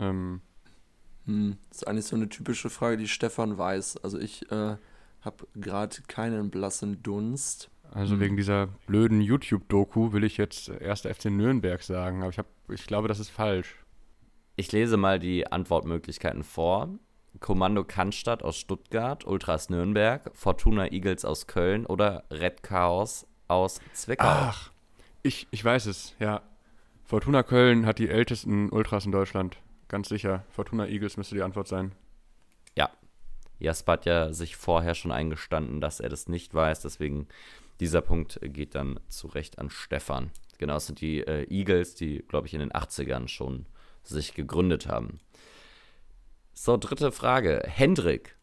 Ähm, 0.00 0.40
Hm, 1.26 1.58
das 1.68 1.78
ist 1.78 1.86
eigentlich 1.88 2.06
so 2.06 2.16
eine 2.16 2.28
typische 2.28 2.70
Frage, 2.70 2.96
die 2.96 3.06
Stefan 3.08 3.58
weiß. 3.58 3.98
Also 3.98 4.18
ich 4.18 4.50
äh, 4.50 4.76
habe 5.20 5.46
gerade 5.54 5.96
keinen 6.08 6.50
blassen 6.50 7.02
Dunst. 7.02 7.70
also 7.92 8.14
Hm. 8.14 8.20
wegen 8.20 8.36
dieser 8.36 8.68
blöden 8.86 9.20
YouTube-Doku 9.20 10.12
will 10.12 10.24
ich 10.24 10.36
jetzt 10.38 10.68
erster 10.68 11.14
FC 11.14 11.26
Nürnberg 11.26 11.82
sagen, 11.82 12.22
aber 12.22 12.30
ich, 12.30 12.38
hab, 12.38 12.46
ich 12.70 12.86
glaube, 12.86 13.08
das 13.08 13.20
ist 13.20 13.28
falsch. 13.30 13.76
Ich 14.56 14.72
lese 14.72 14.96
mal 14.96 15.18
die 15.20 15.46
Antwortmöglichkeiten 15.52 16.42
vor. 16.42 16.88
Kommando 17.41 17.84
Cannstatt 17.84 18.43
aus 18.43 18.57
Stuttgart, 18.57 19.26
Ultras 19.26 19.70
Nürnberg, 19.70 20.30
Fortuna 20.34 20.91
Eagles 20.91 21.24
aus 21.24 21.47
Köln 21.47 21.86
oder 21.86 22.24
Red 22.30 22.62
Chaos 22.62 23.26
aus 23.47 23.80
Zwickau. 23.93 24.26
Ach, 24.26 24.70
ich, 25.22 25.47
ich 25.51 25.64
weiß 25.64 25.86
es, 25.86 26.14
ja. 26.18 26.43
Fortuna 27.05 27.43
Köln 27.43 27.86
hat 27.86 27.99
die 27.99 28.09
ältesten 28.09 28.70
Ultras 28.70 29.07
in 29.07 29.12
Deutschland. 29.12 29.57
Ganz 29.89 30.09
sicher. 30.09 30.45
Fortuna 30.51 30.86
Eagles 30.86 31.16
müsste 31.16 31.34
die 31.34 31.43
Antwort 31.43 31.68
sein. 31.68 31.93
Ja. 32.76 32.91
Jasper 33.59 33.93
hat 33.93 34.07
ja 34.07 34.32
sich 34.32 34.57
vorher 34.57 34.95
schon 34.95 35.11
eingestanden, 35.11 35.80
dass 35.80 36.01
er 36.01 36.11
das 36.11 36.28
nicht 36.28 36.55
weiß, 36.55 36.82
deswegen 36.82 37.26
dieser 37.80 38.03
Punkt 38.03 38.39
geht 38.43 38.74
dann 38.74 39.01
zu 39.09 39.28
Recht 39.28 39.59
an 39.59 39.70
Stefan. 39.70 40.30
Genau, 40.59 40.76
es 40.76 40.86
sind 40.86 41.01
die 41.01 41.20
äh, 41.20 41.47
Eagles, 41.49 41.95
die, 41.95 42.24
glaube 42.28 42.47
ich, 42.47 42.55
in 42.55 42.61
den 42.61 42.72
80ern 42.72 43.28
schon 43.28 43.66
sich 44.03 44.34
gegründet 44.34 44.89
haben. 44.89 45.20
So, 46.61 46.76
dritte 46.76 47.12
Frage. 47.12 47.62
Hendrik. 47.64 48.36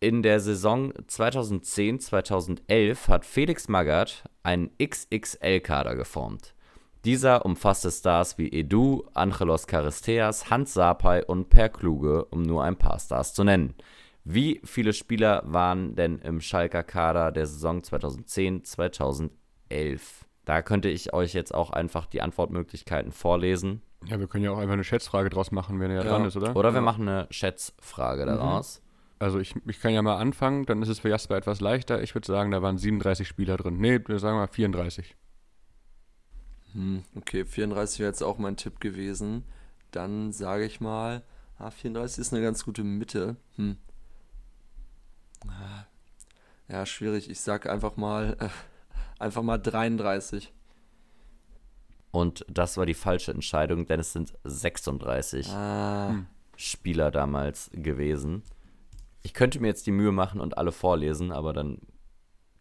In 0.00 0.24
der 0.24 0.40
Saison 0.40 0.92
2010-2011 0.92 3.06
hat 3.06 3.24
Felix 3.24 3.68
Magath 3.68 4.24
einen 4.42 4.72
XXL-Kader 4.82 5.94
geformt. 5.94 6.56
Dieser 7.04 7.46
umfasste 7.46 7.92
Stars 7.92 8.36
wie 8.36 8.48
Edu, 8.48 9.04
Angelos 9.14 9.68
Charisteas, 9.68 10.50
Hans 10.50 10.74
Sapai 10.74 11.24
und 11.24 11.48
Per 11.48 11.68
Kluge, 11.68 12.24
um 12.24 12.42
nur 12.42 12.64
ein 12.64 12.74
paar 12.74 12.98
Stars 12.98 13.32
zu 13.32 13.44
nennen. 13.44 13.76
Wie 14.24 14.60
viele 14.64 14.92
Spieler 14.92 15.44
waren 15.46 15.94
denn 15.94 16.18
im 16.18 16.40
Schalker 16.40 16.82
Kader 16.82 17.30
der 17.30 17.46
Saison 17.46 17.80
2010-2011? 17.80 19.30
Da 20.46 20.62
könnte 20.62 20.88
ich 20.88 21.12
euch 21.12 21.34
jetzt 21.34 21.52
auch 21.52 21.70
einfach 21.70 22.06
die 22.06 22.22
Antwortmöglichkeiten 22.22 23.12
vorlesen. 23.12 23.82
Ja, 24.06 24.18
wir 24.18 24.28
können 24.28 24.44
ja 24.44 24.52
auch 24.52 24.58
einfach 24.58 24.74
eine 24.74 24.84
Schätzfrage 24.84 25.28
draus 25.28 25.50
machen, 25.50 25.80
wenn 25.80 25.90
er 25.90 26.04
ja 26.04 26.08
dran 26.08 26.24
ist, 26.24 26.36
oder? 26.36 26.56
Oder 26.56 26.70
wir 26.72 26.76
Ja. 26.78 26.82
machen 26.82 27.06
eine 27.08 27.26
Schätzfrage 27.30 28.24
daraus. 28.24 28.80
Also 29.18 29.38
ich, 29.40 29.54
ich 29.66 29.80
kann 29.80 29.92
ja 29.92 30.02
mal 30.02 30.16
anfangen, 30.18 30.64
dann 30.66 30.82
ist 30.82 30.88
es 30.88 31.00
für 31.00 31.08
Jasper 31.08 31.36
etwas 31.36 31.60
leichter. 31.60 32.02
Ich 32.02 32.14
würde 32.14 32.26
sagen, 32.26 32.50
da 32.52 32.62
waren 32.62 32.78
37 32.78 33.26
Spieler 33.26 33.56
drin. 33.56 33.78
Nee, 33.78 33.98
wir 34.06 34.18
sagen 34.18 34.36
mal 34.36 34.46
34. 34.46 35.16
Hm, 36.74 37.02
okay, 37.16 37.44
34 37.44 37.98
wäre 38.00 38.10
jetzt 38.10 38.22
auch 38.22 38.38
mein 38.38 38.56
Tipp 38.56 38.78
gewesen. 38.80 39.44
Dann 39.90 40.32
sage 40.32 40.64
ich 40.64 40.80
mal, 40.80 41.22
ah, 41.58 41.70
34 41.70 42.18
ist 42.20 42.32
eine 42.32 42.42
ganz 42.42 42.64
gute 42.64 42.84
Mitte. 42.84 43.36
Hm. 43.56 43.78
Ah, 45.48 45.86
Ja, 46.68 46.84
schwierig. 46.86 47.30
Ich 47.30 47.40
sage 47.40 47.70
einfach 47.72 47.96
mal, 47.96 48.36
äh, 48.40 48.48
einfach 49.18 49.42
mal 49.42 49.58
33. 49.58 50.52
Und 52.10 52.44
das 52.48 52.76
war 52.76 52.86
die 52.86 52.94
falsche 52.94 53.32
Entscheidung, 53.32 53.86
denn 53.86 54.00
es 54.00 54.12
sind 54.12 54.34
36 54.44 55.48
Ah, 55.50 56.08
Hm. 56.10 56.26
Spieler 56.56 57.10
damals 57.10 57.70
gewesen. 57.74 58.42
Ich 59.22 59.34
könnte 59.34 59.60
mir 59.60 59.66
jetzt 59.68 59.86
die 59.86 59.92
Mühe 59.92 60.12
machen 60.12 60.40
und 60.40 60.56
alle 60.56 60.72
vorlesen, 60.72 61.32
aber 61.32 61.52
dann 61.52 61.78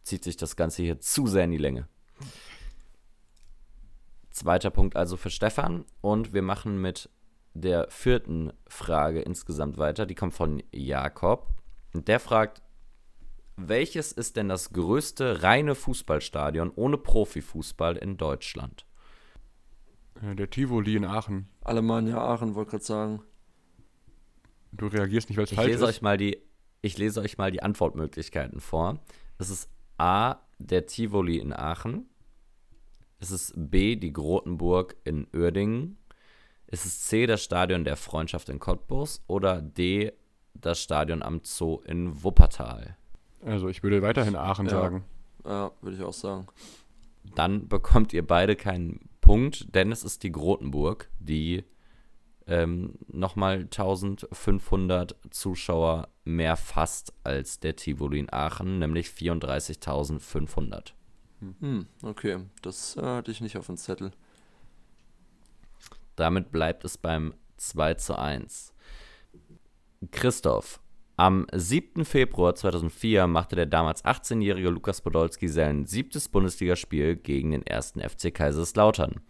zieht 0.03 0.23
sich 0.23 0.35
das 0.35 0.55
Ganze 0.57 0.83
hier 0.83 0.99
zu 0.99 1.27
sehr 1.27 1.45
in 1.45 1.51
die 1.51 1.57
Länge. 1.57 1.87
Zweiter 4.31 4.69
Punkt 4.69 4.97
also 4.97 5.15
für 5.15 5.29
Stefan 5.29 5.85
und 6.01 6.33
wir 6.33 6.41
machen 6.41 6.81
mit 6.81 7.09
der 7.53 7.87
vierten 7.89 8.51
Frage 8.67 9.21
insgesamt 9.21 9.77
weiter. 9.77 10.05
Die 10.05 10.15
kommt 10.15 10.33
von 10.33 10.61
Jakob 10.73 11.47
und 11.93 12.09
der 12.09 12.19
fragt, 12.19 12.61
welches 13.57 14.11
ist 14.11 14.35
denn 14.35 14.49
das 14.49 14.71
größte 14.73 15.43
reine 15.43 15.75
Fußballstadion 15.75 16.71
ohne 16.75 16.97
Profifußball 16.97 17.95
in 17.97 18.17
Deutschland? 18.17 18.85
Äh, 20.21 20.35
Der 20.35 20.49
Tivoli 20.49 20.95
in 20.95 21.05
Aachen. 21.05 21.47
Alemannia 21.61 22.17
Aachen, 22.17 22.55
wollte 22.55 22.71
gerade 22.71 22.83
sagen. 22.83 23.21
Du 24.71 24.87
reagierst 24.87 25.29
nicht, 25.29 25.37
weil 25.37 25.45
es 25.45 25.51
Ich 25.51 25.55
falsch 25.55 25.67
lese 25.71 25.83
ist. 25.85 25.89
euch 25.89 26.01
mal 26.01 26.17
die, 26.17 26.41
ich 26.81 26.97
lese 26.97 27.21
euch 27.21 27.37
mal 27.37 27.51
die 27.51 27.63
Antwortmöglichkeiten 27.63 28.59
vor. 28.59 28.99
Es 29.37 29.49
ist 29.49 29.69
A, 29.97 30.35
der 30.59 30.85
Tivoli 30.85 31.37
in 31.37 31.53
Aachen. 31.53 32.09
Es 33.19 33.31
ist 33.31 33.53
B, 33.55 33.95
die 33.95 34.11
Grotenburg 34.11 34.95
in 35.05 35.27
Uerdingen. 35.33 35.97
Es 36.67 36.85
ist 36.85 37.07
C, 37.07 37.25
das 37.25 37.43
Stadion 37.43 37.85
der 37.85 37.95
Freundschaft 37.95 38.49
in 38.49 38.59
Cottbus. 38.59 39.23
Oder 39.27 39.61
D, 39.61 40.11
das 40.53 40.81
Stadion 40.81 41.23
am 41.23 41.39
Zoo 41.43 41.81
in 41.85 42.23
Wuppertal. 42.23 42.97
Also 43.45 43.69
ich 43.69 43.83
würde 43.83 44.01
weiterhin 44.01 44.35
Aachen 44.35 44.65
Ja. 44.65 44.71
sagen. 44.71 45.05
Ja, 45.45 45.71
würde 45.81 45.95
ich 45.95 46.03
auch 46.03 46.13
sagen. 46.13 46.47
Dann 47.35 47.67
bekommt 47.67 48.13
ihr 48.13 48.25
beide 48.25 48.55
keinen 48.55 49.07
Punkt, 49.21 49.73
denn 49.75 49.91
es 49.91 50.03
ist 50.03 50.23
die 50.23 50.31
Grotenburg, 50.31 51.09
die 51.19 51.63
ähm, 52.47 52.93
nochmal 53.07 53.61
1500 53.61 55.15
Zuschauer 55.31 56.09
mehr 56.23 56.57
fasst 56.57 57.13
als 57.23 57.59
der 57.59 57.75
Tivoli 57.75 58.19
in 58.19 58.31
Aachen, 58.31 58.79
nämlich 58.79 59.07
34.500. 59.07 60.93
Hm, 61.59 61.87
okay, 62.03 62.39
das 62.61 62.97
äh, 62.97 63.01
hatte 63.01 63.31
ich 63.31 63.41
nicht 63.41 63.57
auf 63.57 63.67
dem 63.67 63.77
Zettel. 63.77 64.11
Damit 66.15 66.51
bleibt 66.51 66.85
es 66.85 66.97
beim 66.97 67.33
2 67.57 67.95
zu 67.95 68.17
1. 68.17 68.73
Christoph. 70.11 70.79
Am 71.17 71.47
7. 71.53 72.03
Februar 72.03 72.55
2004 72.55 73.25
machte 73.27 73.55
der 73.55 73.67
damals 73.67 74.03
18-jährige 74.03 74.69
Lukas 74.69 74.99
Podolski 74.99 75.47
sein 75.47 75.85
siebtes 75.85 76.27
Bundesligaspiel 76.27 77.15
gegen 77.15 77.51
den 77.51 77.65
ersten 77.65 78.01
FC 78.01 78.33
Kaiserslautern. 78.33 79.21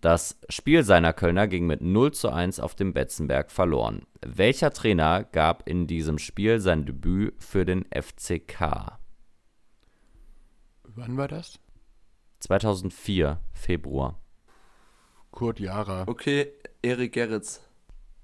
Das 0.00 0.40
Spiel 0.48 0.82
seiner 0.82 1.12
Kölner 1.12 1.46
ging 1.46 1.68
mit 1.68 1.82
0 1.82 2.12
zu 2.12 2.30
1 2.30 2.58
auf 2.58 2.74
dem 2.74 2.92
Betzenberg 2.92 3.52
verloren. 3.52 4.06
Welcher 4.26 4.72
Trainer 4.72 5.22
gab 5.22 5.68
in 5.68 5.86
diesem 5.86 6.18
Spiel 6.18 6.58
sein 6.58 6.84
Debüt 6.84 7.34
für 7.38 7.64
den 7.64 7.84
FCK? 7.94 8.98
Wann 10.82 11.16
war 11.16 11.28
das? 11.28 11.60
2004, 12.40 13.38
Februar. 13.52 14.20
Kurt 15.30 15.60
Jara. 15.60 16.08
Okay, 16.08 16.52
Erik 16.82 17.12
Gerritz. 17.12 17.60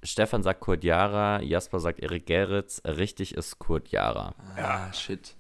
Stefan 0.07 0.43
sagt 0.43 0.61
Kurt 0.61 0.85
Jara, 0.85 1.43
Jasper 1.43 1.81
sagt 1.81 2.01
Erik 2.01 2.27
Gerritz, 2.27 2.81
richtig 2.85 3.35
ist 3.35 3.59
Kurt 3.59 3.89
Jara. 3.89 4.35
Ah, 4.57 4.93
shit. 4.93 5.37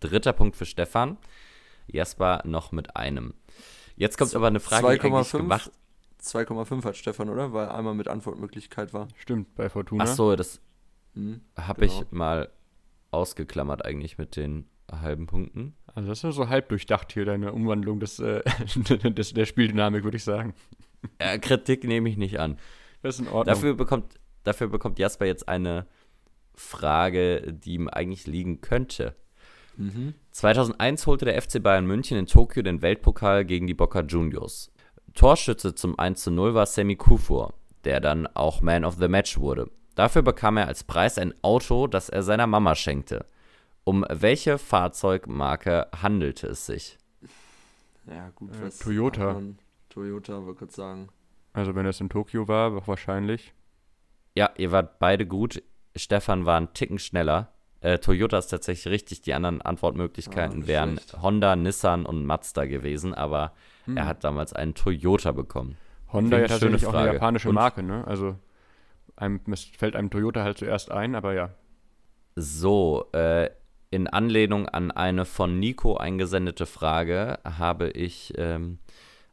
Dritter 0.00 0.32
Punkt 0.32 0.56
für 0.56 0.66
Stefan. 0.66 1.16
Jasper 1.86 2.42
noch 2.44 2.72
mit 2.72 2.96
einem. 2.96 3.34
Jetzt 3.96 4.18
kommt 4.18 4.34
aber 4.34 4.48
eine 4.48 4.60
Frage, 4.60 4.86
die 4.98 5.00
eigentlich 5.06 5.28
2,5? 5.28 5.36
gemacht. 5.38 5.70
2,5 6.22 6.84
hat 6.84 6.96
Stefan, 6.96 7.28
oder? 7.28 7.52
Weil 7.52 7.68
einmal 7.68 7.94
mit 7.94 8.08
Antwortmöglichkeit 8.08 8.92
war. 8.94 9.08
Stimmt, 9.16 9.54
bei 9.54 9.68
Fortuna. 9.68 10.04
Ach 10.04 10.08
so, 10.08 10.34
das 10.36 10.60
Hm. 11.14 11.40
habe 11.56 11.86
Genau. 11.86 12.00
ich 12.02 12.10
mal 12.10 12.48
ausgeklammert 13.12 13.84
eigentlich 13.84 14.18
mit 14.18 14.34
den 14.36 14.66
halben 14.90 15.26
Punkten. 15.26 15.76
Also 15.94 16.08
das 16.08 16.18
ist 16.18 16.22
nur 16.24 16.32
so 16.32 16.48
halb 16.48 16.68
durchdacht 16.70 17.12
hier, 17.12 17.24
deine 17.24 17.52
Umwandlung 17.52 18.00
des, 18.00 18.18
äh, 18.18 18.42
des, 18.74 19.32
der 19.32 19.44
Spieldynamik, 19.46 20.02
würde 20.02 20.16
ich 20.16 20.24
sagen. 20.24 20.54
Äh, 21.18 21.38
Kritik 21.38 21.84
nehme 21.84 22.08
ich 22.08 22.16
nicht 22.16 22.40
an. 22.40 22.58
Das 23.04 23.16
ist 23.16 23.20
in 23.20 23.26
Ordnung. 23.26 23.54
Dafür 23.54 23.74
bekommt, 23.74 24.18
dafür 24.44 24.68
bekommt 24.68 24.98
Jasper 24.98 25.26
jetzt 25.26 25.46
eine 25.46 25.86
Frage, 26.54 27.52
die 27.52 27.74
ihm 27.74 27.88
eigentlich 27.88 28.26
liegen 28.26 28.62
könnte. 28.62 29.14
2001 30.30 31.06
holte 31.06 31.26
der 31.26 31.40
FC 31.40 31.62
Bayern 31.62 31.84
München 31.84 32.16
in 32.16 32.26
Tokio 32.26 32.62
den 32.62 32.80
Weltpokal 32.80 33.44
gegen 33.44 33.66
die 33.66 33.74
Boca 33.74 34.00
Juniors. 34.00 34.70
Torschütze 35.14 35.74
zum 35.74 35.96
1:0 35.98 36.54
war 36.54 36.64
Semi 36.64 36.96
Kufur, 36.96 37.52
der 37.84 38.00
dann 38.00 38.26
auch 38.28 38.62
Man 38.62 38.84
of 38.86 38.96
the 38.98 39.08
Match 39.08 39.38
wurde. 39.38 39.70
Dafür 39.96 40.22
bekam 40.22 40.56
er 40.56 40.68
als 40.68 40.82
Preis 40.84 41.18
ein 41.18 41.34
Auto, 41.42 41.86
das 41.86 42.08
er 42.08 42.22
seiner 42.22 42.46
Mama 42.46 42.74
schenkte. 42.74 43.26
Um 43.84 44.06
welche 44.08 44.56
Fahrzeugmarke 44.56 45.88
handelte 46.00 46.46
es 46.46 46.64
sich? 46.64 46.96
Ja, 48.06 48.30
gut, 48.34 48.50
Äh, 48.54 48.62
was 48.62 48.78
Toyota. 48.78 49.42
Toyota, 49.90 50.46
würde 50.46 50.64
ich 50.64 50.70
sagen. 50.72 51.08
Also 51.54 51.74
wenn 51.74 51.86
es 51.86 52.00
in 52.00 52.10
Tokio 52.10 52.46
war, 52.48 52.86
wahrscheinlich. 52.86 53.54
Ja, 54.34 54.50
ihr 54.58 54.70
wart 54.72 54.98
beide 54.98 55.26
gut. 55.26 55.62
Stefan 55.96 56.44
war 56.44 56.58
einen 56.58 56.74
Ticken 56.74 56.98
schneller. 56.98 57.52
Äh, 57.80 57.98
Toyota 57.98 58.38
ist 58.38 58.48
tatsächlich 58.48 58.92
richtig. 58.92 59.22
Die 59.22 59.32
anderen 59.34 59.60
Ah, 59.62 59.68
Antwortmöglichkeiten 59.70 60.58
nicht 60.58 60.68
wären 60.68 60.92
schlecht. 60.98 61.22
Honda, 61.22 61.54
Nissan 61.56 62.04
und 62.04 62.26
Mazda 62.26 62.66
gewesen, 62.66 63.14
aber 63.14 63.52
er 63.94 64.06
hat 64.06 64.24
damals 64.24 64.52
einen 64.52 64.74
Toyota 64.74 65.32
bekommen. 65.32 65.76
Honda 66.12 66.38
ja 66.38 66.48
Schöne 66.48 66.60
tatsächlich 66.60 66.86
auch 66.86 66.94
eine 66.94 67.12
japanische 67.14 67.48
Und- 67.50 67.54
Marke, 67.54 67.82
ne? 67.82 68.04
Also 68.06 68.36
einem, 69.16 69.40
es 69.52 69.64
fällt 69.64 69.94
einem 69.96 70.10
Toyota 70.10 70.42
halt 70.42 70.58
zuerst 70.58 70.90
ein, 70.90 71.14
aber 71.14 71.34
ja. 71.34 71.50
So, 72.36 73.06
äh, 73.12 73.50
in 73.90 74.08
Anlehnung 74.08 74.68
an 74.68 74.90
eine 74.90 75.24
von 75.24 75.60
Nico 75.60 75.96
eingesendete 75.96 76.66
Frage 76.66 77.38
habe 77.44 77.90
ich 77.90 78.32
ähm, 78.38 78.78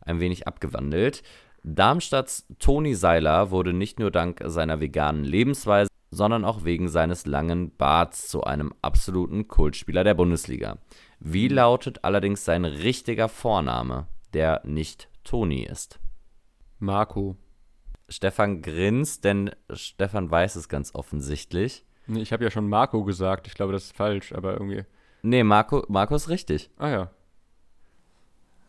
ein 0.01 0.19
wenig 0.19 0.47
abgewandelt. 0.47 1.23
Darmstadts 1.63 2.47
Toni 2.59 2.95
Seiler 2.95 3.51
wurde 3.51 3.73
nicht 3.73 3.99
nur 3.99 4.11
dank 4.11 4.41
seiner 4.45 4.79
veganen 4.79 5.23
Lebensweise, 5.23 5.89
sondern 6.09 6.43
auch 6.43 6.63
wegen 6.65 6.89
seines 6.89 7.25
langen 7.25 7.75
Barts 7.75 8.27
zu 8.27 8.43
einem 8.43 8.73
absoluten 8.81 9.47
Kultspieler 9.47 10.03
der 10.03 10.13
Bundesliga. 10.13 10.77
Wie 11.19 11.47
lautet 11.47 12.03
allerdings 12.03 12.43
sein 12.45 12.65
richtiger 12.65 13.29
Vorname, 13.29 14.07
der 14.33 14.61
nicht 14.65 15.09
Toni 15.23 15.63
ist? 15.63 15.99
Marco. 16.79 17.37
Stefan 18.09 18.61
grinst, 18.61 19.23
denn 19.23 19.51
Stefan 19.71 20.29
weiß 20.29 20.57
es 20.57 20.67
ganz 20.67 20.93
offensichtlich. 20.95 21.85
Ich 22.07 22.33
habe 22.33 22.43
ja 22.43 22.51
schon 22.51 22.67
Marco 22.67 23.05
gesagt. 23.05 23.47
Ich 23.47 23.53
glaube, 23.53 23.71
das 23.71 23.85
ist 23.85 23.95
falsch, 23.95 24.33
aber 24.33 24.53
irgendwie. 24.53 24.83
Nee, 25.21 25.43
Marco, 25.43 25.85
Marco 25.87 26.15
ist 26.15 26.27
richtig. 26.27 26.71
Ah 26.77 26.89
ja. 26.89 27.11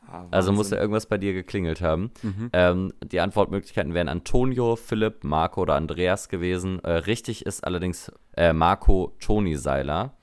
Ah, 0.06 0.26
Also 0.30 0.52
muss 0.52 0.70
ja 0.70 0.78
irgendwas 0.78 1.06
bei 1.06 1.18
dir 1.18 1.32
geklingelt 1.32 1.80
haben. 1.80 2.10
Mhm. 2.22 2.50
Ähm, 2.52 2.92
die 3.04 3.20
Antwortmöglichkeiten 3.20 3.94
wären 3.94 4.08
Antonio, 4.08 4.76
Philipp, 4.76 5.24
Marco 5.24 5.62
oder 5.62 5.74
Andreas 5.74 6.28
gewesen. 6.28 6.82
Äh, 6.84 6.90
richtig 6.92 7.46
ist 7.46 7.64
allerdings 7.64 8.12
äh, 8.36 8.52
Marco 8.52 9.14
Toni 9.20 9.56
Seiler. 9.56 10.16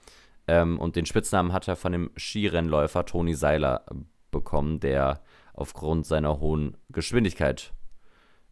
Ähm, 0.48 0.80
und 0.80 0.96
den 0.96 1.06
Spitznamen 1.06 1.54
hat 1.54 1.68
er 1.68 1.76
von 1.76 1.92
dem 1.92 2.12
Skirennläufer 2.18 3.06
Toni 3.06 3.34
Seiler 3.36 3.86
bekommen, 4.32 4.80
der 4.80 5.22
aufgrund 5.54 6.06
seiner 6.06 6.40
hohen 6.40 6.78
Geschwindigkeit 6.90 7.74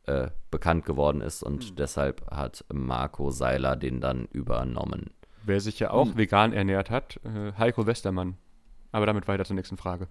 äh, 0.04 0.30
bekannt 0.52 0.86
geworden 0.86 1.22
ist. 1.22 1.44
Und 1.44 1.80
deshalb 1.80 2.30
hat 2.32 2.66
Marco 2.74 3.30
Seiler 3.30 3.76
den 3.76 4.02
dann 4.02 4.26
übernommen. 4.32 5.12
Wer 5.44 5.62
sich 5.62 5.80
ja 5.80 5.92
auch 5.92 6.18
vegan 6.18 6.52
ernährt 6.52 6.90
hat, 6.90 7.20
äh, 7.24 7.54
Heiko 7.58 7.86
Westermann. 7.86 8.38
Aber 8.92 9.06
damit 9.06 9.28
weiter 9.28 9.46
zur 9.46 9.56
nächsten 9.56 9.78
Frage. 9.78 10.08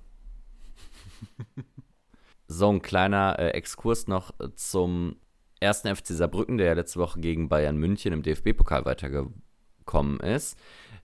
So 2.49 2.71
ein 2.71 2.81
kleiner 2.81 3.39
äh, 3.41 3.49
Exkurs 3.51 4.07
noch 4.07 4.33
zum 4.55 5.17
ersten 5.59 5.95
FC 5.95 6.09
Saarbrücken, 6.09 6.59
der 6.59 6.69
ja 6.69 6.73
letzte 6.75 7.01
Woche 7.01 7.19
gegen 7.21 7.49
Bayern 7.49 7.77
München 7.77 8.13
im 8.13 8.23
DFB-Pokal 8.23 8.85
weitergekommen 8.85 10.21
ist. 10.21 10.57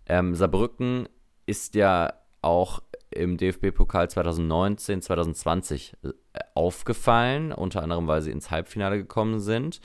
Ähm, 0.07 0.35
Saarbrücken 0.35 1.09
ist 1.47 1.75
ja 1.75 2.13
auch 2.43 2.81
im 3.11 3.37
DFB-Pokal 3.37 4.09
2019, 4.09 5.03
2020 5.03 5.95
äh, 6.03 6.11
aufgefallen, 6.55 7.53
unter 7.53 7.83
anderem, 7.83 8.07
weil 8.07 8.23
sie 8.23 8.31
ins 8.31 8.51
Halbfinale 8.51 8.99
gekommen 8.99 9.41
sind 9.41 9.81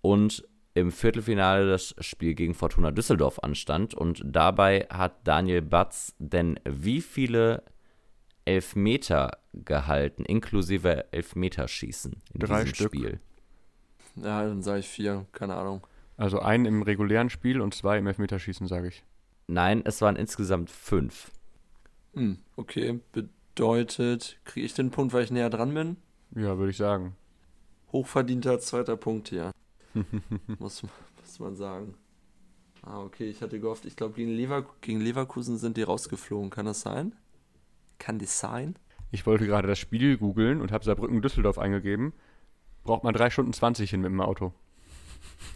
und 0.00 0.46
im 0.74 0.92
Viertelfinale 0.92 1.68
das 1.68 1.94
Spiel 2.00 2.34
gegen 2.34 2.54
Fortuna 2.54 2.92
Düsseldorf 2.92 3.40
anstand. 3.42 3.94
Und 3.94 4.22
dabei 4.24 4.86
hat 4.90 5.26
Daniel 5.26 5.62
Batz 5.62 6.14
denn 6.18 6.60
wie 6.64 7.00
viele 7.00 7.64
Elfmeter 8.48 9.38
gehalten, 9.52 10.24
inklusive 10.24 11.12
Elfmeterschießen 11.12 12.12
in 12.32 12.40
Drei 12.40 12.64
diesem 12.64 12.74
Stück. 12.74 12.94
Spiel. 12.94 13.20
Ja, 14.16 14.42
dann 14.42 14.62
sage 14.62 14.80
ich 14.80 14.88
vier, 14.88 15.26
keine 15.32 15.54
Ahnung. 15.54 15.86
Also 16.16 16.40
einen 16.40 16.64
im 16.64 16.82
regulären 16.82 17.28
Spiel 17.28 17.60
und 17.60 17.74
zwei 17.74 17.98
im 17.98 18.06
Elfmeterschießen, 18.06 18.66
sage 18.66 18.88
ich. 18.88 19.04
Nein, 19.48 19.82
es 19.84 20.00
waren 20.00 20.16
insgesamt 20.16 20.70
fünf. 20.70 21.30
Hm, 22.14 22.38
okay, 22.56 23.00
bedeutet, 23.12 24.38
kriege 24.44 24.64
ich 24.64 24.72
den 24.72 24.90
Punkt, 24.90 25.12
weil 25.12 25.24
ich 25.24 25.30
näher 25.30 25.50
dran 25.50 25.74
bin? 25.74 25.96
Ja, 26.34 26.56
würde 26.56 26.70
ich 26.70 26.78
sagen. 26.78 27.16
Hochverdienter 27.92 28.60
zweiter 28.60 28.96
Punkt 28.96 29.28
hier. 29.28 29.52
muss, 30.58 30.82
muss 30.82 31.38
man 31.38 31.54
sagen. 31.54 31.94
Ah, 32.80 33.02
okay, 33.02 33.28
ich 33.28 33.42
hatte 33.42 33.60
gehofft, 33.60 33.84
ich 33.84 33.94
glaube, 33.94 34.14
gegen, 34.14 34.30
Lever 34.30 34.64
gegen 34.80 35.02
Leverkusen 35.02 35.58
sind 35.58 35.76
die 35.76 35.82
rausgeflogen. 35.82 36.48
Kann 36.48 36.64
das 36.64 36.80
sein? 36.80 37.14
Kann 37.98 38.18
das 38.18 38.38
sein? 38.38 38.76
Ich 39.10 39.26
wollte 39.26 39.46
gerade 39.46 39.68
das 39.68 39.78
Spiel 39.78 40.18
googeln 40.18 40.60
und 40.60 40.72
habe 40.72 40.84
Saarbrücken 40.84 41.22
Düsseldorf 41.22 41.58
eingegeben. 41.58 42.12
Braucht 42.84 43.04
man 43.04 43.14
3 43.14 43.30
Stunden 43.30 43.52
20 43.52 43.90
hin 43.90 44.00
mit 44.00 44.10
dem 44.10 44.20
Auto. 44.20 44.52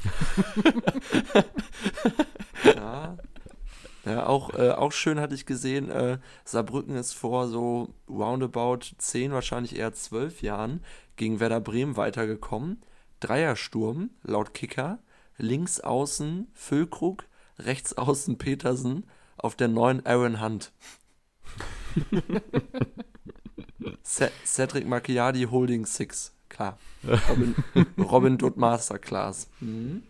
Ja. 2.65 3.17
Ja, 4.05 4.27
auch, 4.27 4.55
äh, 4.55 4.71
auch 4.71 4.91
schön 4.91 5.21
hatte 5.21 5.35
ich 5.35 5.47
gesehen, 5.47 5.89
äh, 5.89 6.19
Saarbrücken 6.45 6.97
ist 6.97 7.13
vor 7.13 7.47
so 7.47 7.95
roundabout 8.09 8.81
10, 8.99 9.33
wahrscheinlich 9.33 9.77
eher 9.77 9.93
12 9.93 10.43
Jahren 10.43 10.83
gegen 11.15 11.39
Werder 11.39 11.61
Bremen 11.61 11.97
weitergekommen. 11.97 12.83
Dreiersturm, 13.21 14.11
laut 14.23 14.55
Kicker, 14.55 14.99
links 15.39 15.79
außen 15.79 16.49
Füllkrug, 16.53 17.25
rechts 17.61 17.97
außen 17.97 18.39
Petersen, 18.39 19.07
auf 19.37 19.55
der 19.55 19.69
neuen 19.69 20.05
Aaron 20.05 20.41
Hunt. 20.41 20.73
Ce- 24.03 24.31
Cedric 24.45 24.87
Macchiadi 24.87 25.45
Holding 25.45 25.87
Six, 25.87 26.35
klar. 26.49 26.79
Robin, 27.29 27.55
Robin 27.99 28.39
Dutt 28.39 28.57
Masterclass. 28.57 29.49
Mhm. 29.61 30.03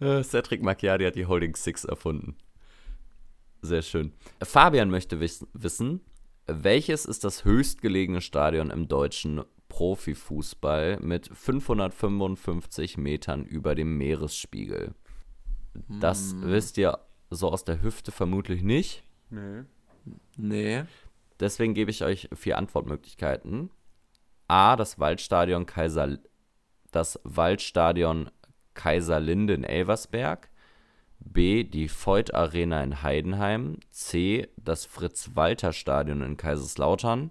Äh, 0.00 0.22
Cedric 0.22 0.62
Macchiadi 0.62 1.04
hat 1.04 1.14
die 1.16 1.26
Holding 1.26 1.54
Six 1.56 1.84
erfunden. 1.84 2.36
Sehr 3.62 3.82
schön. 3.82 4.12
Fabian 4.42 4.90
möchte 4.90 5.20
wiss 5.20 5.46
wissen, 5.52 6.00
welches 6.46 7.04
ist 7.06 7.22
das 7.24 7.44
höchstgelegene 7.44 8.20
Stadion 8.20 8.70
im 8.70 8.88
deutschen 8.88 9.42
Profifußball 9.68 10.98
mit 11.00 11.30
555 11.32 12.98
Metern 12.98 13.44
über 13.44 13.74
dem 13.76 13.96
Meeresspiegel? 13.96 14.94
Das 16.00 16.34
wisst 16.40 16.76
ihr 16.76 16.98
so 17.30 17.48
aus 17.50 17.64
der 17.64 17.80
Hüfte 17.80 18.10
vermutlich 18.12 18.62
nicht. 18.62 19.04
Nee. 19.30 19.62
Nee. 20.36 20.84
Deswegen 21.40 21.74
gebe 21.74 21.90
ich 21.90 22.04
euch 22.04 22.28
vier 22.34 22.58
Antwortmöglichkeiten. 22.58 23.70
A, 24.48 24.76
das 24.76 24.98
Waldstadion 24.98 25.66
Kaiser, 25.66 26.18
das 26.90 27.18
Waldstadion 27.24 28.30
Kaiserlinde 28.74 29.54
in 29.54 29.64
Elversberg. 29.64 30.48
B, 31.18 31.64
die 31.64 31.88
Voigt 31.88 32.34
Arena 32.34 32.82
in 32.82 33.02
Heidenheim. 33.02 33.78
C, 33.90 34.48
das 34.56 34.84
Fritz-Walter-Stadion 34.86 36.22
in 36.22 36.36
Kaiserslautern. 36.36 37.30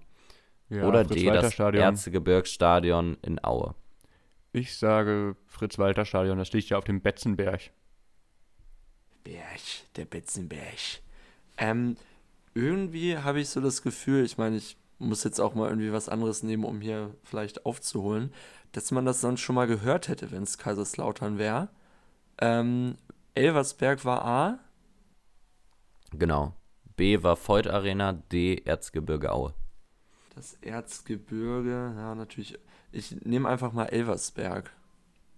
Ja, 0.69 0.85
Oder 0.85 1.03
D, 1.03 1.25
das. 1.25 1.59
Erzgebirgsstadion 1.59 3.17
in 3.21 3.43
Aue. 3.43 3.75
Ich 4.53 4.77
sage 4.77 5.35
Fritz-Walter-Stadion, 5.47 6.37
das 6.37 6.53
liegt 6.53 6.69
ja 6.69 6.77
auf 6.77 6.83
dem 6.85 7.01
Betzenberg. 7.01 7.71
Berg, 9.23 9.61
der 9.95 10.05
Betzenberg. 10.05 11.01
Ähm, 11.57 11.97
irgendwie 12.53 13.17
habe 13.17 13.39
ich 13.39 13.49
so 13.49 13.61
das 13.61 13.81
Gefühl, 13.81 14.23
ich 14.25 14.37
meine, 14.37 14.57
ich 14.57 14.77
muss 14.99 15.23
jetzt 15.23 15.39
auch 15.39 15.55
mal 15.55 15.69
irgendwie 15.69 15.91
was 15.91 16.09
anderes 16.09 16.43
nehmen, 16.43 16.63
um 16.63 16.81
hier 16.81 17.15
vielleicht 17.23 17.65
aufzuholen, 17.65 18.31
dass 18.71 18.91
man 18.91 19.05
das 19.05 19.21
sonst 19.21 19.41
schon 19.41 19.55
mal 19.55 19.67
gehört 19.67 20.07
hätte, 20.07 20.31
wenn 20.31 20.43
es 20.43 20.57
Kaiserslautern 20.57 21.37
wäre. 21.37 21.69
Ähm, 22.39 22.95
Elversberg 23.35 24.05
war 24.05 24.25
A. 24.25 24.59
Genau. 26.11 26.53
B 26.95 27.23
war 27.23 27.37
Voigt 27.37 27.67
Arena, 27.67 28.13
D 28.13 28.61
Erzgebirge 28.65 29.31
Aue. 29.31 29.53
Das 30.35 30.53
Erzgebirge, 30.61 31.93
ja, 31.95 32.15
natürlich. 32.15 32.57
Ich 32.91 33.15
nehme 33.25 33.49
einfach 33.49 33.73
mal 33.73 33.85
Elversberg. 33.85 34.71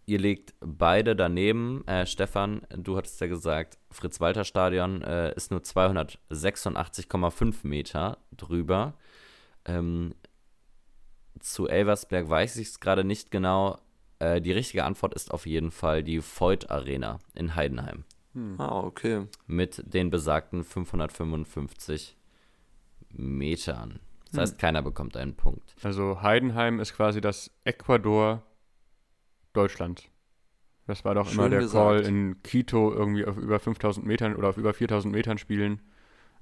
Ihr 0.06 0.20
liegt 0.20 0.54
beide 0.60 1.16
daneben. 1.16 1.88
Äh, 1.88 2.06
Stefan, 2.06 2.62
du 2.76 2.98
hattest 2.98 3.22
ja 3.22 3.28
gesagt, 3.28 3.78
Fritz-Walter-Stadion 3.92 5.02
äh, 5.02 5.34
ist 5.36 5.52
nur 5.52 5.62
286,5 5.62 7.66
Meter 7.66 8.18
drüber. 8.36 8.96
Ähm, 9.66 10.14
zu 11.40 11.68
Elversberg 11.68 12.30
weiß 12.30 12.58
ich 12.58 12.70
es 12.70 12.80
gerade 12.80 13.04
nicht 13.04 13.32
genau. 13.32 13.80
Äh, 14.20 14.42
die 14.42 14.52
richtige 14.52 14.84
Antwort 14.84 15.14
ist 15.14 15.32
auf 15.32 15.46
jeden 15.46 15.72
Fall 15.72 16.04
die 16.04 16.22
Voigt 16.22 16.70
Arena 16.70 17.20
in 17.34 17.56
Heidenheim. 17.56 18.04
Ah, 18.58 18.80
okay. 18.80 19.28
Mit 19.46 19.94
den 19.94 20.10
besagten 20.10 20.64
555 20.64 22.18
Metern. 23.12 24.00
Das 24.32 24.40
heißt, 24.40 24.60
keiner 24.60 24.82
bekommt 24.82 25.16
einen 25.16 25.36
Punkt. 25.36 25.76
Also 25.84 26.24
Heidenheim 26.24 26.80
ist 26.80 26.96
quasi 26.96 27.22
das 27.22 27.52
Ecuador 27.64 28.42
Deutschland. 29.54 30.10
Das 30.88 31.06
war 31.06 31.16
doch 31.16 31.28
Schön 31.28 31.40
immer 31.40 31.50
der 31.50 31.60
gesagt. 31.60 31.84
Call 31.84 32.02
in 32.02 32.44
Quito 32.44 32.92
irgendwie 32.92 33.26
auf 33.26 33.38
über 33.38 33.60
5000 33.60 34.06
Metern 34.06 34.36
oder 34.36 34.50
auf 34.50 34.58
über 34.58 34.74
4000 34.74 35.14
Metern 35.14 35.38
spielen. 35.38 35.82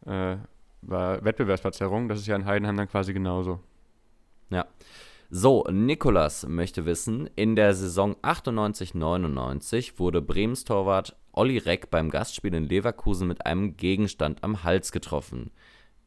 Äh, 0.05 0.37
war 0.81 1.23
Wettbewerbsverzerrung. 1.23 2.09
Das 2.09 2.19
ist 2.19 2.27
ja 2.27 2.35
in 2.35 2.45
Heidenheim 2.45 2.75
dann 2.75 2.87
quasi 2.89 3.13
genauso. 3.13 3.59
Ja. 4.49 4.65
So, 5.29 5.63
Nikolas 5.71 6.45
möchte 6.47 6.85
wissen, 6.85 7.29
in 7.35 7.55
der 7.55 7.73
Saison 7.73 8.15
98-99 8.21 9.97
wurde 9.97 10.21
Brems 10.21 10.65
Torwart 10.65 11.15
Olli 11.31 11.57
Reck 11.57 11.89
beim 11.89 12.09
Gastspiel 12.09 12.53
in 12.53 12.67
Leverkusen 12.67 13.27
mit 13.27 13.45
einem 13.45 13.77
Gegenstand 13.77 14.43
am 14.43 14.63
Hals 14.63 14.91
getroffen. 14.91 15.51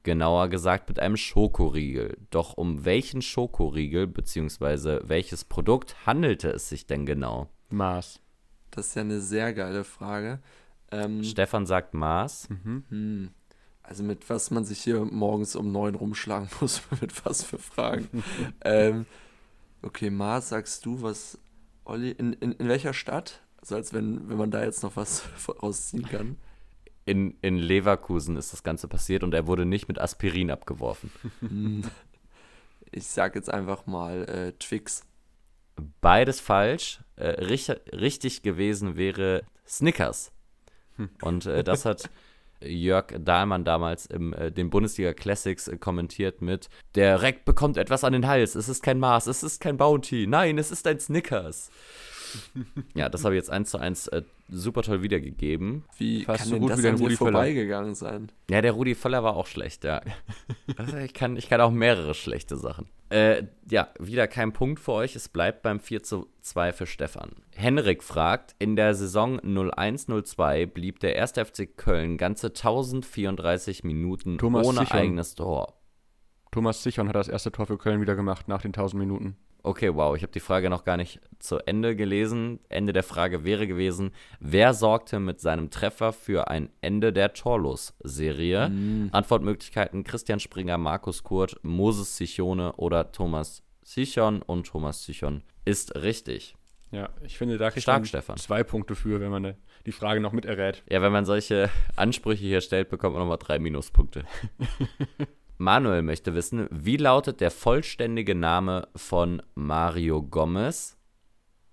Genauer 0.05 0.49
gesagt 0.49 0.89
mit 0.89 1.01
einem 1.01 1.17
Schokoriegel. 1.17 2.19
Doch 2.31 2.57
um 2.57 2.85
welchen 2.85 3.23
Schokoriegel 3.23 4.07
bzw. 4.07 5.01
welches 5.05 5.45
Produkt 5.45 6.07
handelte 6.07 6.51
es 6.51 6.69
sich 6.69 6.87
denn 6.87 7.07
genau? 7.07 7.49
Maß. 7.71 8.21
Das 8.71 8.89
ist 8.89 8.95
ja 8.95 9.03
eine 9.03 9.21
sehr 9.21 9.53
geile 9.55 9.83
Frage. 9.83 10.41
Ähm, 10.93 11.25
Stefan 11.25 11.67
sagt 11.67 11.95
Maß. 11.95 12.49
hm, 12.91 13.31
also 13.83 14.03
mit 14.03 14.29
was 14.29 14.51
man 14.51 14.65
sich 14.65 14.81
hier 14.81 15.05
morgens 15.05 15.57
um 15.57 15.73
neun 15.73 15.95
rumschlagen 15.95 16.49
muss, 16.61 16.83
mit 17.01 17.25
was 17.25 17.43
für 17.43 17.59
Fragen. 17.59 18.23
ähm, 18.63 19.07
okay, 19.83 20.11
Mars, 20.11 20.51
sagst 20.51 20.85
du, 20.85 21.01
was 21.03 21.39
Olli, 21.85 22.11
in, 22.11 22.35
in, 22.35 22.53
in 22.53 22.69
welcher 22.69 22.93
Stadt? 22.93 23.43
Also 23.61 23.77
als 23.77 23.95
wenn, 23.95 24.29
wenn 24.29 24.37
man 24.37 24.51
da 24.51 24.63
jetzt 24.63 24.83
noch 24.83 24.97
was 24.97 25.23
rausziehen 25.63 26.05
kann. 26.05 26.37
In, 27.07 27.37
in 27.43 27.59
Leverkusen 27.59 28.37
ist 28.37 28.53
das 28.53 28.63
Ganze 28.63 28.89
passiert 28.89 29.23
und 29.23 29.35
er 29.35 29.47
wurde 29.47 29.67
nicht 29.67 29.89
mit 29.89 29.99
Aspirin 29.99 30.51
abgeworfen. 30.51 31.11
Ich 32.97 33.09
sag 33.09 33.35
jetzt 33.35 33.53
einfach 33.53 33.87
mal 33.87 34.23
äh, 34.29 34.53
Twix. 34.53 35.03
Beides 36.01 36.39
falsch. 36.39 37.01
Äh, 37.17 37.27
richtig, 37.27 37.81
richtig 37.93 38.43
gewesen 38.43 38.97
wäre 38.97 39.43
Snickers. 39.67 40.31
Und 41.23 41.47
äh, 41.47 41.65
das 41.65 41.85
hat 41.85 42.09
Jörg 42.61 43.07
Dahlmann 43.19 43.65
damals 43.65 44.07
im 44.07 44.33
äh, 44.33 44.51
den 44.51 44.71
Bundesliga 44.71 45.13
Classics 45.13 45.69
äh, 45.69 45.77
kommentiert 45.77 46.41
mit 46.41 46.69
Der 46.95 47.23
Reck 47.23 47.45
bekommt 47.45 47.77
etwas 47.77 48.05
an 48.05 48.13
den 48.13 48.27
Hals. 48.27 48.55
Es 48.55 48.69
ist 48.69 48.83
kein 48.83 48.99
Maß, 48.99 49.27
es 49.27 49.43
ist 49.43 49.61
kein 49.61 49.77
Bounty. 49.77 50.27
Nein, 50.27 50.57
es 50.59 50.71
ist 50.71 50.87
ein 50.87 51.01
Snickers. 51.01 51.71
ja, 52.95 53.09
das 53.09 53.25
habe 53.25 53.35
ich 53.35 53.39
jetzt 53.39 53.51
eins 53.51 53.71
zu 53.71 53.79
eins 53.79 54.09
äh, 54.09 54.23
super 54.49 54.83
toll 54.83 55.03
wiedergegeben. 55.03 55.85
Wie 55.97 56.25
Fast 56.25 56.41
kann 56.41 56.49
so 56.49 56.55
denn 56.55 56.63
gut 56.63 56.71
das 56.71 56.79
wie 56.79 56.83
der 56.83 56.93
Rudi 56.95 57.17
vorbeigegangen 57.17 57.95
sein? 57.95 58.31
Ja, 58.51 58.63
der 58.63 58.73
Rudi 58.73 58.95
Völler 58.95 59.23
war 59.23 59.37
auch 59.37 59.47
schlecht, 59.47 59.85
ja. 59.85 60.01
Also 60.77 60.97
ich, 60.97 61.15
kann, 61.15 61.37
ich 61.37 61.49
kann 61.49 61.61
auch 61.61 61.71
mehrere 61.71 62.15
schlechte 62.15 62.57
Sachen. 62.57 62.89
Äh, 63.11 63.45
ja, 63.71 63.89
wieder 63.99 64.27
kein 64.27 64.53
Punkt 64.53 64.81
für 64.81 64.93
euch. 64.93 65.15
Es 65.15 65.29
bleibt 65.29 65.63
beim 65.63 65.81
4 65.81 66.03
zu 66.03 66.27
2 66.41 66.73
für 66.73 66.87
Stefan. 66.87 67.33
Henrik 67.55 68.03
fragt, 68.03 68.55
in 68.59 68.77
der 68.77 68.95
Saison 68.95 69.39
01-02 69.41 70.67
blieb 70.67 71.01
der 71.01 71.21
1. 71.21 71.33
FC 71.33 71.77
Köln 71.77 72.19
ganze 72.19 72.49
1034 72.49 73.85
Minuten 73.85 74.39
Thomas 74.39 74.67
ohne 74.67 74.81
Sichern. 74.81 74.99
eigenes 74.99 75.35
Tor. 75.35 75.75
Thomas 76.51 76.83
Sichern 76.83 77.09
hat 77.09 77.17
das 77.17 77.29
erste 77.29 77.53
Tor 77.53 77.67
für 77.67 77.79
Köln 77.79 78.01
wieder 78.01 78.15
gemacht 78.15 78.49
nach 78.49 78.63
den 78.63 78.69
1000 78.69 79.01
Minuten. 79.01 79.37
Okay, 79.67 79.95
wow, 79.95 80.15
ich 80.15 80.23
habe 80.23 80.33
die 80.33 80.41
Frage 80.41 80.69
noch 80.69 80.85
gar 80.85 80.99
nicht 80.99 81.21
zu 81.39 81.57
Ende 81.67 81.97
gelesen. 81.97 82.61
Ende 82.69 82.93
der 82.93 83.03
Frage 83.03 83.45
wäre 83.45 83.67
gewesen, 83.67 84.11
wer 84.39 84.75
sorgte 84.75 85.19
mit 85.19 85.41
seinem 85.41 85.71
Treffer 85.71 86.13
für 86.13 86.49
ein 86.49 86.69
Ende 86.83 87.15
der 87.15 87.33
Torlos-Serie? 87.33 88.71
Antwortmöglichkeiten 89.11 90.05
Christian 90.05 90.39
Springer, 90.39 90.77
Markus 90.77 91.23
Kurt, 91.23 91.59
Moses 91.63 92.15
Sichone 92.19 92.75
oder 92.75 93.11
Thomas 93.11 93.63
Sichon 93.83 94.43
und 94.43 94.67
Thomas 94.67 95.03
Sichon 95.05 95.43
ist 95.65 95.95
richtig. 95.97 96.57
Ja, 96.91 97.09
ich 97.23 97.39
finde, 97.39 97.57
da 97.57 97.71
kriegt 97.71 97.85
Stark, 97.85 98.01
man 98.01 98.07
Stefan. 98.07 98.37
zwei 98.37 98.63
Punkte 98.65 98.95
für, 98.95 99.19
wenn 99.19 99.31
man 99.31 99.55
die 99.87 99.93
Frage 99.93 100.21
noch 100.21 100.33
mit 100.33 100.45
errät. 100.45 100.83
Ja, 100.91 101.01
wenn 101.01 101.11
man 101.11 101.25
solche 101.25 101.71
Ansprüche 101.97 102.45
hier 102.45 102.61
stellt, 102.61 102.91
bekommt 102.91 103.15
man 103.15 103.23
nochmal 103.23 103.39
drei 103.39 103.59
Minuspunkte. 103.59 104.25
Manuel 105.57 106.03
möchte 106.03 106.35
wissen, 106.35 106.69
wie 106.71 106.97
lautet 106.97 107.41
der 107.41 107.51
vollständige 107.51 108.35
Name 108.35 108.89
von 108.97 109.41
Mario 109.55 110.23
Gomez? 110.23 110.99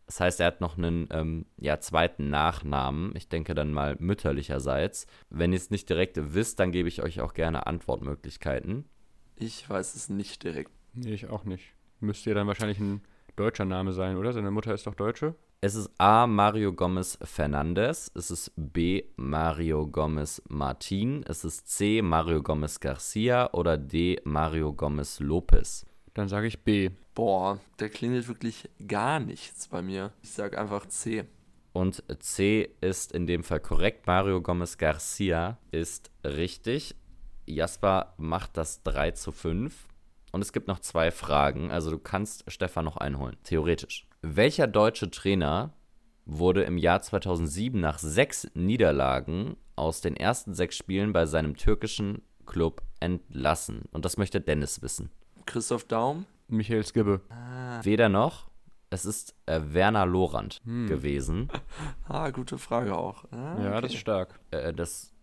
Das 0.06 0.20
heißt, 0.20 0.40
er 0.42 0.48
hat 0.48 0.62
noch 0.62 0.78
einen 0.78 1.08
ähm, 1.12 1.46
ja, 1.58 1.80
zweiten 1.80 2.30
Nachnamen. 2.30 3.16
Ich 3.16 3.30
denke 3.30 3.56
dann 3.56 3.72
mal 3.72 3.96
mütterlicherseits. 3.98 5.08
Wenn 5.30 5.54
ihr 5.54 5.58
es 5.58 5.70
nicht 5.70 5.90
direkt 5.90 6.34
wisst, 6.34 6.60
dann 6.60 6.72
gebe 6.72 6.90
ich 6.90 7.02
euch 7.02 7.22
auch 7.22 7.34
gerne 7.34 7.66
Antwortmöglichkeiten. 7.66 8.86
Ich 9.38 9.70
weiß 9.70 9.96
es 9.96 10.10
nicht 10.10 10.44
direkt. 10.44 10.72
Nee, 10.94 11.14
ich 11.14 11.30
auch 11.30 11.46
nicht. 11.46 11.74
Müsste 12.02 12.32
ja 12.32 12.34
dann 12.36 12.48
wahrscheinlich 12.48 12.80
ein 12.80 13.02
deutscher 13.38 13.66
Name 13.66 13.94
sein, 13.94 14.18
oder? 14.18 14.34
Seine 14.34 14.52
Mutter 14.52 14.74
ist 14.74 14.86
doch 14.86 14.96
Deutsche. 14.96 15.34
Es 15.64 15.76
ist 15.76 15.92
A. 16.00 16.26
Mario 16.26 16.74
Gomez 16.74 17.20
Fernandez, 17.22 18.10
es 18.16 18.32
ist 18.32 18.52
B. 18.56 19.04
Mario 19.16 19.86
Gomez 19.86 20.42
Martin, 20.50 21.24
es 21.28 21.46
ist 21.46 21.70
C. 21.70 22.02
Mario 22.02 22.42
Gomez 22.42 22.80
Garcia 22.80 23.48
oder 23.54 23.78
D. 23.78 24.20
Mario 24.24 24.74
Gomez 24.74 25.20
Lopez. 25.20 25.86
Dann 26.16 26.28
sage 26.28 26.48
ich 26.48 26.64
B. 26.64 26.90
Boah, 27.14 27.60
da 27.78 27.90
klingelt 27.90 28.28
wirklich 28.28 28.72
gar 28.88 29.20
nichts 29.20 29.68
bei 29.68 29.84
mir. 29.84 30.12
Ich 30.24 30.32
sag 30.32 30.58
einfach 30.58 30.88
C. 30.88 31.26
Und 31.74 32.04
C 32.18 32.72
ist 32.82 33.12
in 33.12 33.28
dem 33.28 33.44
Fall 33.44 33.60
korrekt. 33.60 34.08
Mario 34.08 34.42
Gomez 34.42 34.80
Garcia 34.80 35.60
ist 35.70 36.10
richtig. 36.24 36.96
Jasper 37.46 38.16
macht 38.18 38.58
das 38.58 38.82
3 38.82 39.12
zu 39.12 39.32
5. 39.32 39.88
Und 40.32 40.42
es 40.42 40.54
gibt 40.54 40.68
noch 40.68 40.80
zwei 40.80 41.12
Fragen. 41.12 41.70
Also 41.70 41.92
du 41.92 42.00
kannst 42.00 42.52
Stefan 42.52 42.86
noch 42.86 42.98
einholen. 42.98 43.38
Theoretisch. 43.44 44.08
Welcher 44.24 44.68
deutsche 44.68 45.10
Trainer 45.10 45.74
wurde 46.26 46.64
im 46.64 46.78
Jahr 46.78 47.02
2007 47.02 47.80
nach 47.80 47.98
sechs 47.98 48.48
Niederlagen 48.54 49.58
aus 49.76 50.02
den 50.02 50.16
ersten 50.16 50.54
sechs 50.54 50.78
Spielen 50.78 51.12
bei 51.12 51.26
seinem 51.26 51.56
türkischen 51.58 52.22
Club 52.46 52.84
entlassen? 53.00 53.84
Und 53.92 54.06
das 54.06 54.18
möchte 54.18 54.40
Dennis 54.40 54.82
wissen. 54.84 55.10
Christoph 55.48 55.86
Daum? 55.86 56.26
Michael 56.48 56.86
Skibbe. 56.86 57.22
Weder 57.82 58.10
noch. 58.10 58.52
Es 58.92 59.06
ist 59.06 59.34
äh, 59.48 59.60
Werner 59.64 60.06
Lorand 60.06 60.62
gewesen. 60.66 61.48
Ah, 62.08 62.30
gute 62.30 62.58
Frage 62.58 62.96
auch. 62.96 63.24
Ah, 63.32 63.56
Ja, 63.64 63.72
okay. 63.72 63.82
das 63.82 63.94
ist 63.94 64.00
stark. 64.00 64.40
Äh, 64.52 64.74
das 64.74 65.14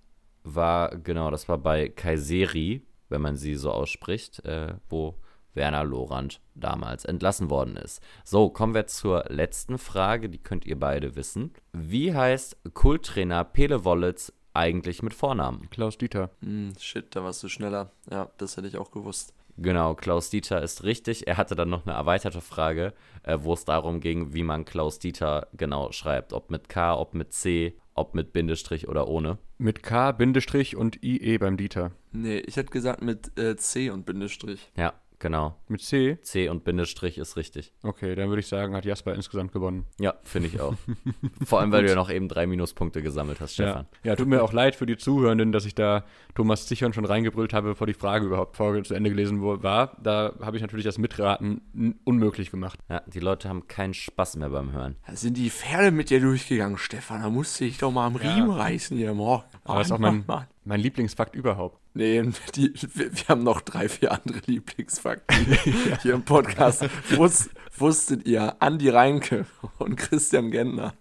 war, 0.43 0.97
genau, 0.97 1.31
das 1.31 1.49
war 1.49 1.59
bei 1.59 1.89
Kayseri, 1.91 2.83
wenn 3.11 3.21
man 3.21 3.37
sie 3.37 3.55
so 3.57 3.71
ausspricht, 3.71 4.43
äh, 4.47 4.75
wo 4.89 5.15
Werner 5.59 5.85
Lorand 5.85 6.41
damals 6.55 7.05
entlassen 7.05 7.51
worden 7.51 7.77
ist. 7.77 8.03
So, 8.25 8.49
kommen 8.49 8.73
wir 8.73 8.87
zur 8.87 9.27
letzten 9.29 9.77
Frage, 9.77 10.31
die 10.31 10.39
könnt 10.39 10.65
ihr 10.65 10.81
beide 10.81 11.17
wissen. 11.17 11.53
Wie 11.73 12.15
heißt 12.15 12.57
Kulttrainer 12.73 13.45
Pele 13.45 13.85
Wollitz 13.85 14.33
eigentlich 14.55 15.03
mit 15.03 15.13
Vornamen? 15.13 15.69
Klaus 15.69 15.99
Dieter. 15.99 16.31
Hm, 16.41 16.73
shit, 16.79 17.15
da 17.15 17.23
warst 17.23 17.43
du 17.43 17.49
schneller. 17.49 17.93
Ja, 18.11 18.31
das 18.39 18.57
hätte 18.57 18.69
ich 18.69 18.79
auch 18.79 18.91
gewusst. 18.91 19.35
Genau, 19.61 19.97
Klaus 19.97 20.31
Dieter 20.31 20.63
ist 20.63 20.85
richtig. 20.85 21.27
Er 21.27 21.37
hatte 21.37 21.57
dann 21.57 21.69
noch 21.69 21.85
eine 21.85 21.97
erweiterte 21.97 22.41
Frage, 22.41 22.95
äh, 23.25 23.39
wo 23.41 23.55
es 23.55 23.65
darum 23.65 24.01
ging, 24.01 24.33
wie 24.33 24.45
man 24.45 24.65
Klaus 24.65 25.01
Dieter 25.01 25.49
genau 25.53 25.91
schreibt. 25.91 26.33
Ob 26.33 26.51
mit 26.51 26.69
K, 26.69 26.97
ob 26.97 27.15
mit 27.15 27.33
C, 27.33 27.77
ob 27.95 28.15
mit 28.15 28.33
Bindestrich 28.33 28.89
oder 28.89 29.09
ohne. 29.09 29.39
Mit 29.59 29.83
K, 29.83 30.13
Bindestrich 30.13 30.77
und 30.77 31.03
IE 31.03 31.39
beim 31.39 31.57
Dieter. 31.57 31.91
Nee, 32.13 32.39
ich 32.39 32.57
hätte 32.57 32.71
gesagt 32.71 33.03
mit 33.03 33.37
äh, 33.37 33.57
C 33.57 33.91
und 33.91 34.07
Bindestrich. 34.07 34.71
Ja, 34.77 34.95
genau. 35.19 35.57
Mit 35.69 35.81
C? 35.81 36.19
C 36.23 36.49
und 36.49 36.65
Bindestrich 36.65 37.19
ist 37.19 37.37
richtig. 37.37 37.73
Okay, 37.83 38.15
dann 38.15 38.29
würde 38.29 38.41
ich 38.41 38.47
sagen, 38.47 38.75
hat 38.75 38.85
Jasper 38.85 39.15
insgesamt 39.15 39.53
gewonnen. 39.53 39.87
Ja, 39.99 40.15
finde 40.23 40.49
ich 40.49 40.61
auch. 40.61 40.75
Vor 41.45 41.61
allem, 41.61 41.73
weil 41.73 41.83
du 41.83 41.89
ja 41.89 41.95
noch 41.95 42.11
eben 42.11 42.29
drei 42.29 42.47
Minuspunkte 42.47 43.03
gesammelt 43.03 43.41
hast, 43.41 43.55
Stefan. 43.55 43.87
Ja. 44.05 44.11
ja, 44.11 44.17
tut 44.17 44.29
mir 44.29 44.43
auch 44.43 44.53
leid 44.53 44.77
für 44.77 44.87
die 44.87 44.97
Zuhörenden, 44.97 45.53
dass 45.53 45.65
ich 45.65 45.75
da 45.75 46.05
Thomas 46.35 46.67
Zichern 46.67 46.93
schon 46.93 47.05
reingebrüllt 47.05 47.53
habe, 47.53 47.71
bevor 47.71 47.87
die 47.87 47.95
Frage 47.95 48.27
überhaupt 48.27 48.57
vor 48.57 48.83
zu 48.85 48.95
Ende 48.95 49.11
gelesen 49.11 49.43
war. 49.43 49.97
Da 50.03 50.35
habe 50.41 50.57
ich 50.57 50.63
natürlich 50.63 50.85
das 50.85 50.99
Mitraten 50.99 52.01
unmöglich 52.05 52.51
gemacht. 52.51 52.79
Ja, 52.89 53.03
die 53.07 53.21
Leute 53.21 53.49
haben 53.49 53.67
keinen 53.67 53.95
Spaß 53.95 54.37
mehr 54.37 54.51
beim 54.51 54.73
Hören. 54.73 54.97
Da 55.07 55.17
sind 55.17 55.37
die 55.37 55.51
Pferde 55.51 55.91
mit 55.91 56.11
dir 56.11 56.21
durchgegangen, 56.21 56.79
Stefan. 56.79 57.23
Da 57.23 57.31
musste 57.31 57.65
ich 57.65 57.79
doch 57.79 57.91
mal 57.91 58.07
am 58.07 58.17
Riemen 58.17 58.51
reißen 58.51 58.97
hier 58.97 59.15
morgen. 59.15 59.45
Aber 59.65 59.79
das 59.79 59.89
ist 59.89 59.93
auch 59.93 59.99
mein, 59.99 60.25
mein 60.69 60.81
Lieblingsfakt 60.81 61.35
überhaupt. 61.35 61.81
Nee, 61.95 62.23
die, 62.55 62.73
wir, 62.95 63.11
wir 63.13 63.29
haben 63.29 63.43
noch 63.43 63.63
drei, 63.63 63.89
vier 63.89 64.13
andere 64.13 64.41
Lieblingsfakten 64.47 65.47
hier 66.03 66.15
im 66.15 66.23
Podcast, 66.23 66.85
wo 67.17 67.25
es 67.25 67.51
wusstet 67.77 68.27
ihr, 68.27 68.61
Andi 68.61 68.91
Reinke 68.91 69.47
und 69.79 69.97
Christian 69.97 70.51
Gentner. 70.51 70.95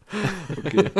Okay. 0.57 0.89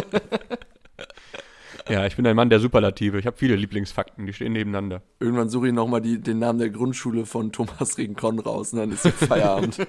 Ja, 1.90 2.06
ich 2.06 2.18
bin 2.18 2.28
ein 2.28 2.36
Mann 2.36 2.50
der 2.50 2.60
Superlative. 2.60 3.18
Ich 3.18 3.26
habe 3.26 3.38
viele 3.38 3.56
Lieblingsfakten, 3.56 4.26
die 4.26 4.34
stehen 4.34 4.52
nebeneinander. 4.52 5.04
Irgendwann 5.22 5.48
suche 5.48 5.68
ich 5.68 5.74
nochmal 5.74 6.02
den 6.02 6.38
Namen 6.38 6.60
der 6.60 6.70
Grundschule 6.70 7.26
von 7.26 7.54
Thomas 7.54 7.98
Regenkon 7.98 8.40
raus 8.40 8.74
und 8.74 8.80
dann 8.80 8.92
ist 8.92 9.08
Feierabend. 9.08 9.88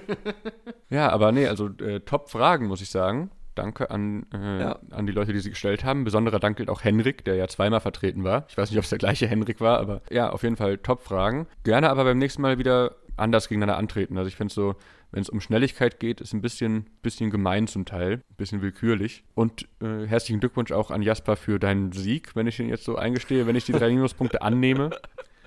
Ja, 0.89 1.09
aber 1.09 1.33
nee, 1.33 1.45
also 1.45 1.67
äh, 1.81 1.99
Top-Fragen, 1.99 2.67
muss 2.67 2.79
ich 2.79 2.89
sagen. 2.89 3.31
Danke 3.61 3.91
an, 3.91 4.25
äh, 4.33 4.61
Ja. 4.61 4.79
an 4.91 5.05
die 5.05 5.11
Leute, 5.11 5.33
die 5.33 5.39
sie 5.39 5.49
gestellt 5.49 5.83
haben. 5.83 6.05
Besonderer 6.05 6.39
Dank 6.39 6.55
gilt 6.57 6.69
auch 6.69 6.83
Henrik, 6.83 7.25
der 7.25 7.35
ja 7.35 7.47
zweimal 7.49 7.81
vertreten 7.81 8.23
war. 8.23 8.45
Ich 8.47 8.57
weiß 8.57 8.69
nicht, 8.69 8.77
ob 8.77 8.85
es 8.85 8.89
der 8.89 8.99
gleiche 8.99 9.27
Henrik 9.27 9.59
war, 9.59 9.79
aber 9.79 10.01
ja, 10.09 10.29
auf 10.29 10.43
jeden 10.43 10.55
Fall 10.55 10.77
Top-Fragen. 10.77 11.45
Gerne 11.63 11.89
aber 11.89 12.05
beim 12.05 12.17
nächsten 12.17 12.41
Mal 12.41 12.57
wieder 12.57 12.95
anders 13.17 13.49
gegeneinander 13.49 13.77
antreten. 13.77 14.17
Also 14.17 14.29
ich 14.29 14.37
finde 14.37 14.53
so, 14.53 14.75
wenn 15.11 15.21
es 15.21 15.27
um 15.29 15.41
Schnelligkeit 15.41 15.99
geht, 15.99 16.21
ist 16.21 16.31
ein 16.33 16.41
bisschen, 16.41 16.85
bisschen 17.01 17.31
gemein 17.31 17.67
zum 17.67 17.83
Teil, 17.83 18.13
ein 18.29 18.35
bisschen 18.37 18.61
willkürlich. 18.61 19.23
Und 19.35 19.67
äh, 19.81 20.05
herzlichen 20.07 20.39
Glückwunsch 20.39 20.71
auch 20.71 20.89
an 20.89 21.01
Jasper 21.01 21.35
für 21.35 21.59
deinen 21.59 21.91
Sieg, 21.91 22.35
wenn 22.37 22.47
ich 22.47 22.59
ihn 22.61 22.69
jetzt 22.69 22.85
so 22.85 22.95
eingestehe, 22.95 23.45
wenn 23.45 23.57
ich 23.57 23.65
die 23.65 23.73
drei 23.73 23.89
Minuspunkte 23.89 24.41
annehme. 24.41 24.91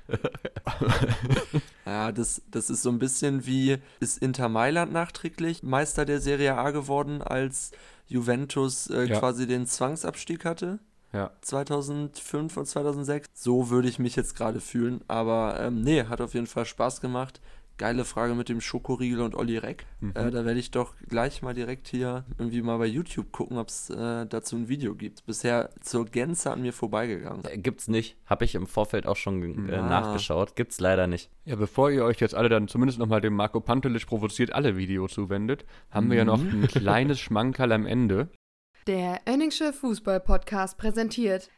Ja, 1.86 2.12
das, 2.12 2.42
das 2.50 2.70
ist 2.70 2.82
so 2.82 2.90
ein 2.90 2.98
bisschen 2.98 3.46
wie, 3.46 3.78
ist 4.00 4.18
Inter 4.22 4.48
Mailand 4.48 4.92
nachträglich 4.92 5.62
Meister 5.62 6.04
der 6.04 6.20
Serie 6.20 6.56
A 6.56 6.70
geworden, 6.70 7.22
als 7.22 7.72
Juventus 8.12 8.88
äh, 8.90 9.04
Ja. 9.04 9.18
quasi 9.18 9.46
den 9.46 9.66
Zwangsabstieg 9.66 10.44
hatte? 10.44 10.78
Ja. 11.12 11.30
2005 11.42 12.56
und 12.56 12.66
2006. 12.66 13.28
So 13.34 13.70
würde 13.70 13.88
ich 13.88 13.98
mich 13.98 14.16
jetzt 14.16 14.34
gerade 14.36 14.60
fühlen. 14.60 15.02
Aber 15.08 15.58
ähm, 15.60 15.82
nee, 15.82 16.04
hat 16.04 16.20
auf 16.20 16.34
jeden 16.34 16.46
Fall 16.46 16.64
Spaß 16.64 17.00
gemacht. 17.00 17.40
Geile 17.82 18.04
Frage 18.04 18.36
mit 18.36 18.48
dem 18.48 18.60
Schokoriegel 18.60 19.22
und 19.22 19.34
Olli 19.34 19.58
Reck. 19.58 19.86
Mhm. 19.98 20.12
Äh, 20.14 20.30
da 20.30 20.44
werde 20.44 20.60
ich 20.60 20.70
doch 20.70 20.94
gleich 21.08 21.42
mal 21.42 21.52
direkt 21.52 21.88
hier 21.88 22.24
irgendwie 22.38 22.62
mal 22.62 22.78
bei 22.78 22.86
YouTube 22.86 23.32
gucken, 23.32 23.58
ob 23.58 23.66
es 23.70 23.90
äh, 23.90 24.24
dazu 24.24 24.54
ein 24.54 24.68
Video 24.68 24.94
gibt. 24.94 25.26
Bisher 25.26 25.70
zur 25.80 26.04
Gänze 26.04 26.52
an 26.52 26.62
mir 26.62 26.72
vorbeigegangen. 26.72 27.44
Äh, 27.44 27.58
Gibt's 27.58 27.88
nicht. 27.88 28.16
Habe 28.26 28.44
ich 28.44 28.54
im 28.54 28.68
Vorfeld 28.68 29.04
auch 29.08 29.16
schon 29.16 29.68
äh, 29.68 29.74
Ah. 29.74 29.88
nachgeschaut. 29.88 30.54
Gibt's 30.54 30.78
leider 30.78 31.08
nicht. 31.08 31.28
Ja, 31.44 31.56
bevor 31.56 31.90
ihr 31.90 32.04
euch 32.04 32.20
jetzt 32.20 32.36
alle 32.36 32.48
dann 32.48 32.68
zumindest 32.68 33.00
nochmal 33.00 33.20
dem 33.20 33.34
Marco 33.34 33.58
Pantelic 33.58 34.06
provoziert 34.06 34.52
alle 34.52 34.76
Video 34.76 35.08
zuwendet, 35.08 35.64
haben 35.90 36.08
wir 36.08 36.18
ja 36.18 36.24
noch 36.24 36.38
ein 36.40 36.68
kleines 36.68 37.18
Schmankerl 37.20 37.72
am 37.72 37.84
Ende. 37.86 38.28
Der 38.86 39.18
Önningsche 39.28 39.72
Fußball-Podcast 39.72 40.78
präsentiert 40.78 41.50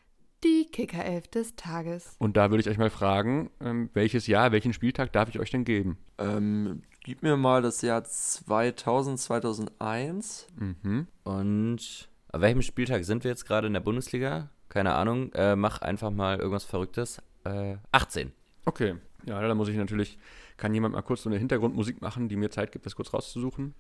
die 0.45 0.67
Kickerelf 0.71 1.29
des 1.29 1.57
Tages. 1.57 2.17
Und 2.19 2.37
da 2.37 2.51
würde 2.51 2.61
ich 2.61 2.69
euch 2.69 2.79
mal 2.79 2.91
fragen, 2.91 3.51
ähm, 3.61 3.91
welches 3.95 4.27
Jahr, 4.27 4.53
welchen 4.53 4.73
Spieltag 4.73 5.13
darf 5.13 5.29
ich 5.29 5.41
euch 5.41 5.51
denn 5.51 5.65
geben? 5.65 5.99
Ähm, 6.19 6.83
gib 7.03 7.23
mir 7.23 7.37
mal 7.37 7.63
das 7.63 7.83
Jahr 7.83 8.05
2000, 8.05 9.19
2001. 9.19 10.47
Mhm. 10.57 11.07
Und 11.25 12.09
an 12.31 12.41
welchem 12.41 12.63
Spieltag 12.63 13.05
sind 13.05 13.25
wir 13.25 13.31
jetzt 13.31 13.47
gerade 13.47 13.67
in 13.67 13.73
der 13.73 13.81
Bundesliga? 13.81 14.51
Keine 14.69 14.95
Ahnung. 14.95 15.33
Äh, 15.33 15.57
mach 15.57 15.81
einfach 15.81 16.11
mal 16.11 16.39
irgendwas 16.39 16.65
Verrücktes. 16.65 17.19
Äh, 17.45 17.77
18. 17.93 18.33
Okay. 18.65 18.97
Ja, 19.27 19.41
dann 19.41 19.57
muss 19.57 19.69
ich 19.69 19.77
natürlich, 19.77 20.19
kann 20.57 20.75
jemand 20.75 20.95
mal 20.95 21.03
kurz 21.03 21.23
so 21.23 21.31
eine 21.31 21.39
Hintergrundmusik 21.39 22.03
machen, 22.03 22.29
die 22.29 22.37
mir 22.37 22.51
Zeit 22.51 22.73
gibt, 22.73 22.85
das 22.85 22.95
kurz 22.95 23.15
rauszusuchen? 23.15 23.75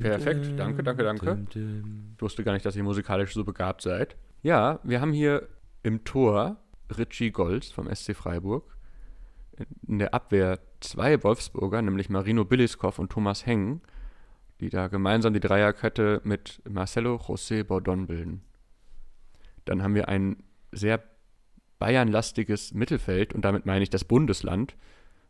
Perfekt, 0.00 0.58
danke, 0.58 0.82
danke, 0.82 1.04
danke. 1.04 1.44
Ich 2.16 2.22
wusste 2.22 2.44
gar 2.44 2.52
nicht, 2.52 2.66
dass 2.66 2.76
ihr 2.76 2.82
musikalisch 2.82 3.32
so 3.32 3.44
begabt 3.44 3.82
seid. 3.82 4.16
Ja, 4.42 4.80
wir 4.82 5.00
haben 5.00 5.12
hier 5.12 5.48
im 5.82 6.04
Tor 6.04 6.56
Richie 6.96 7.30
Golz 7.30 7.70
vom 7.70 7.92
SC 7.94 8.14
Freiburg. 8.14 8.76
In 9.86 9.98
der 9.98 10.14
Abwehr 10.14 10.60
zwei 10.80 11.22
Wolfsburger, 11.22 11.82
nämlich 11.82 12.08
Marino 12.08 12.44
Billiskov 12.44 12.98
und 12.98 13.10
Thomas 13.10 13.46
Heng, 13.46 13.80
die 14.60 14.70
da 14.70 14.88
gemeinsam 14.88 15.32
die 15.32 15.40
Dreierkette 15.40 16.20
mit 16.24 16.62
Marcelo 16.68 17.16
José 17.16 17.64
Bordon 17.64 18.06
bilden. 18.06 18.42
Dann 19.64 19.82
haben 19.82 19.94
wir 19.94 20.08
ein 20.08 20.42
sehr 20.72 21.02
bayernlastiges 21.78 22.74
Mittelfeld 22.74 23.34
und 23.34 23.44
damit 23.44 23.66
meine 23.66 23.82
ich 23.82 23.90
das 23.90 24.04
Bundesland. 24.04 24.76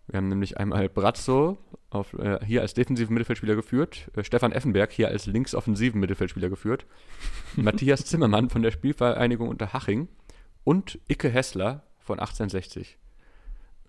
Wir 0.06 0.16
haben 0.16 0.28
nämlich 0.28 0.56
einmal 0.56 0.88
Brazzo 0.88 1.58
auf, 1.90 2.14
äh, 2.14 2.44
hier 2.44 2.62
als 2.62 2.72
defensiven 2.74 3.12
Mittelfeldspieler 3.12 3.54
geführt, 3.56 4.10
äh, 4.16 4.24
Stefan 4.24 4.52
Effenberg 4.52 4.90
hier 4.90 5.08
als 5.08 5.26
linksoffensiven 5.26 6.00
Mittelfeldspieler 6.00 6.48
geführt, 6.48 6.86
Matthias 7.56 8.06
Zimmermann 8.06 8.48
von 8.48 8.62
der 8.62 8.70
Spielvereinigung 8.70 9.48
Unterhaching 9.48 10.08
und 10.64 10.98
Icke 11.08 11.28
Hessler 11.28 11.82
von 11.98 12.18
1860. 12.18 12.98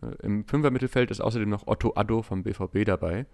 Äh, 0.01 0.25
Im 0.25 0.45
Fünfer-Mittelfeld 0.45 1.11
ist 1.11 1.21
außerdem 1.21 1.49
noch 1.49 1.67
Otto 1.67 1.93
Addo 1.95 2.21
vom 2.21 2.43
BVB 2.43 2.85
dabei. 2.85 3.25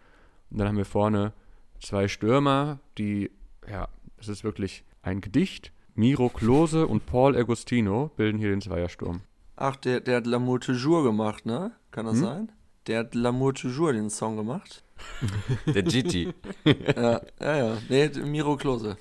Und 0.52 0.60
dann 0.60 0.68
haben 0.68 0.78
wir 0.78 0.86
vorne 0.86 1.34
zwei 1.80 2.08
Stürmer, 2.08 2.80
die, 2.98 3.32
ja, 3.70 3.88
das 4.18 4.28
ist 4.28 4.44
wirklich 4.44 4.84
ein 5.02 5.22
Gedicht. 5.22 5.72
Miro 5.96 6.30
Klose 6.30 6.88
und 6.88 7.06
Paul 7.06 7.38
Agostino 7.38 8.12
bilden 8.18 8.38
hier 8.38 8.50
den 8.50 8.62
Zweiersturm. 8.62 9.22
Ach, 9.56 9.78
der, 9.78 10.02
der 10.02 10.18
hat 10.18 10.26
L'amour 10.28 10.60
toujours 10.60 11.04
gemacht, 11.06 11.46
ne? 11.46 11.72
Kann 11.92 12.06
das 12.06 12.16
Hm? 12.16 12.22
sein? 12.24 12.52
Der 12.88 13.00
hat 13.00 13.14
L'amour 13.16 13.54
toujours 13.54 13.94
den 13.94 14.10
Song 14.10 14.36
gemacht. 14.36 14.84
Der 15.66 15.84
GT. 15.84 16.34
ja, 16.96 17.22
ja, 17.40 17.58
ja. 17.58 17.78
Nee, 17.90 18.10
Miro 18.26 18.56
Klose. 18.58 18.98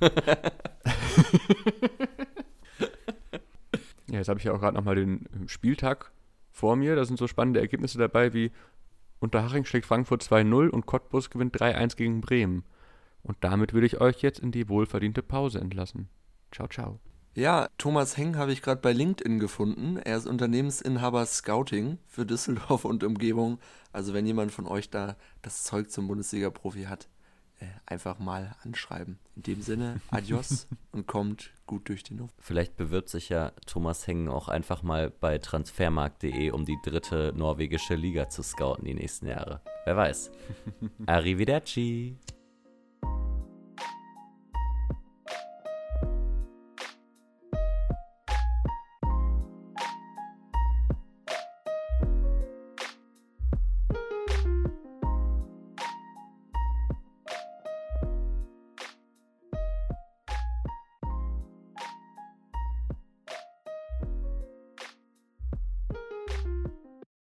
Ja, 4.10 4.18
jetzt 4.20 4.28
habe 4.28 4.38
ich 4.38 4.44
ja 4.44 4.52
auch 4.52 4.60
gerade 4.60 4.76
nochmal 4.76 4.94
den 4.94 5.26
äh, 5.26 5.48
Spieltag 5.48 6.12
vor 6.52 6.76
mir. 6.76 6.94
Da 6.94 7.04
sind 7.04 7.18
so 7.18 7.26
spannende 7.26 7.58
Ergebnisse 7.60 7.98
dabei 7.98 8.32
wie 8.32 8.52
Unterhaching 9.18 9.64
schlägt 9.64 9.86
Frankfurt 9.86 10.22
2-0 10.22 10.68
und 10.68 10.86
Cottbus 10.86 11.30
gewinnt 11.30 11.58
3-1 11.58 11.96
gegen 11.96 12.20
Bremen. 12.20 12.62
Und 13.22 13.38
damit 13.40 13.72
würde 13.72 13.86
ich 13.88 14.00
euch 14.00 14.22
jetzt 14.22 14.38
in 14.38 14.52
die 14.52 14.68
wohlverdiente 14.68 15.22
Pause 15.22 15.60
entlassen. 15.60 16.08
Ciao, 16.54 16.68
ciao. 16.68 17.00
Ja, 17.34 17.68
Thomas 17.78 18.16
Heng 18.16 18.36
habe 18.36 18.52
ich 18.52 18.62
gerade 18.62 18.80
bei 18.80 18.92
LinkedIn 18.92 19.40
gefunden. 19.40 19.96
Er 19.96 20.16
ist 20.16 20.26
Unternehmensinhaber 20.26 21.26
Scouting 21.26 21.98
für 22.06 22.24
Düsseldorf 22.24 22.84
und 22.84 23.02
Umgebung. 23.02 23.58
Also 23.92 24.14
wenn 24.14 24.24
jemand 24.24 24.52
von 24.52 24.68
euch 24.68 24.88
da 24.88 25.16
das 25.42 25.64
Zeug 25.64 25.90
zum 25.90 26.06
Bundesliga-Profi 26.06 26.84
hat, 26.84 27.08
äh, 27.58 27.66
einfach 27.86 28.20
mal 28.20 28.54
anschreiben. 28.62 29.18
In 29.34 29.42
dem 29.42 29.62
Sinne, 29.62 30.00
adios 30.12 30.68
und 30.92 31.08
kommt 31.08 31.50
gut 31.66 31.88
durch 31.88 32.04
den 32.04 32.18
Luft. 32.18 32.36
Vielleicht 32.38 32.76
bewirbt 32.76 33.08
sich 33.08 33.30
ja 33.30 33.50
Thomas 33.66 34.06
Hengen 34.06 34.28
auch 34.28 34.46
einfach 34.46 34.84
mal 34.84 35.10
bei 35.10 35.38
transfermarkt.de, 35.38 36.52
um 36.52 36.64
die 36.64 36.78
dritte 36.84 37.32
norwegische 37.34 37.96
Liga 37.96 38.28
zu 38.28 38.44
scouten 38.44 38.84
die 38.84 38.94
nächsten 38.94 39.26
Jahre. 39.26 39.60
Wer 39.86 39.96
weiß. 39.96 40.30
Arrivederci. 41.06 42.16